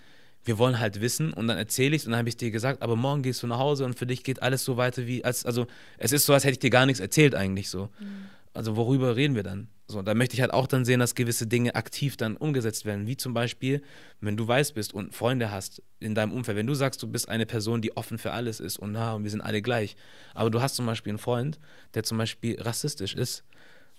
wir 0.45 0.59
wollen 0.59 0.79
halt 0.79 1.01
wissen 1.01 1.33
und 1.33 1.49
dann 1.49 1.59
erzähle 1.59 1.97
ich 1.97 2.03
es 2.03 2.07
und 2.07 2.13
dann 2.13 2.19
habe 2.19 2.29
ich 2.29 2.37
dir 2.37 2.51
gesagt, 2.51 2.83
aber 2.83 2.97
morgen 2.97 3.23
gehst 3.23 3.43
du 3.43 3.47
nach 3.47 3.59
Hause 3.59 3.85
und 3.85 3.99
für 3.99 4.07
dich 4.07 4.23
geht 4.25 4.43
alles 4.43 4.65
so 4.65 4.77
weiter 4.77 5.07
wie, 5.07 5.25
als, 5.25 5.47
also 5.47 5.67
es 5.99 6.13
ist 6.13 6.27
so, 6.27 6.33
als 6.33 6.45
hätte 6.45 6.53
ich 6.53 6.59
dir 6.59 6.71
gar 6.71 6.87
nichts 6.87 7.01
erzählt 7.01 7.35
eigentlich 7.35 7.71
so. 7.71 7.89
Mhm. 7.99 8.27
Also 8.53 8.77
worüber 8.77 9.17
reden 9.17 9.35
wir 9.35 9.43
dann? 9.43 9.69
So, 9.87 10.01
da 10.01 10.15
möchte 10.15 10.35
ich 10.35 10.41
halt 10.41 10.53
auch 10.53 10.67
dann 10.67 10.85
sehen, 10.85 11.01
dass 11.01 11.15
gewisse 11.15 11.47
Dinge 11.47 11.75
aktiv 11.75 12.17
dann 12.17 12.37
umgesetzt 12.37 12.85
werden, 12.85 13.07
wie 13.07 13.17
zum 13.17 13.35
Beispiel, 13.35 13.83
wenn 14.21 14.37
du 14.37 14.47
weiß 14.47 14.73
bist 14.73 14.95
und 14.95 15.15
Freunde 15.15 15.51
hast 15.51 15.83
in 15.99 16.15
deinem 16.15 16.33
Umfeld, 16.33 16.57
wenn 16.57 16.67
du 16.67 16.75
sagst, 16.75 17.03
du 17.03 17.09
bist 17.09 17.29
eine 17.29 17.45
Person, 17.45 17.83
die 17.83 17.97
offen 17.97 18.17
für 18.17 18.33
alles 18.33 18.61
ist 18.61 18.79
und 18.79 18.93
na, 18.93 19.15
und 19.15 19.25
wir 19.25 19.31
sind 19.31 19.43
alle 19.43 19.61
gleich, 19.61 19.97
aber 20.33 20.51
du 20.51 20.63
hast 20.63 20.77
zum 20.77 20.87
Beispiel 20.87 21.11
einen 21.11 21.19
Freund, 21.19 21.59
der 21.95 22.05
zum 22.05 22.17
Beispiel 22.17 22.61
rassistisch 22.63 23.15
ist, 23.15 23.45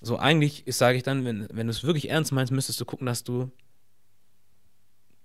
so 0.02 0.18
eigentlich 0.18 0.64
sage 0.68 0.98
ich 0.98 1.04
dann, 1.04 1.26
wenn, 1.26 1.48
wenn 1.52 1.68
du 1.68 1.72
es 1.72 1.84
wirklich 1.84 2.10
ernst 2.10 2.32
meinst, 2.32 2.52
müsstest 2.52 2.80
du 2.80 2.86
gucken, 2.86 3.06
dass 3.06 3.24
du 3.24 3.52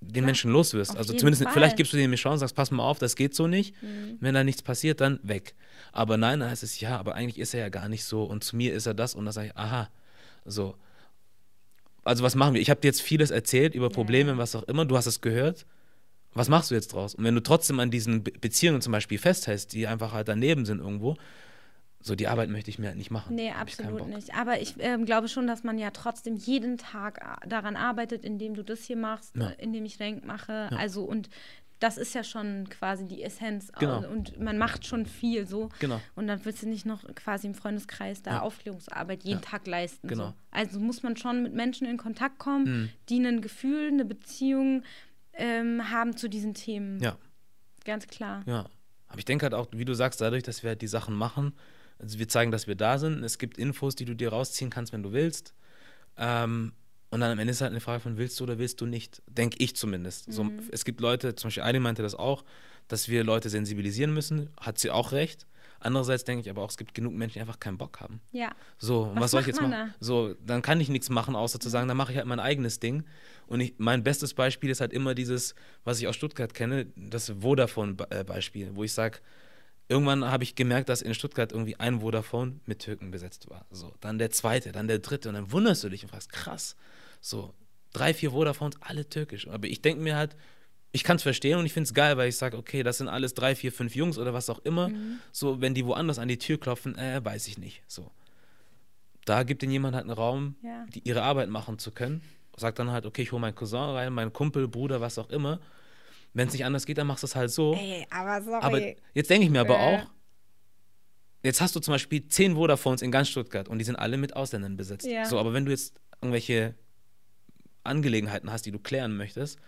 den 0.01 0.23
ja, 0.23 0.27
Menschen 0.27 0.51
los 0.51 0.73
wirst. 0.73 0.97
Also 0.97 1.13
zumindest, 1.13 1.43
Fall. 1.43 1.53
vielleicht 1.53 1.77
gibst 1.77 1.93
du 1.93 1.97
dir 1.97 2.05
eine 2.05 2.17
Chance, 2.17 2.41
sagst, 2.41 2.57
pass 2.57 2.71
mal 2.71 2.83
auf, 2.83 2.99
das 2.99 3.17
geht 3.17 3.35
so 3.35 3.47
nicht. 3.47 3.75
Mhm. 3.83 4.17
Wenn 4.21 4.35
da 4.35 4.45
nichts 4.45 4.63
passiert, 4.63 5.01
dann 5.01 5.21
weg. 5.23 5.55
Aber 5.93 6.17
nein, 6.17 6.41
dann 6.41 6.51
heißt 6.51 6.63
es, 6.63 6.81
ja, 6.81 6.99
aber 6.99 7.15
eigentlich 7.15 7.39
ist 7.39 7.55
er 7.55 7.61
ja 7.61 7.69
gar 7.69 7.89
nicht 7.89 8.05
so 8.05 8.25
und 8.25 8.43
zu 8.43 8.57
mir 8.57 8.73
ist 8.73 8.87
er 8.87 8.95
das 8.95 9.15
und 9.15 9.25
dann 9.25 9.33
sage 9.33 9.49
ich, 9.49 9.57
aha, 9.57 9.91
so. 10.45 10.75
Also 12.03 12.25
was 12.25 12.35
machen 12.35 12.55
wir? 12.55 12.63
Ich 12.63 12.71
habe 12.71 12.81
dir 12.81 12.89
jetzt 12.89 13.03
vieles 13.03 13.31
erzählt 13.31 13.75
über 13.75 13.91
Probleme, 13.91 14.33
ja. 14.33 14.39
was 14.39 14.57
auch 14.57 14.63
immer, 14.65 14.87
du 14.87 14.97
hast 14.97 15.07
es 15.07 15.21
gehört. 15.21 15.67
Was 16.33 16.49
machst 16.49 16.71
du 16.71 16.77
jetzt 16.77 16.93
draus? 16.93 17.15
Und 17.15 17.25
wenn 17.25 17.35
du 17.35 17.43
trotzdem 17.43 17.81
an 17.81 17.91
diesen 17.91 18.23
Beziehungen 18.23 18.81
zum 18.81 18.93
Beispiel 18.93 19.19
festhältst, 19.19 19.73
die 19.73 19.87
einfach 19.87 20.13
halt 20.13 20.29
daneben 20.29 20.65
sind 20.65 20.79
irgendwo, 20.79 21.17
so 22.03 22.15
die 22.15 22.29
Arbeit 22.29 22.49
möchte 22.49 22.71
ich 22.71 22.79
mir 22.79 22.89
halt 22.89 22.97
nicht 22.97 23.11
machen. 23.11 23.35
Nee, 23.35 23.53
absolut 23.53 24.09
nicht. 24.09 24.35
Aber 24.35 24.61
ich 24.61 24.79
äh, 24.81 24.97
glaube 25.05 25.29
schon, 25.29 25.47
dass 25.47 25.65
man 25.65 25.79
ja 25.79 25.91
trotzdem 25.91 26.37
jeden 26.37 26.79
Tag 26.79 27.19
äh, 27.19 27.49
daran 27.49 27.77
arbeitet, 27.77 28.25
indem 28.25 28.55
du 28.55 28.65
das 28.65 28.85
hier 28.85 28.97
machst, 28.97 29.37
ja. 29.37 29.51
Indem 29.59 29.85
ich 29.85 30.01
Rank 30.01 30.25
mache. 30.25 30.69
Ja. 30.71 30.79
Also 30.79 31.05
und 31.05 31.29
das 31.79 31.97
ist 31.97 32.15
ja 32.15 32.23
schon 32.23 32.69
quasi 32.69 33.07
die 33.07 33.23
Essenz. 33.23 33.73
Genau. 33.79 34.07
Und 34.09 34.39
man 34.39 34.59
macht 34.59 34.87
schon 34.87 35.07
viel 35.07 35.47
so. 35.47 35.71
Genau. 35.79 36.01
Und 36.15 36.27
dann 36.27 36.45
willst 36.45 36.63
du 36.63 36.69
nicht 36.69 36.85
noch 36.85 37.03
quasi 37.15 37.47
im 37.47 37.55
Freundeskreis 37.55 38.23
da 38.23 38.33
ja. 38.33 38.41
Aufklärungsarbeit 38.43 39.25
jeden 39.25 39.41
Tag 39.41 39.67
leisten. 39.67 40.07
Genau. 40.07 40.29
So. 40.29 40.35
Also 40.51 40.79
muss 40.79 41.03
man 41.03 41.17
schon 41.17 41.43
mit 41.43 41.55
Menschen 41.55 41.87
in 41.87 41.97
Kontakt 41.97 42.39
kommen, 42.39 42.65
mhm. 42.65 42.89
die 43.09 43.19
ein 43.27 43.41
Gefühl, 43.41 43.89
eine 43.89 44.05
Beziehung 44.05 44.83
ähm, 45.33 45.91
haben 45.91 46.17
zu 46.17 46.29
diesen 46.29 46.53
Themen. 46.53 47.01
Ja. 47.01 47.17
Ganz 47.85 48.07
klar. 48.07 48.43
Ja. 48.47 48.67
Aber 49.09 49.19
ich 49.19 49.25
denke 49.25 49.45
halt 49.45 49.55
auch, 49.55 49.67
wie 49.73 49.87
du 49.87 49.95
sagst, 49.95 50.21
dadurch, 50.21 50.43
dass 50.43 50.63
wir 50.63 50.71
halt 50.71 50.83
die 50.83 50.87
Sachen 50.87 51.15
machen, 51.15 51.55
also 52.01 52.19
wir 52.19 52.29
zeigen, 52.29 52.51
dass 52.51 52.67
wir 52.67 52.75
da 52.75 52.99
sind. 52.99 53.23
Es 53.23 53.39
gibt 53.39 53.59
Infos, 53.59 53.95
die 53.95 54.05
du 54.05 54.15
dir 54.15 54.31
rausziehen 54.31 54.71
kannst, 54.71 54.93
wenn 54.93 55.03
du 55.03 55.13
willst. 55.13 55.55
Ähm, 56.17 56.73
und 57.11 57.21
dann 57.21 57.33
am 57.33 57.39
Ende 57.39 57.51
ist 57.51 57.61
halt 57.61 57.73
eine 57.73 57.81
Frage 57.81 58.01
von 58.01 58.17
willst 58.17 58.39
du 58.39 58.45
oder 58.45 58.59
willst 58.59 58.81
du 58.81 58.87
nicht. 58.87 59.23
Denke 59.27 59.57
ich 59.59 59.75
zumindest. 59.77 60.29
Mhm. 60.29 60.33
So, 60.33 60.51
es 60.71 60.85
gibt 60.85 61.01
Leute, 61.01 61.35
zum 61.35 61.49
Beispiel 61.49 61.65
eine 61.65 61.81
meinte 61.81 62.03
das 62.03 62.15
auch, 62.15 62.45
dass 62.89 63.09
wir 63.09 63.25
Leute 63.25 63.51
sensibilisieren 63.51 64.15
müssen. 64.15 64.51
Hat 64.61 64.79
sie 64.79 64.91
auch 64.91 65.13
recht. 65.13 65.47
Andererseits 65.83 66.25
denke 66.25 66.43
ich 66.43 66.51
aber 66.51 66.63
auch, 66.63 66.71
es 66.71 66.77
gibt 66.77 66.93
genug 66.93 67.15
Menschen, 67.15 67.35
die 67.35 67.41
einfach 67.41 67.59
keinen 67.59 67.79
Bock 67.79 68.01
haben. 68.01 68.21
Ja. 68.33 68.53
So, 68.79 69.11
was, 69.15 69.23
was 69.23 69.31
soll 69.31 69.41
ich 69.41 69.47
jetzt 69.47 69.61
machen? 69.61 69.71
Da? 69.71 69.89
So, 69.99 70.35
dann 70.45 70.61
kann 70.61 70.79
ich 70.79 70.91
nichts 70.91 71.09
machen, 71.09 71.35
außer 71.35 71.59
zu 71.59 71.71
sagen, 71.71 71.89
dann 71.89 71.97
mache 71.97 72.13
ich 72.13 72.19
halt 72.19 72.27
mein 72.27 72.39
eigenes 72.39 72.81
Ding. 72.81 73.05
Und 73.47 73.61
ich, 73.61 73.75
mein 73.79 74.05
bestes 74.05 74.35
Beispiel 74.35 74.69
ist 74.69 74.83
halt 74.83 74.93
immer 74.93 75.15
dieses, 75.15 75.55
was 75.85 75.99
ich 75.99 76.07
aus 76.07 76.17
Stuttgart 76.17 76.53
kenne, 76.53 76.87
das 76.97 77.33
Vodafone-Beispiel, 77.41 78.73
wo 78.75 78.85
ich 78.85 78.93
sage, 78.93 79.21
Irgendwann 79.91 80.25
habe 80.25 80.45
ich 80.45 80.55
gemerkt, 80.55 80.89
dass 80.89 81.03
in 81.03 81.15
Stuttgart 81.15 81.51
irgendwie 81.51 81.75
ein 81.75 82.01
Vodafone 82.01 82.61
mit 82.65 82.79
Türken 82.79 83.11
besetzt 83.11 83.51
war. 83.51 83.67
So, 83.73 83.93
dann 84.01 84.19
der 84.19 84.31
zweite, 84.31 84.71
dann 84.71 84.87
der 84.87 85.01
dritte 85.01 85.29
und 85.29 85.35
dann 85.35 85.51
wunderst 85.51 85.83
du 85.83 85.89
dich 85.89 86.05
und 86.05 86.11
fragst, 86.11 86.31
krass, 86.31 86.77
so 87.21 87.53
drei, 87.93 88.15
vier 88.15 88.31
Vodafones, 88.33 88.77
alle 88.81 89.09
türkisch. 89.09 89.49
Aber 89.49 89.67
ich 89.67 89.83
denke 89.83 90.01
mir 90.01 90.15
halt, 90.15 90.37
ich 90.93 91.03
kann 91.03 91.17
es 91.17 91.25
verstehen 91.25 91.59
und 91.59 91.67
ich 91.67 91.73
finde 91.73 91.89
es 91.89 91.95
geil, 91.95 92.17
weil 92.17 92.29
ich 92.29 92.37
sage, 92.37 92.57
okay, 92.57 92.85
das 92.85 92.99
sind 92.99 93.09
alles 93.09 93.35
drei, 93.35 93.57
vier, 93.57 93.73
fünf 93.73 93.97
Jungs 93.97 94.17
oder 94.17 94.33
was 94.33 94.49
auch 94.49 94.61
immer. 94.61 94.91
Mhm. 94.91 95.19
So, 95.33 95.61
wenn 95.61 95.75
die 95.75 95.85
woanders 95.85 96.21
an 96.21 96.29
die 96.29 96.39
Tür 96.39 96.61
klopfen, 96.61 96.97
äh, 96.97 97.25
weiß 97.25 97.49
ich 97.49 97.59
nicht. 97.59 97.83
So. 97.89 98.13
Da 99.25 99.43
gibt 99.43 99.65
ihnen 99.65 99.73
jemand 99.73 99.97
halt 99.97 100.05
einen 100.05 100.15
Raum, 100.15 100.55
ja. 100.63 100.87
die 100.95 101.01
ihre 101.01 101.23
Arbeit 101.23 101.49
machen 101.49 101.81
zu 101.81 101.91
können. 101.91 102.23
Sagt 102.57 102.79
dann 102.79 102.93
halt, 102.93 103.07
okay, 103.07 103.23
ich 103.23 103.33
hole 103.33 103.41
meinen 103.41 103.57
Cousin 103.57 103.91
rein, 103.91 104.13
meinen 104.13 104.33
Kumpel, 104.33 104.69
Bruder, 104.69 105.01
was 105.01 105.19
auch 105.19 105.31
immer. 105.31 105.59
Wenn 106.33 106.49
es 106.49 106.53
nicht 106.53 106.65
anders 106.65 106.87
geht, 106.87 106.99
dann 106.99 107.07
machst 107.07 107.23
du 107.23 107.27
es 107.27 107.35
halt 107.35 107.51
so. 107.51 107.75
Ey, 107.75 108.07
aber 108.11 108.43
sorry. 108.43 108.63
Aber 108.63 108.81
jetzt 109.15 109.31
denke 109.31 109.45
ich 109.45 109.51
mir 109.51 109.61
aber 109.61 109.79
äh. 109.79 109.97
auch, 109.97 110.07
jetzt 111.43 111.61
hast 111.61 111.75
du 111.75 111.81
zum 111.81 111.93
Beispiel 111.93 112.27
zehn 112.29 112.57
Vodafones 112.57 113.03
in 113.03 113.11
ganz 113.11 113.29
Stuttgart 113.29 113.69
und 113.69 113.79
die 113.79 113.85
sind 113.85 113.97
alle 113.97 114.17
mit 114.17 114.37
Ausländern 114.37 114.77
besetzt. 114.77 115.07
Ja. 115.07 115.25
So, 115.25 115.39
aber 115.39 115.53
wenn 115.53 115.65
du 115.65 115.71
jetzt 115.71 115.95
irgendwelche 116.21 116.75
Angelegenheiten 117.83 118.51
hast, 118.53 118.67
die 118.67 118.71
du 118.71 118.79
klären 118.79 119.17
möchtest, 119.17 119.59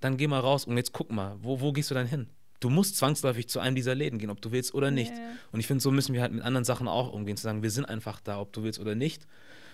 dann 0.00 0.16
geh 0.16 0.26
mal 0.26 0.40
raus 0.40 0.64
und 0.64 0.76
jetzt 0.76 0.92
guck 0.92 1.10
mal, 1.10 1.36
wo, 1.40 1.60
wo 1.60 1.72
gehst 1.72 1.90
du 1.90 1.94
dann 1.94 2.06
hin? 2.06 2.28
Du 2.60 2.70
musst 2.70 2.96
zwangsläufig 2.96 3.48
zu 3.48 3.58
einem 3.58 3.74
dieser 3.74 3.94
Läden 3.94 4.18
gehen, 4.18 4.30
ob 4.30 4.40
du 4.40 4.52
willst 4.52 4.72
oder 4.72 4.92
nicht. 4.92 5.12
Yeah. 5.12 5.32
Und 5.50 5.58
ich 5.58 5.66
finde, 5.66 5.82
so 5.82 5.90
müssen 5.90 6.14
wir 6.14 6.22
halt 6.22 6.32
mit 6.32 6.44
anderen 6.44 6.64
Sachen 6.64 6.86
auch 6.86 7.12
umgehen, 7.12 7.36
zu 7.36 7.42
sagen, 7.42 7.62
wir 7.62 7.72
sind 7.72 7.86
einfach 7.86 8.20
da, 8.20 8.40
ob 8.40 8.52
du 8.52 8.62
willst 8.62 8.78
oder 8.78 8.94
nicht. 8.94 9.26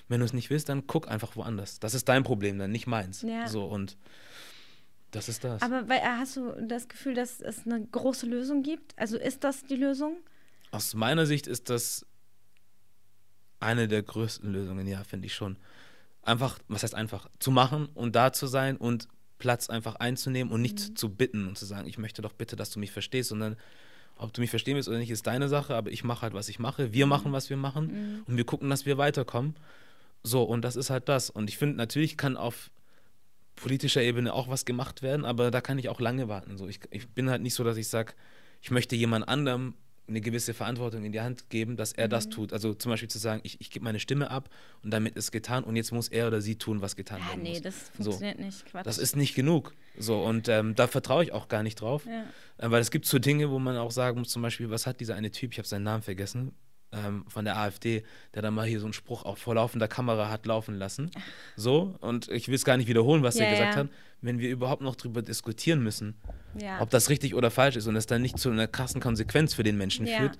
Wenn 0.08 0.20
du 0.20 0.26
es 0.26 0.32
nicht 0.32 0.48
willst, 0.48 0.70
dann 0.70 0.86
guck 0.86 1.06
einfach 1.06 1.36
woanders. 1.36 1.80
Das 1.80 1.92
ist 1.92 2.08
dein 2.08 2.24
Problem 2.24 2.58
dann, 2.58 2.72
nicht 2.72 2.86
meins. 2.86 3.20
Ja. 3.22 3.46
So 3.46 3.64
und 3.66 3.98
das 5.10 5.28
ist 5.28 5.44
das. 5.44 5.62
Aber 5.62 5.88
weil, 5.88 6.02
hast 6.02 6.36
du 6.36 6.52
das 6.66 6.88
Gefühl, 6.88 7.14
dass 7.14 7.40
es 7.40 7.66
eine 7.66 7.84
große 7.84 8.26
Lösung 8.26 8.62
gibt? 8.62 8.98
Also 8.98 9.16
ist 9.16 9.44
das 9.44 9.64
die 9.64 9.76
Lösung? 9.76 10.16
Aus 10.70 10.94
meiner 10.94 11.26
Sicht 11.26 11.46
ist 11.46 11.70
das 11.70 12.06
eine 13.60 13.88
der 13.88 14.02
größten 14.02 14.52
Lösungen, 14.52 14.86
ja, 14.86 15.02
finde 15.04 15.26
ich 15.26 15.34
schon. 15.34 15.56
Einfach, 16.22 16.58
was 16.68 16.82
heißt 16.82 16.94
einfach, 16.94 17.28
zu 17.38 17.50
machen 17.50 17.88
und 17.94 18.14
da 18.14 18.32
zu 18.32 18.46
sein 18.46 18.76
und 18.76 19.08
Platz 19.38 19.70
einfach 19.70 19.96
einzunehmen 19.96 20.52
und 20.52 20.60
nicht 20.60 20.90
mhm. 20.90 20.96
zu 20.96 21.08
bitten 21.14 21.48
und 21.48 21.56
zu 21.56 21.64
sagen, 21.64 21.88
ich 21.88 21.96
möchte 21.96 22.22
doch 22.22 22.32
bitte, 22.32 22.56
dass 22.56 22.70
du 22.70 22.78
mich 22.78 22.92
verstehst, 22.92 23.30
sondern 23.30 23.56
ob 24.16 24.32
du 24.32 24.40
mich 24.40 24.50
verstehen 24.50 24.74
willst 24.74 24.88
oder 24.88 24.98
nicht, 24.98 25.10
ist 25.10 25.26
deine 25.26 25.48
Sache, 25.48 25.74
aber 25.74 25.90
ich 25.90 26.04
mache 26.04 26.22
halt, 26.22 26.34
was 26.34 26.48
ich 26.48 26.58
mache. 26.58 26.92
Wir 26.92 27.06
mhm. 27.06 27.10
machen, 27.10 27.32
was 27.32 27.50
wir 27.50 27.56
machen 27.56 27.86
mhm. 27.86 28.22
und 28.26 28.36
wir 28.36 28.44
gucken, 28.44 28.68
dass 28.68 28.84
wir 28.84 28.98
weiterkommen. 28.98 29.54
So, 30.22 30.42
und 30.42 30.62
das 30.62 30.76
ist 30.76 30.90
halt 30.90 31.08
das. 31.08 31.30
Und 31.30 31.48
ich 31.48 31.56
finde, 31.56 31.76
natürlich 31.76 32.16
kann 32.16 32.36
auf 32.36 32.70
politischer 33.60 34.02
Ebene 34.02 34.32
auch 34.32 34.48
was 34.48 34.64
gemacht 34.64 35.02
werden, 35.02 35.24
aber 35.24 35.50
da 35.50 35.60
kann 35.60 35.78
ich 35.78 35.88
auch 35.88 36.00
lange 36.00 36.28
warten. 36.28 36.56
So, 36.56 36.68
ich, 36.68 36.80
ich 36.90 37.08
bin 37.08 37.30
halt 37.30 37.42
nicht 37.42 37.54
so, 37.54 37.64
dass 37.64 37.76
ich 37.76 37.88
sage, 37.88 38.14
ich 38.60 38.70
möchte 38.70 38.96
jemand 38.96 39.28
anderem 39.28 39.74
eine 40.08 40.20
gewisse 40.20 40.54
Verantwortung 40.54 41.04
in 41.04 41.12
die 41.12 41.20
Hand 41.20 41.50
geben, 41.50 41.76
dass 41.76 41.92
er 41.92 42.06
mhm. 42.06 42.10
das 42.10 42.28
tut. 42.28 42.52
Also 42.52 42.74
zum 42.74 42.90
Beispiel 42.90 43.10
zu 43.10 43.18
sagen, 43.18 43.40
ich, 43.44 43.60
ich 43.60 43.70
gebe 43.70 43.84
meine 43.84 44.00
Stimme 44.00 44.30
ab 44.30 44.48
und 44.82 44.90
damit 44.90 45.16
ist 45.16 45.32
getan 45.32 45.64
und 45.64 45.76
jetzt 45.76 45.92
muss 45.92 46.08
er 46.08 46.26
oder 46.28 46.40
sie 46.40 46.56
tun, 46.56 46.80
was 46.80 46.96
getan 46.96 47.20
ja, 47.20 47.28
werden 47.28 47.42
nee, 47.42 47.50
muss. 47.50 47.58
Nee, 47.58 47.64
das 47.64 47.90
funktioniert 47.94 48.38
so. 48.38 48.44
nicht. 48.44 48.66
Quatsch. 48.66 48.86
Das 48.86 48.98
ist 48.98 49.16
nicht 49.16 49.34
genug. 49.34 49.74
So, 49.98 50.22
und 50.22 50.48
ähm, 50.48 50.74
da 50.74 50.86
vertraue 50.86 51.24
ich 51.24 51.32
auch 51.32 51.48
gar 51.48 51.62
nicht 51.62 51.80
drauf. 51.80 52.06
Ja. 52.06 52.24
Äh, 52.56 52.70
weil 52.70 52.80
es 52.80 52.90
gibt 52.90 53.04
so 53.04 53.18
Dinge, 53.18 53.50
wo 53.50 53.58
man 53.58 53.76
auch 53.76 53.90
sagen 53.90 54.18
muss, 54.18 54.30
zum 54.30 54.42
Beispiel, 54.42 54.70
was 54.70 54.86
hat 54.86 55.00
dieser 55.00 55.14
eine 55.14 55.30
Typ, 55.30 55.52
ich 55.52 55.58
habe 55.58 55.68
seinen 55.68 55.84
Namen 55.84 56.02
vergessen, 56.02 56.52
ähm, 56.92 57.24
von 57.28 57.44
der 57.44 57.56
AfD, 57.58 58.02
der 58.34 58.42
dann 58.42 58.54
mal 58.54 58.66
hier 58.66 58.80
so 58.80 58.86
einen 58.86 58.92
Spruch 58.92 59.24
auch 59.24 59.36
vor 59.38 59.54
laufender 59.54 59.88
Kamera 59.88 60.30
hat 60.30 60.46
laufen 60.46 60.74
lassen. 60.76 61.10
So, 61.56 61.94
und 62.00 62.28
ich 62.28 62.48
will 62.48 62.54
es 62.54 62.64
gar 62.64 62.76
nicht 62.76 62.88
wiederholen, 62.88 63.22
was 63.22 63.36
Ja, 63.38 63.44
er 63.44 63.50
gesagt 63.50 63.74
ja. 63.74 63.80
hat, 63.80 63.88
wenn 64.22 64.38
wir 64.38 64.50
überhaupt 64.50 64.82
noch 64.82 64.96
drüber 64.96 65.22
diskutieren 65.22 65.82
müssen, 65.82 66.16
Ja. 66.60 66.80
ob 66.80 66.90
das 66.90 67.08
richtig 67.10 67.34
oder 67.34 67.50
falsch 67.50 67.76
ist 67.76 67.86
und 67.86 67.96
es 67.96 68.06
dann 68.06 68.22
nicht 68.22 68.38
zu 68.38 68.50
einer 68.50 68.66
krassen 68.66 69.00
Konsequenz 69.00 69.54
für 69.54 69.62
den 69.62 69.76
Menschen 69.76 70.06
führt, 70.06 70.38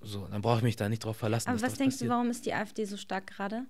so, 0.00 0.26
dann 0.26 0.42
brauche 0.42 0.58
ich 0.58 0.62
mich 0.64 0.76
da 0.76 0.88
nicht 0.88 1.04
drauf 1.04 1.16
verlassen. 1.16 1.48
Aber 1.48 1.62
was 1.62 1.74
denkst 1.74 1.96
du, 1.96 2.04
passiert. 2.04 2.10
warum 2.10 2.30
ist 2.30 2.44
die 2.46 2.52
AfD 2.54 2.84
so 2.84 2.96
stark 2.96 3.28
gerade? 3.28 3.64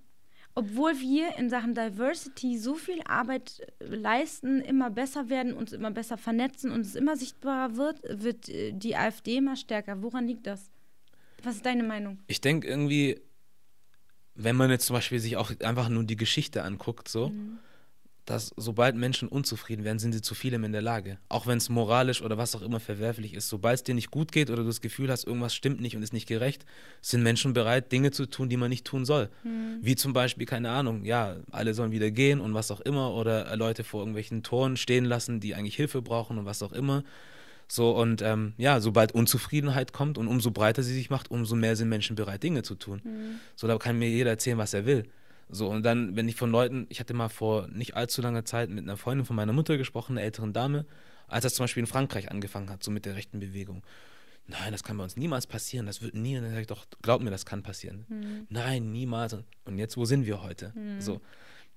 Obwohl 0.55 0.93
wir 0.99 1.37
in 1.39 1.49
Sachen 1.49 1.75
Diversity 1.75 2.59
so 2.59 2.75
viel 2.75 3.01
Arbeit 3.07 3.61
äh, 3.79 3.87
leisten, 3.95 4.61
immer 4.61 4.91
besser 4.91 5.31
werden, 5.31 5.55
uns 5.55 5.73
immer 5.73 5.91
besser 5.91 6.19
vernetzen 6.19 6.71
und 6.73 6.81
es 6.83 6.95
immer 6.95 7.17
sichtbarer 7.17 7.77
wird, 7.77 8.01
wird 8.23 8.49
äh, 8.51 8.73
die 8.73 8.97
AfD 8.97 9.37
immer 9.37 9.57
stärker. 9.57 10.03
Woran 10.03 10.27
liegt 10.27 10.47
das? 10.47 10.71
Was 11.43 11.57
ist 11.57 11.67
deine 11.67 11.83
Meinung? 11.83 12.19
Ich 12.27 12.41
denke 12.41 12.67
irgendwie, 12.69 13.21
wenn 14.35 14.57
man 14.57 14.71
jetzt 14.71 14.87
zum 14.87 14.95
Beispiel 14.95 15.19
sich 15.21 15.37
auch 15.37 15.53
einfach 15.61 15.89
nur 15.89 16.05
die 16.05 16.17
Geschichte 16.17 16.63
anguckt, 16.65 17.09
so, 17.09 17.29
Mhm. 17.29 17.59
dass 18.25 18.53
sobald 18.57 18.95
Menschen 18.97 19.29
unzufrieden 19.29 19.85
werden, 19.85 19.99
sind 19.99 20.13
sie 20.13 20.23
zu 20.23 20.35
vielem 20.37 20.63
in 20.65 20.71
der 20.73 20.81
Lage. 20.81 21.19
Auch 21.29 21.47
wenn 21.49 21.59
es 21.59 21.69
moralisch 21.69 22.23
oder 22.23 22.39
was 22.39 22.55
auch 22.55 22.63
immer 22.63 22.79
verwerflich 22.79 23.35
ist. 23.35 23.49
Sobald 23.49 23.77
es 23.79 23.83
dir 23.83 23.95
nicht 23.95 24.11
gut 24.13 24.31
geht 24.31 24.49
oder 24.49 24.63
du 24.63 24.69
das 24.69 24.81
Gefühl 24.81 25.11
hast, 25.11 25.25
irgendwas 25.27 25.55
stimmt 25.55 25.81
nicht 25.81 25.97
und 25.97 26.03
ist 26.05 26.13
nicht 26.13 26.29
gerecht, 26.29 26.65
sind 27.01 27.25
Menschen 27.25 27.53
bereit, 27.53 27.91
Dinge 27.91 28.13
zu 28.13 28.27
tun, 28.27 28.49
die 28.49 28.57
man 28.57 28.71
nicht 28.71 28.87
tun 28.87 29.05
soll. 29.05 29.29
Mhm. 29.43 29.79
Wie 29.83 29.97
zum 29.97 30.13
Beispiel, 30.13 30.47
keine 30.47 30.71
Ahnung, 30.71 31.05
ja, 31.05 31.37
alle 31.51 31.75
sollen 31.75 31.91
wieder 31.91 32.13
gehen 32.13 32.41
und 32.41 32.55
was 32.55 32.71
auch 32.71 32.81
immer 32.81 33.13
oder 33.13 33.55
Leute 33.57 33.83
vor 33.83 34.01
irgendwelchen 34.01 34.45
Toren 34.45 34.77
stehen 34.77 35.05
lassen, 35.05 35.41
die 35.41 35.57
eigentlich 35.57 35.77
Hilfe 35.77 36.01
brauchen 36.01 36.39
und 36.39 36.45
was 36.45 36.63
auch 36.63 36.73
immer. 36.73 37.03
So, 37.75 37.93
und 37.97 38.21
ähm, 38.21 38.53
ja, 38.59 38.81
sobald 38.81 39.13
Unzufriedenheit 39.13 39.95
kommt 39.95 40.19
und 40.19 40.29
umso 40.29 40.51
breiter 40.51 40.83
sie 40.83 40.93
sich 40.93 41.09
macht, 41.09 41.31
umso 41.31 41.57
mehr 41.57 41.75
sind 41.75 41.89
Menschen 41.89 42.17
bereit, 42.17 42.43
Dinge 42.43 42.63
zu 42.63 42.75
tun. 42.75 43.01
So, 43.57 43.67
da 43.67 43.79
kann 43.79 43.99
mir 43.99 44.11
jeder 44.11 44.29
erzählen, 44.29 44.59
was 44.59 44.75
er 44.75 44.85
will. 44.85 45.05
So, 45.49 45.71
und 45.71 45.83
dann, 45.83 46.15
wenn 46.15 46.29
ich 46.29 46.37
von 46.37 46.51
Leuten, 46.51 46.85
ich 46.91 47.01
hatte 47.01 47.15
mal 47.15 47.31
vor 47.31 47.69
nicht 47.69 47.97
allzu 47.97 48.21
langer 48.21 48.45
Zeit 48.45 48.69
mit 48.69 48.85
einer 48.85 48.99
Freundin 48.99 49.25
von 49.25 49.37
meiner 49.37 49.55
Mutter 49.55 49.79
gesprochen, 49.79 50.19
einer 50.19 50.27
älteren 50.27 50.53
Dame, 50.53 50.85
als 51.29 51.45
das 51.45 51.55
zum 51.55 51.65
Beispiel 51.65 51.81
in 51.81 51.87
Frankreich 51.87 52.31
angefangen 52.31 52.69
hat, 52.69 52.85
so 52.85 52.91
mit 52.91 53.07
der 53.07 53.17
rechten 53.17 53.41
Bewegung. 53.41 53.83
Nein, 54.49 54.73
das 54.73 54.83
kann 54.83 54.99
bei 54.99 55.05
uns 55.05 55.17
niemals 55.17 55.47
passieren, 55.47 55.87
das 55.87 56.03
wird 56.03 56.15
nie. 56.15 56.37
Und 56.37 56.43
dann 56.43 56.51
sage 56.51 56.61
ich 56.61 56.67
doch, 56.67 56.85
glaub 57.01 57.23
mir, 57.23 57.31
das 57.31 57.47
kann 57.47 57.63
passieren. 57.63 58.05
Nein, 58.51 58.93
niemals. 58.93 59.33
Und 59.65 59.79
jetzt, 59.79 59.97
wo 59.97 60.05
sind 60.05 60.27
wir 60.27 60.43
heute? 60.43 60.75
So. 60.99 61.23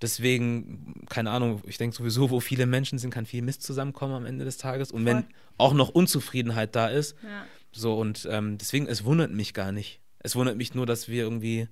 Deswegen, 0.05 1.03
keine 1.09 1.31
Ahnung, 1.31 1.63
ich 1.65 1.79
denke 1.79 1.95
sowieso, 1.95 2.29
wo 2.29 2.39
viele 2.39 2.67
Menschen 2.67 2.99
sind, 2.99 3.09
kann 3.09 3.25
viel 3.25 3.41
Mist 3.41 3.63
zusammenkommen 3.63 4.13
am 4.13 4.25
Ende 4.27 4.45
des 4.45 4.57
Tages. 4.59 4.91
Und 4.91 5.03
wenn 5.03 5.23
Voll. 5.23 5.31
auch 5.57 5.73
noch 5.73 5.89
Unzufriedenheit 5.89 6.75
da 6.75 6.89
ist, 6.89 7.15
Ja. 7.23 7.43
so 7.71 7.97
und 7.99 8.27
ähm, 8.29 8.59
deswegen, 8.59 8.85
es 8.85 9.03
wundert 9.03 9.31
mich 9.31 9.55
gar 9.55 9.71
nicht. 9.71 9.99
Es 10.19 10.35
wundert 10.35 10.57
mich 10.57 10.75
nur, 10.75 10.85
dass 10.85 11.07
wir 11.07 11.23
irgendwie 11.23 11.67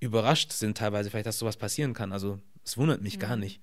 überrascht 0.00 0.50
sind 0.52 0.78
teilweise, 0.78 1.10
vielleicht, 1.10 1.26
dass 1.26 1.38
sowas 1.38 1.58
passieren 1.58 1.92
kann. 1.92 2.10
Also 2.10 2.40
es 2.64 2.78
wundert 2.78 3.02
mich 3.02 3.18
gar 3.18 3.36
nicht. 3.36 3.60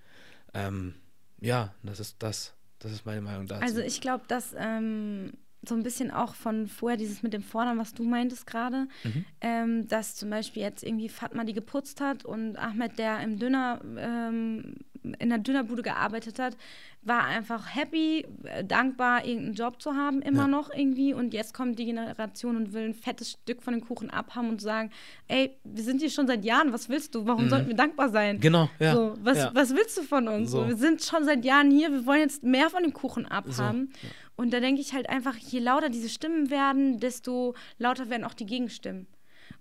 Ähm, 0.54 0.94
ja, 1.42 1.74
das 1.82 2.00
ist 2.00 2.18
das. 2.20 2.54
Das 2.78 2.92
ist 2.92 3.08
meine 3.08 3.22
Meinung 3.22 3.48
dazu. 3.48 3.64
Also 3.64 3.82
ich 3.82 4.02
glaube, 4.02 4.26
dass 4.28 4.54
ähm, 4.56 5.34
so 5.68 5.76
ein 5.76 5.84
bisschen 5.84 6.10
auch 6.12 6.36
von 6.36 6.68
vorher 6.68 6.98
dieses 6.98 7.22
mit 7.24 7.34
dem 7.34 7.44
Fordern, 7.44 7.78
was 7.78 7.94
du 7.94 8.04
meintest 8.04 8.48
gerade, 8.48 8.88
Mhm. 9.04 9.26
ähm, 9.42 9.88
dass 9.88 10.16
zum 10.16 10.30
Beispiel 10.30 10.62
jetzt 10.64 10.84
irgendwie 10.84 11.10
Fatma 11.10 11.44
die 11.44 11.54
geputzt 11.54 12.00
hat 12.02 12.24
und 12.26 12.56
Ahmed, 12.58 12.98
der 12.98 13.20
im 13.22 13.38
Döner, 13.40 13.82
ähm, 13.98 14.76
in 15.20 15.30
der 15.30 15.38
Dönerbude 15.38 15.82
gearbeitet 15.82 16.40
hat, 16.40 16.58
war 17.02 17.24
einfach 17.24 17.74
happy, 17.74 18.26
äh, 18.44 18.66
dankbar, 18.66 19.24
irgendeinen 19.26 19.54
Job 19.56 19.82
zu 19.82 19.96
haben, 19.96 20.22
immer 20.22 20.42
Ja. 20.42 20.48
noch 20.48 20.70
irgendwie. 20.74 21.14
Und 21.14 21.34
jetzt 21.34 21.54
kommt 21.54 21.80
die 21.80 21.86
Generation 21.86 22.58
und 22.58 22.74
will 22.74 22.84
ein 22.84 22.94
fettes 22.94 23.32
Stück 23.32 23.62
von 23.62 23.74
dem 23.74 23.82
Kuchen 23.86 24.10
abhaben 24.10 24.50
und 24.50 24.62
sagen, 24.62 24.92
ey, 25.30 25.56
wir 25.64 25.84
sind 25.84 26.02
hier 26.02 26.10
schon 26.10 26.28
seit 26.28 26.44
Jahren, 26.44 26.74
was 26.74 26.90
willst 26.90 27.16
du? 27.16 27.26
Warum 27.26 27.48
sollten 27.50 27.68
wir 27.70 27.76
dankbar 27.76 28.10
sein? 28.10 28.40
genau, 28.42 28.70
ja. 28.80 28.94
So, 28.94 29.14
was, 29.22 29.38
ja. 29.38 29.52
was 29.54 29.74
willst 29.74 29.98
du 29.98 30.04
von 30.04 30.28
uns? 30.28 30.52
So. 30.52 30.64
So. 30.64 30.68
wir 30.68 30.76
sind 30.76 31.02
schon 31.02 31.24
seit 31.24 31.46
Jahren 31.46 31.72
hier, 31.72 31.92
wir 31.92 32.06
wollen 32.06 32.20
jetzt 32.22 32.44
mehr 32.44 32.70
von 32.70 32.84
dem 32.84 32.92
Kuchen 32.94 33.26
abhaben. 33.26 33.92
Und 34.40 34.52
da 34.54 34.60
denke 34.62 34.80
ich 34.82 34.94
halt 34.94 35.10
einfach, 35.10 35.36
je 35.36 35.60
lauter 35.60 35.90
diese 35.90 36.08
Stimmen 36.08 36.50
werden, 36.50 37.00
desto 37.00 37.56
lauter 37.78 38.10
werden 38.10 38.24
auch 38.24 38.34
die 38.34 38.46
Gegenstimmen. 38.46 39.06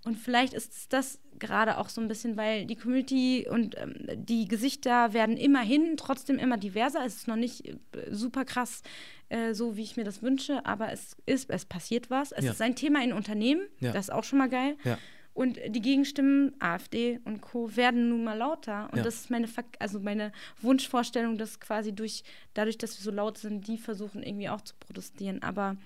Und 0.04 0.16
vielleicht 0.16 0.54
ist 0.54 0.92
das 0.92 1.18
gerade 1.40 1.78
auch 1.78 1.88
so 1.88 2.00
ein 2.00 2.06
bisschen, 2.06 2.36
weil 2.36 2.64
die 2.66 2.76
Community 2.76 3.46
und 3.50 3.76
ähm, 3.76 3.94
die 4.14 4.46
Gesichter 4.46 5.12
werden 5.12 5.36
immerhin 5.36 5.96
trotzdem 5.96 6.38
immer 6.38 6.56
diverser. 6.58 7.04
Es 7.04 7.16
ist 7.16 7.26
noch 7.28 7.36
nicht 7.36 7.66
äh, 7.66 7.74
super 8.10 8.44
krass, 8.44 8.82
äh, 9.30 9.54
so 9.54 9.76
wie 9.76 9.82
ich 9.82 9.96
mir 9.96 10.04
das 10.04 10.22
wünsche, 10.22 10.64
aber 10.64 10.92
es 10.92 11.16
ist, 11.26 11.50
es 11.50 11.64
passiert 11.64 12.08
was. 12.10 12.30
Es 12.30 12.44
Ja. 12.44 12.52
ist 12.52 12.62
ein 12.62 12.76
Thema 12.76 13.02
in 13.02 13.12
Unternehmen, 13.12 13.62
Ja. 13.80 13.92
das 13.92 14.06
ist 14.06 14.10
auch 14.14 14.24
schon 14.24 14.38
mal 14.38 14.48
geil. 14.48 14.76
Ja. 14.84 14.96
Und 15.38 15.60
die 15.68 15.80
Gegenstimmen, 15.80 16.52
AfD 16.58 17.20
und 17.24 17.40
Co., 17.42 17.76
werden 17.76 18.08
nun 18.08 18.24
mal 18.24 18.36
lauter. 18.36 18.88
Und 18.90 18.98
Ja. 18.98 19.04
das 19.04 19.14
ist 19.14 19.30
meine, 19.30 19.46
also 19.78 20.00
meine 20.00 20.32
Wunschvorstellung, 20.60 21.38
dass 21.38 21.60
quasi 21.60 21.92
durch, 21.92 22.24
dadurch, 22.54 22.76
dass 22.76 22.98
wir 22.98 23.04
so 23.04 23.12
laut 23.12 23.38
sind, 23.38 23.68
die 23.68 23.78
versuchen 23.78 24.24
irgendwie 24.24 24.48
auch 24.48 24.60
zu 24.62 24.74
protestieren. 24.80 25.40
Aber 25.44 25.76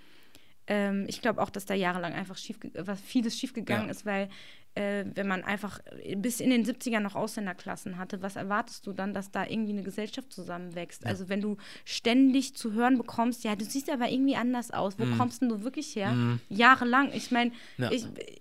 ähm, 0.68 1.04
ich 1.06 1.20
glaube 1.20 1.42
auch, 1.42 1.50
dass 1.50 1.66
da 1.66 1.74
jahrelang 1.74 2.14
einfach 2.14 2.38
schief, 2.38 2.58
was 2.72 2.98
vieles 3.02 3.38
schiefgegangen 3.38 3.86
Ja. 3.86 3.90
ist, 3.90 4.06
weil 4.06 4.30
äh, 4.74 5.04
wenn 5.14 5.26
man 5.28 5.44
einfach 5.44 5.80
bis 6.16 6.40
in 6.40 6.50
den 6.50 6.64
70ern 6.64 7.00
noch 7.00 7.14
Ausländerklassen 7.14 7.98
hatte, 7.98 8.22
was 8.22 8.36
erwartest 8.36 8.86
du 8.86 8.92
dann, 8.92 9.12
dass 9.12 9.30
da 9.30 9.46
irgendwie 9.46 9.72
eine 9.72 9.82
Gesellschaft 9.82 10.32
zusammenwächst? 10.32 11.04
Also 11.04 11.28
wenn 11.28 11.40
du 11.42 11.56
ständig 11.84 12.54
zu 12.56 12.72
hören 12.72 12.96
bekommst, 12.96 13.44
ja, 13.44 13.54
du 13.54 13.64
siehst 13.64 13.90
aber 13.90 14.08
irgendwie 14.10 14.36
anders 14.36 14.70
aus, 14.70 14.98
wo 14.98 15.04
kommst 15.16 15.42
denn 15.42 15.48
du 15.50 15.62
wirklich 15.62 15.94
her? 15.96 16.38
Jahrelang. 16.48 17.12
Ich 17.12 17.30
meine, 17.30 17.52
Ja. 17.76 17.90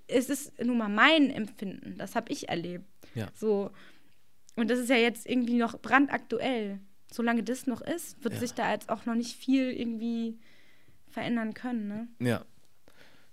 es 0.08 0.30
ist 0.30 0.64
nun 0.64 0.78
mal 0.78 0.90
mein 0.90 1.30
Empfinden, 1.30 1.96
das 1.98 2.16
habe 2.16 2.32
ich 2.32 2.48
erlebt. 2.50 2.86
Ja. 3.14 3.28
So. 3.36 3.72
Und 4.56 4.70
das 4.70 4.80
ist 4.80 4.90
ja 4.90 4.98
jetzt 4.98 5.28
irgendwie 5.30 5.56
noch 5.58 5.80
brandaktuell. 5.80 6.80
Solange 7.12 7.44
das 7.44 7.68
noch 7.68 7.82
ist, 7.82 8.24
wird 8.24 8.36
Ja. 8.36 8.40
sich 8.40 8.54
da 8.54 8.72
jetzt 8.72 8.90
auch 8.90 9.06
noch 9.06 9.16
nicht 9.16 9.36
viel 9.36 9.70
irgendwie 9.70 10.40
verändern 11.10 11.54
können, 11.54 11.88
ne? 11.90 12.08
Ja. 12.20 12.46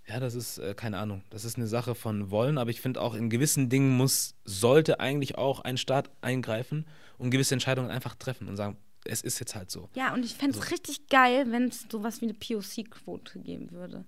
Ja, 0.09 0.19
das 0.19 0.33
ist, 0.33 0.57
äh, 0.57 0.73
keine 0.73 0.97
Ahnung, 0.97 1.21
das 1.29 1.45
ist 1.45 1.57
eine 1.57 1.67
Sache 1.67 1.93
von 1.93 2.31
Wollen, 2.31 2.57
aber 2.57 2.71
ich 2.71 2.81
finde 2.81 2.99
auch 2.99 3.13
in 3.13 3.29
gewissen 3.29 3.69
Dingen 3.69 3.95
muss, 3.95 4.33
sollte 4.43 4.99
eigentlich 4.99 5.37
auch 5.37 5.59
ein 5.59 5.77
Staat 5.77 6.09
eingreifen 6.21 6.85
und 7.19 7.29
gewisse 7.29 7.53
Entscheidungen 7.53 7.91
einfach 7.91 8.15
treffen 8.15 8.47
und 8.47 8.55
sagen, 8.57 8.75
es 9.05 9.21
ist 9.21 9.39
jetzt 9.39 9.55
halt 9.55 9.69
so. 9.69 9.87
Ja, 9.93 10.13
und 10.13 10.25
ich 10.25 10.33
fände 10.33 10.57
es 10.57 10.65
So. 10.65 10.71
richtig 10.71 11.07
geil, 11.09 11.45
wenn 11.51 11.67
es 11.69 11.85
sowas 11.91 12.21
wie 12.21 12.25
eine 12.25 12.33
POC-Quote 12.33 13.39
geben 13.39 13.71
würde. 13.71 14.05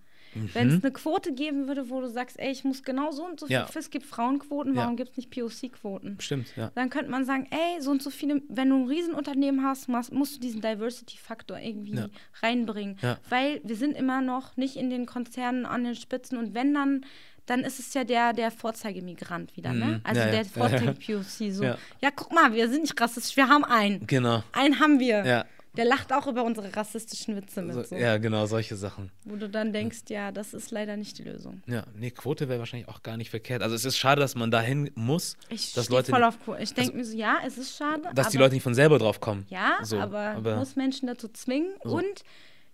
Wenn 0.54 0.68
Mhm. 0.70 0.74
es 0.78 0.84
eine 0.84 0.94
Quote 0.94 1.34
geben 1.34 1.68
würde, 1.68 1.90
wo 1.90 2.00
du 2.02 2.08
sagst, 2.10 2.40
ey, 2.40 2.52
ich 2.52 2.64
muss 2.64 2.84
genau 2.84 3.12
so 3.12 3.26
und 3.26 3.40
so 3.40 3.48
viel, 3.48 3.56
Ja. 3.56 3.68
es 3.74 3.90
gibt 3.90 4.06
Frauenquoten, 4.06 4.74
Ja. 4.76 4.82
warum 4.82 4.96
gibt 4.96 5.12
es 5.12 5.18
nicht 5.18 5.30
POC-Quoten? 5.32 6.18
Stimmt, 6.22 6.56
ja. 6.56 6.72
Dann 6.76 6.90
könnte 6.90 7.12
man 7.12 7.26
sagen, 7.26 7.48
ey, 7.52 7.82
so 7.82 7.92
und 7.92 8.02
so 8.02 8.10
viele, 8.10 8.42
wenn 8.50 8.70
du 8.70 8.76
ein 8.78 8.88
Riesenunternehmen 8.88 9.64
hast, 9.66 9.90
musst, 9.90 10.36
du 10.36 10.40
diesen 10.40 10.62
Diversity-Faktor 10.62 11.60
irgendwie 11.60 11.96
Ja. 11.96 12.08
reinbringen. 12.42 12.98
Ja. 13.02 13.18
Weil 13.30 13.62
wir 13.64 13.76
sind 13.76 13.98
immer 13.98 14.22
noch 14.22 14.56
nicht 14.58 14.76
in 14.78 14.90
den 14.90 15.06
Konzernen 15.06 15.66
an 15.66 15.84
den 15.84 15.96
Spitzen 15.96 16.38
und 16.38 16.54
wenn 16.54 16.74
dann, 16.74 17.06
dann 17.48 17.62
ist 17.62 17.80
es 17.80 17.94
ja 17.94 18.04
der, 18.04 18.34
der 18.34 18.52
Vorzeigemigrant 18.52 19.56
wieder, 19.58 19.74
ne? 19.74 19.86
Mhm. 19.86 20.02
Also 20.04 20.22
Ja, 20.22 20.26
ja. 20.28 20.32
der 20.32 20.46
Vorzeige-POC. 20.46 21.52
So, 21.52 21.64
ja. 21.64 21.78
Ja. 22.02 22.10
guck 22.16 22.32
mal, 22.34 22.54
wir 22.54 22.70
sind 22.70 22.82
nicht 22.82 23.00
rassistisch, 23.02 23.36
wir 23.36 23.50
haben 23.50 23.64
einen. 23.66 24.06
Genau. 24.08 24.44
Einen 24.54 24.80
haben 24.80 25.00
wir. 25.00 25.26
Ja. 25.26 25.46
Der 25.78 25.86
lacht 25.86 26.12
auch 26.12 26.28
über 26.28 26.44
unsere 26.44 26.76
rassistischen 26.76 27.36
Witze 27.38 27.62
mit. 27.62 27.88
So, 27.88 27.96
ja, 27.96 28.18
genau, 28.18 28.46
solche 28.46 28.76
Sachen. 28.76 29.10
Wo 29.24 29.38
du 29.38 29.48
dann 29.48 29.72
denkst, 29.72 30.02
ja, 30.10 30.32
das 30.34 30.54
ist 30.54 30.70
leider 30.72 30.98
nicht 30.98 31.18
die 31.18 31.24
Lösung. 31.24 31.62
Ja, 31.66 31.86
nee, 31.98 32.12
Quote 32.12 32.50
wäre 32.50 32.60
wahrscheinlich 32.60 32.90
auch 32.90 33.04
gar 33.04 33.16
nicht 33.16 33.30
verkehrt. 33.30 33.62
Also 33.64 33.76
es 33.76 33.86
ist 33.86 33.98
schade, 33.98 34.20
dass 34.20 34.36
man 34.36 34.52
dahin 34.52 34.92
muss, 34.96 35.38
Ich 35.50 35.72
dass 35.74 35.86
stehe 35.86 35.98
Leute, 36.00 36.12
voll 36.12 36.24
auf 36.26 36.44
Quote. 36.44 36.62
Ich 36.62 36.74
denke 36.74 36.98
mir 36.98 37.06
so, 37.06 37.16
ja, 37.16 37.38
es 37.46 37.58
ist 37.58 37.78
schade. 37.78 38.02
dass 38.14 38.30
die 38.30 38.38
aber- 38.38 38.46
Leute 38.46 38.56
nicht 38.56 38.64
von 38.64 38.76
selber 38.76 39.00
drauf 39.00 39.22
kommen. 39.22 39.46
Ja, 39.50 39.78
So, 39.84 39.98
aber, 39.98 40.20
aber- 40.32 40.58
muss 40.58 40.76
Menschen 40.76 41.08
dazu 41.08 41.30
zwingen. 41.30 41.70
So. 41.86 41.96
Und 41.96 42.24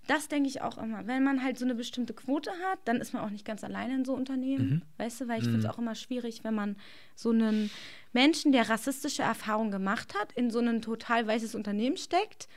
das 0.08 0.28
denke 0.30 0.50
ich 0.50 0.62
auch 0.62 0.78
immer. 0.80 1.06
Wenn 1.06 1.24
man 1.24 1.44
halt 1.44 1.60
so 1.60 1.66
eine 1.66 1.76
bestimmte 1.76 2.14
Quote 2.16 2.50
hat, 2.72 2.80
dann 2.86 2.98
ist 3.02 3.14
man 3.14 3.24
auch 3.24 3.30
nicht 3.30 3.46
ganz 3.46 3.64
alleine 3.64 3.94
in 3.94 4.06
so 4.06 4.14
Unternehmen. 4.14 4.70
Mhm. 4.70 4.82
Weißt 4.98 5.22
du, 5.22 5.28
weil 5.28 5.38
ich 5.40 5.44
finde 5.44 5.60
es 5.60 5.66
auch 5.66 5.78
immer 5.78 5.96
schwierig, 5.96 6.44
wenn 6.46 6.56
man 6.56 6.78
so 7.14 7.30
einen 7.30 7.70
Menschen, 8.14 8.54
der 8.54 8.70
rassistische 8.70 9.22
Erfahrungen 9.22 9.70
gemacht 9.70 10.16
hat, 10.20 10.32
in 10.32 10.50
so 10.50 10.60
ein 10.60 10.82
total 10.82 11.28
weißes 11.28 11.54
Unternehmen 11.56 11.98
steckt. 11.98 12.48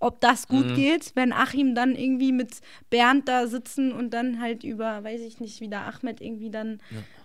Ob 0.00 0.20
das 0.20 0.48
gut 0.48 0.66
Mhm. 0.66 0.74
geht, 0.74 1.12
wenn 1.14 1.32
Achim 1.32 1.74
dann 1.74 1.94
irgendwie 1.94 2.32
mit 2.32 2.60
Bernd 2.88 3.28
da 3.28 3.46
sitzen 3.46 3.92
und 3.92 4.10
dann 4.14 4.40
halt 4.40 4.64
über, 4.64 5.04
weiß 5.04 5.20
ich 5.20 5.40
nicht, 5.40 5.60
wieder 5.60 5.82
Ahmed 5.86 6.20
irgendwie 6.20 6.50
dann, 6.50 6.80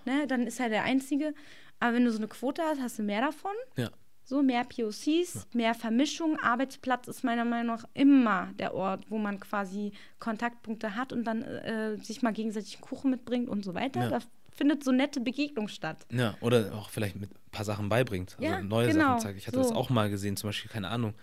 ne, 0.05 0.27
dann 0.27 0.45
ist 0.45 0.59
er 0.59 0.69
der 0.69 0.83
Einzige. 0.83 1.33
Aber 1.79 1.93
wenn 1.95 2.05
du 2.05 2.11
so 2.11 2.17
eine 2.19 2.27
Quote 2.27 2.61
hast, 2.63 2.81
hast 2.81 2.99
du 2.99 3.03
mehr 3.03 3.21
davon. 3.21 3.51
Ja. 3.77 3.89
So 4.27 4.41
mehr 4.41 4.63
POCs, 4.63 5.47
mehr 5.53 5.73
Vermischung. 5.75 6.37
Arbeitsplatz 6.39 7.07
ist 7.07 7.23
meiner 7.23 7.45
Meinung 7.45 7.75
nach 7.75 7.85
immer 7.93 8.49
der 8.57 8.73
Ort, 8.73 9.05
wo 9.09 9.17
man 9.19 9.39
quasi 9.39 9.91
Kontaktpunkte 10.19 10.95
hat 10.95 11.13
und 11.13 11.25
dann 11.25 11.43
äh, 11.43 11.97
sich 11.97 12.21
mal 12.23 12.33
gegenseitig 12.33 12.81
Kuchen 12.81 13.11
mitbringt 13.11 13.47
und 13.47 13.63
so 13.63 13.73
weiter. 13.75 14.01
Ja. 14.01 14.09
Da 14.09 14.19
findet 14.51 14.83
so 14.83 14.91
nette 14.91 15.19
Begegnung 15.19 15.67
statt. 15.67 16.05
Ja, 16.11 16.35
oder 16.41 16.73
auch 16.73 16.89
vielleicht 16.89 17.17
mit 17.17 17.29
ein 17.29 17.51
paar 17.51 17.65
Sachen 17.65 17.87
beibringt. 17.89 18.35
Also 18.39 18.43
Ja, 18.51 18.61
neue 18.61 18.87
genau, 18.87 19.09
Sachen 19.09 19.19
zeigt. 19.19 19.37
Ich 19.37 19.47
hatte 19.47 19.57
das 19.59 19.69
so. 19.69 19.75
auch 19.75 19.89
mal 19.89 20.09
gesehen, 20.09 20.37
zum 20.37 20.47
Beispiel, 20.49 20.71
keine 20.71 20.87
Ahnung, 20.89 21.13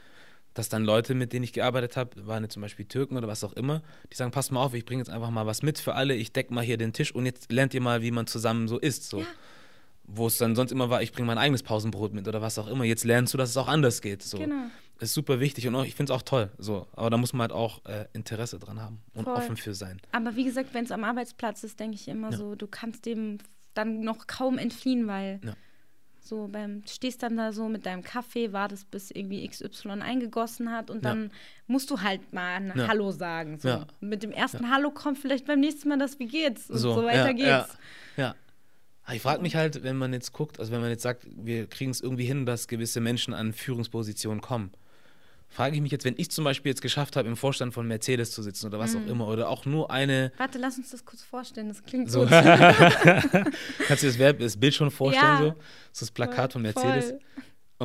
dass 0.55 0.68
dann 0.68 0.84
Leute, 0.84 1.14
mit 1.14 1.32
denen 1.32 1.44
ich 1.44 1.53
gearbeitet 1.53 1.96
habe, 1.96 2.26
waren 2.26 2.42
jetzt 2.42 2.53
zum 2.55 2.62
Beispiel 2.62 2.84
Türken 2.84 3.16
oder 3.16 3.28
was 3.28 3.42
auch 3.44 3.55
immer, 3.55 3.82
die 4.12 4.16
sagen, 4.16 4.30
passt 4.32 4.53
mal 4.53 4.62
auf, 4.62 4.74
ich 4.74 4.84
bringe 4.84 5.00
jetzt 5.00 5.11
einfach 5.11 5.30
mal 5.30 5.46
was 5.46 5.62
mit 5.62 5.78
für 5.78 5.94
alle, 5.94 6.14
ich 6.14 6.32
decke 6.32 6.53
mal 6.53 6.62
hier 6.64 6.76
den 6.76 6.92
Tisch 6.92 7.14
und 7.14 7.24
jetzt 7.26 7.50
lernt 7.50 7.72
ihr 7.74 7.80
mal, 7.80 8.03
wie 8.03 8.11
man 8.11 8.26
zusammen 8.26 8.68
so 8.68 8.78
isst. 8.78 9.05
So. 9.09 9.20
Ja. 9.20 9.26
Wo 10.05 10.26
es 10.26 10.36
dann 10.36 10.55
sonst 10.57 10.72
immer 10.72 10.90
war, 10.90 11.00
ich 11.03 11.12
bringe 11.12 11.26
mein 11.26 11.38
eigenes 11.38 11.62
Pausenbrot 11.62 12.12
mit 12.12 12.26
oder 12.28 12.42
was 12.42 12.59
auch 12.59 12.66
immer. 12.66 12.84
Jetzt 12.84 13.05
lernst 13.05 13.32
du, 13.32 13.38
dass 13.38 13.50
es 13.50 13.57
auch 13.57 13.68
anders 13.68 14.03
geht. 14.03 14.22
So. 14.22 14.38
Genau. 14.38 14.64
Ist 15.00 15.14
super 15.14 15.40
wichtig 15.40 15.66
und 15.66 15.74
auch, 15.74 15.84
ich 15.84 15.94
finde 15.94 16.12
es 16.12 16.16
auch 16.18 16.22
toll. 16.22 16.50
So. 16.59 16.86
Aber 16.92 17.09
da 17.09 17.16
muss 17.16 17.32
man 17.32 17.42
halt 17.42 17.53
auch 17.53 17.84
äh, 17.86 18.05
Interesse 18.12 18.59
dran 18.59 18.80
haben 18.80 19.00
und 19.14 19.24
Voll. 19.24 19.34
offen 19.34 19.57
für 19.57 19.74
sein. 19.74 20.00
Aber 20.12 20.36
wie 20.36 20.44
gesagt, 20.44 20.74
wenn 20.74 20.84
es 20.84 20.90
am 20.92 21.03
Arbeitsplatz 21.05 21.64
ist, 21.64 21.80
denke 21.80 21.94
ich 21.96 22.09
immer 22.09 22.30
Ja. 22.30 22.36
so, 22.36 22.55
du 22.57 22.66
kannst 22.66 23.07
dem 23.07 23.38
dann 23.74 24.00
noch 24.00 24.26
kaum 24.26 24.59
entfliehen, 24.59 25.07
weil 25.07 25.40
Ja. 25.44 25.55
So 26.25 26.49
beim 26.49 26.83
stehst 26.87 27.23
dann 27.23 27.37
da 27.37 27.53
so 27.53 27.68
mit 27.68 27.85
deinem 27.85 28.03
Kaffee, 28.03 28.53
wartest 28.53 28.91
bis 28.91 29.11
irgendwie 29.11 29.47
XY 29.47 30.01
eingegossen 30.01 30.70
hat 30.70 30.89
und 30.91 31.05
Ja. 31.05 31.11
dann 31.11 31.31
musst 31.66 31.91
du 31.91 32.01
halt 32.01 32.33
mal 32.33 32.55
ein 32.57 32.73
Ja. 32.77 32.89
Hallo 32.89 33.11
sagen. 33.11 33.59
So. 33.59 33.68
Ja. 33.68 33.87
Mit 34.01 34.23
dem 34.23 34.31
ersten 34.31 34.70
Hallo 34.70 34.91
kommt 34.91 35.18
vielleicht 35.18 35.47
beim 35.47 35.61
nächsten 35.61 35.89
Mal 35.89 35.99
das 35.99 36.18
Wie 36.18 36.27
geht's 36.27 36.70
und 36.70 36.79
so, 36.79 37.01
ja, 37.01 37.07
weiter 37.07 37.35
geht's. 37.35 37.47
Ja, 37.47 37.66
ja. 38.16 38.35
Aber 39.05 39.14
Ich 39.16 39.23
frage 39.23 39.43
mich 39.43 39.57
halt, 39.57 39.83
wenn 39.83 39.97
man 39.97 40.12
jetzt 40.12 40.33
guckt, 40.33 40.61
also 40.61 40.70
wenn 40.70 40.81
man 40.81 40.91
jetzt 40.91 41.03
sagt, 41.03 41.27
wir 41.35 41.66
kriegen 41.66 41.91
es 41.91 42.01
irgendwie 42.01 42.25
hin, 42.25 42.47
dass 42.47 42.68
gewisse 42.68 43.01
Menschen 43.01 43.35
an 43.35 43.53
Führungspositionen 43.53 44.41
kommen, 44.41 44.70
frage 45.53 45.76
ich 45.76 45.82
mich 45.82 45.92
jetzt, 45.92 46.05
wenn 46.05 46.14
ich 46.16 46.30
zum 46.30 46.44
Beispiel 46.44 46.70
jetzt 46.70 46.80
geschafft 46.82 47.16
habe, 47.16 47.28
im 47.28 47.36
Vorstand 47.36 47.74
von 47.74 47.86
Mercedes 47.86 48.30
zu 48.32 48.42
sitzen 48.42 48.66
oder 48.66 48.78
Mhm. 48.78 48.82
was 48.82 48.96
auch 48.96 49.07
immer, 49.07 49.28
oder 49.28 49.48
auch 49.48 49.64
nur 49.66 49.90
eine, 49.90 50.32
Warte, 50.38 50.59
lass 50.59 50.78
uns 50.78 50.90
das 50.90 51.05
kurz 51.05 51.22
vorstellen. 51.22 51.68
Das 51.68 51.82
klingt 51.84 52.11
so, 52.11 52.26
kannst 53.86 54.03
du 54.03 54.07
das, 54.07 54.18
Verb, 54.18 54.38
das 54.38 54.57
Bild 54.59 54.74
schon 54.74 54.90
vorstellen, 54.90 55.24
Ja. 55.24 55.38
so? 55.38 55.48
Das 55.50 55.92
ist 55.92 56.03
das 56.03 56.11
Plakat 56.11 56.53
von 56.55 56.62
Mercedes. 56.62 57.11
Voll. 57.11 57.20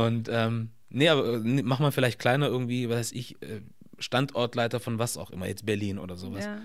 Und 0.05 0.29
ähm, 0.31 0.69
nee, 0.89 1.09
aber 1.09 1.35
äh, 1.35 1.39
mach 1.63 1.79
mal 1.79 1.91
vielleicht 1.91 2.19
kleiner 2.19 2.47
irgendwie, 2.47 2.89
was 2.89 2.97
weiß 2.97 3.11
ich, 3.13 3.41
äh, 3.41 3.61
Standortleiter 3.99 4.79
von 4.79 4.99
was 4.99 5.17
auch 5.17 5.31
immer, 5.31 5.47
jetzt 5.47 5.65
Berlin 5.65 5.97
oder 5.97 6.15
sowas. 6.15 6.45
Ja. 6.45 6.59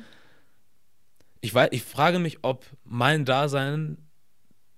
Ich, 1.40 1.52
weiß, 1.52 1.70
ich 1.72 1.82
frage 1.82 2.18
mich, 2.18 2.38
ob 2.42 2.64
mein 2.84 3.24
Dasein 3.24 3.96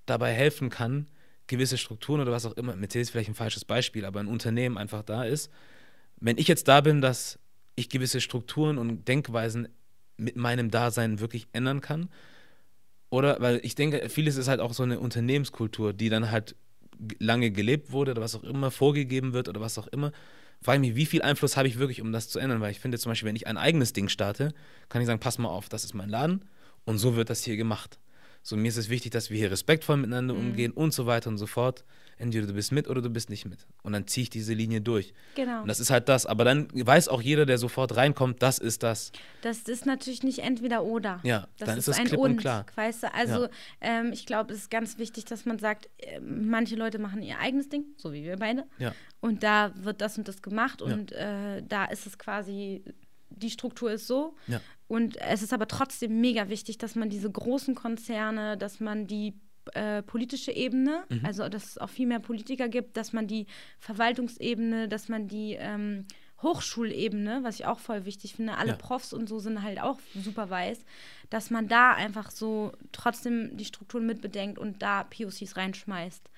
dabei 0.07 0.33
helfen 0.33 0.71
kann, 0.71 1.09
gewisse 1.47 1.77
Strukturen 1.77 2.21
oder 2.21 2.33
was 2.33 2.47
auch 2.47 2.53
immer, 2.53 2.75
Mercedes 2.77 3.09
ist 3.09 3.11
vielleicht 3.13 3.29
ein 3.29 3.35
falsches 3.35 3.65
Beispiel, 3.65 4.05
aber 4.05 4.21
ein 4.21 4.29
Unternehmen 4.29 4.79
einfach 4.79 5.03
da 5.03 5.25
ist. 5.25 5.51
Wenn 6.25 6.39
ich 6.39 6.49
jetzt 6.49 6.69
da 6.69 6.81
bin, 6.81 7.03
dass 7.03 7.39
ich 7.77 7.91
gewisse 7.91 8.23
Strukturen 8.23 8.79
und 8.79 9.07
Denkweisen 9.07 9.69
mit 10.17 10.37
meinem 10.37 10.71
Dasein 10.71 11.21
wirklich 11.21 11.49
ändern 11.53 11.83
kann, 11.83 12.09
oder, 13.11 13.43
weil 13.43 13.61
ich 13.63 13.75
denke, 13.75 14.09
vieles 14.09 14.37
ist 14.37 14.49
halt 14.49 14.61
auch 14.61 14.73
so 14.73 14.83
eine 14.83 15.01
Unternehmenskultur, 15.01 15.93
die 15.93 16.09
dann 16.09 16.31
halt 16.31 16.57
lange 17.19 17.51
gelebt 17.51 17.93
wurde 17.93 18.13
oder 18.13 18.23
was 18.23 18.35
auch 18.35 18.43
immer, 18.43 18.71
vorgegeben 18.71 19.35
wird 19.35 19.51
oder 19.51 19.61
was 19.61 19.77
auch 19.77 19.87
immer. 19.89 20.13
Frage 20.63 20.81
mich, 20.81 20.95
wie 20.95 21.05
viel 21.05 21.21
Einfluss 21.21 21.59
habe 21.59 21.69
ich 21.69 21.79
wirklich, 21.79 22.01
um 22.01 22.11
das 22.11 22.31
zu 22.31 22.39
ändern? 22.39 22.63
Weil 22.63 22.71
ich 22.71 22.81
finde 22.81 22.99
zum 22.99 23.11
Beispiel, 23.11 23.29
wenn 23.29 23.37
ich 23.37 23.47
ein 23.47 23.59
eigenes 23.59 23.93
Ding 23.93 24.09
starte, 24.09 24.55
kann 24.89 25.03
ich 25.03 25.07
sagen, 25.07 25.21
pass 25.21 25.37
mal 25.37 25.51
auf, 25.51 25.69
das 25.69 25.85
ist 25.85 25.93
mein 25.93 26.09
Laden 26.09 26.47
und 26.87 26.97
so 26.97 27.17
wird 27.17 27.29
das 27.29 27.45
hier 27.45 27.59
gemacht. 27.59 27.99
So, 28.43 28.57
mir 28.57 28.69
ist 28.69 28.79
es 28.79 28.89
wichtig, 28.89 29.13
dass 29.13 29.29
wir 29.29 29.37
hier 29.37 29.51
respektvoll 29.51 29.99
miteinander 29.99 30.35
umgehen 30.35 30.73
und 30.73 30.95
so 30.95 31.05
weiter 31.05 31.29
und 31.29 31.37
so 31.37 31.47
fort. 31.47 31.85
Entweder 32.17 32.47
du 32.47 32.53
bist 32.53 32.71
mit 32.73 32.89
oder 32.89 33.03
du 33.03 33.11
bist 33.11 33.29
nicht 33.31 33.45
mit. 33.45 33.67
Und 33.83 33.93
dann 33.93 34.07
ziehe 34.07 34.23
ich 34.23 34.31
diese 34.31 34.55
Linie 34.55 34.81
durch. 34.81 35.13
Genau. 35.35 35.63
Und 35.63 35.69
das 35.69 35.81
ist 35.81 35.91
halt 35.91 36.09
das. 36.09 36.27
Aber 36.27 36.45
dann 36.45 36.69
weiß 36.73 37.09
auch 37.09 37.21
jeder, 37.23 37.45
der 37.47 37.59
sofort 37.59 37.97
reinkommt, 37.97 38.43
das 38.43 38.59
ist 38.59 38.83
das. 38.83 39.11
Das 39.43 39.61
ist 39.63 39.85
natürlich 39.87 40.23
nicht 40.23 40.39
entweder 40.41 40.85
oder. 40.85 41.21
Ja, 41.25 41.49
das 41.59 41.67
dann 41.67 41.79
ist, 41.79 41.89
ist 41.89 41.89
das 41.89 41.99
ein 41.99 42.07
klipp 42.07 42.21
und, 42.21 42.31
und 42.33 42.37
klar. 42.39 42.67
Weißt 42.77 43.03
du, 43.03 43.13
also 43.15 43.45
Ja. 43.45 43.51
ähm, 43.81 44.13
ich 44.13 44.27
glaube, 44.27 44.53
es 44.53 44.61
ist 44.61 44.71
ganz 44.71 44.99
wichtig, 44.99 45.25
dass 45.25 45.45
man 45.45 45.59
sagt, 45.59 45.89
äh, 45.99 46.21
manche 46.21 46.77
Leute 46.77 46.99
machen 46.99 47.23
ihr 47.23 47.39
eigenes 47.41 47.69
Ding, 47.69 47.85
so 47.97 48.13
wie 48.13 48.23
wir 48.25 48.37
beide. 48.37 48.65
Ja. 48.79 48.95
Und 49.21 49.43
da 49.43 49.73
wird 49.77 50.01
das 50.01 50.17
und 50.19 50.29
das 50.29 50.41
gemacht 50.43 50.81
Ja. 50.81 50.93
und 50.95 51.13
äh, 51.13 51.63
da 51.67 51.87
ist 51.87 52.07
es 52.07 52.19
quasi, 52.19 52.85
die 53.31 53.51
Struktur 53.51 53.91
ist 53.93 54.07
so. 54.07 54.37
Ja. 54.47 54.61
Und 54.87 55.17
es 55.17 55.43
ist 55.43 55.53
aber 55.53 55.67
trotzdem 55.67 56.21
mega 56.21 56.49
wichtig, 56.49 56.79
dass 56.79 56.95
man 56.95 57.09
diese 57.11 57.31
großen 57.31 57.75
Konzerne, 57.75 58.57
dass 58.57 58.81
man 58.81 59.07
die 59.07 59.35
äh, 59.75 60.03
politische 60.03 60.53
Ebene, 60.53 61.05
Mhm. 61.09 61.21
also 61.25 61.49
dass 61.49 61.65
es 61.65 61.79
auch 61.79 61.89
viel 61.91 62.07
mehr 62.07 62.21
Politiker 62.21 62.69
gibt, 62.69 62.97
dass 62.97 63.13
man 63.13 63.27
die 63.27 63.47
Verwaltungsebene, 63.79 64.89
dass 64.89 65.09
man 65.09 65.29
die 65.29 65.55
ähm, 65.59 66.07
Hochschulebene, 66.43 67.41
was 67.43 67.57
ich 67.59 67.67
auch 67.67 67.79
voll 67.79 68.05
wichtig 68.05 68.35
finde, 68.35 68.57
alle 68.57 68.71
Ja. 68.71 68.77
Profs 68.77 69.13
und 69.13 69.29
so 69.29 69.39
sind 69.39 69.63
halt 69.63 69.81
auch 69.81 69.99
super 70.15 70.51
weiß, 70.51 70.85
dass 71.31 71.51
man 71.51 71.69
da 71.69 71.93
einfach 71.93 72.31
so 72.31 72.73
trotzdem 72.93 73.57
die 73.57 73.65
Strukturen 73.65 74.07
mitbedenkt 74.07 74.59
und 74.59 74.83
da 74.83 75.05
POCs 75.05 75.57
reinschmeißt. 75.57 76.31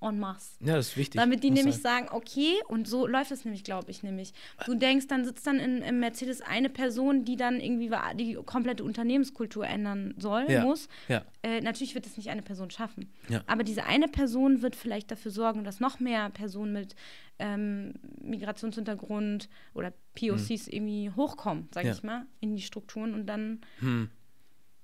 Ja. 0.00 0.08
En 0.08 0.18
masse. 0.20 0.56
Ja, 0.60 0.76
das 0.76 0.88
ist 0.88 0.96
wichtig. 0.96 1.20
Damit 1.20 1.42
die 1.42 1.50
Muss 1.50 1.56
nämlich 1.58 1.76
sein. 1.76 2.04
sagen, 2.04 2.08
okay, 2.12 2.54
und 2.68 2.86
so 2.86 3.06
läuft 3.06 3.30
es 3.32 3.44
nämlich, 3.44 3.64
glaube 3.64 3.90
ich, 3.90 4.02
nämlich. 4.02 4.32
Du 4.66 4.74
denkst, 4.74 5.06
dann 5.08 5.24
sitzt 5.24 5.46
dann 5.46 5.58
in, 5.58 5.82
im 5.82 5.98
Mercedes 6.00 6.40
eine 6.40 6.68
Person, 6.68 7.24
die 7.24 7.36
dann 7.36 7.60
irgendwie 7.60 7.90
die 8.16 8.34
komplette 8.34 8.84
Unternehmenskultur 8.84 9.66
ändern 9.66 10.14
soll, 10.18 10.46
Ja. 10.48 10.62
muss. 10.62 10.88
Ja. 11.08 11.24
Äh, 11.42 11.60
natürlich 11.62 11.94
wird 11.94 12.06
es 12.06 12.16
nicht 12.16 12.30
eine 12.30 12.42
Person 12.42 12.70
schaffen. 12.70 13.12
Ja. 13.28 13.42
Aber 13.46 13.64
diese 13.64 13.84
eine 13.86 14.06
Person 14.08 14.62
wird 14.62 14.76
vielleicht 14.76 15.10
dafür 15.10 15.30
sorgen, 15.32 15.64
dass 15.64 15.80
noch 15.80 15.98
mehr 16.00 16.30
Personen 16.30 16.72
mit 16.72 16.94
ähm, 17.40 17.94
Migrationshintergrund 18.20 19.48
oder 19.74 19.92
POCs 20.14 20.68
irgendwie 20.68 21.10
hochkommen, 21.14 21.68
sage 21.72 21.90
ich 21.90 22.02
mal, 22.02 22.26
in 22.40 22.56
die 22.56 22.62
Strukturen. 22.62 23.14
Und 23.14 23.26
dann 23.26 23.60
Hm. 23.80 24.10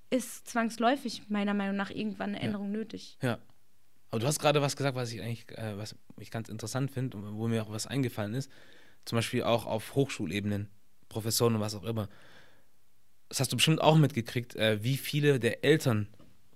ist 0.09 0.47
zwangsläufig 0.47 1.23
meiner 1.29 1.53
Meinung 1.53 1.75
nach 1.75 1.89
irgendwann 1.91 2.29
eine 2.29 2.41
Änderung 2.41 2.71
nötig. 2.71 3.17
Ja. 3.21 3.37
Aber 4.15 4.21
du 4.21 4.27
hast 4.27 4.39
gerade 4.39 4.61
was 4.61 4.77
gesagt, 4.77 4.95
was 4.95 5.11
ich 5.11 5.21
eigentlich, 5.21 5.45
äh, 5.57 5.77
was 5.77 5.93
ich 6.21 6.31
ganz 6.31 6.47
interessant 6.47 6.89
finde 6.89 7.17
und 7.17 7.35
wo 7.37 7.49
mir 7.49 7.61
auch 7.63 7.69
was 7.69 7.85
eingefallen 7.85 8.33
ist. 8.33 8.49
Zum 9.03 9.17
Beispiel 9.17 9.43
auch 9.43 9.65
auf 9.65 9.93
Hochschulebenen, 9.93 10.69
Professoren 11.09 11.55
und 11.55 11.59
was 11.59 11.75
auch 11.75 11.83
immer. 11.83 12.07
Das 13.27 13.41
hast 13.41 13.51
du 13.51 13.57
bestimmt 13.57 13.81
auch 13.81 13.97
mitgekriegt, 13.97 14.55
äh, 14.55 14.81
wie 14.81 14.95
viele 14.95 15.37
der 15.37 15.65
Eltern 15.65 16.07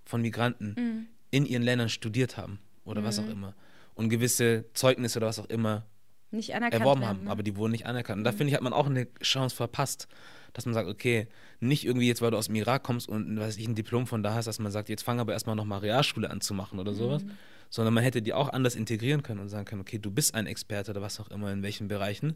von 0.06 0.22
Migranten 0.22 0.76
Mhm. 0.78 1.08
in 1.32 1.46
ihren 1.46 1.64
Ländern 1.64 1.90
studiert 1.90 2.38
haben 2.38 2.60
oder 2.86 3.04
was 3.04 3.20
auch 3.20 3.28
immer. 3.28 3.54
Und 3.94 4.08
gewisse 4.08 4.64
Zeugnisse 4.74 5.20
oder 5.20 5.28
was 5.28 5.40
auch 5.40 5.50
immer 5.50 5.86
Nicht 6.32 6.56
anerkannt 6.56 6.80
erworben 6.80 7.02
werden, 7.02 7.10
haben, 7.18 7.24
ne? 7.26 7.30
aber 7.32 7.44
die 7.44 7.58
wurden 7.58 7.74
nicht 7.74 7.88
anerkannt. 7.88 8.20
Und 8.20 8.24
da 8.24 8.32
finde 8.32 8.52
ich, 8.52 8.54
hat 8.54 8.62
man 8.62 8.72
auch 8.72 8.86
eine 8.86 9.14
Chance 9.22 9.54
verpasst, 9.54 10.08
dass 10.54 10.66
man 10.66 10.74
sagt, 10.74 10.88
okay, 10.90 11.28
nicht 11.60 11.86
irgendwie 11.86 12.08
jetzt, 12.08 12.22
weil 12.22 12.32
du 12.32 12.38
aus 12.38 12.48
dem 12.48 12.56
Irak 12.56 12.84
kommst 12.84 13.08
und 13.10 13.40
weiß 13.40 13.58
ich, 13.58 13.68
ein 13.68 13.76
Diplom 13.76 14.08
von 14.08 14.24
da 14.24 14.34
hast, 14.34 14.46
dass 14.46 14.60
man 14.60 14.72
sagt, 14.72 14.90
jetzt 14.90 15.04
fang 15.04 15.20
aber 15.20 15.34
erstmal 15.34 15.56
nochmal 15.56 15.80
Realschule 15.80 16.30
an 16.30 16.42
zu 16.42 16.54
machen 16.54 16.80
oder 16.80 16.94
sowas, 16.94 17.24
Mhm. 17.24 17.32
sondern 17.70 17.94
man 17.94 18.04
hätte 18.04 18.22
die 18.22 18.34
auch 18.34 18.50
anders 18.50 18.76
integrieren 18.76 19.24
können 19.24 19.40
und 19.40 19.50
sagen 19.50 19.66
können, 19.66 19.82
okay, 19.82 20.00
du 20.00 20.12
bist 20.12 20.36
ein 20.36 20.48
Experte 20.48 20.92
oder 20.92 21.02
was 21.02 21.20
auch 21.20 21.30
immer, 21.30 21.52
in 21.52 21.62
welchen 21.64 21.88
Bereichen 21.88 22.36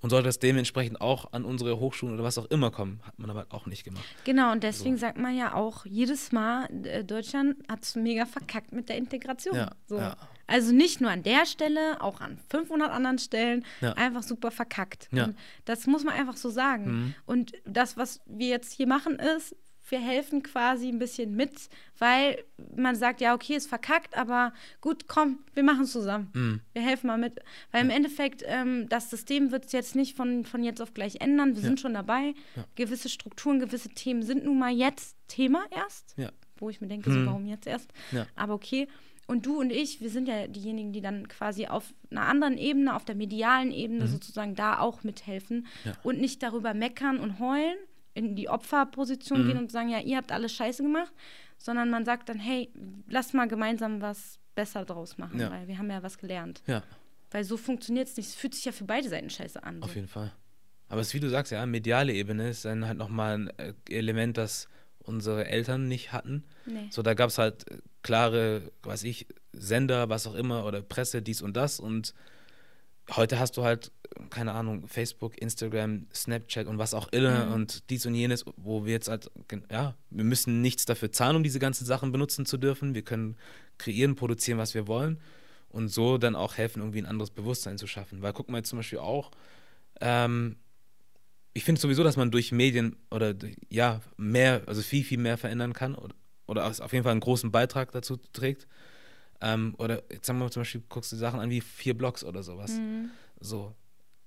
und 0.00 0.10
sollte 0.10 0.26
das 0.28 0.38
dementsprechend 0.38 1.00
auch 1.00 1.32
an 1.32 1.44
unsere 1.44 1.78
Hochschulen 1.78 2.14
oder 2.14 2.24
was 2.24 2.38
auch 2.38 2.46
immer 2.46 2.70
kommen. 2.70 3.00
Hat 3.04 3.18
man 3.18 3.28
aber 3.30 3.46
auch 3.50 3.66
nicht 3.66 3.84
gemacht. 3.84 4.04
Genau, 4.24 4.50
und 4.52 4.62
deswegen 4.62 4.96
sagt 4.96 5.18
man 5.18 5.36
ja 5.36 5.52
auch 5.54 5.84
jedes 5.84 6.32
Mal, 6.32 6.68
äh, 6.84 7.04
Deutschland 7.04 7.56
hat 7.68 7.82
es 7.82 7.96
mega 7.96 8.24
verkackt 8.24 8.72
mit 8.72 8.88
der 8.88 8.96
Integration. 8.96 9.54
Ja, 9.56 9.72
so. 9.86 9.98
ja. 9.98 10.16
Also 10.50 10.72
nicht 10.72 11.00
nur 11.00 11.10
an 11.10 11.22
der 11.22 11.46
Stelle, 11.46 12.00
auch 12.02 12.20
an 12.20 12.38
500 12.50 12.90
anderen 12.90 13.18
Stellen, 13.18 13.64
Ja. 13.80 13.92
einfach 13.94 14.22
super 14.22 14.50
verkackt. 14.50 15.08
Ja. 15.12 15.30
Das 15.64 15.86
muss 15.86 16.04
man 16.04 16.14
einfach 16.14 16.36
so 16.36 16.50
sagen. 16.50 16.84
Mhm. 16.90 17.14
Und 17.26 17.52
das, 17.64 17.96
was 17.96 18.20
wir 18.26 18.48
jetzt 18.48 18.72
hier 18.72 18.86
machen, 18.86 19.18
ist, 19.18 19.54
wir 19.88 19.98
helfen 20.00 20.44
quasi 20.44 20.86
ein 20.88 21.00
bisschen 21.00 21.34
mit, 21.34 21.68
weil 21.98 22.44
man 22.76 22.94
sagt, 22.94 23.20
ja, 23.20 23.34
okay, 23.34 23.54
ist 23.56 23.68
verkackt, 23.68 24.16
aber 24.16 24.52
gut, 24.80 25.08
komm, 25.08 25.40
wir 25.54 25.64
machen 25.64 25.82
es 25.82 25.90
zusammen. 25.92 26.30
Mhm. 26.32 26.60
Wir 26.72 26.82
helfen 26.82 27.08
mal 27.08 27.18
mit. 27.18 27.40
Weil 27.72 27.82
im 27.84 27.90
Endeffekt, 27.90 28.44
ähm, 28.46 28.88
das 28.88 29.10
System 29.10 29.50
wird 29.50 29.64
es 29.66 29.72
jetzt 29.72 29.96
nicht 29.96 30.16
von, 30.16 30.44
von 30.44 30.62
jetzt 30.62 30.80
auf 30.80 30.94
gleich 30.94 31.20
ändern. 31.20 31.56
Wir 31.56 31.62
sind 31.62 31.80
schon 31.80 31.94
dabei. 31.94 32.34
Ja. 32.54 32.64
Gewisse 32.76 33.08
Strukturen, 33.08 33.58
gewisse 33.58 33.88
Themen 33.88 34.22
sind 34.22 34.44
nun 34.44 34.58
mal 34.60 34.70
jetzt 34.72 35.16
Thema 35.26 35.64
erst. 35.70 36.14
Ja. 36.16 36.30
Wo 36.58 36.70
ich 36.70 36.80
mir 36.80 36.86
denke, 36.88 37.10
so, 37.10 37.16
Hm. 37.16 37.26
warum 37.26 37.46
jetzt 37.46 37.66
erst? 37.66 37.90
Ja. 38.12 38.26
Aber 38.36 38.54
okay. 38.54 38.86
Und 39.30 39.46
du 39.46 39.60
und 39.60 39.70
ich, 39.70 40.00
wir 40.00 40.10
sind 40.10 40.26
ja 40.28 40.46
diejenigen, 40.48 40.92
die 40.92 41.00
dann 41.00 41.28
quasi 41.28 41.66
auf 41.66 41.94
einer 42.10 42.22
anderen 42.26 42.58
Ebene, 42.58 42.94
auf 42.96 43.04
der 43.04 43.14
medialen 43.14 43.70
Ebene 43.72 44.06
sozusagen 44.08 44.54
da 44.56 44.78
auch 44.80 45.04
mithelfen 45.04 45.58
Mhm. 45.58 45.64
Ja. 45.84 45.92
und 46.02 46.20
nicht 46.20 46.42
darüber 46.42 46.74
meckern 46.74 47.18
und 47.18 47.38
heulen, 47.38 47.76
in 48.14 48.34
die 48.34 48.48
Opferposition 48.48 49.42
Mhm. 49.42 49.46
gehen 49.46 49.58
und 49.58 49.70
sagen, 49.72 49.88
ja, 49.88 50.00
ihr 50.00 50.16
habt 50.16 50.32
alles 50.32 50.52
scheiße 50.52 50.82
gemacht, 50.82 51.12
sondern 51.58 51.90
man 51.90 52.04
sagt 52.04 52.28
dann, 52.28 52.38
hey, 52.38 52.70
lass 53.08 53.32
mal 53.32 53.46
gemeinsam 53.46 54.00
was 54.00 54.38
besser 54.56 54.84
draus 54.84 55.16
machen, 55.16 55.38
Ja. 55.38 55.50
weil 55.50 55.68
wir 55.68 55.78
haben 55.78 55.88
ja 55.90 56.02
was 56.02 56.18
gelernt. 56.18 56.62
Ja, 56.66 56.82
Weil 57.30 57.44
so 57.44 57.56
funktioniert 57.56 58.08
es 58.08 58.16
nicht. 58.16 58.26
Es 58.30 58.34
fühlt 58.34 58.54
sich 58.56 58.64
ja 58.64 58.72
für 58.72 58.84
beide 58.84 59.08
Seiten 59.08 59.30
scheiße 59.30 59.62
an. 59.62 59.76
So. 59.78 59.82
auf 59.84 59.94
jeden 59.94 60.08
Fall. 60.08 60.32
Aber 60.88 61.00
es 61.00 61.08
ist, 61.08 61.14
wie 61.14 61.20
du 61.20 61.28
sagst, 61.30 61.52
ja, 61.52 61.64
mediale 61.66 62.12
Ebene 62.12 62.48
ist 62.50 62.64
dann 62.64 62.84
halt 62.88 62.98
nochmal 62.98 63.34
ein 63.38 63.50
äh, 63.58 63.72
Element, 63.88 64.36
das 64.36 64.68
unsere 65.04 65.46
Eltern 65.46 65.88
nicht 65.88 66.12
hatten. 66.12 66.44
Nee. 66.66 66.88
So, 66.90 67.02
da 67.02 67.14
gab 67.14 67.30
es 67.30 67.38
halt 67.38 67.70
äh, 67.70 67.78
klare, 68.02 68.70
weiß 68.82 69.04
ich, 69.04 69.26
Sender, 69.52 70.08
was 70.08 70.26
auch 70.26 70.34
immer, 70.34 70.64
oder 70.64 70.80
Presse, 70.82 71.22
dies 71.22 71.42
und 71.42 71.56
das. 71.56 71.80
Und 71.80 72.14
heute 73.16 73.38
hast 73.38 73.56
du 73.56 73.64
halt, 73.64 73.90
keine 74.30 74.52
Ahnung, 74.52 74.86
Facebook, 74.86 75.40
Instagram, 75.40 76.06
Snapchat 76.14 76.66
und 76.66 76.78
was 76.78 76.94
auch 76.94 77.08
immer 77.08 77.46
Mhm. 77.46 77.52
und 77.52 77.90
dies 77.90 78.06
und 78.06 78.14
jenes, 78.14 78.44
wo 78.56 78.84
wir 78.84 78.92
jetzt 78.92 79.08
halt, 79.08 79.30
ja, 79.70 79.94
wir 80.10 80.24
müssen 80.24 80.60
nichts 80.62 80.84
dafür 80.84 81.10
zahlen, 81.10 81.36
um 81.36 81.42
diese 81.42 81.58
ganzen 81.58 81.84
Sachen 81.84 82.12
benutzen 82.12 82.46
zu 82.46 82.56
dürfen. 82.58 82.94
Wir 82.94 83.02
können 83.02 83.36
kreieren, 83.78 84.14
produzieren, 84.16 84.58
was 84.58 84.74
wir 84.74 84.86
wollen 84.86 85.18
und 85.70 85.88
so 85.88 86.18
dann 86.18 86.36
auch 86.36 86.56
helfen, 86.56 86.80
irgendwie 86.80 87.00
ein 87.02 87.06
anderes 87.06 87.30
Bewusstsein 87.30 87.78
zu 87.78 87.86
schaffen. 87.86 88.22
Weil 88.22 88.32
guck 88.32 88.48
mal 88.50 88.58
jetzt 88.58 88.68
zum 88.68 88.78
Beispiel 88.78 88.98
auch, 89.00 89.30
Ähm, 90.02 90.56
ich 91.52 91.64
finde 91.64 91.80
sowieso, 91.80 92.02
dass 92.04 92.16
man 92.16 92.30
durch 92.30 92.52
Medien 92.52 92.96
oder 93.10 93.34
ja, 93.68 94.00
mehr, 94.16 94.62
also 94.66 94.82
viel, 94.82 95.04
viel 95.04 95.18
mehr 95.18 95.36
verändern 95.36 95.72
kann 95.72 95.94
oder, 95.94 96.14
oder 96.46 96.66
auf 96.66 96.92
jeden 96.92 97.02
Fall 97.02 97.12
einen 97.12 97.20
großen 97.20 97.50
Beitrag 97.50 97.92
dazu 97.92 98.16
trägt. 98.32 98.66
Ähm, 99.40 99.74
oder 99.78 100.02
jetzt 100.10 100.26
sagen 100.26 100.38
wir 100.38 100.44
mal 100.44 100.50
zum 100.50 100.60
Beispiel, 100.60 100.82
guckst 100.88 101.12
du 101.12 101.16
Sachen 101.16 101.40
an 101.40 101.50
wie 101.50 101.60
vier 101.60 101.96
Blogs 101.96 102.24
oder 102.24 102.42
sowas. 102.42 102.72
Mhm. 102.72 103.10
So. 103.40 103.74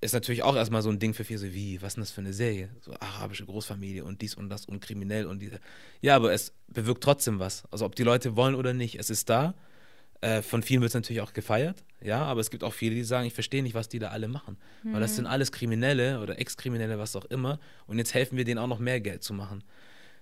Ist 0.00 0.12
natürlich 0.12 0.42
auch 0.42 0.54
erstmal 0.54 0.82
so 0.82 0.90
ein 0.90 0.98
Ding 0.98 1.14
für 1.14 1.24
viele, 1.24 1.38
so 1.38 1.46
wie, 1.46 1.80
was 1.80 1.92
ist 1.92 1.96
denn 1.96 2.02
das 2.02 2.10
für 2.10 2.20
eine 2.20 2.34
Serie? 2.34 2.68
So 2.80 2.92
arabische 3.00 3.46
Großfamilie 3.46 4.04
und 4.04 4.20
dies 4.20 4.34
und 4.34 4.50
das 4.50 4.66
und 4.66 4.80
kriminell 4.80 5.24
und 5.26 5.40
diese. 5.40 5.60
Ja, 6.02 6.16
aber 6.16 6.32
es 6.32 6.52
bewirkt 6.66 7.02
trotzdem 7.02 7.38
was. 7.38 7.64
Also 7.70 7.86
ob 7.86 7.94
die 7.94 8.02
Leute 8.02 8.36
wollen 8.36 8.54
oder 8.54 8.74
nicht, 8.74 8.98
es 8.98 9.08
ist 9.08 9.30
da. 9.30 9.54
Äh, 10.20 10.42
von 10.42 10.62
vielen 10.62 10.80
wird 10.80 10.90
es 10.90 10.94
natürlich 10.94 11.20
auch 11.20 11.32
gefeiert, 11.32 11.84
ja, 12.00 12.22
aber 12.22 12.40
es 12.40 12.50
gibt 12.50 12.64
auch 12.64 12.72
viele, 12.72 12.94
die 12.94 13.04
sagen, 13.04 13.26
ich 13.26 13.34
verstehe 13.34 13.62
nicht, 13.62 13.74
was 13.74 13.88
die 13.88 13.98
da 13.98 14.08
alle 14.08 14.28
machen. 14.28 14.56
Mhm. 14.82 14.94
Weil 14.94 15.00
das 15.00 15.16
sind 15.16 15.24
mhm. 15.24 15.30
alles 15.30 15.52
Kriminelle 15.52 16.20
oder 16.20 16.38
Ex-Kriminelle, 16.38 16.98
was 16.98 17.16
auch 17.16 17.24
immer. 17.26 17.58
Und 17.86 17.98
jetzt 17.98 18.14
helfen 18.14 18.36
wir 18.36 18.44
denen 18.44 18.58
auch 18.58 18.66
noch 18.66 18.78
mehr 18.78 19.00
Geld 19.00 19.22
zu 19.22 19.34
machen. 19.34 19.64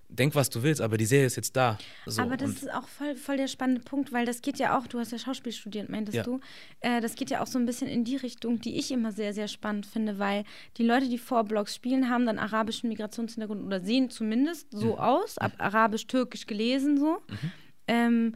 Denk, 0.09 0.35
was 0.35 0.51
du 0.51 0.63
willst, 0.63 0.83
aber 0.83 0.99
die 0.99 1.07
Serie 1.07 1.27
ist 1.27 1.37
jetzt 1.37 1.57
da. 1.57 1.79
So, 2.05 2.21
aber 2.21 2.37
das 2.37 2.51
ist 2.51 2.71
auch 2.71 2.87
voll, 2.87 3.17
voll 3.17 3.39
der 3.39 3.49
spannende 3.49 3.81
Punkt, 3.81 4.13
weil 4.13 4.27
das 4.27 4.43
geht 4.43 4.59
ja 4.59 4.77
auch, 4.77 4.87
du 4.87 4.99
hast 4.99 5.11
ja 5.11 5.19
Schauspiel 5.19 5.53
studiert, 5.53 5.89
meintest 5.89 6.17
ja. 6.17 6.23
du. 6.23 6.39
Äh, 6.81 7.01
das 7.01 7.15
geht 7.15 7.31
ja 7.31 7.41
auch 7.41 7.47
so 7.47 7.59
ein 7.59 7.65
bisschen 7.65 7.89
in 7.89 8.05
die 8.05 8.17
Richtung, 8.17 8.61
die 8.61 8.79
ich 8.79 8.91
immer 8.91 9.13
sehr, 9.13 9.33
sehr 9.33 9.49
spannend 9.49 9.87
finde, 9.87 10.19
weil 10.19 10.45
die 10.77 10.85
Leute, 10.85 11.09
die 11.09 11.17
vor 11.17 11.45
Blogs 11.45 11.75
spielen, 11.75 12.11
haben 12.11 12.27
dann 12.27 12.39
arabischen 12.39 12.91
Migrationshintergrund 12.91 13.65
oder 13.65 13.81
sehen 13.81 14.11
zumindest 14.11 14.67
so 14.71 14.95
mhm. 14.95 14.99
aus, 14.99 15.39
ab 15.39 15.53
arabisch-türkisch 15.57 16.47
gelesen 16.47 16.99
so. 16.99 17.23
Mhm. 17.29 17.53
Ähm, 17.89 18.35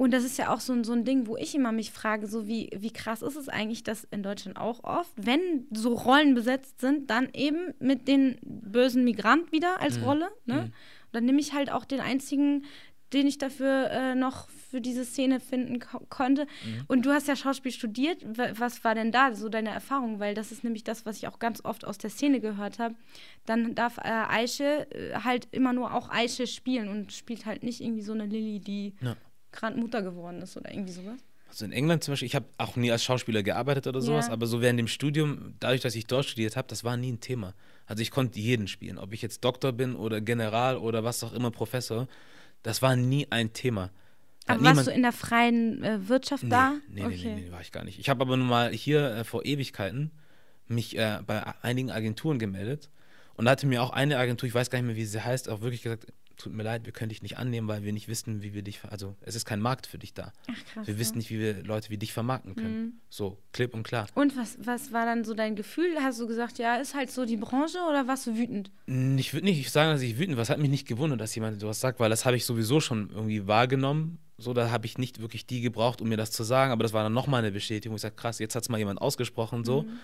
und 0.00 0.12
das 0.12 0.24
ist 0.24 0.38
ja 0.38 0.50
auch 0.50 0.60
so 0.60 0.72
ein, 0.72 0.82
so 0.82 0.94
ein 0.94 1.04
Ding, 1.04 1.26
wo 1.26 1.36
ich 1.36 1.54
immer 1.54 1.72
mich 1.72 1.90
frage, 1.90 2.26
so 2.26 2.46
wie, 2.48 2.70
wie 2.74 2.90
krass 2.90 3.20
ist 3.20 3.36
es 3.36 3.50
eigentlich, 3.50 3.82
dass 3.82 4.04
in 4.04 4.22
Deutschland 4.22 4.56
auch 4.56 4.82
oft, 4.82 5.12
wenn 5.14 5.66
so 5.72 5.92
Rollen 5.92 6.34
besetzt 6.34 6.80
sind, 6.80 7.10
dann 7.10 7.28
eben 7.34 7.74
mit 7.80 8.08
den 8.08 8.38
bösen 8.42 9.04
Migrant 9.04 9.52
wieder 9.52 9.78
als 9.78 9.98
mhm. 9.98 10.04
Rolle. 10.04 10.30
Ne? 10.46 10.54
Mhm. 10.54 10.72
dann 11.12 11.26
nehme 11.26 11.38
ich 11.38 11.52
halt 11.52 11.70
auch 11.70 11.84
den 11.84 12.00
einzigen, 12.00 12.64
den 13.12 13.26
ich 13.26 13.36
dafür 13.36 13.90
äh, 13.90 14.14
noch 14.14 14.48
für 14.48 14.80
diese 14.80 15.04
Szene 15.04 15.38
finden 15.38 15.80
ko 15.80 16.00
konnte. 16.08 16.46
Mhm. 16.64 16.84
Und 16.86 17.04
du 17.04 17.10
hast 17.10 17.28
ja 17.28 17.36
Schauspiel 17.36 17.72
studiert. 17.72 18.24
Was 18.58 18.82
war 18.84 18.94
denn 18.94 19.12
da 19.12 19.34
so 19.34 19.50
deine 19.50 19.68
Erfahrung? 19.68 20.18
Weil 20.18 20.32
das 20.32 20.50
ist 20.50 20.64
nämlich 20.64 20.82
das, 20.82 21.04
was 21.04 21.18
ich 21.18 21.28
auch 21.28 21.38
ganz 21.38 21.62
oft 21.62 21.84
aus 21.84 21.98
der 21.98 22.08
Szene 22.08 22.40
gehört 22.40 22.78
habe. 22.78 22.94
Dann 23.44 23.74
darf 23.74 23.98
äh, 23.98 24.08
Aische 24.08 24.90
äh, 24.92 25.16
halt 25.24 25.48
immer 25.50 25.74
nur 25.74 25.92
auch 25.92 26.08
Aische 26.08 26.46
spielen 26.46 26.88
und 26.88 27.12
spielt 27.12 27.44
halt 27.44 27.64
nicht 27.64 27.82
irgendwie 27.82 28.02
so 28.02 28.14
eine 28.14 28.24
Lilly, 28.24 28.60
die 28.60 28.94
ja 29.02 29.14
gerade 29.52 29.78
Mutter 29.78 30.02
geworden 30.02 30.42
ist 30.42 30.56
oder 30.56 30.72
irgendwie 30.72 30.92
sowas? 30.92 31.20
Also 31.48 31.64
in 31.64 31.72
England 31.72 32.04
zum 32.04 32.12
Beispiel, 32.12 32.26
ich 32.26 32.36
habe 32.36 32.46
auch 32.58 32.76
nie 32.76 32.92
als 32.92 33.02
Schauspieler 33.02 33.42
gearbeitet 33.42 33.88
oder 33.88 34.00
sowas, 34.00 34.28
ja. 34.28 34.32
aber 34.32 34.46
so 34.46 34.60
während 34.62 34.78
dem 34.78 34.86
Studium, 34.86 35.54
dadurch, 35.58 35.80
dass 35.80 35.96
ich 35.96 36.06
dort 36.06 36.26
studiert 36.26 36.56
habe, 36.56 36.68
das 36.68 36.84
war 36.84 36.96
nie 36.96 37.12
ein 37.12 37.20
Thema. 37.20 37.54
Also 37.86 38.02
ich 38.02 38.12
konnte 38.12 38.38
jeden 38.38 38.68
spielen, 38.68 38.98
ob 38.98 39.12
ich 39.12 39.20
jetzt 39.20 39.44
Doktor 39.44 39.72
bin 39.72 39.96
oder 39.96 40.20
General 40.20 40.76
oder 40.76 41.02
was 41.02 41.24
auch 41.24 41.32
immer, 41.32 41.50
Professor, 41.50 42.06
das 42.62 42.82
war 42.82 42.94
nie 42.94 43.26
ein 43.30 43.52
Thema. 43.52 43.90
Aber 44.46 44.62
warst 44.62 44.86
du 44.86 44.92
in 44.92 45.02
der 45.02 45.12
freien 45.12 45.82
äh, 45.82 46.08
Wirtschaft 46.08 46.44
nee, 46.44 46.50
da? 46.50 46.74
Nee, 46.88 47.04
okay. 47.04 47.16
nee, 47.16 47.34
nee, 47.34 47.40
nee, 47.42 47.52
war 47.52 47.60
ich 47.60 47.72
gar 47.72 47.84
nicht. 47.84 47.98
Ich 47.98 48.08
habe 48.08 48.20
aber 48.20 48.36
nun 48.36 48.46
mal 48.46 48.72
hier 48.72 49.10
äh, 49.10 49.24
vor 49.24 49.44
Ewigkeiten 49.44 50.12
mich 50.68 50.96
äh, 50.96 51.18
bei 51.26 51.42
einigen 51.62 51.90
Agenturen 51.90 52.38
gemeldet 52.38 52.90
und 53.34 53.46
da 53.46 53.52
hatte 53.52 53.66
mir 53.66 53.82
auch 53.82 53.90
eine 53.90 54.18
Agentur, 54.18 54.46
ich 54.46 54.54
weiß 54.54 54.70
gar 54.70 54.78
nicht 54.78 54.86
mehr, 54.86 54.96
wie 54.96 55.04
sie 55.04 55.24
heißt, 55.24 55.48
auch 55.48 55.62
wirklich 55.62 55.82
gesagt, 55.82 56.06
tut 56.40 56.52
mir 56.52 56.62
leid, 56.62 56.84
wir 56.84 56.92
können 56.92 57.10
dich 57.10 57.22
nicht 57.22 57.38
annehmen, 57.38 57.68
weil 57.68 57.82
wir 57.82 57.92
nicht 57.92 58.08
wissen, 58.08 58.42
wie 58.42 58.54
wir 58.54 58.62
dich, 58.62 58.80
also 58.88 59.14
es 59.20 59.34
ist 59.34 59.44
kein 59.44 59.60
Markt 59.60 59.86
für 59.86 59.98
dich 59.98 60.14
da. 60.14 60.32
Ach, 60.50 60.54
krass, 60.72 60.86
wir 60.86 60.98
wissen 60.98 61.18
nicht, 61.18 61.30
wie 61.30 61.38
wir 61.38 61.62
Leute 61.62 61.90
wie 61.90 61.98
dich 61.98 62.12
vermarkten 62.12 62.54
können. 62.56 62.80
Mhm. 62.80 62.92
So, 63.08 63.38
klipp 63.52 63.74
und 63.74 63.82
klar. 63.82 64.06
Und 64.14 64.36
was, 64.36 64.58
was 64.60 64.92
war 64.92 65.06
dann 65.06 65.24
so 65.24 65.34
dein 65.34 65.56
Gefühl? 65.56 65.96
Hast 66.00 66.20
du 66.20 66.26
gesagt, 66.26 66.58
ja, 66.58 66.76
ist 66.76 66.94
halt 66.94 67.10
so 67.10 67.24
die 67.24 67.36
Branche 67.36 67.78
oder 67.88 68.06
warst 68.06 68.26
du 68.26 68.36
wütend? 68.36 68.70
Ich 68.86 69.32
würde 69.34 69.46
nicht 69.46 69.70
sagen, 69.70 69.92
dass 69.92 70.02
ich 70.02 70.18
wütend 70.18 70.36
war. 70.36 70.42
Es 70.42 70.50
hat 70.50 70.58
mich 70.58 70.70
nicht 70.70 70.88
gewundert, 70.88 71.20
dass 71.20 71.34
jemand 71.34 71.60
sowas 71.60 71.80
sagt, 71.80 72.00
weil 72.00 72.10
das 72.10 72.24
habe 72.24 72.36
ich 72.36 72.44
sowieso 72.44 72.80
schon 72.80 73.10
irgendwie 73.10 73.46
wahrgenommen. 73.46 74.18
So, 74.38 74.54
da 74.54 74.70
habe 74.70 74.86
ich 74.86 74.96
nicht 74.96 75.20
wirklich 75.20 75.46
die 75.46 75.60
gebraucht, 75.60 76.00
um 76.00 76.08
mir 76.08 76.16
das 76.16 76.30
zu 76.30 76.44
sagen, 76.44 76.72
aber 76.72 76.82
das 76.82 76.94
war 76.94 77.02
dann 77.02 77.12
nochmal 77.12 77.40
eine 77.40 77.52
Bestätigung. 77.52 77.96
Ich 77.96 78.02
sage, 78.02 78.14
krass, 78.16 78.38
jetzt 78.38 78.54
hat 78.54 78.62
es 78.62 78.68
mal 78.70 78.78
jemand 78.78 79.00
ausgesprochen, 79.00 79.64
so. 79.64 79.82
Mhm. 79.82 79.98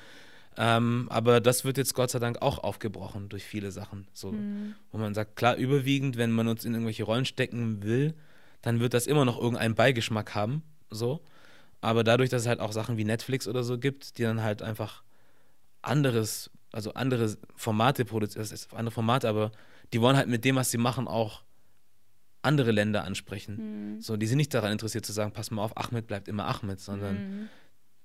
Ähm, 0.59 1.07
aber 1.11 1.41
das 1.41 1.65
wird 1.65 1.77
jetzt 1.77 1.95
Gott 1.95 2.11
sei 2.11 2.19
Dank 2.19 2.41
auch 2.41 2.59
aufgebrochen 2.59 3.29
durch 3.29 3.45
viele 3.45 3.71
Sachen. 3.71 4.09
So, 4.13 4.33
mhm. 4.33 4.75
Wo 4.91 4.99
man 4.99 5.15
sagt, 5.15 5.37
klar, 5.37 5.57
überwiegend, 5.57 6.17
wenn 6.17 6.33
man 6.33 6.49
uns 6.49 6.65
in 6.65 6.73
irgendwelche 6.73 7.05
Rollen 7.05 7.27
stecken 7.27 7.83
will, 7.83 8.15
dann 8.63 8.81
wird 8.81 8.95
das 8.95 9.07
immer 9.07 9.25
noch 9.25 9.39
irgendeinen 9.39 9.75
Beigeschmack 9.75 10.35
haben. 10.35 10.63
So. 10.91 11.23
Aber 11.81 12.05
dadurch, 12.05 12.31
dass 12.31 12.43
es 12.43 12.49
halt 12.49 12.61
auch 12.61 12.73
Sachen 12.73 12.97
wie 12.97 13.05
Netflix 13.05 13.47
oder 13.47 13.63
so 13.65 13.79
gibt, 13.79 14.19
die 14.19 14.23
dann 14.23 14.43
halt 14.43 14.63
einfach 14.63 15.03
anderes, 15.83 16.51
also 16.73 16.95
andere 16.95 17.37
Formate 17.55 18.05
produzieren, 18.05 18.43
das 18.43 18.53
ist 18.53 18.73
andere 18.73 18.93
Formate, 18.93 19.29
aber 19.29 19.53
die 19.93 20.01
wollen 20.01 20.17
halt 20.17 20.29
mit 20.29 20.45
dem, 20.45 20.57
was 20.57 20.71
sie 20.71 20.79
machen, 20.79 21.07
auch 21.07 21.43
andere 22.43 22.71
Länder 22.71 23.05
ansprechen. 23.05 23.97
Mhm. 23.97 24.01
So, 24.01 24.17
die 24.17 24.27
sind 24.27 24.39
nicht 24.39 24.55
daran 24.55 24.73
interessiert 24.73 25.05
zu 25.05 25.13
sagen, 25.13 25.33
pass 25.33 25.51
mal 25.51 25.63
auf, 25.63 25.77
Ahmed 25.77 26.07
bleibt 26.07 26.29
immer 26.29 26.47
Ahmed, 26.47 26.81
sondern 26.81 27.15
mhm. 27.15 27.49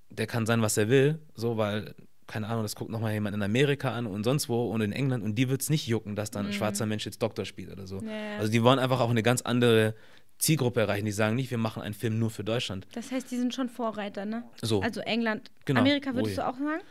der 0.10 0.28
kann 0.28 0.45
sein, 0.45 0.62
was 0.62 0.78
er 0.78 0.89
will, 0.89 1.20
so, 1.34 1.58
weil 1.58 1.95
keine 2.32 2.47
Ahnung, 2.47 2.63
das 2.63 2.75
guckt 2.75 2.89
nochmal 2.89 3.11
jemand 3.11 3.36
in 3.36 3.43
Amerika 3.43 3.91
an 3.91 4.07
und 4.07 4.23
sonst 4.23 4.47
wo 4.47 4.69
und 4.69 4.82
in 4.82 4.93
England 4.93 5.23
und 5.23 5.36
die 5.36 5.49
wird 5.49 5.61
es 5.61 5.69
nicht 5.69 5.86
jucken, 5.86 6.15
dass 6.15 6.32
dann 6.32 6.45
ein 6.45 6.51
mhm. 6.51 6.55
schwarzer 6.55 6.86
Mensch 6.86 7.05
jetzt 7.05 7.21
Doktor 7.21 7.43
spielt 7.45 7.71
oder 7.71 7.88
so. 7.88 7.97
Ja. 8.01 8.38
Also 8.39 8.51
die 8.51 8.63
wollen 8.63 8.79
einfach 8.79 9.01
auch 9.01 9.09
eine 9.09 9.21
ganz 9.21 9.41
andere 9.41 9.95
Zielgruppe 10.38 10.79
erreichen. 10.79 11.05
Die 11.05 11.11
sagen 11.11 11.36
nicht, 11.36 11.51
wir 11.51 11.57
machen 11.57 11.84
einen 11.84 11.93
Film 11.93 12.19
nur 12.19 12.29
für 12.29 12.43
Deutschland. 12.43 12.88
Das 12.93 13.11
heißt, 13.11 13.29
die 13.32 13.38
sind 13.38 13.53
schon 13.53 13.67
Vorreiter, 13.67 14.25
ne? 14.25 14.43
So. 14.61 14.82
Also 14.82 15.01
England, 15.01 15.51
genau. 15.65 15.82
Amerika 15.82 16.15
würdest 16.15 16.39
oh, 16.39 16.41
du 16.41 16.47
auch 16.47 16.57
sagen? 16.57 16.82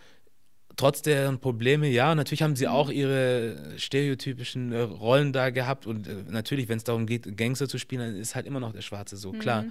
Trotz 0.76 1.02
deren 1.02 1.40
Probleme, 1.40 1.88
ja, 1.88 2.14
natürlich 2.14 2.42
haben 2.42 2.54
sie 2.54 2.66
mhm. 2.66 2.72
auch 2.72 2.90
ihre 2.90 3.78
stereotypischen 3.78 4.72
äh, 4.72 4.80
Rollen 4.80 5.32
da 5.32 5.50
gehabt 5.50 5.86
und 5.86 6.06
äh, 6.06 6.16
natürlich, 6.28 6.68
wenn 6.68 6.76
es 6.76 6.84
darum 6.84 7.06
geht, 7.06 7.36
Gangster 7.36 7.66
zu 7.66 7.78
spielen, 7.78 8.02
dann 8.02 8.16
ist 8.16 8.34
halt 8.34 8.46
immer 8.46 8.60
noch 8.60 8.72
der 8.72 8.82
Schwarze 8.82 9.16
so, 9.16 9.32
mhm. 9.32 9.38
klar. 9.38 9.64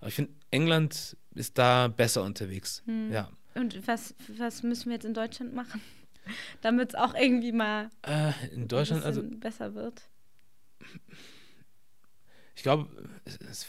Aber 0.00 0.08
ich 0.08 0.14
finde, 0.14 0.32
England 0.50 1.16
ist 1.34 1.56
da 1.56 1.88
besser 1.88 2.22
unterwegs, 2.22 2.82
mhm. 2.86 3.10
ja. 3.10 3.30
Und 3.54 3.86
was, 3.86 4.14
was 4.36 4.62
müssen 4.62 4.86
wir 4.86 4.94
jetzt 4.94 5.04
in 5.04 5.14
Deutschland 5.14 5.54
machen, 5.54 5.80
damit 6.60 6.90
es 6.90 6.94
auch 6.94 7.14
irgendwie 7.14 7.52
mal 7.52 7.90
äh, 8.02 8.32
in 8.52 8.68
Deutschland 8.68 9.04
also 9.04 9.22
besser 9.22 9.74
wird? 9.74 10.02
Ich 12.56 12.62
glaube, 12.62 12.88
es 13.24 13.36
ist 13.36 13.66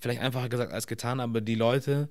vielleicht 0.00 0.20
einfacher 0.20 0.48
gesagt 0.48 0.72
als 0.72 0.86
getan, 0.86 1.20
aber 1.20 1.40
die 1.40 1.54
Leute, 1.54 2.08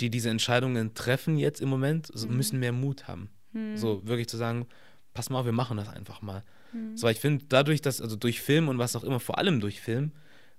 die 0.00 0.10
diese 0.10 0.30
Entscheidungen 0.30 0.94
treffen 0.94 1.38
jetzt 1.38 1.60
im 1.60 1.68
Moment, 1.68 2.10
mhm. 2.14 2.36
müssen 2.36 2.58
mehr 2.58 2.72
Mut 2.72 3.08
haben. 3.08 3.30
Mhm. 3.52 3.76
So 3.76 4.06
wirklich 4.06 4.28
zu 4.28 4.36
sagen, 4.36 4.66
pass 5.14 5.30
mal 5.30 5.40
auf, 5.40 5.46
wir 5.46 5.52
machen 5.52 5.76
das 5.76 5.88
einfach 5.88 6.22
mal. 6.22 6.44
Mhm. 6.72 6.96
So, 6.96 7.08
ich 7.08 7.20
finde, 7.20 7.44
dadurch, 7.48 7.80
dass, 7.80 8.00
also 8.00 8.16
durch 8.16 8.40
Film 8.40 8.68
und 8.68 8.78
was 8.78 8.96
auch 8.96 9.04
immer, 9.04 9.20
vor 9.20 9.38
allem 9.38 9.60
durch 9.60 9.80
Film, 9.80 10.12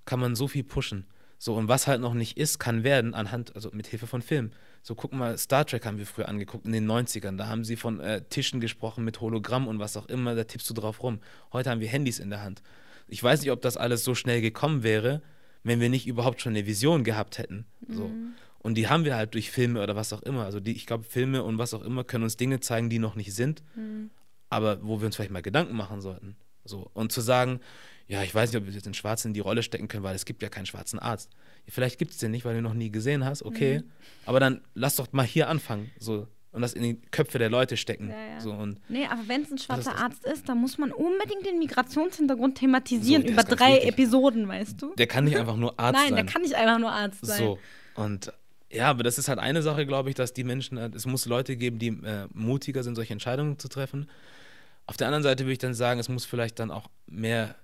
kann 0.05 0.19
man 0.19 0.35
so 0.35 0.47
viel 0.47 0.63
pushen. 0.63 1.05
So, 1.37 1.55
und 1.55 1.67
was 1.67 1.87
halt 1.87 2.01
noch 2.01 2.13
nicht 2.13 2.37
ist, 2.37 2.57
kann 2.57 2.83
werden 2.83 3.13
anhand, 3.13 3.55
also 3.55 3.69
mit 3.71 3.87
Hilfe 3.87 4.07
von 4.07 4.21
Film. 4.21 4.51
So, 4.81 4.95
guck 4.95 5.13
mal, 5.13 5.37
Star 5.37 5.65
Trek 5.65 5.85
haben 5.85 5.97
wir 5.97 6.05
früher 6.05 6.29
angeguckt 6.29 6.65
in 6.65 6.71
den 6.71 6.89
90ern. 6.89 7.37
Da 7.37 7.47
haben 7.47 7.63
sie 7.63 7.75
von 7.75 7.99
äh, 7.99 8.21
Tischen 8.29 8.59
gesprochen 8.59 9.03
mit 9.03 9.19
Hologramm 9.21 9.67
und 9.67 9.79
was 9.79 9.97
auch 9.97 10.07
immer, 10.07 10.35
da 10.35 10.43
tippst 10.43 10.69
du 10.69 10.73
drauf 10.73 11.03
rum. 11.03 11.19
Heute 11.51 11.69
haben 11.69 11.81
wir 11.81 11.87
Handys 11.87 12.19
in 12.19 12.29
der 12.29 12.41
Hand. 12.41 12.61
Ich 13.07 13.21
weiß 13.21 13.41
nicht, 13.41 13.51
ob 13.51 13.61
das 13.61 13.77
alles 13.77 14.03
so 14.03 14.15
schnell 14.15 14.41
gekommen 14.41 14.83
wäre, 14.83 15.21
wenn 15.63 15.79
wir 15.79 15.89
nicht 15.89 16.07
überhaupt 16.07 16.41
schon 16.41 16.53
eine 16.53 16.65
Vision 16.65 17.03
gehabt 17.03 17.37
hätten. 17.37 17.65
So. 17.87 18.07
Mhm. 18.07 18.33
Und 18.59 18.75
die 18.75 18.87
haben 18.87 19.05
wir 19.05 19.15
halt 19.15 19.33
durch 19.33 19.51
Filme 19.51 19.81
oder 19.81 19.95
was 19.95 20.11
auch 20.13 20.21
immer. 20.23 20.45
Also 20.45 20.59
die, 20.59 20.73
ich 20.73 20.85
glaube, 20.85 21.03
Filme 21.03 21.43
und 21.43 21.57
was 21.57 21.73
auch 21.73 21.83
immer 21.83 22.03
können 22.03 22.23
uns 22.23 22.37
Dinge 22.37 22.59
zeigen, 22.59 22.89
die 22.89 22.99
noch 22.99 23.15
nicht 23.15 23.33
sind, 23.33 23.63
mhm. 23.75 24.09
aber 24.49 24.83
wo 24.83 24.99
wir 24.99 25.05
uns 25.05 25.15
vielleicht 25.15 25.31
mal 25.31 25.41
Gedanken 25.41 25.75
machen 25.75 26.01
sollten. 26.01 26.35
So. 26.65 26.89
Und 26.93 27.11
zu 27.11 27.21
sagen, 27.21 27.59
ja, 28.07 28.23
ich 28.23 28.33
weiß 28.33 28.51
nicht, 28.51 28.61
ob 28.61 28.67
wir 28.67 28.73
jetzt 28.73 28.85
den 28.85 28.93
Schwarzen 28.93 29.29
in 29.29 29.33
die 29.33 29.39
Rolle 29.39 29.63
stecken 29.63 29.87
können, 29.87 30.03
weil 30.03 30.15
es 30.15 30.25
gibt 30.25 30.41
ja 30.41 30.49
keinen 30.49 30.65
schwarzen 30.65 30.99
Arzt. 30.99 31.31
Vielleicht 31.67 31.99
gibt 31.99 32.11
es 32.11 32.17
den 32.17 32.31
nicht, 32.31 32.45
weil 32.45 32.53
du 32.53 32.59
ihn 32.59 32.63
noch 32.63 32.73
nie 32.73 32.91
gesehen 32.91 33.25
hast, 33.25 33.43
okay. 33.43 33.79
Mhm. 33.79 33.83
Aber 34.25 34.39
dann 34.39 34.61
lass 34.73 34.95
doch 34.95 35.11
mal 35.11 35.25
hier 35.25 35.49
anfangen. 35.49 35.91
So, 35.99 36.27
und 36.57 36.61
das 36.61 36.73
in 36.73 36.81
die 36.81 36.95
Köpfe 37.11 37.39
der 37.39 37.49
Leute 37.49 37.77
stecken. 37.77 38.09
Ja, 38.09 38.33
ja. 38.33 38.41
So, 38.41 38.51
und 38.51 38.79
nee, 38.89 39.05
aber 39.05 39.27
wenn 39.27 39.43
es 39.43 39.51
ein 39.51 39.57
schwarzer 39.57 39.93
ist 39.93 40.01
Arzt 40.01 40.25
ist, 40.25 40.49
dann 40.49 40.59
muss 40.59 40.77
man 40.77 40.91
unbedingt 40.91 41.45
den 41.45 41.59
Migrationshintergrund 41.59 42.57
thematisieren 42.57 43.23
so, 43.23 43.29
über 43.29 43.43
drei 43.43 43.73
wichtig. 43.73 43.89
Episoden, 43.89 44.47
weißt 44.47 44.81
du? 44.81 44.95
Der 44.95 45.07
kann 45.07 45.25
nicht 45.25 45.37
einfach 45.37 45.55
nur 45.55 45.79
Arzt 45.79 45.93
Nein, 45.93 46.09
sein. 46.09 46.15
Nein, 46.15 46.25
der 46.25 46.33
kann 46.33 46.41
nicht 46.41 46.55
einfach 46.55 46.79
nur 46.79 46.91
Arzt 46.91 47.25
sein. 47.25 47.37
So, 47.37 47.59
und 47.95 48.33
ja, 48.71 48.89
aber 48.89 49.03
das 49.03 49.17
ist 49.17 49.29
halt 49.29 49.39
eine 49.39 49.61
Sache, 49.61 49.85
glaube 49.85 50.09
ich, 50.09 50.15
dass 50.15 50.33
die 50.33 50.43
Menschen, 50.43 50.77
es 50.77 51.05
muss 51.05 51.25
Leute 51.25 51.55
geben, 51.55 51.79
die 51.79 51.89
äh, 51.89 52.27
mutiger 52.33 52.83
sind, 52.83 52.95
solche 52.95 53.13
Entscheidungen 53.13 53.59
zu 53.59 53.67
treffen. 53.67 54.09
Auf 54.87 54.97
der 54.97 55.07
anderen 55.07 55.23
Seite 55.23 55.43
würde 55.43 55.53
ich 55.53 55.59
dann 55.59 55.73
sagen, 55.73 55.99
es 55.99 56.09
muss 56.09 56.25
vielleicht 56.25 56.59
dann 56.59 56.71
auch 56.71 56.89
mehr 57.07 57.55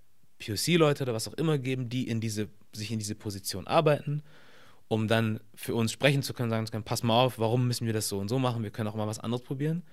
POC-Leute 0.46 1.04
oder 1.04 1.14
was 1.14 1.28
auch 1.28 1.34
immer 1.34 1.58
geben, 1.58 1.90
die 1.90 2.08
in 2.08 2.20
diese, 2.20 2.50
sich 2.74 2.92
in 2.92 3.00
diese 3.00 3.16
Position 3.16 3.68
arbeiten, 3.68 4.24
um 4.88 5.08
dann 5.08 5.40
für 5.56 5.76
uns 5.76 5.92
sprechen 5.92 6.24
zu 6.24 6.34
können, 6.34 6.50
sagen 6.50 6.66
zu 6.66 6.72
können, 6.72 6.84
pass 6.84 7.04
mal 7.04 7.24
auf, 7.24 7.40
warum 7.40 7.68
müssen 7.68 7.86
wir 7.86 7.94
das 7.94 8.10
so 8.10 8.20
und 8.20 8.30
so 8.30 8.40
machen, 8.40 8.64
wir 8.64 8.72
können 8.72 8.90
auch 8.90 8.96
mal 8.96 9.08
was 9.08 9.20
anderes 9.20 9.44
probieren. 9.44 9.84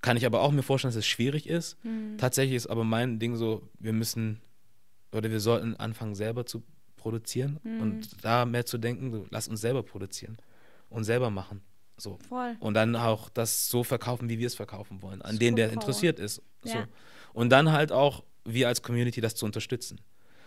Kann 0.00 0.16
ich 0.16 0.26
aber 0.26 0.42
auch 0.42 0.52
mir 0.52 0.62
vorstellen, 0.62 0.90
dass 0.90 0.98
es 0.98 1.06
schwierig 1.06 1.48
ist. 1.48 1.82
Mhm. 1.84 2.18
Tatsächlich 2.18 2.56
ist 2.56 2.68
aber 2.68 2.84
mein 2.84 3.18
Ding 3.18 3.36
so, 3.36 3.68
wir 3.80 3.92
müssen 3.92 4.40
oder 5.12 5.30
wir 5.30 5.40
sollten 5.40 5.74
anfangen, 5.76 6.14
selber 6.14 6.46
zu 6.46 6.62
produzieren 6.96 7.58
mhm. 7.62 7.80
und 7.80 8.24
da 8.24 8.44
mehr 8.44 8.66
zu 8.66 8.78
denken, 8.78 9.10
so, 9.10 9.26
lass 9.30 9.48
uns 9.48 9.60
selber 9.60 9.82
produzieren 9.82 10.36
und 10.90 11.04
selber 11.04 11.30
machen. 11.30 11.62
So. 11.96 12.18
Voll. 12.28 12.56
Und 12.60 12.74
dann 12.74 12.94
auch 12.94 13.28
das 13.28 13.68
so 13.68 13.82
verkaufen, 13.82 14.28
wie 14.28 14.38
wir 14.38 14.46
es 14.46 14.54
verkaufen 14.54 15.02
wollen, 15.02 15.22
an 15.22 15.32
Superpower. 15.32 15.38
den, 15.38 15.56
der 15.56 15.72
interessiert 15.72 16.20
ist. 16.20 16.42
So. 16.62 16.70
Ja. 16.70 16.88
Und 17.32 17.50
dann 17.50 17.72
halt 17.72 17.92
auch 17.92 18.22
wir 18.52 18.68
als 18.68 18.82
Community 18.82 19.20
das 19.20 19.34
zu 19.34 19.46
unterstützen. 19.46 20.00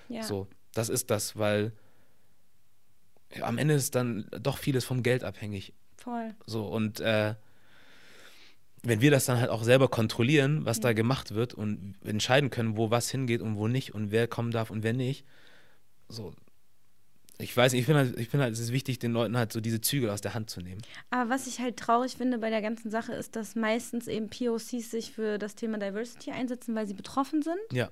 Ja. 0.10 0.23
So, 0.23 0.48
das 0.73 0.90
ist 0.90 1.10
das, 1.10 1.36
weil 1.38 1.72
ja, 3.36 3.45
am 3.45 3.57
Ende 3.57 3.76
ist 3.76 3.95
dann 3.95 4.28
doch 4.41 4.57
vieles 4.57 4.86
vom 4.86 5.03
Geld 5.03 5.23
abhängig. 5.23 5.73
Voll. 5.98 6.34
So, 6.45 6.65
und 6.65 6.99
äh, 6.99 7.36
wenn 8.84 9.02
wir 9.02 9.11
das 9.11 9.26
dann 9.26 9.40
halt 9.40 9.49
auch 9.49 9.64
selber 9.64 9.88
kontrollieren, 9.88 10.65
was 10.65 10.80
da 10.80 10.94
gemacht 10.94 11.34
wird 11.36 11.53
und 11.53 11.95
entscheiden 12.03 12.49
können, 12.49 12.78
wo 12.78 12.90
was 12.90 13.10
hingeht 13.10 13.41
und 13.41 13.56
wo 13.56 13.68
nicht 13.68 13.94
und 13.94 14.11
wer 14.11 14.28
kommen 14.28 14.52
darf 14.52 14.72
und 14.72 14.84
wer 14.84 14.94
nicht, 14.94 15.26
so, 16.10 16.34
ich 17.38 17.56
weiß 17.58 17.72
nicht, 17.74 17.82
ich 17.82 17.86
finde 17.86 17.99
halt, 18.02 18.20
ich 18.20 18.30
finde 18.30 18.44
halt, 18.45 18.53
es 18.53 18.60
ist 18.60 18.72
wichtig, 18.72 18.99
den 18.99 19.12
Leuten 19.14 19.36
halt 19.38 19.52
so 19.52 19.62
diese 19.62 19.82
Zügel 19.82 20.10
aus 20.10 20.22
der 20.22 20.34
Hand 20.34 20.49
zu 20.49 20.62
nehmen. 20.62 20.82
Aber 21.10 21.30
was 21.30 21.48
ich 21.48 21.60
halt 21.60 21.78
traurig 21.78 22.14
finde 22.18 22.38
bei 22.38 22.49
der 22.49 22.62
ganzen 22.62 22.91
Sache 22.91 23.14
ist, 23.14 23.36
dass 23.36 23.56
meistens 23.56 24.08
eben 24.08 24.30
POCs 24.30 24.91
sich 24.91 25.12
für 25.12 25.38
das 25.40 25.56
Thema 25.56 25.78
Diversity 25.80 26.32
einsetzen, 26.32 26.76
weil 26.76 26.86
sie 26.88 26.94
betroffen 26.94 27.41
sind. 27.41 27.58
Ja, 27.72 27.90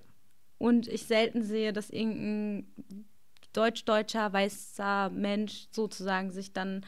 Und 0.60 0.88
ich 0.88 1.04
selten 1.06 1.42
sehe, 1.42 1.74
dass 1.74 1.90
irgendein 1.90 2.68
deutsch-deutscher, 3.54 4.32
weißer 4.32 5.10
Mensch 5.10 5.68
sozusagen 5.72 6.32
sich 6.32 6.54
dann 6.54 6.86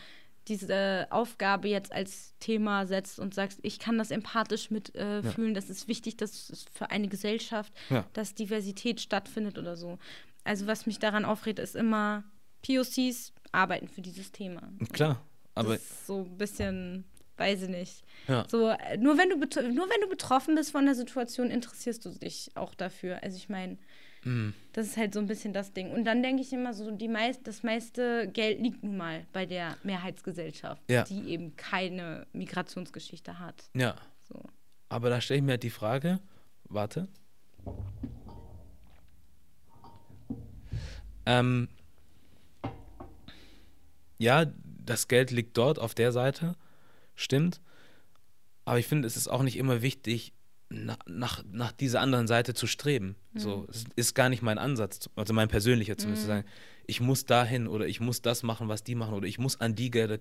diese 0.47 1.07
Aufgabe 1.11 1.67
jetzt 1.67 1.91
als 1.91 2.35
Thema 2.39 2.85
setzt 2.87 3.19
und 3.19 3.33
sagt, 3.33 3.57
ich 3.61 3.77
kann 3.79 3.97
das 3.97 4.11
empathisch 4.11 4.71
mitfühlen, 4.71 5.23
äh, 5.25 5.31
fühlen. 5.31 5.53
das 5.53 5.69
ist 5.69 5.87
wichtig, 5.87 6.17
das 6.17 6.49
ist 6.49 6.69
für 6.69 6.89
eine 6.89 7.07
Gesellschaft, 7.07 7.71
Ja. 7.89 8.05
dass 8.13 8.33
Diversität 8.33 8.99
stattfindet 9.01 9.57
oder 9.59 9.75
so. 9.75 9.99
Also 10.43 10.65
was 10.65 10.87
mich 10.87 10.97
daran 10.99 11.25
aufregt, 11.25 11.59
ist 11.59 11.75
immer, 11.75 12.23
POCs 12.65 13.33
arbeiten 13.51 13.87
für 13.87 14.01
dieses 14.01 14.31
Thema. 14.31 14.71
klar. 14.93 15.21
Aber 15.55 15.73
das 15.73 15.81
ist 15.81 16.07
so 16.07 16.19
ein 16.23 16.37
bisschen, 16.37 17.03
weiß 17.37 17.63
ich 17.63 17.69
nicht. 17.69 18.03
ja, 18.27 18.45
So, 18.49 18.69
äh, 18.69 18.97
nur 18.97 19.17
wenn 19.17 19.29
du 19.29 19.35
nur 19.37 19.89
wenn 19.89 20.01
du 20.01 20.07
betroffen 20.09 20.55
bist 20.55 20.71
von 20.71 20.85
der 20.85 20.95
Situation, 20.95 21.49
interessierst 21.51 22.05
du 22.05 22.09
dich 22.11 22.51
auch 22.55 22.73
dafür. 22.73 23.21
Also 23.21 23.35
ich 23.35 23.49
meine, 23.49 23.77
mm, 24.23 24.51
das 24.71 24.87
ist 24.87 24.97
halt 24.97 25.13
so 25.13 25.19
ein 25.19 25.27
bisschen 25.27 25.51
das 25.51 25.73
Ding. 25.73 25.91
Und 25.91 26.05
dann 26.05 26.23
denke 26.23 26.41
ich 26.41 26.53
immer 26.53 26.73
so, 26.73 26.89
die 26.91 27.09
meist, 27.09 27.45
das 27.47 27.63
meiste 27.63 28.29
Geld 28.29 28.61
liegt 28.61 28.81
nun 28.83 28.95
mal 28.95 29.25
bei 29.33 29.45
der 29.45 29.75
Mehrheitsgesellschaft, 29.83 30.81
Ja. 30.89 31.03
die 31.03 31.27
eben 31.29 31.55
keine 31.57 32.25
Migrationsgeschichte 32.33 33.39
hat. 33.39 33.69
ja. 33.75 33.95
So. 34.29 34.41
Aber 34.87 35.09
da 35.09 35.19
stelle 35.19 35.39
ich 35.39 35.43
mir 35.45 35.51
halt 35.53 35.63
die 35.63 35.69
Frage, 35.69 36.19
warte. 36.65 37.07
Ähm, 41.25 41.67
ja, 44.21 44.45
das 44.63 45.07
Geld 45.07 45.31
liegt 45.31 45.57
dort 45.57 45.79
auf 45.79 45.95
der 45.95 46.11
Seite, 46.11 46.55
stimmt. 47.15 47.59
Aber 48.65 48.77
ich 48.77 48.85
finde, 48.85 49.07
es 49.07 49.17
ist 49.17 49.27
auch 49.27 49.41
nicht 49.41 49.57
immer 49.57 49.81
wichtig, 49.81 50.33
nach, 50.69 50.99
nach, 51.07 51.43
nach 51.51 51.71
dieser 51.71 52.01
anderen 52.01 52.27
Seite 52.27 52.53
zu 52.53 52.67
streben. 52.67 53.15
So, 53.35 53.67
es 53.69 53.85
ist 53.95 54.13
gar 54.13 54.29
nicht 54.29 54.43
mein 54.43 54.57
Ansatz, 54.57 55.09
also 55.15 55.33
mein 55.33 55.49
persönlicher 55.49 55.97
zumindest, 55.97 56.23
zu 56.23 56.27
sagen, 56.27 56.47
ich 56.85 57.01
muss 57.01 57.25
dahin 57.25 57.67
oder 57.67 57.87
ich 57.87 57.99
muss 57.99 58.21
das 58.21 58.43
machen, 58.43 58.67
was 58.67 58.83
die 58.83 58.95
machen 58.95 59.15
oder 59.15 59.27
ich 59.27 59.39
muss 59.39 59.59
an 59.59 59.75
die 59.75 59.89
Gelder. 59.89 60.19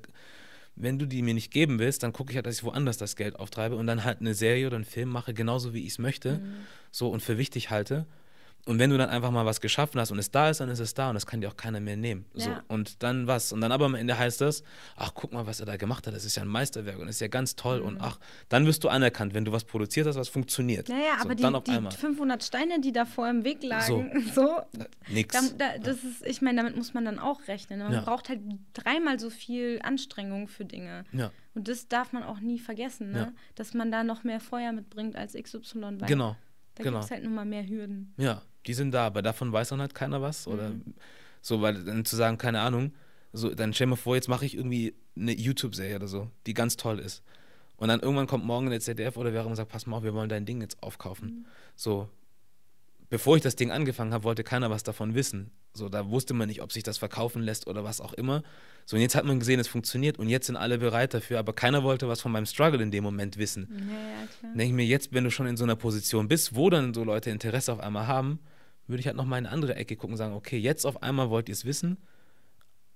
Wenn 0.76 0.98
du 0.98 1.06
die 1.06 1.22
mir 1.22 1.34
nicht 1.34 1.52
geben 1.52 1.78
willst, 1.78 2.02
dann 2.02 2.12
gucke 2.12 2.32
ich 2.32 2.36
halt, 2.36 2.46
dass 2.46 2.56
ich 2.56 2.64
woanders 2.64 2.96
das 2.96 3.16
Geld 3.16 3.38
auftreibe 3.38 3.76
und 3.76 3.86
dann 3.86 4.02
halt 4.02 4.20
eine 4.20 4.34
Serie 4.34 4.66
oder 4.66 4.76
einen 4.76 4.84
Film 4.84 5.10
mache, 5.10 5.34
genauso 5.34 5.74
wie 5.74 5.84
ich 5.84 5.92
es 5.92 5.98
möchte, 5.98 6.40
so 6.90 7.10
und 7.10 7.22
für 7.22 7.38
wichtig 7.38 7.70
halte. 7.70 8.06
Und 8.66 8.78
wenn 8.78 8.90
du 8.90 8.98
dann 8.98 9.08
einfach 9.08 9.30
mal 9.30 9.46
was 9.46 9.60
geschaffen 9.60 10.00
hast 10.00 10.10
und 10.10 10.18
es 10.18 10.30
da 10.30 10.50
ist, 10.50 10.60
dann 10.60 10.68
ist 10.68 10.80
es 10.80 10.92
da 10.94 11.08
und 11.08 11.14
das 11.14 11.26
kann 11.26 11.40
dir 11.40 11.48
auch 11.48 11.56
keiner 11.56 11.80
mehr 11.80 11.96
nehmen. 11.96 12.26
So. 12.34 12.50
Ja. 12.50 12.62
Und 12.68 13.02
dann 13.02 13.26
was? 13.26 13.52
Und 13.52 13.60
dann 13.62 13.72
aber 13.72 13.86
am 13.86 13.94
Ende 13.94 14.18
heißt 14.18 14.40
das, 14.40 14.62
ach, 14.96 15.12
guck 15.14 15.32
mal, 15.32 15.46
was 15.46 15.60
er 15.60 15.66
da 15.66 15.76
gemacht 15.76 16.06
hat, 16.06 16.14
das 16.14 16.24
ist 16.24 16.36
ja 16.36 16.42
ein 16.42 16.48
Meisterwerk 16.48 16.98
und 16.98 17.08
ist 17.08 17.20
ja 17.20 17.28
ganz 17.28 17.56
toll 17.56 17.80
und 17.80 18.00
ach, 18.00 18.18
dann 18.48 18.66
wirst 18.66 18.84
du 18.84 18.88
anerkannt, 18.88 19.34
wenn 19.34 19.44
du 19.44 19.52
was 19.52 19.64
produziert 19.64 20.06
hast, 20.06 20.16
was 20.16 20.28
funktioniert. 20.28 20.88
Naja, 20.88 21.16
so, 21.18 21.24
aber 21.24 21.34
die, 21.34 21.42
die 21.64 21.70
einmal. 21.72 21.92
500 21.92 22.44
Steine, 22.44 22.80
die 22.80 22.92
davor 22.92 23.28
im 23.30 23.44
Weg 23.44 23.62
lagen, 23.62 24.30
so, 24.34 24.60
Nix. 25.08 25.34
da, 25.34 25.40
da, 25.56 25.78
das 25.78 26.04
ist, 26.04 26.26
ich 26.26 26.42
meine, 26.42 26.58
damit 26.62 26.76
muss 26.76 26.92
man 26.94 27.04
dann 27.04 27.18
auch 27.18 27.48
rechnen. 27.48 27.80
Man 27.80 27.92
Ja. 27.92 28.02
braucht 28.02 28.28
halt 28.28 28.40
dreimal 28.74 29.18
so 29.18 29.30
viel 29.30 29.80
Anstrengung 29.82 30.48
für 30.48 30.64
Dinge. 30.64 31.04
ja, 31.12 31.30
Und 31.54 31.66
das 31.68 31.88
darf 31.88 32.12
man 32.12 32.22
auch 32.22 32.40
nie 32.40 32.58
vergessen, 32.58 33.12
ne? 33.12 33.18
Ja. 33.18 33.32
dass 33.54 33.74
man 33.74 33.90
da 33.90 34.04
noch 34.04 34.22
mehr 34.24 34.40
Feuer 34.40 34.72
mitbringt 34.72 35.16
als 35.16 35.32
XY, 35.34 35.60
weil 36.00 36.08
genau. 36.08 36.36
da 36.74 36.84
genau. 36.84 36.98
gibt 36.98 37.04
es 37.06 37.10
halt 37.10 37.24
nun 37.24 37.34
mal 37.34 37.44
mehr 37.44 37.66
Hürden. 37.66 38.14
Ja, 38.16 38.42
die 38.66 38.74
sind 38.74 38.92
da, 38.92 39.06
aber 39.06 39.22
davon 39.22 39.52
weiß 39.52 39.70
dann 39.70 39.80
halt 39.80 39.94
keiner 39.94 40.20
was. 40.22 40.46
Oder 40.46 40.70
Mhm. 40.70 40.94
so, 41.40 41.60
weil 41.62 41.82
dann 41.84 42.04
zu 42.04 42.16
sagen, 42.16 42.38
keine 42.38 42.60
Ahnung, 42.60 42.92
so, 43.32 43.54
dann 43.54 43.72
stell 43.72 43.86
mir 43.86 43.96
vor, 43.96 44.14
jetzt 44.16 44.28
mache 44.28 44.44
ich 44.44 44.56
irgendwie 44.56 44.94
eine 45.16 45.32
YouTube-Serie 45.32 45.96
oder 45.96 46.08
so, 46.08 46.30
die 46.46 46.54
ganz 46.54 46.76
toll 46.76 46.98
ist. 46.98 47.22
Und 47.76 47.88
dann 47.88 48.00
irgendwann 48.00 48.26
kommt 48.26 48.44
morgen 48.44 48.68
der 48.68 48.80
ZDF 48.80 49.16
oder 49.16 49.32
wer 49.32 49.40
auch 49.40 49.44
immer 49.44 49.52
und 49.52 49.56
sagt, 49.56 49.70
pass 49.70 49.86
mal 49.86 49.96
auf, 49.96 50.02
wir 50.02 50.12
wollen 50.14 50.28
dein 50.28 50.44
Ding 50.44 50.60
jetzt 50.60 50.82
aufkaufen. 50.82 51.28
Mhm. 51.28 51.44
So, 51.76 52.08
bevor 53.10 53.36
ich 53.36 53.42
das 53.42 53.56
Ding 53.56 53.70
angefangen 53.70 54.14
habe, 54.14 54.24
wollte 54.24 54.44
keiner 54.44 54.70
was 54.70 54.82
davon 54.82 55.14
wissen. 55.14 55.50
So, 55.74 55.88
da 55.88 56.08
wusste 56.08 56.32
man 56.32 56.48
nicht, 56.48 56.62
ob 56.62 56.72
sich 56.72 56.82
das 56.82 56.98
verkaufen 56.98 57.42
lässt 57.42 57.66
oder 57.66 57.84
was 57.84 58.00
auch 58.00 58.12
immer. 58.14 58.42
So, 58.86 58.96
und 58.96 59.02
jetzt 59.02 59.14
hat 59.14 59.24
man 59.24 59.38
gesehen, 59.38 59.60
es 59.60 59.68
funktioniert 59.68 60.18
und 60.18 60.28
jetzt 60.28 60.46
sind 60.46 60.56
alle 60.56 60.78
bereit 60.78 61.12
dafür, 61.12 61.38
aber 61.38 61.52
keiner 61.52 61.82
wollte 61.82 62.08
was 62.08 62.20
von 62.20 62.32
meinem 62.32 62.46
Struggle 62.46 62.82
in 62.82 62.90
dem 62.90 63.04
Moment 63.04 63.36
wissen. 63.36 63.68
Ja. 64.42 64.48
Denke 64.48 64.64
ich 64.64 64.72
mir, 64.72 64.86
jetzt, 64.86 65.12
wenn 65.12 65.24
du 65.24 65.30
schon 65.30 65.46
in 65.46 65.56
so 65.56 65.64
einer 65.64 65.76
Position 65.76 66.28
bist, 66.28 66.54
wo 66.54 66.70
dann 66.70 66.94
so 66.94 67.04
Leute 67.04 67.30
Interesse 67.30 67.72
auf 67.72 67.80
einmal 67.80 68.06
haben, 68.06 68.38
würde 68.86 69.00
ich 69.00 69.06
halt 69.06 69.16
noch 69.16 69.26
mal 69.26 69.38
in 69.38 69.46
eine 69.46 69.54
andere 69.54 69.74
Ecke 69.76 69.96
gucken 69.96 70.14
und 70.14 70.18
sagen, 70.18 70.34
okay, 70.34 70.58
jetzt 70.58 70.84
auf 70.84 71.02
einmal 71.02 71.30
wollt 71.30 71.48
ihr 71.48 71.52
es 71.52 71.64
wissen? 71.64 71.98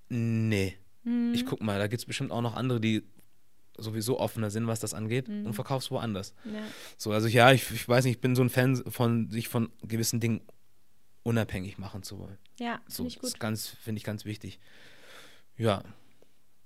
Nee. 0.09 0.75
Mhm. 1.03 1.33
Ich 1.33 1.45
guck 1.45 1.61
mal, 1.61 1.77
da 1.77 1.87
gibt 1.87 2.01
es 2.01 2.05
bestimmt 2.05 2.31
auch 2.31 2.41
noch 2.41 2.55
andere, 2.55 2.79
die 2.79 3.03
sowieso 3.77 4.19
offener 4.19 4.49
sind, 4.49 4.67
was 4.67 4.79
das 4.79 4.93
angeht 4.93 5.27
und 5.29 5.53
verkaufst 5.53 5.91
woanders. 5.91 6.33
Ja. 6.45 6.61
So, 6.97 7.11
also 7.11 7.27
ja, 7.27 7.51
ich, 7.51 7.69
ich 7.71 7.87
weiß 7.87 8.05
nicht, 8.05 8.15
ich 8.15 8.21
bin 8.21 8.35
so 8.35 8.41
ein 8.43 8.49
Fan 8.49 8.75
von 8.91 9.29
sich 9.29 9.47
von 9.49 9.71
gewissen 9.83 10.19
Dingen 10.19 10.41
unabhängig 11.23 11.77
machen 11.77 12.03
zu 12.03 12.19
wollen. 12.19 12.37
Ja, 12.59 12.79
So, 12.87 13.03
finde 13.03 13.09
ich 13.09 13.19
das 13.19 13.31
gut. 13.33 13.39
ganz, 13.39 13.67
finde 13.67 13.97
ich 13.99 14.03
ganz 14.03 14.25
wichtig. 14.25 14.59
Ja, 15.57 15.83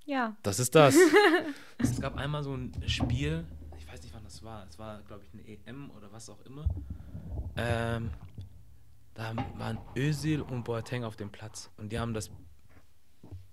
Ja. 0.04 0.36
das 0.42 0.58
ist 0.60 0.74
das. 0.74 0.96
es 1.78 2.00
gab 2.00 2.16
einmal 2.16 2.42
so 2.42 2.54
ein 2.54 2.72
Spiel, 2.86 3.44
ich 3.78 3.86
weiß 3.90 4.02
nicht, 4.02 4.14
wann 4.14 4.24
das 4.24 4.42
war. 4.42 4.66
Es 4.68 4.78
war, 4.78 5.00
glaube 5.02 5.24
ich, 5.24 5.32
eine 5.32 5.46
EM 5.46 5.90
oder 5.90 6.12
was 6.12 6.28
auch 6.28 6.40
immer. 6.42 6.66
Ähm, 7.56 8.10
da 9.14 9.34
waren 9.56 9.78
Özil 9.96 10.40
und 10.42 10.64
Boateng 10.64 11.04
auf 11.04 11.16
dem 11.16 11.30
Platz 11.30 11.70
und 11.76 11.90
die 11.92 11.98
haben 11.98 12.14
das. 12.14 12.30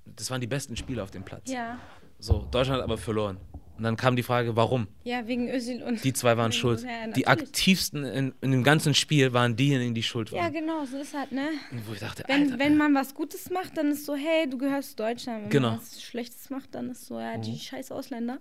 Das 0.06 0.32
waren 0.32 0.42
die 0.42 0.48
besten 0.48 0.76
Spieler 0.78 1.04
auf 1.04 1.12
dem 1.12 1.24
Platz. 1.24 1.50
Ja. 1.50 1.80
So, 2.20 2.48
Deutschland 2.52 2.78
hat 2.80 2.84
aber 2.84 2.98
verloren. 2.98 3.38
Und 3.78 3.84
dann 3.84 3.96
kam 3.96 4.16
die 4.16 4.24
Frage, 4.24 4.56
warum? 4.56 4.88
Ja, 5.04 5.28
wegen 5.28 5.50
Özil 5.54 5.84
und. 5.84 6.04
Die 6.04 6.12
zwei 6.12 6.36
waren 6.36 6.52
Ja, 6.52 6.58
schuld. 6.58 6.84
natürlich. 6.84 7.14
Die 7.14 7.28
aktivsten 7.28 8.04
in, 8.06 8.34
in 8.42 8.52
dem 8.52 8.64
ganzen 8.64 8.96
Spiel 8.96 9.34
waren 9.34 9.56
diejenigen, 9.56 9.94
die 9.94 10.02
schuld 10.02 10.32
Ja, 10.32 10.44
waren. 10.46 10.54
genau, 10.54 10.84
so 10.86 10.98
ist 10.98 11.14
halt, 11.14 11.32
ne? 11.32 11.50
Und 11.72 11.88
wo 11.88 11.94
ich 11.94 12.00
dachte, 12.00 12.24
Wenn, 12.28 12.44
Alter, 12.54 12.60
wenn 12.60 12.76
man 12.76 12.96
was 12.96 13.14
Gutes 13.14 13.52
macht, 13.52 13.78
dann 13.78 13.92
ist 13.92 14.06
so, 14.08 14.16
hey, 14.16 14.50
du 14.50 14.58
gehörst 14.58 14.92
zu 14.92 14.96
Deutschland. 14.96 15.44
Wenn 15.44 15.50
Genau. 15.52 15.70
man 15.72 15.80
was 15.80 16.02
Schlechtes 16.02 16.50
macht, 16.50 16.74
dann 16.74 16.90
ist 16.90 17.06
so, 17.06 17.20
ja, 17.20 17.38
die 17.38 17.60
scheiß 17.60 17.92
Ausländer. 17.92 18.40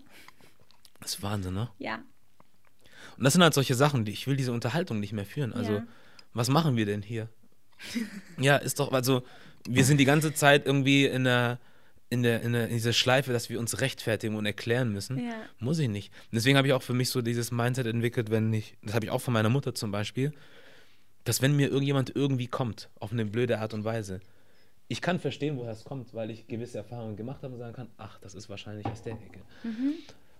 das 1.00 1.16
ist 1.16 1.22
Wahnsinn, 1.22 1.52
ne? 1.52 1.68
Ja. 1.78 1.96
Und 3.18 3.24
das 3.24 3.34
sind 3.34 3.42
halt 3.42 3.52
solche 3.52 3.74
Sachen, 3.74 4.06
die 4.06 4.12
ich 4.12 4.26
will 4.26 4.36
diese 4.36 4.52
Unterhaltung 4.52 5.00
nicht 5.00 5.12
mehr 5.12 5.26
führen. 5.26 5.52
Also, 5.52 5.72
Ja. 5.74 5.86
was 6.32 6.48
machen 6.48 6.76
wir 6.76 6.86
denn 6.86 7.02
hier? 7.02 7.28
ja, 8.40 8.56
ist 8.56 8.80
doch, 8.80 8.90
also, 8.92 9.22
wir 9.68 9.84
sind 9.84 9.98
die 9.98 10.06
ganze 10.06 10.32
Zeit 10.32 10.64
irgendwie 10.64 11.04
in 11.04 11.24
der, 11.24 11.58
in 12.08 12.22
der, 12.22 12.42
in 12.42 12.52
der 12.52 12.68
in 12.68 12.74
dieser 12.74 12.92
Schleife, 12.92 13.32
dass 13.32 13.50
wir 13.50 13.58
uns 13.58 13.80
rechtfertigen 13.80 14.36
und 14.36 14.46
erklären 14.46 14.92
müssen. 14.92 15.18
Ja. 15.18 15.34
Muss 15.58 15.78
ich 15.78 15.88
nicht. 15.88 16.12
Und 16.30 16.36
deswegen 16.36 16.56
habe 16.56 16.68
ich 16.68 16.74
auch 16.74 16.82
für 16.82 16.94
mich 16.94 17.10
so 17.10 17.22
dieses 17.22 17.50
Mindset 17.50 17.86
entwickelt, 17.86 18.30
wenn 18.30 18.52
ich, 18.52 18.76
das 18.82 18.94
habe 18.94 19.06
ich 19.06 19.10
auch 19.10 19.20
von 19.20 19.34
meiner 19.34 19.48
Mutter 19.48 19.74
zum 19.74 19.90
Beispiel, 19.90 20.32
dass 21.24 21.42
wenn 21.42 21.56
mir 21.56 21.68
irgendjemand 21.68 22.14
irgendwie 22.14 22.46
kommt, 22.46 22.88
auf 23.00 23.12
eine 23.12 23.24
blöde 23.24 23.58
Art 23.58 23.74
und 23.74 23.84
Weise, 23.84 24.20
ich 24.88 25.00
kann 25.02 25.18
verstehen, 25.18 25.56
woher 25.56 25.72
es 25.72 25.84
kommt, 25.84 26.14
weil 26.14 26.30
ich 26.30 26.46
gewisse 26.46 26.78
Erfahrungen 26.78 27.16
gemacht 27.16 27.42
habe 27.42 27.54
und 27.54 27.58
sagen 27.58 27.74
kann, 27.74 27.88
ach, 27.96 28.20
das 28.20 28.34
ist 28.34 28.48
wahrscheinlich 28.48 28.86
aus 28.86 29.02
der 29.02 29.14
Ecke. 29.14 29.40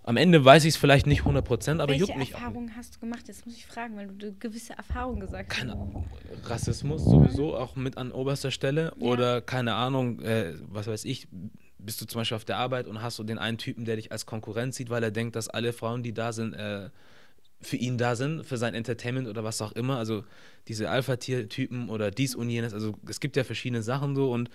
Am 0.07 0.17
Ende 0.17 0.45
weiß 0.45 0.65
ich 0.65 0.75
es 0.75 0.77
vielleicht 0.77 1.07
nicht 1.07 1.23
100%, 1.23 1.81
aber 1.81 1.89
Welche 1.89 2.03
juckt 2.03 2.09
mich 2.11 2.13
auch 2.13 2.19
nicht. 2.19 2.33
Erfahrungen 2.35 2.77
hast 2.77 2.95
du 2.95 3.01
gemacht? 3.01 3.25
Jetzt 3.27 3.45
muss 3.45 3.57
ich 3.57 3.67
fragen, 3.67 3.97
weil 3.97 4.07
du 4.07 4.33
gewisse 4.39 4.73
Erfahrung 4.75 5.19
gesagt 5.21 5.51
hast. 5.51 5.59
keine 5.59 5.73
Ahnung, 5.73 6.07
Rassismus 6.45 7.05
sowieso 7.05 7.57
auch 7.57 7.75
mit 7.75 7.99
an 7.99 8.13
oberster 8.13 8.53
Stelle 8.53 8.93
Ja. 8.99 9.07
oder 9.07 9.41
keine 9.43 9.75
Ahnung, 9.75 10.21
äh, 10.21 10.55
was 10.69 10.87
weiß 10.87 11.05
ich, 11.07 11.27
bist 11.79 12.01
du 12.01 12.07
zum 12.07 12.21
Beispiel 12.21 12.37
auf 12.37 12.45
der 12.45 12.57
Arbeit 12.57 12.87
und 12.87 13.03
hast 13.03 13.17
so 13.17 13.25
den 13.25 13.39
einen 13.39 13.59
Typen, 13.59 13.85
der 13.85 13.97
dich 13.97 14.13
als 14.13 14.27
Konkurrent 14.27 14.75
sieht, 14.75 14.91
weil 14.91 15.03
er 15.03 15.11
denkt, 15.11 15.35
dass 15.35 15.49
alle 15.49 15.73
Frauen, 15.73 16.03
die 16.05 16.13
da 16.15 16.33
sind, 16.33 16.55
äh, 16.55 16.89
für 17.61 17.77
ihn 17.77 17.99
da 17.99 18.15
sind, 18.15 18.45
für 18.47 18.59
sein 18.59 18.75
Entertainment 18.75 19.27
oder 19.27 19.43
was 19.43 19.61
auch 19.61 19.73
immer, 19.73 19.97
also 19.99 20.23
diese 20.69 20.89
Alpha-Tier-Typen 20.89 21.89
oder 21.89 22.13
dies 22.13 22.35
und 22.37 22.49
jenes, 22.49 22.75
also 22.75 22.95
es 23.09 23.19
gibt 23.19 23.35
ja 23.37 23.43
verschiedene 23.45 23.83
Sachen 23.83 24.15
so 24.15 24.31
und 24.31 24.51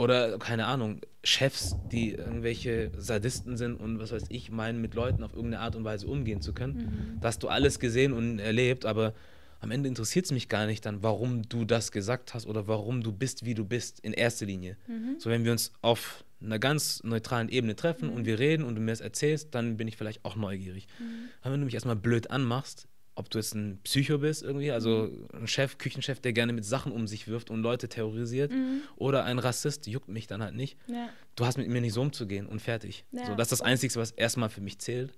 oder 0.00 0.38
keine 0.38 0.66
Ahnung, 0.66 1.00
Chefs, 1.22 1.76
die 1.92 2.14
irgendwelche 2.14 2.90
Sadisten 2.96 3.56
sind 3.56 3.76
und 3.76 3.98
was 3.98 4.10
weiß 4.12 4.24
ich, 4.30 4.50
meinen, 4.50 4.80
mit 4.80 4.94
Leuten 4.94 5.22
auf 5.22 5.32
irgendeine 5.34 5.62
Art 5.62 5.76
und 5.76 5.84
Weise 5.84 6.06
umgehen 6.06 6.40
zu 6.40 6.52
können. 6.54 7.18
Da 7.20 7.28
hast 7.28 7.42
du 7.42 7.48
alles 7.48 7.78
gesehen 7.78 8.12
und 8.12 8.38
erlebt, 8.38 8.86
aber 8.86 9.12
am 9.60 9.70
Ende 9.70 9.88
interessiert 9.90 10.24
es 10.24 10.32
mich 10.32 10.48
gar 10.48 10.64
nicht 10.64 10.86
dann, 10.86 11.02
warum 11.02 11.42
du 11.46 11.66
das 11.66 11.92
gesagt 11.92 12.32
hast 12.32 12.46
oder 12.46 12.66
warum 12.66 13.02
du 13.02 13.12
bist, 13.12 13.44
wie 13.44 13.52
du 13.54 13.64
bist, 13.66 14.00
in 14.00 14.14
erster 14.14 14.46
Linie. 14.46 14.78
So, 15.18 15.28
wenn 15.28 15.44
wir 15.44 15.52
uns 15.52 15.72
auf 15.82 16.24
einer 16.42 16.58
ganz 16.58 17.02
neutralen 17.04 17.50
Ebene 17.50 17.76
treffen 17.76 18.08
Mhm. 18.08 18.14
und 18.16 18.24
wir 18.24 18.38
reden 18.38 18.64
und 18.64 18.74
du 18.76 18.80
mir 18.80 18.92
das 18.92 19.02
erzählst, 19.02 19.54
dann 19.54 19.76
bin 19.76 19.86
ich 19.86 19.98
vielleicht 19.98 20.24
auch 20.24 20.36
neugierig. 20.36 20.86
Mhm. 20.98 21.28
Aber 21.42 21.52
wenn 21.52 21.60
du 21.60 21.66
mich 21.66 21.74
erstmal 21.74 21.96
blöd 21.96 22.30
anmachst, 22.30 22.88
ob 23.20 23.30
du 23.30 23.38
jetzt 23.38 23.54
ein 23.54 23.78
Psycho 23.84 24.18
bist 24.18 24.42
irgendwie, 24.42 24.70
also 24.72 25.08
Mhm. 25.12 25.42
ein 25.42 25.46
Chef, 25.46 25.78
Küchenchef, 25.78 26.20
der 26.20 26.32
gerne 26.32 26.52
mit 26.52 26.64
Sachen 26.64 26.90
um 26.92 27.06
sich 27.06 27.28
wirft 27.28 27.50
und 27.50 27.62
Leute 27.62 27.88
terrorisiert, 27.88 28.50
Mhm. 28.50 28.80
oder 28.96 29.24
ein 29.24 29.38
Rassist, 29.38 29.86
juckt 29.86 30.08
mich 30.08 30.26
dann 30.26 30.42
halt 30.42 30.54
nicht. 30.54 30.76
Ja. 30.88 31.08
Du 31.36 31.46
hast 31.46 31.56
mit 31.58 31.68
mir 31.68 31.80
nicht 31.80 31.92
so 31.92 32.02
umzugehen 32.02 32.46
und 32.46 32.60
fertig. 32.60 33.04
Ja. 33.12 33.26
So, 33.26 33.34
das 33.34 33.46
ist 33.46 33.52
das 33.52 33.62
Einzige, 33.62 33.94
was 33.96 34.10
erstmal 34.10 34.48
für 34.50 34.60
mich 34.60 34.78
zählt. 34.80 35.12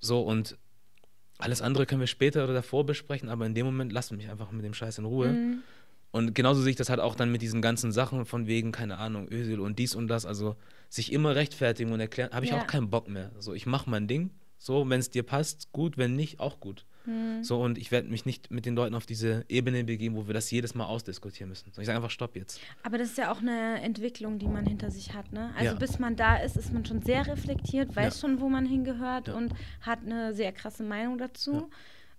So 0.00 0.20
und 0.22 0.56
alles 1.38 1.62
andere 1.62 1.86
können 1.86 2.00
wir 2.00 2.06
später 2.06 2.44
oder 2.44 2.52
davor 2.52 2.84
besprechen, 2.84 3.28
aber 3.30 3.46
in 3.46 3.54
dem 3.54 3.64
Moment 3.66 3.92
lass 3.92 4.10
mich 4.10 4.28
einfach 4.28 4.50
mit 4.50 4.64
dem 4.64 4.74
Scheiß 4.74 4.98
in 4.98 5.06
Ruhe. 5.06 5.32
Mhm. 5.32 5.62
Und 6.12 6.34
genauso 6.34 6.60
sehe 6.60 6.70
ich 6.70 6.76
das 6.76 6.90
halt 6.90 6.98
auch 7.00 7.14
dann 7.14 7.30
mit 7.30 7.40
diesen 7.40 7.62
ganzen 7.62 7.92
Sachen 7.92 8.26
von 8.26 8.46
wegen, 8.48 8.72
keine 8.72 8.98
Ahnung, 8.98 9.28
Ösel 9.30 9.60
und 9.60 9.78
dies 9.78 9.94
und 9.94 10.08
das. 10.08 10.26
Also 10.26 10.56
sich 10.88 11.12
immer 11.12 11.36
rechtfertigen 11.36 11.92
und 11.92 12.00
erklären, 12.00 12.32
habe 12.32 12.44
ich 12.44 12.50
Ja. 12.50 12.58
auch 12.58 12.66
keinen 12.66 12.90
Bock 12.90 13.08
mehr. 13.08 13.30
So, 13.38 13.54
ich 13.54 13.64
mache 13.64 13.88
mein 13.88 14.08
Ding. 14.08 14.30
So, 14.58 14.86
wenn 14.90 14.98
es 15.00 15.08
dir 15.08 15.22
passt, 15.22 15.72
gut, 15.72 15.96
wenn 15.96 16.16
nicht, 16.16 16.40
auch 16.40 16.58
gut. 16.60 16.84
Mhm. 17.10 17.42
So, 17.44 17.60
und 17.60 17.76
ich 17.78 17.90
werde 17.90 18.08
mich 18.08 18.24
nicht 18.24 18.50
mit 18.50 18.66
den 18.66 18.74
Leuten 18.76 18.94
auf 18.94 19.06
diese 19.06 19.44
Ebene 19.48 19.82
begeben, 19.84 20.14
wo 20.14 20.26
wir 20.26 20.34
das 20.34 20.50
jedes 20.50 20.74
Mal 20.74 20.84
ausdiskutieren 20.86 21.48
müssen. 21.48 21.72
So, 21.72 21.80
ich 21.80 21.86
sage 21.86 21.96
einfach 21.96 22.10
Stopp 22.10 22.36
jetzt. 22.36 22.60
Aber 22.82 22.98
das 22.98 23.08
ist 23.10 23.18
ja 23.18 23.32
auch 23.32 23.40
eine 23.40 23.80
Entwicklung, 23.82 24.38
die 24.38 24.48
man 24.48 24.64
hinter 24.66 24.90
sich 24.90 25.14
hat. 25.14 25.32
Ne? 25.32 25.50
Also 25.56 25.72
Ja. 25.72 25.78
bis 25.78 25.98
man 25.98 26.16
da 26.16 26.36
ist, 26.36 26.56
ist 26.56 26.72
man 26.72 26.84
schon 26.84 27.02
sehr 27.02 27.26
reflektiert, 27.26 27.94
weiß 27.96 28.14
Ja. 28.14 28.20
schon, 28.28 28.40
wo 28.40 28.48
man 28.48 28.66
hingehört 28.66 29.28
Ja. 29.28 29.34
und 29.34 29.52
hat 29.80 30.00
eine 30.04 30.34
sehr 30.34 30.52
krasse 30.52 30.82
Meinung 30.84 31.18
dazu 31.18 31.70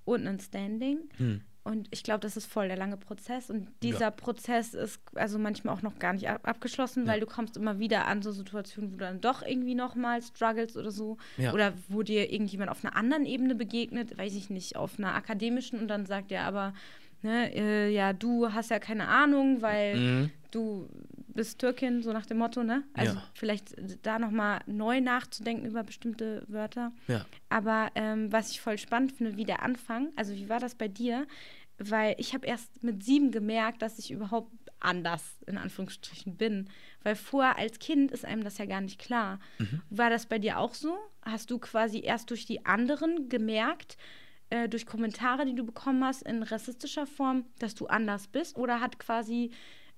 und 0.06 0.28
ein 0.28 0.40
Standing. 0.40 1.00
Hm. 1.18 1.42
Und 1.64 1.88
ich 1.92 2.02
glaube, 2.02 2.22
das 2.22 2.38
ist 2.38 2.48
voll 2.48 2.68
der 2.70 2.78
lange 2.78 2.98
Prozess. 2.98 3.50
Und 3.52 3.68
dieser 3.84 4.00
Ja. 4.00 4.12
Prozess 4.12 4.74
ist 4.74 5.00
also 5.14 5.38
manchmal 5.38 5.76
auch 5.76 5.84
noch 5.84 6.00
gar 6.00 6.14
nicht 6.14 6.28
ab 6.28 6.48
abgeschlossen, 6.48 7.06
Ja. 7.06 7.12
weil 7.12 7.20
du 7.20 7.28
kommst 7.28 7.56
immer 7.56 7.78
wieder 7.78 8.08
an 8.08 8.24
so 8.24 8.32
Situationen, 8.32 8.92
wo 8.92 8.98
du 8.98 9.06
dann 9.06 9.22
doch 9.22 9.44
irgendwie 9.44 9.76
nochmal 9.76 10.24
struggles 10.24 10.76
oder 10.76 10.90
so. 10.90 11.18
Ja. 11.38 11.54
Oder 11.54 11.74
wo 11.88 12.02
dir 12.02 12.32
irgendjemand 12.34 12.72
auf 12.72 12.84
einer 12.84 12.96
anderen 12.96 13.26
Ebene 13.26 13.54
begegnet, 13.54 14.18
weiß 14.18 14.34
ich 14.36 14.50
nicht, 14.50 14.76
auf 14.76 14.98
einer 14.98 15.14
akademischen 15.14 15.80
und 15.80 15.88
dann 15.88 16.08
sagt 16.08 16.32
er 16.32 16.46
aber, 16.46 16.74
ne, 17.22 17.54
äh, 17.56 17.90
ja, 17.90 18.14
du 18.14 18.52
hast 18.54 18.70
ja 18.72 18.80
keine 18.80 19.08
Ahnung, 19.08 19.62
weil 19.62 19.96
Mhm. 19.98 20.32
du 20.52 20.88
bist 21.28 21.60
Türkin, 21.60 22.04
so 22.04 22.12
nach 22.12 22.26
dem 22.26 22.38
Motto, 22.40 22.64
ne? 22.64 22.84
Also 22.94 23.16
Ja. 23.16 23.24
vielleicht 23.34 23.76
da 24.06 24.20
nochmal 24.20 24.60
neu 24.66 25.00
nachzudenken 25.02 25.66
über 25.66 25.84
bestimmte 25.84 26.44
Wörter. 26.48 26.92
Ja. 27.08 27.26
Aber 27.50 27.90
ähm, 27.96 28.32
was 28.32 28.52
ich 28.52 28.60
voll 28.62 28.78
spannend 28.78 29.14
finde, 29.14 29.38
wie 29.38 29.46
der 29.46 29.62
Anfang, 29.64 30.10
also 30.16 30.34
wie 30.36 30.50
war 30.50 30.60
das 30.60 30.76
bei 30.76 30.88
dir? 30.88 31.26
Weil 31.78 32.16
ich 32.20 32.34
habe 32.34 32.46
erst 32.46 32.84
mit 32.84 33.04
sieben 33.04 33.32
gemerkt, 33.32 33.82
dass 33.82 33.98
ich 33.98 34.12
überhaupt 34.12 34.52
anders 34.80 35.24
in 35.48 35.58
Anführungsstrichen 35.58 36.36
bin. 36.36 36.70
Weil 37.04 37.16
vorher 37.16 37.58
als 37.58 37.80
Kind 37.80 38.12
ist 38.12 38.26
einem 38.26 38.44
das 38.44 38.58
ja 38.58 38.66
gar 38.66 38.82
nicht 38.82 39.00
klar. 39.00 39.40
Mhm. 39.58 39.82
War 39.90 40.10
das 40.10 40.26
bei 40.26 40.38
dir 40.38 40.60
auch 40.60 40.74
so? 40.74 40.96
Hast 41.24 41.50
du 41.50 41.60
quasi 41.60 42.02
erst 42.04 42.30
durch 42.30 42.46
die 42.46 42.66
anderen 42.66 43.30
gemerkt, 43.30 43.98
äh, 44.52 44.70
durch 44.70 44.86
Kommentare, 44.86 45.46
die 45.46 45.56
du 45.56 45.66
bekommen 45.66 46.04
hast, 46.04 46.24
in 46.24 46.44
rassistischer 46.44 47.08
Form, 47.08 47.46
dass 47.60 47.74
du 47.74 47.88
anders 47.88 48.28
bist? 48.28 48.58
Oder 48.58 48.82
hat 48.82 49.00
quasi, 49.00 49.52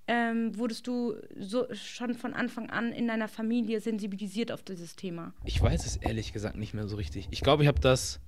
ähm, 0.07 0.57
wurdest 0.57 0.85
du 0.87 1.15
so 1.37 1.65
schon 1.73 2.13
von 2.13 2.33
Anfang 2.33 2.69
an 2.69 2.91
in 2.91 3.07
deiner 3.07 3.27
Familie 3.27 3.81
sensibilisiert 3.81 4.51
auf 4.51 4.61
dieses 4.61 4.95
Thema? 4.95 5.33
Ich 5.43 5.61
weiß 5.61 5.85
es 5.85 5.97
ehrlich 5.97 6.33
gesagt 6.33 6.55
nicht 6.55 6.73
mehr 6.73 6.87
so 6.87 6.95
richtig. 6.95 7.27
Ich 7.31 7.41
glaube, 7.41 7.63
ich 7.63 7.67
habe 7.67 7.79
das. 7.79 8.19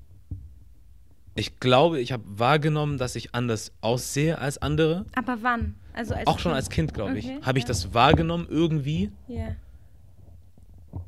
Ich 1.37 1.59
glaube, 1.59 1.99
ich 1.99 2.11
habe 2.11 2.23
wahrgenommen, 2.25 2.97
dass 2.97 3.15
ich 3.15 3.35
anders 3.35 3.73
aussehe 3.81 4.39
als 4.39 4.57
andere. 4.57 5.05
Aber 5.15 5.43
wann? 5.43 5.75
Also 5.93 6.13
als 6.13 6.27
Auch 6.27 6.39
schon 6.39 6.53
als 6.53 6.69
Kind, 6.69 6.93
glaube 6.93 7.11
Okay, 7.11 7.37
ich. 7.39 7.45
Habe 7.45 7.57
ich 7.59 7.65
ja. 7.65 7.67
das 7.67 7.93
wahrgenommen 7.93 8.47
irgendwie. 8.49 9.11
Ja. 9.27 9.55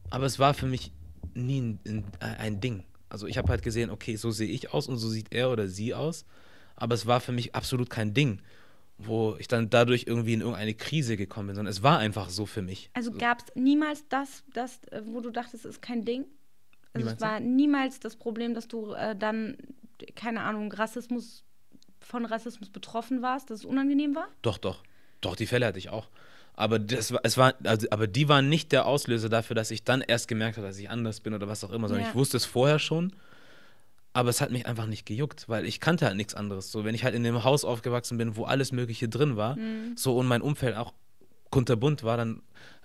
Aber 0.10 0.26
es 0.26 0.38
war 0.38 0.54
für 0.54 0.66
mich 0.68 0.92
nie 1.34 1.62
ein, 1.62 1.80
ein, 1.88 2.04
ein 2.20 2.60
Ding. 2.60 2.84
Also 3.10 3.28
ich 3.28 3.38
habe 3.38 3.50
halt 3.50 3.62
gesehen, 3.62 3.90
okay, 3.90 4.16
so 4.16 4.32
sehe 4.32 4.50
ich 4.50 4.74
aus 4.74 4.88
und 4.88 4.98
so 4.98 5.10
sieht 5.10 5.34
er 5.34 5.52
oder 5.52 5.68
sie 5.68 5.94
aus. 5.94 6.26
Aber 6.76 6.96
es 6.96 7.06
war 7.06 7.20
für 7.20 7.32
mich 7.32 7.56
absolut 7.56 7.90
kein 7.90 8.14
Ding, 8.14 8.42
wo 8.98 9.36
ich 9.40 9.48
dann 9.48 9.70
dadurch 9.70 10.06
irgendwie 10.08 10.34
in 10.34 10.42
irgendeine 10.42 10.74
Krise 10.74 11.18
gekommen 11.18 11.48
bin, 11.48 11.56
sondern 11.56 11.72
es 11.72 11.84
war 11.84 12.00
einfach 12.00 12.30
so 12.30 12.46
für 12.46 12.62
mich. 12.62 12.90
Also 12.94 13.12
gab 13.12 13.40
es 13.40 13.56
niemals 13.56 14.08
das, 14.10 14.44
das, 14.54 14.84
äh, 14.92 15.02
wo 15.06 15.22
du 15.22 15.32
dachtest, 15.32 15.66
es 15.66 15.76
ist 15.76 15.82
kein 15.82 16.06
Ding? 16.06 16.26
Also 16.94 17.10
es 17.10 17.22
war 17.22 17.40
niemals 17.40 18.00
das 18.00 18.16
Problem, 18.16 18.54
dass 18.54 18.68
du 18.68 18.94
äh, 18.94 19.16
dann, 19.16 19.58
keine 20.16 20.42
Ahnung, 20.42 20.72
Rassismus, 20.72 21.44
von 22.00 22.26
Rassismus 22.26 22.70
betroffen 22.70 23.22
warst, 23.22 23.50
dass 23.50 23.60
es 23.60 23.66
unangenehm 23.66 24.16
war? 24.16 24.28
Doch, 24.42 24.58
doch. 24.58 24.84
Doch, 25.22 25.36
die 25.36 25.46
Fälle 25.46 25.66
hatte 25.66 25.80
ich 25.80 25.90
auch. 25.90 26.10
Aber 26.58 26.80
das 26.80 27.14
war, 27.14 27.20
es 27.24 27.38
war, 27.38 27.54
also, 27.64 27.88
aber 27.92 28.08
die 28.08 28.28
waren 28.28 28.50
nicht 28.50 28.72
der 28.74 28.86
Auslöser 28.88 29.30
dafür, 29.30 29.56
dass 29.56 29.72
ich 29.72 29.84
dann 29.84 30.02
erst 30.02 30.28
gemerkt 30.28 30.58
habe, 30.58 30.68
dass 30.68 30.78
ich 30.80 30.90
anders 30.90 31.20
bin 31.22 31.34
oder 31.34 31.48
was 31.48 31.64
auch 31.64 31.72
immer, 31.72 31.88
sondern 31.88 32.04
Ja. 32.06 32.10
ich 32.10 32.16
wusste 32.16 32.36
es 32.36 32.46
vorher 32.46 32.80
schon. 32.80 33.14
Aber 34.14 34.30
es 34.32 34.42
hat 34.42 34.50
mich 34.52 34.66
einfach 34.66 34.88
nicht 34.88 35.06
gejuckt, 35.06 35.48
weil 35.48 35.66
ich 35.66 35.80
kannte 35.80 36.06
halt 36.08 36.18
nichts 36.18 36.34
anderes. 36.34 36.72
So, 36.72 36.84
wenn 36.84 36.96
ich 36.96 37.04
halt 37.04 37.14
in 37.14 37.24
dem 37.24 37.44
Haus 37.44 37.64
aufgewachsen 37.64 38.18
bin, 38.18 38.36
wo 38.36 38.46
alles 38.46 38.72
Mögliche 38.72 39.08
drin 39.08 39.38
war, 39.38 39.56
Mhm. 39.56 39.96
so 39.96 40.18
und 40.18 40.26
mein 40.26 40.42
Umfeld 40.42 40.76
auch 40.76 40.94
kunterbunt 41.52 42.04
war, 42.04 42.18
dann 42.18 42.42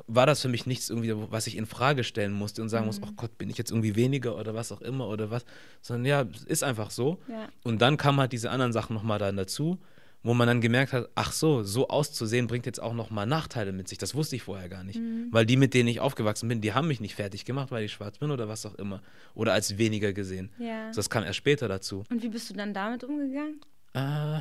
war 0.06 0.26
das 0.26 0.42
für 0.42 0.48
mich 0.48 0.66
nichts 0.66 0.90
irgendwie, 0.90 1.14
was 1.30 1.46
ich 1.46 1.56
in 1.56 1.64
Frage 1.66 2.04
stellen 2.04 2.32
musste 2.32 2.60
und 2.60 2.68
sagen 2.68 2.84
muss, 2.86 3.00
Mhm. 3.00 3.06
oh 3.08 3.12
Gott, 3.16 3.38
bin 3.38 3.48
ich 3.48 3.56
jetzt 3.56 3.70
irgendwie 3.70 3.96
weniger 3.96 4.36
oder 4.38 4.54
was 4.54 4.70
auch 4.70 4.82
immer 4.82 5.08
oder 5.08 5.30
was, 5.30 5.44
sondern 5.80 6.04
ja, 6.04 6.26
es 6.34 6.44
ist 6.44 6.62
einfach 6.62 6.90
so. 6.90 7.18
Ja. 7.28 7.48
Und 7.64 7.80
dann 7.80 7.96
kamen 7.96 8.20
halt 8.20 8.32
diese 8.32 8.50
anderen 8.50 8.72
Sachen 8.74 8.92
nochmal 8.94 9.18
dann 9.18 9.36
dazu, 9.36 9.78
wo 10.24 10.34
man 10.34 10.46
dann 10.46 10.60
gemerkt 10.60 10.92
hat, 10.92 11.08
ach 11.16 11.32
so, 11.32 11.62
so 11.64 11.88
auszusehen 11.88 12.46
bringt 12.46 12.64
jetzt 12.66 12.80
auch 12.80 12.94
nochmal 12.94 13.26
Nachteile 13.26 13.72
mit 13.72 13.88
sich. 13.88 13.98
Das 13.98 14.14
wusste 14.14 14.36
ich 14.36 14.42
vorher 14.44 14.68
gar 14.68 14.84
nicht. 14.84 15.00
Mhm. 15.00 15.28
Weil 15.32 15.44
die, 15.46 15.56
mit 15.56 15.74
denen 15.74 15.88
ich 15.88 15.98
aufgewachsen 16.00 16.48
bin, 16.48 16.60
die 16.60 16.72
haben 16.74 16.86
mich 16.88 17.00
nicht 17.00 17.16
fertig 17.16 17.44
gemacht, 17.44 17.70
weil 17.72 17.84
ich 17.84 17.92
schwarz 17.92 18.18
bin 18.18 18.30
oder 18.30 18.48
was 18.48 18.64
auch 18.64 18.74
immer. 18.76 19.02
Oder 19.34 19.52
als 19.52 19.78
weniger 19.78 20.12
gesehen. 20.12 20.50
Ja. 20.58 20.86
Also 20.86 20.98
das 21.00 21.10
kam 21.10 21.24
erst 21.24 21.38
später 21.38 21.66
dazu. 21.68 22.04
Und 22.10 22.22
wie 22.22 22.28
bist 22.28 22.48
du 22.50 22.54
dann 22.54 22.72
damit 22.72 23.02
umgegangen? 23.02 23.60
Äh, 23.94 24.40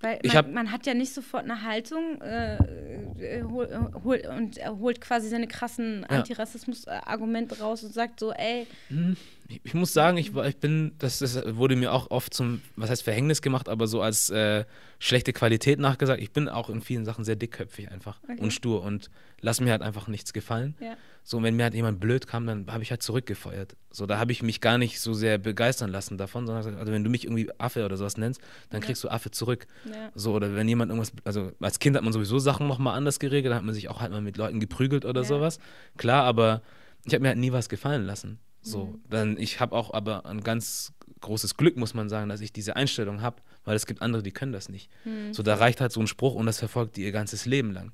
Weil 0.00 0.18
man, 0.24 0.34
hab- 0.36 0.50
man 0.52 0.72
hat 0.72 0.84
ja 0.86 0.94
nicht 0.94 1.14
sofort 1.14 1.44
eine 1.44 1.62
Haltung 1.62 2.20
äh, 2.22 2.56
äh, 2.56 3.42
hol, 3.44 3.66
äh, 3.66 4.02
hol, 4.02 4.20
und 4.36 4.58
er 4.58 4.76
holt 4.78 5.00
quasi 5.00 5.28
seine 5.28 5.46
krassen 5.46 6.00
Ja. 6.10 6.16
Antirassismus-Argumente 6.18 7.60
raus 7.60 7.84
und 7.84 7.94
sagt 7.94 8.18
so, 8.18 8.32
ey, 8.32 8.66
ich, 8.90 9.41
ich 9.64 9.74
muss 9.74 9.92
sagen, 9.92 10.16
ich, 10.16 10.34
war- 10.34 10.46
ich 10.46 10.56
bin, 10.58 10.92
das, 10.98 11.18
das 11.18 11.40
wurde 11.56 11.76
mir 11.76 11.92
auch 11.92 12.10
oft 12.10 12.32
zum, 12.32 12.60
was 12.76 12.90
heißt 12.90 13.02
Verhängnis 13.02 13.42
gemacht, 13.42 13.68
aber 13.68 13.86
so 13.86 14.00
als 14.02 14.30
äh, 14.30 14.64
schlechte 14.98 15.32
Qualität 15.32 15.78
nachgesagt. 15.78 16.22
Ich 16.22 16.32
bin 16.32 16.48
auch 16.48 16.70
in 16.70 16.80
vielen 16.80 17.04
Sachen 17.04 17.24
sehr 17.24 17.36
dickköpfig 17.36 17.90
einfach 17.90 18.20
Okay. 18.24 18.40
und 18.40 18.52
stur 18.52 18.82
und 18.82 19.10
lass 19.40 19.60
mir 19.60 19.70
halt 19.72 19.82
einfach 19.82 20.08
nichts 20.08 20.32
gefallen. 20.32 20.74
ja. 20.80 20.96
So, 21.24 21.36
und 21.36 21.44
wenn 21.44 21.54
mir 21.54 21.62
halt 21.62 21.74
jemand 21.74 22.00
blöd 22.00 22.26
kam, 22.26 22.48
dann 22.48 22.66
habe 22.66 22.82
ich 22.82 22.90
halt 22.90 23.00
zurückgefeuert. 23.00 23.76
So, 23.92 24.06
da 24.06 24.18
habe 24.18 24.32
ich 24.32 24.42
mich 24.42 24.60
gar 24.60 24.76
nicht 24.76 24.98
so 24.98 25.14
sehr 25.14 25.38
begeistern 25.38 25.88
lassen 25.88 26.18
davon, 26.18 26.46
sondern 26.48 26.64
gesagt, 26.64 26.80
also 26.80 26.90
wenn 26.92 27.04
du 27.04 27.10
mich 27.10 27.22
irgendwie 27.26 27.48
Affe 27.58 27.84
oder 27.84 27.96
sowas 27.96 28.16
nennst, 28.16 28.40
dann 28.70 28.80
Ja. 28.80 28.86
kriegst 28.86 29.04
du 29.04 29.08
Affe 29.08 29.30
zurück. 29.30 29.68
Ja. 29.84 30.10
So, 30.16 30.32
oder 30.34 30.56
wenn 30.56 30.66
jemand 30.68 30.90
irgendwas, 30.90 31.12
also 31.24 31.52
als 31.60 31.78
Kind 31.78 31.94
hat 31.96 32.02
man 32.02 32.12
sowieso 32.12 32.40
Sachen 32.40 32.66
nochmal 32.66 32.96
anders 32.96 33.20
geregelt, 33.20 33.52
da 33.52 33.56
hat 33.58 33.62
man 33.64 33.72
sich 33.72 33.88
auch 33.88 34.00
halt 34.00 34.10
mal 34.10 34.20
mit 34.20 34.36
Leuten 34.36 34.58
geprügelt 34.58 35.04
oder 35.04 35.22
sowas. 35.22 35.60
Klar, 35.96 36.24
aber 36.24 36.60
ich 37.04 37.14
habe 37.14 37.22
mir 37.22 37.28
halt 37.28 37.38
nie 37.38 37.52
was 37.52 37.68
gefallen 37.68 38.04
lassen. 38.04 38.40
So, 38.62 38.86
Mhm. 38.86 39.00
dann, 39.10 39.36
ich 39.38 39.60
habe 39.60 39.74
auch 39.76 39.92
aber 39.92 40.24
ein 40.26 40.42
ganz 40.42 40.92
großes 41.20 41.56
Glück, 41.56 41.76
muss 41.76 41.94
man 41.94 42.08
sagen, 42.08 42.28
dass 42.28 42.40
ich 42.40 42.52
diese 42.52 42.76
Einstellung 42.76 43.20
habe, 43.20 43.42
weil 43.64 43.76
es 43.76 43.86
gibt 43.86 44.02
andere, 44.02 44.22
die 44.22 44.30
können 44.32 44.52
das 44.52 44.68
nicht. 44.68 44.90
Mhm. 45.04 45.34
So, 45.34 45.42
da 45.42 45.54
reicht 45.56 45.80
halt 45.80 45.92
so 45.92 46.00
ein 46.00 46.06
Spruch 46.06 46.34
und 46.34 46.46
das 46.46 46.58
verfolgt 46.58 46.96
die 46.96 47.02
ihr 47.02 47.12
ganzes 47.12 47.44
Leben 47.46 47.72
lang. 47.72 47.92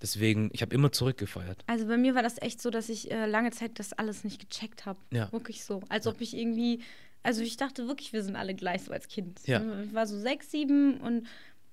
Deswegen, 0.00 0.50
ich 0.52 0.62
habe 0.62 0.72
immer 0.74 0.92
zurückgefeuert. 0.92 1.64
Also 1.66 1.86
bei 1.86 1.96
mir 1.96 2.14
war 2.14 2.22
das 2.22 2.40
echt 2.40 2.62
so, 2.62 2.70
dass 2.70 2.88
ich 2.88 3.10
äh, 3.10 3.26
lange 3.26 3.50
Zeit 3.50 3.78
das 3.80 3.92
alles 3.92 4.22
nicht 4.22 4.48
gecheckt 4.48 4.86
habe. 4.86 4.98
Ja. 5.12 5.30
Wirklich 5.32 5.64
so. 5.64 5.82
Als 5.88 6.06
ob 6.06 6.20
ich 6.20 6.36
irgendwie, 6.36 6.80
also 7.24 7.42
ich 7.42 7.56
dachte 7.56 7.88
wirklich, 7.88 8.12
wir 8.12 8.22
sind 8.22 8.36
alle 8.36 8.54
gleich 8.54 8.82
so 8.82 8.92
als 8.92 9.08
Kind. 9.08 9.40
Ja. 9.46 9.60
Ich 9.82 9.92
war 9.92 10.06
so 10.06 10.16
sechs, 10.18 10.52
sieben 10.52 10.98
und 10.98 11.26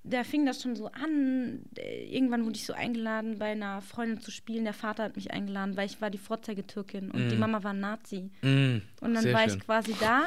da 0.08 0.24
fing 0.24 0.46
das 0.46 0.62
schon 0.62 0.76
so 0.76 0.86
an. 0.86 1.60
Äh, 1.78 2.04
Irgendwann 2.14 2.44
wurde 2.44 2.56
ich 2.56 2.64
so 2.66 2.72
eingeladen, 2.72 3.38
bei 3.38 3.46
einer 3.52 3.82
Freundin 3.82 4.20
zu 4.20 4.30
spielen. 4.30 4.64
Der 4.64 4.72
Vater 4.72 5.02
hat 5.04 5.16
mich 5.16 5.32
eingeladen, 5.32 5.76
weil 5.76 5.86
ich 5.86 6.00
war 6.00 6.10
die 6.10 6.18
Vorzeigetürkin 6.18 7.10
und 7.10 7.28
die 7.28 7.34
Mhm. 7.34 7.40
Mama 7.40 7.62
war 7.64 7.72
Nazi. 7.72 8.30
Mm, 8.42 8.76
Und 9.00 9.14
dann 9.14 9.22
sehr 9.24 9.34
war 9.34 9.48
schön. 9.48 9.58
ich 9.58 9.64
quasi 9.64 9.94
da 10.00 10.24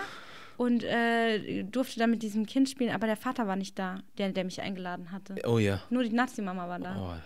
und 0.58 0.84
äh, 0.84 1.64
durfte 1.64 2.00
dann 2.00 2.12
mit 2.12 2.22
diesem 2.24 2.46
Kind 2.46 2.70
spielen, 2.70 2.92
aber 2.94 3.08
der 3.08 3.16
Vater 3.18 3.48
war 3.48 3.56
nicht 3.56 3.80
da, 3.80 4.02
der, 4.18 4.32
der 4.32 4.44
mich 4.44 4.62
eingeladen 4.62 5.12
hatte. 5.12 5.36
Oh 5.48 5.58
ja. 5.60 5.82
Nur 5.90 6.04
die 6.04 6.12
Nazi-Mama 6.14 6.68
war 6.68 6.80
da. 6.80 6.96
Oh. 7.18 7.22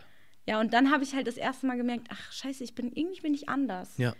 Ja, 0.45 0.59
und 0.59 0.73
dann 0.73 0.91
habe 0.91 1.03
ich 1.03 1.15
halt 1.15 1.25
das 1.25 1.37
erste 1.37 1.65
Mal 1.65 1.77
gemerkt, 1.77 2.07
ach 2.09 2.31
scheiße, 2.31 2.63
ich 2.63 2.75
bin 2.75 2.91
irgendwie 2.93 3.21
bin 3.21 3.33
ich 3.33 3.49
anders. 3.49 3.97
Ja. 3.97 4.13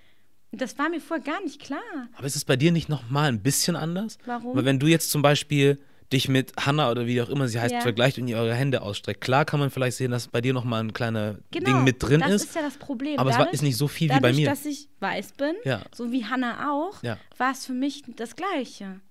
Das 0.51 0.77
war 0.77 0.87
mir 0.89 1.01
vorher 1.01 1.23
gar 1.25 1.41
nicht 1.43 1.59
klar. 1.61 1.81
Aber 2.15 2.25
ist 2.27 2.35
es 2.35 2.45
bei 2.45 2.55
dir 2.55 2.71
nicht 2.71 2.87
nochmal 2.87 3.27
ein 3.29 3.41
bisschen 3.41 3.75
anders? 3.75 4.17
Warum? 4.25 4.55
Weil 4.55 4.65
wenn 4.65 4.79
du 4.79 4.87
jetzt 4.87 5.09
zum 5.11 5.21
Beispiel 5.21 5.79
dich 6.13 6.29
mit 6.29 6.53
Hannah 6.57 6.89
oder 6.91 7.05
wie 7.07 7.21
auch 7.21 7.29
immer 7.29 7.47
sie 7.47 7.59
heißt 7.59 7.73
Ja. 7.73 7.81
vergleicht 7.81 8.17
und 8.19 8.27
ihr 8.27 8.37
eure 8.37 8.53
Hände 8.55 8.81
ausstreckt, 8.81 9.19
klar 9.21 9.43
kann 9.45 9.59
man 9.59 9.69
vielleicht 9.71 9.97
sehen, 9.97 10.11
dass 10.11 10.27
bei 10.27 10.39
dir 10.41 10.53
nochmal 10.53 10.81
ein 10.83 10.93
kleiner 10.93 11.39
Genau, 11.51 11.65
Ding 11.71 11.83
mit 11.83 12.01
drin 12.01 12.21
das 12.21 12.31
ist. 12.31 12.43
ist 12.45 12.55
ja 12.55 12.61
das 12.61 12.77
Problem. 12.77 13.19
aber 13.19 13.31
es 13.31 13.37
war, 13.37 13.51
ist 13.51 13.61
nicht 13.63 13.75
so 13.77 13.87
viel 13.87 14.09
wie 14.09 14.13
bei 14.13 14.19
dadurch, 14.19 14.37
mir. 14.37 14.49
dass 14.49 14.65
ich 14.65 14.87
weiß 15.01 15.33
bin, 15.33 15.55
Ja. 15.65 15.81
so 15.93 16.11
wie 16.11 16.25
Hannah 16.25 16.71
auch, 16.71 17.03
Ja. 17.03 17.17
war 17.37 17.51
es 17.51 17.65
für 17.65 17.73
mich 17.73 18.03
das 18.15 18.35
Gleiche. 18.35 19.01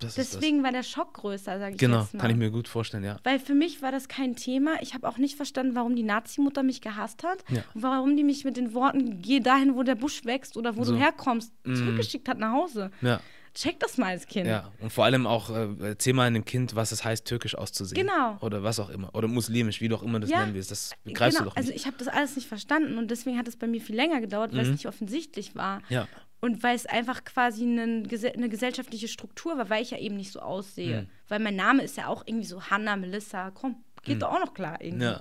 Das 0.00 0.16
Deswegen 0.16 0.62
war 0.64 0.72
der 0.72 0.82
Schock 0.82 1.14
größer, 1.14 1.58
sage 1.58 1.72
ich 1.74 1.78
Genau, 1.78 2.00
jetzt 2.02 2.14
mal. 2.14 2.20
kann 2.20 2.30
ich 2.32 2.36
mir 2.36 2.50
gut 2.50 2.66
vorstellen, 2.68 3.04
ja. 3.04 3.16
Weil 3.22 3.38
für 3.38 3.54
mich 3.54 3.80
war 3.80 3.92
das 3.92 4.08
kein 4.08 4.34
Thema. 4.36 4.74
Ich 4.82 4.92
habe 4.92 5.08
auch 5.08 5.18
nicht 5.18 5.36
verstanden, 5.36 5.74
warum 5.76 5.94
die 5.96 6.02
Nazi-Mutter 6.02 6.62
mich 6.64 6.80
gehasst 6.80 7.22
hat. 7.22 7.38
Ja. 7.48 7.62
Und 7.74 7.82
warum 7.84 8.16
die 8.16 8.24
mich 8.24 8.44
mit 8.44 8.56
den 8.56 8.74
Worten, 8.74 9.22
geh 9.22 9.38
dahin, 9.40 9.76
wo 9.76 9.82
der 9.84 9.94
Busch 9.94 10.24
wächst 10.24 10.56
oder 10.56 10.76
wo 10.76 10.84
So. 10.84 10.92
du 10.92 10.98
herkommst, 10.98 11.52
Mhm. 11.64 11.76
zurückgeschickt 11.76 12.28
hat 12.28 12.38
nach 12.38 12.52
Hause. 12.52 12.90
Ja, 13.02 13.20
Check 13.54 13.78
das 13.80 13.98
mal 13.98 14.08
als 14.08 14.26
Kind. 14.26 14.46
ja. 14.48 14.72
Und 14.80 14.92
vor 14.92 15.04
allem 15.04 15.26
auch, 15.26 15.48
äh, 15.50 15.68
erzähl 15.80 16.12
mal 16.12 16.26
einem 16.26 16.44
Kind, 16.44 16.74
was 16.74 16.90
es 16.92 17.04
heißt, 17.04 17.24
türkisch 17.24 17.54
auszusehen. 17.54 18.00
Genau. 18.06 18.36
Oder 18.40 18.62
was 18.62 18.80
auch 18.80 18.90
immer. 18.90 19.14
Oder 19.14 19.28
muslimisch, 19.28 19.80
wie 19.80 19.88
du 19.88 19.94
auch 19.94 20.02
immer 20.02 20.18
das 20.20 20.28
Ja, 20.30 20.40
nennen 20.40 20.54
willst. 20.54 20.70
Das 20.72 20.90
begreifst 21.04 21.38
genau, 21.38 21.50
du 21.50 21.50
doch 21.50 21.56
also 21.56 21.68
nicht. 21.70 21.80
ich 21.80 21.86
habe 21.86 21.96
das 21.98 22.08
alles 22.08 22.34
nicht 22.36 22.48
verstanden 22.48 22.98
und 22.98 23.10
deswegen 23.10 23.38
hat 23.38 23.46
es 23.46 23.56
bei 23.56 23.66
mir 23.68 23.80
viel 23.80 23.94
länger 23.96 24.20
gedauert, 24.20 24.52
weil 24.52 24.60
es 24.62 24.66
Mhm. 24.68 24.72
nicht 24.74 24.86
offensichtlich 24.88 25.54
war. 25.54 25.82
ja, 25.88 26.08
Und 26.40 26.62
weil 26.62 26.74
es 26.76 26.84
einfach 26.86 27.24
quasi 27.24 27.62
eine, 27.62 28.02
eine 28.34 28.48
gesellschaftliche 28.48 29.08
Struktur 29.08 29.56
war, 29.56 29.70
weil 29.70 29.82
ich 29.82 29.92
ja 29.92 29.98
eben 29.98 30.16
nicht 30.16 30.32
so 30.32 30.40
aussehe. 30.40 31.02
Mhm. 31.02 31.06
Weil 31.28 31.38
mein 31.40 31.56
Name 31.56 31.82
ist 31.84 31.96
ja 31.96 32.08
auch 32.08 32.24
irgendwie 32.26 32.46
so 32.46 32.60
Hannah, 32.64 32.96
Melissa, 32.96 33.50
komm, 33.52 33.76
geht 34.02 34.20
doch 34.20 34.32
auch 34.34 34.40
noch 34.40 34.52
klar 34.52 34.78
irgendwie. 34.80 35.06
Mhm. 35.06 35.12
ja. 35.12 35.20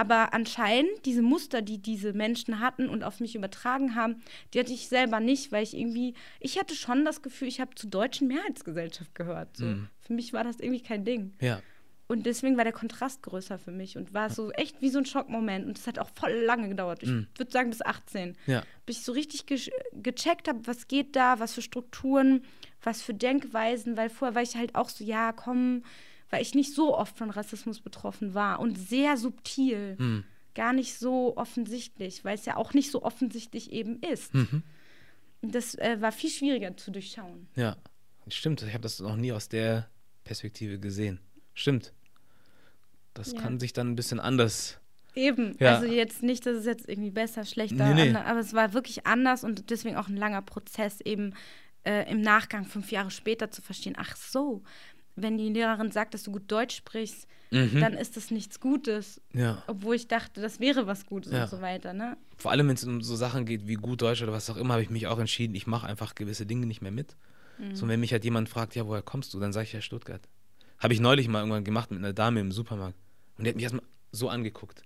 Aber 0.00 0.32
anscheinend 0.34 0.90
diese 1.04 1.22
Muster, 1.22 1.62
die 1.62 1.78
diese 1.78 2.12
Menschen 2.12 2.60
hatten 2.60 2.88
und 2.88 3.02
auf 3.04 3.20
mich 3.20 3.34
übertragen 3.34 3.94
haben, 3.94 4.22
die 4.54 4.60
hatte 4.60 4.72
ich 4.72 4.88
selber 4.88 5.20
nicht, 5.20 5.52
weil 5.52 5.62
ich 5.62 5.76
irgendwie, 5.76 6.14
ich 6.40 6.58
hatte 6.58 6.74
schon 6.74 7.04
das 7.04 7.22
Gefühl, 7.22 7.48
ich 7.48 7.60
habe 7.60 7.74
zur 7.74 7.90
deutschen 7.90 8.28
Mehrheitsgesellschaft 8.28 9.14
gehört. 9.14 9.56
So. 9.56 9.66
Mhm. 9.66 9.88
Für 10.00 10.12
mich 10.14 10.32
war 10.32 10.44
das 10.44 10.58
irgendwie 10.60 10.82
kein 10.82 11.04
Ding. 11.04 11.34
Ja, 11.40 11.60
Und 12.08 12.24
deswegen 12.26 12.56
war 12.56 12.64
der 12.64 12.72
Kontrast 12.72 13.22
größer 13.22 13.58
für 13.58 13.70
mich 13.72 13.96
und 13.96 14.12
war 14.14 14.30
so 14.30 14.50
echt 14.52 14.80
wie 14.80 14.88
so 14.88 14.98
ein 14.98 15.06
Schockmoment. 15.06 15.66
Und 15.66 15.78
es 15.78 15.86
hat 15.86 15.98
auch 15.98 16.10
voll 16.14 16.32
lange 16.32 16.68
gedauert. 16.68 17.02
Ich 17.02 17.08
Mhm. 17.10 17.26
würde 17.36 17.52
sagen 17.52 17.70
bis 17.70 17.82
18. 17.82 18.36
ja. 18.46 18.62
Bis 18.86 18.98
ich 18.98 19.04
so 19.04 19.12
richtig 19.12 19.46
ge 19.46 19.60
gecheckt 19.92 20.48
habe, 20.48 20.66
was 20.66 20.88
geht 20.88 21.14
da, 21.14 21.38
was 21.38 21.54
für 21.54 21.62
Strukturen, 21.62 22.42
was 22.82 23.02
für 23.02 23.14
Denkweisen, 23.14 23.96
weil 23.96 24.08
vorher 24.10 24.34
war 24.34 24.42
ich 24.42 24.56
halt 24.56 24.74
auch 24.74 24.88
so, 24.88 25.04
ja, 25.04 25.32
komm, 25.32 25.82
weil 26.30 26.42
ich 26.42 26.54
nicht 26.54 26.74
so 26.74 26.96
oft 26.96 27.16
von 27.18 27.30
Rassismus 27.30 27.80
betroffen 27.80 28.34
war 28.34 28.60
und 28.60 28.76
sehr 28.78 29.16
subtil, 29.16 29.96
Hm. 29.98 30.24
gar 30.54 30.72
nicht 30.72 30.96
so 30.98 31.36
offensichtlich, 31.36 32.24
weil 32.24 32.34
es 32.36 32.46
ja 32.46 32.56
auch 32.56 32.72
nicht 32.74 32.90
so 32.90 33.02
offensichtlich 33.02 33.70
eben 33.72 34.00
ist. 34.00 34.34
Mhm. 34.34 34.62
Das 35.42 35.74
äh, 35.76 36.00
war 36.00 36.12
viel 36.12 36.30
schwieriger 36.30 36.76
zu 36.76 36.90
durchschauen. 36.90 37.48
Ja, 37.56 37.76
stimmt. 38.28 38.62
Ich 38.62 38.68
habe 38.72 38.82
das 38.82 39.00
noch 39.00 39.16
nie 39.16 39.32
aus 39.32 39.48
der 39.48 39.88
Perspektive 40.24 40.78
gesehen. 40.78 41.18
Stimmt. 41.54 41.92
Das 43.14 43.32
Ja. 43.32 43.40
kann 43.40 43.58
sich 43.58 43.72
dann 43.72 43.90
ein 43.90 43.96
bisschen 43.96 44.20
anders. 44.20 44.78
Eben, 45.14 45.56
Ja. 45.58 45.76
also 45.78 45.86
jetzt 45.92 46.22
nicht, 46.22 46.46
dass 46.46 46.56
es 46.58 46.66
jetzt 46.66 46.88
irgendwie 46.88 47.10
besser, 47.10 47.44
schlechter, 47.44 47.94
Nee, 47.94 48.10
nee. 48.12 48.16
aber 48.16 48.38
es 48.40 48.52
war 48.54 48.72
wirklich 48.72 49.06
anders 49.06 49.42
und 49.44 49.70
deswegen 49.70 49.96
auch 49.96 50.08
ein 50.08 50.16
langer 50.16 50.42
Prozess 50.42 51.00
eben 51.00 51.34
äh, 51.84 52.08
im 52.10 52.20
Nachgang 52.20 52.66
fünf 52.66 52.92
Jahre 52.92 53.10
später 53.10 53.50
zu 53.50 53.62
verstehen, 53.62 53.94
ach 53.96 54.14
so, 54.14 54.62
wenn 55.22 55.38
die 55.38 55.48
Lehrerin 55.48 55.90
sagt, 55.90 56.14
dass 56.14 56.22
du 56.22 56.32
gut 56.32 56.44
Deutsch 56.50 56.76
sprichst, 56.76 57.26
Mhm. 57.52 57.80
dann 57.80 57.94
ist 57.94 58.16
das 58.16 58.30
nichts 58.30 58.60
Gutes, 58.60 59.20
Ja. 59.32 59.62
obwohl 59.66 59.96
ich 59.96 60.06
dachte, 60.06 60.40
das 60.40 60.60
wäre 60.60 60.86
was 60.86 61.04
Gutes 61.06 61.32
Ja. 61.32 61.42
und 61.44 61.50
so 61.50 61.60
weiter, 61.60 61.92
ne? 61.92 62.16
Vor 62.36 62.52
allem, 62.52 62.68
wenn 62.68 62.76
es 62.76 62.84
um 62.84 63.00
so 63.02 63.16
Sachen 63.16 63.44
geht 63.44 63.66
wie 63.66 63.74
gut 63.74 64.02
Deutsch 64.02 64.22
oder 64.22 64.32
was 64.32 64.48
auch 64.50 64.56
immer, 64.56 64.74
habe 64.74 64.82
ich 64.84 64.90
mich 64.90 65.08
auch 65.08 65.18
entschieden, 65.18 65.54
ich 65.56 65.66
mache 65.66 65.86
einfach 65.86 66.14
gewisse 66.14 66.46
Dinge 66.46 66.66
nicht 66.66 66.80
mehr 66.80 66.92
mit. 66.92 67.16
Mhm. 67.58 67.74
So, 67.74 67.88
wenn 67.88 67.98
mich 68.00 68.12
halt 68.12 68.22
jemand 68.24 68.48
fragt, 68.48 68.76
ja, 68.76 68.86
woher 68.86 69.02
kommst 69.02 69.34
du, 69.34 69.40
dann 69.40 69.52
sage 69.52 69.64
ich 69.64 69.72
ja 69.72 69.80
Stuttgart. 69.80 70.22
Habe 70.78 70.94
ich 70.94 71.00
neulich 71.00 71.26
mal 71.28 71.40
irgendwann 71.40 71.64
gemacht 71.64 71.90
mit 71.90 71.98
einer 71.98 72.12
Dame 72.12 72.38
im 72.40 72.52
Supermarkt. 72.52 72.96
Und 73.36 73.44
die 73.44 73.48
hat 73.48 73.56
mich 73.56 73.64
erstmal 73.64 73.84
so 74.12 74.28
angeguckt. 74.28 74.82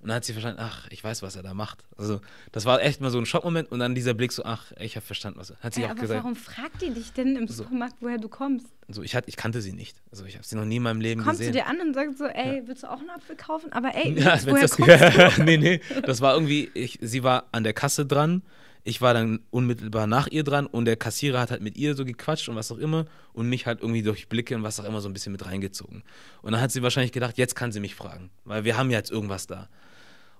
Und 0.00 0.08
dann 0.08 0.16
hat 0.18 0.24
sie 0.24 0.32
verstanden, 0.32 0.60
ach, 0.62 0.86
ich 0.90 1.02
weiß, 1.02 1.22
was 1.22 1.34
er 1.34 1.42
da 1.42 1.54
macht. 1.54 1.84
Also, 1.96 2.20
das 2.52 2.64
war 2.66 2.80
echt 2.80 3.00
mal 3.00 3.10
so 3.10 3.18
ein 3.18 3.26
Schockmoment 3.26 3.72
und 3.72 3.80
dann 3.80 3.96
dieser 3.96 4.14
Blick 4.14 4.30
so, 4.30 4.44
ach, 4.44 4.70
ich 4.78 4.94
habe 4.94 5.04
verstanden, 5.04 5.40
was 5.40 5.50
er. 5.50 5.56
Hat 5.58 5.74
sie 5.74 5.80
Ey, 5.80 5.86
auch 5.86 5.90
aber 5.90 6.00
gesagt. 6.02 6.22
warum 6.22 6.36
fragt 6.36 6.80
die 6.82 6.90
dich 6.90 7.12
denn 7.12 7.34
im 7.36 7.48
So. 7.48 7.64
Supermarkt, 7.64 7.96
woher 8.00 8.18
du 8.18 8.28
kommst? 8.28 8.66
So, 8.88 9.02
ich, 9.02 9.16
hatte, 9.16 9.28
ich 9.28 9.36
kannte 9.36 9.60
sie 9.60 9.72
nicht. 9.72 9.96
Also, 10.12 10.24
ich 10.24 10.34
habe 10.36 10.44
sie 10.46 10.54
noch 10.54 10.64
nie 10.64 10.76
in 10.76 10.84
meinem 10.84 11.00
Leben 11.00 11.24
Kommst 11.24 11.40
gesehen. 11.40 11.52
du 11.52 11.58
dir 11.58 11.66
an 11.66 11.80
und 11.80 11.94
sagst 11.94 12.18
so, 12.18 12.26
ey, 12.26 12.62
willst 12.66 12.84
du 12.84 12.90
auch 12.90 13.00
einen 13.00 13.10
Apfel 13.10 13.34
kaufen? 13.34 13.72
Aber 13.72 13.92
ey, 13.94 14.12
Ja, 14.20 14.38
woher 14.46 14.62
das, 14.62 14.76
kommst 14.76 14.88
du? 15.38 15.42
nee, 15.44 15.56
nee. 15.56 15.80
Das 16.06 16.20
war 16.20 16.34
irgendwie, 16.34 16.70
ich, 16.74 16.98
sie 17.02 17.24
war 17.24 17.46
an 17.50 17.64
der 17.64 17.72
Kasse 17.72 18.06
dran, 18.06 18.42
ich 18.84 19.00
war 19.02 19.12
dann 19.14 19.40
unmittelbar 19.50 20.06
nach 20.06 20.28
ihr 20.28 20.44
dran 20.44 20.66
und 20.66 20.84
der 20.84 20.96
Kassierer 20.96 21.40
hat 21.40 21.50
halt 21.50 21.60
mit 21.60 21.76
ihr 21.76 21.94
so 21.96 22.04
gequatscht 22.04 22.48
und 22.48 22.54
was 22.54 22.70
auch 22.70 22.78
immer 22.78 23.04
und 23.34 23.48
mich 23.48 23.66
halt 23.66 23.80
irgendwie 23.82 24.02
durch 24.02 24.28
Blicke 24.28 24.54
und 24.54 24.62
was 24.62 24.78
auch 24.78 24.84
immer 24.84 25.00
so 25.00 25.08
ein 25.08 25.12
bisschen 25.12 25.32
mit 25.32 25.44
reingezogen. 25.44 26.04
Und 26.40 26.52
dann 26.52 26.60
hat 26.60 26.70
sie 26.70 26.82
wahrscheinlich 26.84 27.12
gedacht, 27.12 27.36
jetzt 27.36 27.56
kann 27.56 27.72
sie 27.72 27.80
mich 27.80 27.96
fragen, 27.96 28.30
weil 28.44 28.62
wir 28.64 28.76
haben 28.78 28.90
ja 28.90 28.98
jetzt 28.98 29.10
irgendwas 29.10 29.46
da. 29.48 29.68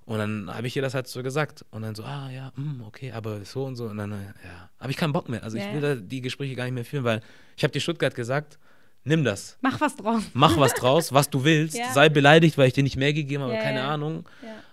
Und 0.09 0.16
dann 0.18 0.51
habe 0.55 0.66
ich 0.66 0.74
ihr 0.74 0.80
das 0.80 0.94
halt 0.94 1.06
so 1.06 1.22
gesagt. 1.22 1.66
Und 1.70 1.82
dann 1.82 1.94
so, 1.94 2.02
ah 2.02 2.30
ja, 2.30 2.51
hm, 2.56 2.82
okay, 2.86 3.12
aber 3.12 3.44
so 3.44 3.64
und 3.64 3.76
so. 3.76 3.85
Und 3.86 3.98
dann, 3.98 4.12
äh, 4.12 4.16
ja, 4.43 4.70
habe 4.80 4.90
ich 4.90 4.97
keinen 4.97 5.12
Bock 5.12 5.28
mehr. 5.28 5.43
Also 5.43 5.59
Ja, 5.59 5.66
ich 5.66 5.74
will 5.74 5.82
ja. 5.82 5.94
da 5.97 6.01
die 6.01 6.22
Gespräche 6.22 6.55
gar 6.55 6.64
nicht 6.64 6.72
mehr 6.72 6.85
führen, 6.86 7.05
weil 7.05 7.20
ich 7.56 7.62
habe 7.62 7.72
dir 7.72 7.80
Stuttgart 7.80 8.14
gesagt, 8.14 8.59
nimm 9.05 9.22
das. 9.22 9.59
Mach 9.60 9.78
was 9.82 9.97
draus. 9.97 10.22
Mach 10.32 10.56
was 10.56 10.72
draus, 10.72 11.12
was 11.12 11.28
du 11.28 11.44
willst. 11.44 11.76
Ja. 11.76 11.93
Sei 11.93 12.09
beleidigt, 12.09 12.56
weil 12.56 12.68
ich 12.68 12.72
dir 12.74 12.82
nicht 12.85 12.97
mehr 12.97 13.12
gegeben 13.12 13.43
habe, 13.43 13.52
Ja, 13.52 13.60
keine 13.60 13.80
ja. 13.80 13.89
Ahnung. 13.90 14.26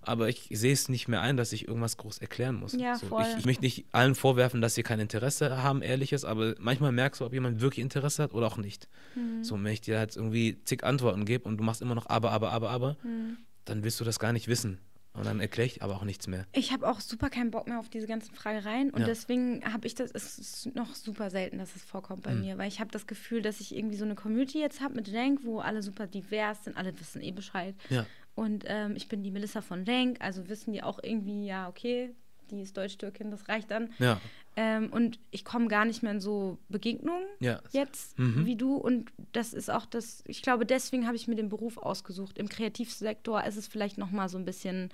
Aber 0.04 0.30
ich 0.30 0.48
sehe 0.52 0.72
es 0.72 0.88
nicht 0.88 1.10
mehr 1.10 1.20
ein, 1.22 1.36
dass 1.36 1.52
ich 1.52 1.68
irgendwas 1.68 1.98
groß 1.98 2.20
erklären 2.20 2.56
muss. 2.56 2.72
So, 2.72 3.20
ich, 3.20 3.38
ich 3.40 3.46
möchte 3.46 3.64
nicht 3.64 3.86
allen 3.92 4.16
vorwerfen, 4.16 4.62
dass 4.62 4.76
sie 4.76 4.84
kein 4.84 5.00
Interesse 5.02 5.62
haben, 5.64 5.82
ehrliches, 5.82 6.24
aber 6.24 6.56
manchmal 6.60 6.92
merkst 6.94 7.20
du, 7.20 7.26
ob 7.26 7.34
jemand 7.34 7.60
wirklich 7.60 7.84
Interesse 7.84 8.24
hat 8.24 8.34
oder 8.34 8.48
auch 8.48 8.58
nicht. 8.58 8.88
Mhm. 9.16 9.44
So, 9.44 9.56
wenn 9.56 9.66
ich 9.74 9.82
dir 9.82 9.98
halt 9.98 10.16
irgendwie 10.16 10.64
zig 10.64 10.84
Antworten 10.86 11.26
gebe 11.26 11.44
und 11.50 11.58
du 11.58 11.64
machst 11.66 11.82
immer 11.82 11.96
noch 11.96 12.08
aber, 12.08 12.32
aber, 12.32 12.52
aber, 12.54 12.70
aber, 12.70 12.96
Mhm. 13.04 13.38
dann 13.66 13.84
willst 13.84 14.00
du 14.00 14.06
das 14.06 14.18
gar 14.20 14.32
nicht 14.32 14.48
wissen. 14.48 14.78
Und 15.16 15.26
dann 15.26 15.40
erkläre 15.40 15.66
ich 15.68 15.82
aber 15.82 15.96
auch 15.96 16.04
nichts 16.04 16.28
mehr. 16.28 16.46
Ich 16.52 16.72
habe 16.74 16.88
auch 16.88 17.00
super 17.00 17.30
keinen 17.30 17.52
Bock 17.52 17.68
mehr 17.68 17.80
auf 17.80 17.90
diese 17.90 18.06
ganzen 18.08 18.34
Fragereien 18.36 18.90
und 18.92 19.00
Ja. 19.02 19.06
deswegen 19.08 19.64
habe 19.72 19.88
ich 19.88 19.96
das, 19.96 20.12
es 20.12 20.38
ist 20.38 20.76
noch 20.76 20.94
super 20.94 21.30
selten, 21.30 21.58
dass 21.58 21.76
es 21.76 21.84
vorkommt 21.84 22.24
bei 22.24 22.34
Mhm. 22.34 22.42
mir, 22.42 22.58
weil 22.58 22.68
ich 22.68 22.80
habe 22.80 22.92
das 22.92 23.08
Gefühl, 23.08 23.42
dass 23.42 23.60
ich 23.62 23.76
irgendwie 23.76 23.96
so 23.98 24.06
eine 24.06 24.16
Community 24.16 24.60
jetzt 24.60 24.82
habe 24.82 24.94
mit 24.96 25.12
Renk, 25.14 25.40
wo 25.44 25.60
alle 25.60 25.82
super 25.82 26.06
divers 26.08 26.64
sind, 26.66 26.76
alle 26.78 26.98
wissen 27.00 27.22
eh 27.22 27.32
Bescheid. 27.32 27.76
Ja. 27.90 28.06
Und 28.36 28.66
ähm, 28.68 28.96
ich 28.98 29.08
bin 29.08 29.24
die 29.24 29.32
Melissa 29.32 29.62
von 29.62 29.84
Renk, 29.84 30.18
also 30.20 30.50
wissen 30.50 30.74
die 30.74 30.84
auch 30.84 31.00
irgendwie, 31.02 31.46
ja, 31.46 31.70
okay, 31.70 32.14
die 32.52 32.62
ist 32.62 32.76
Deutsch-Türkin, 32.76 33.32
das 33.32 33.48
reicht 33.48 33.72
dann. 33.72 33.90
Ja. 34.00 34.20
Ähm, 34.58 34.90
und 34.94 35.20
ich 35.32 35.44
komme 35.44 35.68
gar 35.68 35.84
nicht 35.84 36.02
mehr 36.02 36.14
in 36.14 36.22
so 36.22 36.58
Begegnungen 36.70 37.26
Ja. 37.40 37.62
jetzt 37.72 38.18
Mhm. 38.18 38.46
wie 38.46 38.56
du. 38.56 38.76
Und 38.76 39.12
das 39.34 39.54
ist 39.54 39.70
auch 39.70 39.86
das, 39.86 40.24
ich 40.28 40.42
glaube, 40.42 40.66
deswegen 40.66 41.06
habe 41.08 41.18
ich 41.18 41.28
mir 41.28 41.36
den 41.36 41.50
Beruf 41.50 41.78
ausgesucht. 41.78 42.38
Im 42.38 42.48
Kreativsektor 42.48 43.44
ist 43.44 43.58
es 43.58 43.68
vielleicht 43.68 43.98
noch 43.98 44.12
mal 44.12 44.30
so 44.30 44.38
ein 44.38 44.46
bisschen 44.46 44.90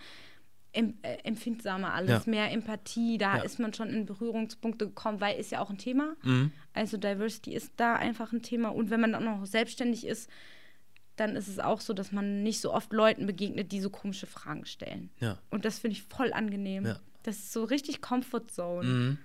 em 0.73 0.95
äh, 1.03 1.17
empfindsamer 1.25 1.93
alles, 1.93 2.25
Ja. 2.25 2.31
mehr 2.31 2.51
Empathie, 2.51 3.17
da 3.17 3.37
Ja. 3.37 3.43
ist 3.43 3.59
man 3.59 3.73
schon 3.73 3.89
in 3.89 4.05
Berührungspunkte 4.05 4.87
gekommen, 4.87 5.19
weil 5.19 5.37
ist 5.37 5.51
ja 5.51 5.59
auch 5.59 5.69
ein 5.69 5.77
Thema. 5.77 6.15
Mhm. 6.23 6.51
Also 6.73 6.97
Diversity 6.97 7.53
ist 7.53 7.73
da 7.77 7.95
einfach 7.95 8.31
ein 8.31 8.41
Thema. 8.41 8.69
Und 8.69 8.89
wenn 8.89 9.01
man 9.01 9.11
dann 9.11 9.25
noch 9.25 9.45
selbstständig 9.45 10.07
ist, 10.07 10.29
dann 11.17 11.35
ist 11.35 11.49
es 11.49 11.59
auch 11.59 11.81
so, 11.81 11.93
dass 11.93 12.11
man 12.11 12.41
nicht 12.41 12.61
so 12.61 12.73
oft 12.73 12.93
Leuten 12.93 13.27
begegnet, 13.27 13.71
die 13.73 13.81
so 13.81 13.89
komische 13.91 14.25
Fragen 14.27 14.65
stellen. 14.65 15.11
Und 15.51 15.65
das 15.65 15.77
finde 15.77 15.97
ich 15.97 16.03
voll 16.03 16.31
angenehm. 16.33 16.95
Das 17.23 17.35
ist 17.35 17.51
so 17.53 17.63
richtig 17.65 18.01
Comfort 18.01 18.47
Zone. 18.49 18.87
Mhm. 18.87 19.17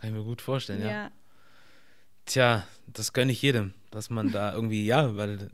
Kann 0.00 0.10
ich 0.10 0.16
mir 0.16 0.24
gut 0.24 0.40
vorstellen, 0.40 0.80
ja. 0.80 0.88
ja. 0.88 1.10
Tja, 2.24 2.66
das 2.86 3.12
gönne 3.12 3.32
ich 3.32 3.42
jedem, 3.42 3.74
dass 3.90 4.08
man 4.08 4.32
da 4.32 4.54
irgendwie, 4.54 4.86
ja, 4.86 5.16
weil 5.16 5.50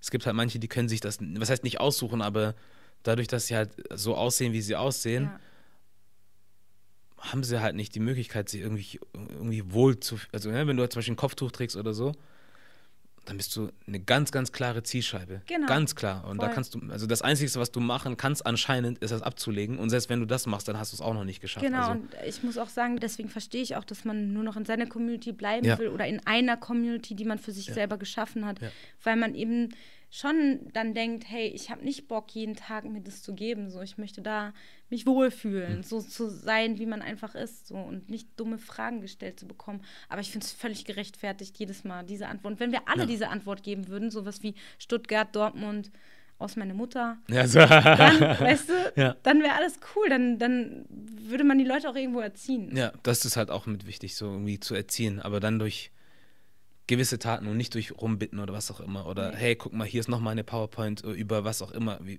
es 0.00 0.10
gibt 0.10 0.24
halt 0.24 0.34
manche, 0.34 0.58
die 0.58 0.68
können 0.68 0.88
sich 0.88 1.00
das, 1.00 1.18
was 1.20 1.50
heißt 1.50 1.64
nicht 1.64 1.78
aussuchen, 1.78 2.22
aber 2.22 2.54
dadurch, 3.02 3.28
dass 3.28 3.48
sie 3.48 3.56
halt 3.56 3.70
so 3.92 4.14
aussehen, 4.14 4.52
wie 4.52 4.62
sie 4.62 4.76
aussehen, 4.76 5.24
ja. 5.24 5.40
haben 7.18 7.44
sie 7.44 7.60
halt 7.60 7.76
nicht 7.76 7.94
die 7.94 8.00
Möglichkeit, 8.00 8.48
sich 8.48 8.62
irgendwie, 8.62 8.98
irgendwie 9.12 9.72
wohl 9.72 10.00
zu, 10.00 10.18
also 10.32 10.50
ne, 10.50 10.66
wenn 10.66 10.76
du 10.76 10.82
halt 10.82 10.92
zum 10.92 11.00
Beispiel 11.00 11.14
ein 11.14 11.18
Kopftuch 11.18 11.50
trägst 11.50 11.76
oder 11.76 11.92
so, 11.92 12.14
dann 13.26 13.36
bist 13.36 13.54
du 13.54 13.70
eine 13.86 14.00
ganz, 14.00 14.32
ganz 14.32 14.50
klare 14.50 14.82
Zielscheibe. 14.82 15.42
Genau. 15.46 15.66
Ganz 15.66 15.94
klar. 15.94 16.26
Und 16.28 16.38
da 16.42 16.46
Voll. 16.46 16.54
kannst 16.54 16.74
du, 16.74 16.80
also 16.90 17.06
das 17.06 17.22
Einzige, 17.22 17.54
was 17.60 17.70
du 17.70 17.78
machen 17.80 18.16
kannst 18.16 18.44
anscheinend, 18.46 18.98
ist 18.98 19.10
das 19.10 19.22
abzulegen. 19.22 19.78
Und 19.78 19.90
selbst 19.90 20.08
wenn 20.08 20.20
du 20.20 20.26
das 20.26 20.46
machst, 20.46 20.66
dann 20.68 20.78
hast 20.78 20.92
du 20.92 20.96
es 20.96 21.00
auch 21.00 21.14
noch 21.14 21.24
nicht 21.24 21.40
geschafft. 21.40 21.64
Genau, 21.64 21.78
Also, 21.78 21.92
und 21.92 22.08
ich 22.26 22.42
muss 22.42 22.58
auch 22.58 22.68
sagen, 22.68 22.98
deswegen 22.98 23.28
verstehe 23.28 23.62
ich 23.62 23.76
auch, 23.76 23.84
dass 23.84 24.04
man 24.04 24.32
nur 24.32 24.42
noch 24.42 24.56
in 24.56 24.64
seiner 24.64 24.86
Community 24.86 25.32
bleiben 25.32 25.66
Ja. 25.66 25.78
will 25.78 25.88
oder 25.88 26.06
in 26.06 26.24
einer 26.26 26.56
Community, 26.56 27.14
die 27.14 27.24
man 27.24 27.38
für 27.38 27.52
sich 27.52 27.66
selber 27.66 27.98
geschaffen 27.98 28.46
hat, 28.46 28.60
Ja. 28.60 28.68
weil 29.04 29.16
man 29.16 29.34
eben 29.34 29.68
schon 30.10 30.68
dann 30.72 30.92
denkt, 30.94 31.24
hey, 31.28 31.46
ich 31.48 31.70
habe 31.70 31.84
nicht 31.84 32.08
Bock, 32.08 32.34
jeden 32.34 32.56
Tag 32.56 32.84
mir 32.84 33.00
das 33.00 33.22
zu 33.22 33.34
geben, 33.34 33.70
so 33.70 33.80
ich 33.80 33.96
möchte 33.96 34.22
da 34.22 34.52
mich 34.88 35.06
wohlfühlen, 35.06 35.76
Hm. 35.76 35.82
so 35.84 36.00
zu 36.02 36.28
sein, 36.28 36.78
wie 36.78 36.86
man 36.86 37.00
einfach 37.00 37.34
ist, 37.36 37.68
so 37.68 37.76
und 37.76 38.10
nicht 38.10 38.28
dumme 38.38 38.58
Fragen 38.58 39.00
gestellt 39.00 39.38
zu 39.38 39.46
bekommen. 39.46 39.82
Aber 40.08 40.20
ich 40.20 40.30
finde 40.32 40.44
es 40.46 40.52
völlig 40.52 40.84
gerechtfertigt 40.84 41.56
jedes 41.58 41.84
Mal 41.84 42.04
diese 42.04 42.26
Antwort. 42.26 42.54
Und 42.54 42.60
wenn 42.60 42.72
wir 42.72 42.88
alle 42.88 43.02
Ja. 43.02 43.06
diese 43.06 43.28
Antwort 43.28 43.62
geben 43.62 43.86
würden, 43.88 44.10
sowas 44.10 44.42
wie 44.42 44.54
Stuttgart, 44.78 45.34
Dortmund, 45.34 45.90
aus 46.38 46.56
meiner 46.56 46.72
Mutter, 46.72 47.18
ja, 47.28 47.46
so. 47.46 47.58
dann, 47.58 47.68
weißt 48.40 48.70
du, 48.70 48.92
Ja. 48.96 49.14
dann 49.22 49.42
wäre 49.42 49.54
alles 49.54 49.78
cool. 49.94 50.08
Dann, 50.08 50.38
dann 50.38 50.86
würde 50.88 51.44
man 51.44 51.58
die 51.58 51.64
Leute 51.66 51.88
auch 51.88 51.94
irgendwo 51.94 52.20
erziehen. 52.20 52.74
Ja, 52.74 52.92
das 53.02 53.26
ist 53.26 53.36
halt 53.36 53.50
auch 53.50 53.66
mit 53.66 53.86
wichtig, 53.86 54.16
so 54.16 54.24
irgendwie 54.32 54.58
zu 54.58 54.74
erziehen, 54.74 55.20
aber 55.20 55.38
dann 55.38 55.58
durch 55.58 55.90
gewisse 56.90 57.18
Taten 57.18 57.46
und 57.46 57.56
nicht 57.56 57.72
durch 57.74 57.92
Rumbitten 57.92 58.38
oder 58.40 58.52
was 58.52 58.70
auch 58.70 58.80
immer. 58.80 59.06
Oder 59.06 59.30
Nee. 59.30 59.36
hey, 59.36 59.56
guck 59.56 59.72
mal, 59.72 59.86
hier 59.86 60.00
ist 60.00 60.08
noch 60.08 60.20
mal 60.20 60.30
eine 60.32 60.44
PowerPoint 60.44 61.00
über 61.02 61.44
was 61.44 61.62
auch 61.62 61.70
immer. 61.70 61.98
Wie, 62.02 62.18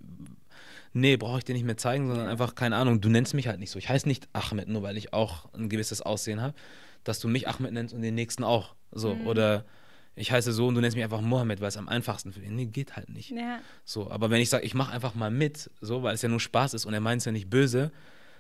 nee, 0.93 1.18
brauche 1.18 1.38
ich 1.39 1.43
dir 1.43 1.53
nicht 1.53 1.65
mehr 1.65 1.77
zeigen, 1.77 2.07
sondern 2.07 2.27
einfach, 2.27 2.56
keine 2.56 2.76
Ahnung, 2.77 3.02
du 3.02 3.10
nennst 3.10 3.34
mich 3.34 3.48
halt 3.48 3.60
nicht 3.60 3.69
so. 3.72 3.77
Ich 3.80 3.89
heiße 3.89 4.07
nicht 4.07 4.27
Ahmed, 4.34 4.68
nur 4.69 4.81
weil 4.84 4.98
ich 4.98 5.14
auch 5.14 5.53
ein 5.53 5.69
gewisses 5.69 6.02
Aussehen 6.02 6.41
habe, 6.41 6.53
dass 7.03 7.19
du 7.19 7.27
mich 7.27 7.48
Ahmed 7.48 7.73
nennst 7.73 7.93
und 7.93 8.02
den 8.02 8.15
nächsten 8.15 8.43
auch. 8.43 8.76
So, 8.91 9.15
Mhm. 9.15 9.27
oder 9.27 9.65
ich 10.15 10.31
heiße 10.31 10.52
so 10.52 10.68
und 10.68 10.76
du 10.76 10.81
nennst 10.81 10.95
mich 10.95 11.03
einfach 11.03 11.22
Mohammed, 11.22 11.61
weil 11.61 11.69
es 11.69 11.77
am 11.77 11.88
einfachsten 11.89 12.31
für 12.34 12.41
ihn. 12.41 12.56
Nee, 12.56 12.65
geht 12.65 12.95
halt 12.95 13.10
nicht. 13.10 13.30
Ja. 13.31 13.60
So, 13.85 14.10
aber 14.11 14.30
wenn 14.30 14.41
ich 14.41 14.49
sage, 14.49 14.65
ich 14.65 14.73
mache 14.73 14.91
einfach 14.93 15.15
mal 15.15 15.31
mit, 15.31 15.69
so, 15.80 16.03
weil 16.03 16.15
es 16.15 16.22
ja 16.22 16.30
nur 16.30 16.39
Spaß 16.39 16.73
ist 16.73 16.85
und 16.85 16.93
er 16.93 16.99
meint 17.02 17.22
es 17.22 17.26
ja 17.26 17.31
nicht 17.31 17.49
böse, 17.49 17.91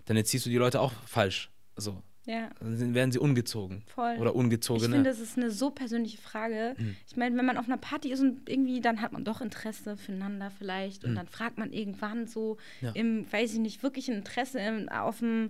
dann 0.05 0.17
erziehst 0.17 0.45
du 0.45 0.49
die 0.49 0.57
Leute 0.57 0.79
auch 0.81 0.91
falsch. 1.05 1.49
So. 1.77 2.01
Ja. 2.31 2.49
Dann 2.59 2.93
werden 2.93 3.11
sie 3.11 3.19
ungezogen. 3.19 3.83
Voll. 3.87 4.15
Oder 4.19 4.29
Ich 4.31 4.35
ungezogene. 4.35 4.89
finde, 4.95 5.09
das 5.09 5.19
ist 5.19 5.37
eine 5.37 5.51
so 5.51 5.69
persönliche 5.71 6.17
Frage. 6.17 6.75
Mhm. 6.77 6.95
Ich 7.07 7.15
meine, 7.17 7.37
wenn 7.37 7.45
man 7.45 7.57
auf 7.57 7.65
einer 7.67 7.77
Party 7.77 8.11
ist 8.11 8.21
und 8.21 8.47
irgendwie, 8.49 8.79
dann 8.79 9.01
hat 9.01 9.11
man 9.11 9.23
doch 9.25 9.41
Interesse 9.41 9.97
füreinander 9.97 10.51
vielleicht. 10.57 11.03
Und 11.03 11.15
dann 11.15 11.27
fragt 11.27 11.57
man 11.57 11.73
irgendwann 11.73 12.27
so 12.27 12.57
Mhm. 12.81 12.87
Ja. 12.87 12.91
im, 12.93 13.31
weiß 13.31 13.53
ich 13.53 13.59
nicht, 13.59 13.83
wirklich 13.83 14.07
ein 14.09 14.15
Interesse 14.17 14.59
im, 14.59 14.87
auf, 14.89 15.19
dem, 15.19 15.49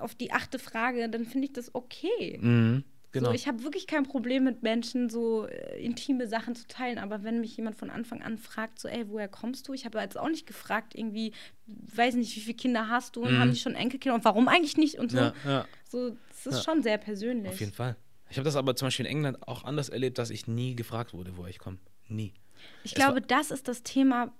auf 0.00 0.14
die 0.14 0.32
achte 0.32 0.58
Frage, 0.58 1.08
dann 1.08 1.24
finde 1.24 1.46
ich 1.46 1.52
das 1.52 1.74
okay. 1.74 2.38
Mhm, 2.40 2.84
genau. 3.12 3.28
So, 3.30 3.34
ich 3.34 3.46
habe 3.48 3.62
wirklich 3.64 3.86
kein 3.86 4.04
Problem 4.04 4.44
mit 4.44 4.62
Menschen, 4.62 5.08
so 5.10 5.46
äh, 5.46 5.80
intime 5.82 6.26
Sachen 6.28 6.54
zu 6.54 6.66
teilen, 6.68 6.98
aber 6.98 7.22
wenn 7.24 7.40
mich 7.40 7.56
jemand 7.56 7.76
von 7.76 7.90
Anfang 7.90 8.22
an 8.22 8.38
fragt, 8.38 8.78
so, 8.78 8.88
ey, 8.88 9.08
woher 9.08 9.28
kommst 9.28 9.66
du? 9.68 9.72
Ich 9.72 9.84
habe 9.84 9.98
jetzt 9.98 10.18
auch 10.18 10.28
nicht 10.28 10.46
gefragt, 10.46 10.94
irgendwie, 10.94 11.32
weiß 11.66 12.14
nicht, 12.14 12.36
wie 12.36 12.40
viele 12.40 12.56
Kinder 12.56 12.88
hast 12.88 13.16
du 13.16 13.22
und 13.22 13.32
Mhm. 13.34 13.38
haben 13.38 13.50
die 13.52 13.58
schon 13.58 13.74
Enkelkinder 13.74 14.14
und 14.14 14.24
warum 14.24 14.48
eigentlich 14.48 14.76
nicht 14.76 14.98
und 14.98 15.10
so. 15.10 15.18
ja, 15.18 15.34
ja, 15.46 15.66
So, 15.94 16.10
das 16.28 16.46
ist 16.46 16.56
Ja. 16.56 16.62
schon 16.64 16.82
sehr 16.82 16.98
persönlich. 16.98 17.52
auf 17.52 17.60
jeden 17.60 17.72
Fall. 17.72 17.96
Ich 18.28 18.36
habe 18.36 18.44
das 18.44 18.56
aber 18.56 18.74
zum 18.74 18.86
Beispiel 18.88 19.06
in 19.06 19.12
England 19.12 19.46
auch 19.46 19.62
anders 19.62 19.90
erlebt, 19.90 20.18
dass 20.18 20.30
ich 20.30 20.48
nie 20.48 20.74
gefragt 20.74 21.12
wurde, 21.14 21.36
woher 21.36 21.50
ich 21.50 21.60
komme. 21.60 21.78
Nie. 22.08 22.34
Ich 22.82 22.92
Es 22.92 22.96
glaube, 22.96 23.20
das 23.20 23.52
ist 23.52 23.68
das 23.68 23.84
Thema, 23.84 24.32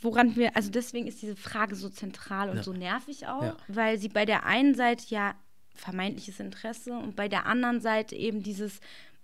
woran 0.00 0.34
wir, 0.34 0.56
also 0.56 0.70
deswegen 0.70 1.06
ist 1.06 1.22
diese 1.22 1.36
Frage 1.36 1.76
so 1.76 1.88
zentral 1.88 2.50
und 2.50 2.56
Ja. 2.56 2.62
so 2.64 2.72
nervig 2.72 3.28
auch, 3.28 3.42
Ja. 3.42 3.56
weil 3.68 3.98
sie 3.98 4.08
bei 4.08 4.24
der 4.24 4.44
einen 4.44 4.74
Seite 4.74 5.04
ja 5.08 5.36
vermeintliches 5.74 6.40
Interesse 6.40 6.92
und 6.92 7.14
bei 7.14 7.28
der 7.28 7.46
anderen 7.46 7.80
Seite 7.80 8.16
eben 8.16 8.42
dieses, 8.42 8.80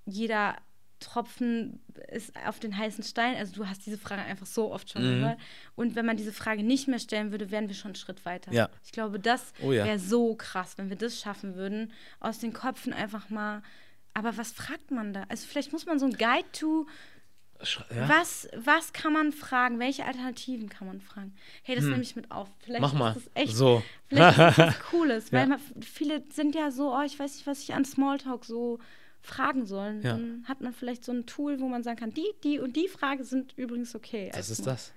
jeder 0.06 0.56
Tropfen 1.04 1.80
ist 2.10 2.32
auf 2.46 2.58
den 2.58 2.76
heißen 2.76 3.04
Stein. 3.04 3.36
Also 3.36 3.54
du 3.54 3.68
hast 3.68 3.84
diese 3.86 3.98
Frage 3.98 4.22
einfach 4.22 4.46
so 4.46 4.72
oft 4.72 4.90
schon 4.90 5.02
Mhm. 5.02 5.20
gehört. 5.20 5.38
Und 5.76 5.94
wenn 5.96 6.06
man 6.06 6.16
diese 6.16 6.32
Frage 6.32 6.62
nicht 6.62 6.88
mehr 6.88 6.98
stellen 6.98 7.30
würde, 7.30 7.50
wären 7.50 7.68
wir 7.68 7.74
schon 7.74 7.90
einen 7.90 7.94
Schritt 7.96 8.24
weiter. 8.24 8.52
Ja. 8.52 8.68
Ich 8.84 8.92
glaube, 8.92 9.20
das 9.20 9.52
Oh 9.62 9.72
ja. 9.72 9.84
wäre 9.84 9.98
so 9.98 10.34
krass, 10.34 10.76
wenn 10.78 10.88
wir 10.88 10.96
das 10.96 11.20
schaffen 11.20 11.54
würden, 11.54 11.92
aus 12.20 12.38
den 12.38 12.52
Köpfen 12.52 12.92
einfach 12.92 13.30
mal. 13.30 13.62
Aber 14.14 14.36
was 14.36 14.52
fragt 14.52 14.90
man 14.90 15.12
da? 15.12 15.24
Also 15.28 15.46
vielleicht 15.46 15.72
muss 15.72 15.86
man 15.86 15.98
so 15.98 16.06
ein 16.06 16.12
Guide 16.12 16.50
to 16.52 16.86
Ja? 17.94 18.08
was, 18.08 18.48
was 18.56 18.92
kann 18.92 19.12
man 19.12 19.32
fragen? 19.32 19.78
Welche 19.78 20.04
Alternativen 20.04 20.68
kann 20.68 20.86
man 20.86 21.00
fragen? 21.00 21.34
Hey, 21.62 21.74
das 21.76 21.84
nehme 21.84 22.02
ich 22.02 22.14
mit 22.16 22.30
auf. 22.30 22.48
Vielleicht 22.60 22.82
Hm. 22.84 22.90
Mach 22.90 22.98
mal. 22.98 23.16
ist 23.16 23.26
das 23.26 23.30
echt 23.42 23.56
So. 23.56 23.82
vielleicht 24.08 24.38
ist 24.38 24.58
das 24.58 24.78
Cooles, 24.90 25.32
weil 25.32 25.40
Ja. 25.42 25.46
man, 25.56 25.60
viele 25.82 26.22
sind 26.30 26.54
ja 26.54 26.70
so, 26.70 26.94
oh, 26.94 27.02
ich 27.02 27.18
weiß 27.18 27.34
nicht, 27.36 27.46
was 27.46 27.60
ich 27.62 27.72
an 27.74 27.84
Smalltalk 27.84 28.44
so 28.44 28.78
fragen 29.22 29.64
soll. 29.66 30.00
Ja. 30.02 30.12
Dann 30.12 30.44
hat 30.46 30.60
man 30.60 30.74
vielleicht 30.74 31.04
so 31.04 31.12
ein 31.12 31.24
Tool, 31.26 31.58
wo 31.60 31.68
man 31.68 31.82
sagen 31.82 31.98
kann, 31.98 32.12
die, 32.12 32.26
die 32.42 32.58
und 32.58 32.76
die 32.76 32.88
Frage 32.88 33.24
sind 33.24 33.56
übrigens 33.56 33.94
okay. 33.94 34.30
Das 34.34 34.50
ist 34.50 34.66
das. 34.66 34.92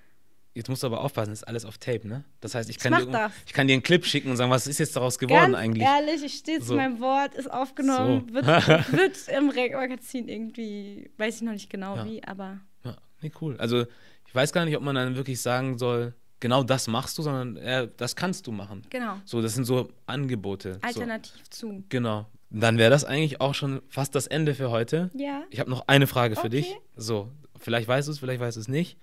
Jetzt 0.57 0.69
musst 0.69 0.81
du 0.83 0.87
aber 0.87 1.01
aufpassen, 1.01 1.29
das 1.29 1.39
ist 1.39 1.47
alles 1.47 1.65
auf 1.65 1.77
Tape, 1.77 2.07
ne? 2.07 2.23
Das 2.41 2.55
heißt, 2.55 2.69
ich 2.69 2.79
kann, 2.79 2.91
mach 2.91 3.05
dir, 3.05 3.31
ich 3.45 3.53
kann 3.53 3.67
dir 3.67 3.73
einen 3.73 3.83
Clip 3.83 4.03
schicken 4.05 4.29
und 4.31 4.37
sagen, 4.37 4.49
was 4.49 4.65
ist 4.67 4.79
jetzt 4.79 4.95
daraus 4.95 5.19
geworden 5.19 5.51
Ganz 5.51 5.55
eigentlich? 5.55 5.83
ehrlich, 5.87 6.23
ich 6.23 6.33
stehe 6.33 6.59
zu 6.59 6.65
So. 6.67 6.75
meinem 6.75 6.99
Wort, 6.99 7.35
ist 7.35 7.49
aufgenommen, 7.51 8.25
So. 8.29 8.33
wird, 8.33 8.45
wird 8.91 9.27
im 9.37 9.49
Reg-Magazin 9.49 10.27
irgendwie, 10.27 11.09
weiß 11.17 11.35
ich 11.37 11.41
noch 11.43 11.51
nicht 11.53 11.69
genau 11.69 11.95
Ja. 11.97 12.05
wie, 12.05 12.23
aber 12.23 12.59
Ja, 12.83 12.97
nee, 13.21 13.31
cool. 13.41 13.55
Also 13.57 13.85
ich 14.25 14.33
weiß 14.35 14.51
gar 14.51 14.65
nicht, 14.65 14.75
ob 14.75 14.83
man 14.83 14.95
dann 14.95 15.15
wirklich 15.15 15.39
sagen 15.41 15.77
soll, 15.77 16.13
genau 16.39 16.63
das 16.63 16.87
machst 16.87 17.17
du, 17.17 17.21
sondern 17.21 17.57
äh, 17.57 17.87
das 17.95 18.15
kannst 18.15 18.47
du 18.47 18.51
machen. 18.51 18.81
genau. 18.89 19.17
So, 19.25 19.41
das 19.41 19.53
sind 19.53 19.65
so 19.65 19.89
Angebote. 20.07 20.73
So. 20.73 20.79
Alternativ 20.87 21.49
zu. 21.51 21.83
Genau. 21.89 22.25
Dann 22.49 22.77
wäre 22.77 22.89
das 22.89 23.03
eigentlich 23.05 23.41
auch 23.41 23.53
schon 23.53 23.81
fast 23.89 24.15
das 24.15 24.25
Ende 24.25 24.55
für 24.55 24.69
heute. 24.71 25.11
Ja. 25.13 25.43
Ich 25.49 25.59
habe 25.59 25.69
noch 25.69 25.87
eine 25.87 26.07
Frage 26.07 26.35
für 26.35 26.41
Okay. 26.47 26.49
dich. 26.49 26.75
So, 26.95 27.29
vielleicht 27.57 27.87
weißt 27.87 28.07
du 28.07 28.11
es, 28.13 28.19
vielleicht 28.19 28.39
weißt 28.39 28.55
du 28.57 28.61
es 28.61 28.67
nicht. 28.67 28.97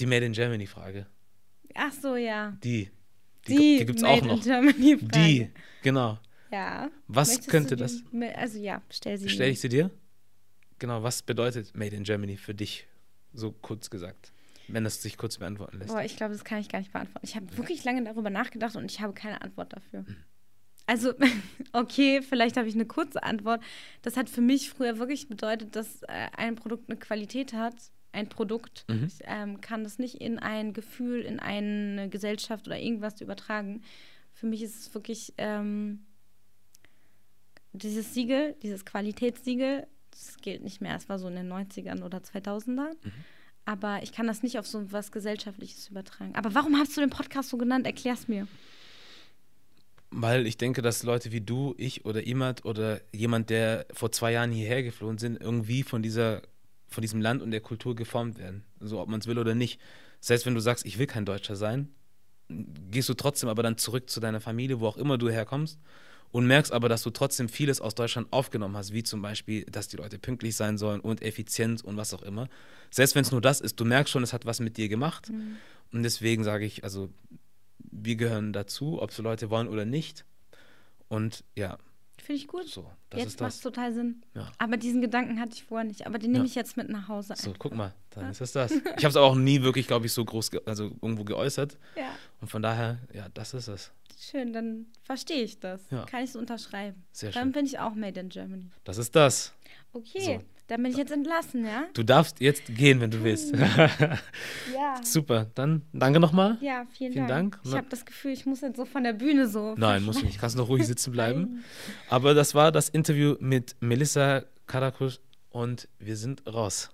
Die 0.00 0.06
Made 0.06 0.24
in 0.26 0.32
Germany 0.32 0.66
Frage. 0.66 1.06
Ach 1.74 1.92
so, 1.92 2.16
ja. 2.16 2.56
Die. 2.62 2.90
Die, 3.46 3.56
Die, 3.56 3.78
die 3.78 3.86
gibt 3.86 3.98
es 3.98 4.04
auch 4.04 4.22
noch. 4.22 4.36
In 4.36 4.42
Germany 4.42 4.98
Frage. 4.98 5.08
Die, 5.14 5.50
genau. 5.82 6.18
Ja. 6.50 6.90
Was 7.06 7.28
Möchtest 7.28 7.48
könnte 7.50 7.76
du 7.76 7.82
das? 7.82 8.02
die- 8.12 8.24
Also 8.34 8.58
ja, 8.58 8.82
stell 8.90 9.18
sie. 9.18 9.28
Stell 9.28 9.50
ich 9.50 9.60
sie 9.60 9.68
dir? 9.68 9.90
Genau, 10.78 11.02
was 11.02 11.22
bedeutet 11.22 11.74
Made 11.76 11.94
in 11.96 12.04
Germany 12.04 12.36
für 12.36 12.54
dich? 12.54 12.86
So 13.32 13.52
kurz 13.52 13.90
gesagt. 13.90 14.32
Wenn 14.68 14.84
das 14.84 15.02
sich 15.02 15.16
kurz 15.16 15.38
beantworten 15.38 15.78
lässt. 15.78 15.90
Boah, 15.90 16.02
ich 16.02 16.16
glaube, 16.16 16.34
das 16.34 16.44
kann 16.44 16.58
ich 16.58 16.68
gar 16.68 16.78
nicht 16.78 16.92
beantworten. 16.92 17.26
Ich 17.26 17.36
habe 17.36 17.56
wirklich 17.56 17.84
lange 17.84 18.04
darüber 18.04 18.28
nachgedacht 18.30 18.76
und 18.76 18.90
ich 18.90 19.00
habe 19.00 19.14
keine 19.14 19.40
Antwort 19.40 19.72
dafür. 19.72 20.04
Hm. 20.06 20.16
Also, 20.86 21.14
okay, 21.72 22.22
vielleicht 22.22 22.56
habe 22.56 22.68
ich 22.68 22.74
eine 22.74 22.86
kurze 22.86 23.22
Antwort. 23.22 23.62
Das 24.02 24.16
hat 24.16 24.28
für 24.28 24.40
mich 24.42 24.70
früher 24.70 24.98
wirklich 24.98 25.28
bedeutet, 25.28 25.74
dass 25.74 26.02
äh, 26.02 26.28
ein 26.36 26.54
Produkt 26.54 26.88
eine 26.90 26.98
Qualität 26.98 27.52
hat. 27.54 27.74
Ein 28.12 28.28
Produkt. 28.28 28.84
Mhm. 28.88 29.04
Ich 29.06 29.20
ähm, 29.24 29.60
kann 29.60 29.84
das 29.84 29.98
nicht 29.98 30.16
in 30.16 30.38
ein 30.38 30.72
Gefühl, 30.72 31.20
in 31.20 31.40
eine 31.40 32.08
Gesellschaft 32.08 32.66
oder 32.66 32.78
irgendwas 32.78 33.20
übertragen. 33.20 33.82
Für 34.32 34.46
mich 34.46 34.62
ist 34.62 34.78
es 34.78 34.94
wirklich 34.94 35.34
ähm, 35.38 36.06
dieses 37.72 38.14
Siegel, 38.14 38.56
dieses 38.62 38.84
Qualitätssiegel, 38.84 39.86
das 40.10 40.36
gilt 40.38 40.62
nicht 40.62 40.80
mehr. 40.80 40.96
Es 40.96 41.08
war 41.08 41.18
so 41.18 41.28
in 41.28 41.36
den 41.36 41.52
90ern 41.52 42.02
oder 42.02 42.18
2000ern. 42.18 42.94
Aber 43.64 44.02
ich 44.02 44.12
kann 44.12 44.26
das 44.26 44.42
nicht 44.42 44.58
auf 44.58 44.66
so 44.66 44.90
was 44.92 45.12
Gesellschaftliches 45.12 45.88
übertragen. 45.88 46.34
Aber 46.34 46.54
warum 46.54 46.76
hast 46.76 46.96
du 46.96 47.02
den 47.02 47.10
Podcast 47.10 47.50
so 47.50 47.58
genannt? 47.58 47.86
Erklär's 47.86 48.26
mir. 48.26 48.48
Weil 50.10 50.46
ich 50.46 50.56
denke, 50.56 50.80
dass 50.80 51.02
Leute 51.02 51.32
wie 51.32 51.42
du, 51.42 51.74
ich 51.76 52.06
oder 52.06 52.24
jemand 52.24 52.64
oder 52.64 53.02
jemand, 53.12 53.50
der 53.50 53.86
vor 53.92 54.10
zwei 54.10 54.32
Jahren 54.32 54.52
hierher 54.52 54.82
geflohen 54.82 55.18
sind, 55.18 55.38
irgendwie 55.38 55.82
von 55.82 56.02
dieser, 56.02 56.40
von 56.88 57.02
diesem 57.02 57.20
Land 57.20 57.42
und 57.42 57.50
der 57.50 57.60
Kultur 57.60 57.94
geformt 57.94 58.38
werden. 58.38 58.64
So 58.80 59.00
ob 59.00 59.08
man 59.08 59.20
es 59.20 59.26
will 59.26 59.38
oder 59.38 59.54
nicht. 59.54 59.80
Selbst 60.20 60.46
wenn 60.46 60.54
du 60.54 60.60
sagst, 60.60 60.84
ich 60.86 60.98
will 60.98 61.06
kein 61.06 61.24
Deutscher 61.24 61.56
sein, 61.56 61.88
gehst 62.48 63.08
du 63.08 63.14
trotzdem 63.14 63.48
aber 63.48 63.62
dann 63.62 63.78
zurück 63.78 64.10
zu 64.10 64.20
deiner 64.20 64.40
Familie, 64.40 64.80
wo 64.80 64.86
auch 64.86 64.96
immer 64.96 65.18
du 65.18 65.28
herkommst, 65.30 65.78
und 66.30 66.46
merkst 66.46 66.72
aber, 66.72 66.88
dass 66.88 67.02
du 67.02 67.10
trotzdem 67.10 67.48
vieles 67.48 67.80
aus 67.80 67.94
Deutschland 67.94 68.28
aufgenommen 68.32 68.76
hast, 68.76 68.92
wie 68.92 69.02
zum 69.02 69.22
Beispiel, 69.22 69.64
dass 69.64 69.88
die 69.88 69.96
Leute 69.96 70.18
pünktlich 70.18 70.56
sein 70.56 70.76
sollen 70.76 71.00
und 71.00 71.22
effizient 71.22 71.82
und 71.82 71.96
was 71.96 72.12
auch 72.12 72.22
immer. 72.22 72.48
Selbst 72.90 73.14
wenn 73.14 73.22
es 73.22 73.32
nur 73.32 73.40
das 73.40 73.60
ist, 73.60 73.80
du 73.80 73.84
merkst 73.84 74.12
schon, 74.12 74.22
es 74.22 74.32
hat 74.32 74.44
was 74.44 74.60
mit 74.60 74.76
dir 74.76 74.88
gemacht. 74.88 75.30
Und 75.90 76.02
deswegen 76.02 76.44
sage 76.44 76.66
ich, 76.66 76.84
also 76.84 77.08
wir 77.78 78.16
gehören 78.16 78.52
dazu, 78.52 79.00
ob 79.00 79.12
so 79.12 79.22
Leute 79.22 79.48
wollen 79.48 79.68
oder 79.68 79.86
nicht. 79.86 80.26
Und 81.08 81.44
ja, 81.54 81.78
Finde 82.28 82.42
ich 82.42 82.46
gut. 82.46 82.68
so, 82.68 82.90
das 83.08 83.20
jetzt 83.20 83.28
ist 83.30 83.40
macht 83.40 83.48
es 83.52 83.56
das. 83.56 83.62
total 83.62 83.94
Sinn. 83.94 84.22
Ja. 84.34 84.52
Aber 84.58 84.76
diesen 84.76 85.00
Gedanken 85.00 85.40
hatte 85.40 85.54
ich 85.54 85.64
vorher 85.64 85.86
nicht. 85.86 86.06
Aber 86.06 86.18
den 86.18 86.32
nehme 86.32 86.44
Ja. 86.44 86.48
ich 86.50 86.54
jetzt 86.54 86.76
mit 86.76 86.90
nach 86.90 87.08
Hause 87.08 87.32
So, 87.38 87.48
ein. 87.52 87.56
guck 87.58 87.74
mal, 87.74 87.94
dann 88.10 88.28
ist 88.30 88.42
es 88.42 88.52
das. 88.52 88.70
Ich 88.70 88.80
habe 89.04 89.08
es 89.08 89.16
auch 89.16 89.34
nie 89.34 89.62
wirklich, 89.62 89.86
glaube 89.86 90.04
ich, 90.04 90.12
so 90.12 90.22
groß, 90.26 90.50
also 90.66 90.90
irgendwo 91.00 91.24
geäußert. 91.24 91.78
Ja, 91.96 92.10
Und 92.42 92.48
von 92.50 92.60
daher, 92.60 92.98
ja, 93.14 93.28
das 93.32 93.54
ist 93.54 93.68
es. 93.68 93.92
schön. 94.18 94.52
Dann 94.52 94.88
verstehe 95.04 95.42
ich 95.42 95.58
das. 95.58 95.80
Ja. 95.90 96.04
Kann 96.04 96.22
ich 96.22 96.32
so 96.32 96.38
unterschreiben. 96.38 97.02
Sehr 97.12 97.30
Dann 97.32 97.44
schön. 97.44 97.52
bin 97.52 97.64
ich 97.64 97.78
auch 97.78 97.94
made 97.94 98.20
in 98.20 98.28
Germany. 98.28 98.68
Das 98.84 98.98
ist 98.98 99.16
das. 99.16 99.54
Okay, 99.94 100.20
So. 100.20 100.42
Dann 100.68 100.82
bin 100.82 100.92
ich 100.92 100.98
jetzt 100.98 101.10
entlassen, 101.10 101.64
ja? 101.64 101.84
Du 101.94 102.02
darfst 102.02 102.40
jetzt 102.40 102.66
gehen, 102.66 103.00
wenn 103.00 103.10
du 103.10 103.24
willst. 103.24 103.54
Ja. 104.74 105.02
Super, 105.02 105.46
dann 105.54 105.82
danke 105.92 106.20
nochmal. 106.20 106.56
Ja, 106.60 106.86
vielen, 106.92 107.12
Vielen 107.12 107.26
Dank. 107.26 107.54
Dank. 107.54 107.64
Ich 107.64 107.72
habe 107.74 107.86
das 107.88 108.04
Gefühl, 108.04 108.32
ich 108.32 108.46
muss 108.46 108.60
jetzt 108.60 108.76
so 108.76 108.84
von 108.84 109.02
der 109.02 109.12
Bühne 109.12 109.48
so. 109.48 109.74
Nein, 109.76 110.04
musst 110.04 110.20
du 110.20 110.26
nicht. 110.26 110.38
Kannst 110.38 110.56
noch 110.56 110.68
ruhig 110.68 110.86
sitzen 110.86 111.10
bleiben. 111.12 111.64
Aber 112.08 112.34
das 112.34 112.54
war 112.54 112.70
das 112.70 112.88
Interview 112.88 113.34
mit 113.40 113.76
Melissa 113.80 114.44
Karakusch 114.66 115.18
und 115.50 115.88
wir 115.98 116.16
sind 116.16 116.46
raus. 116.46 116.90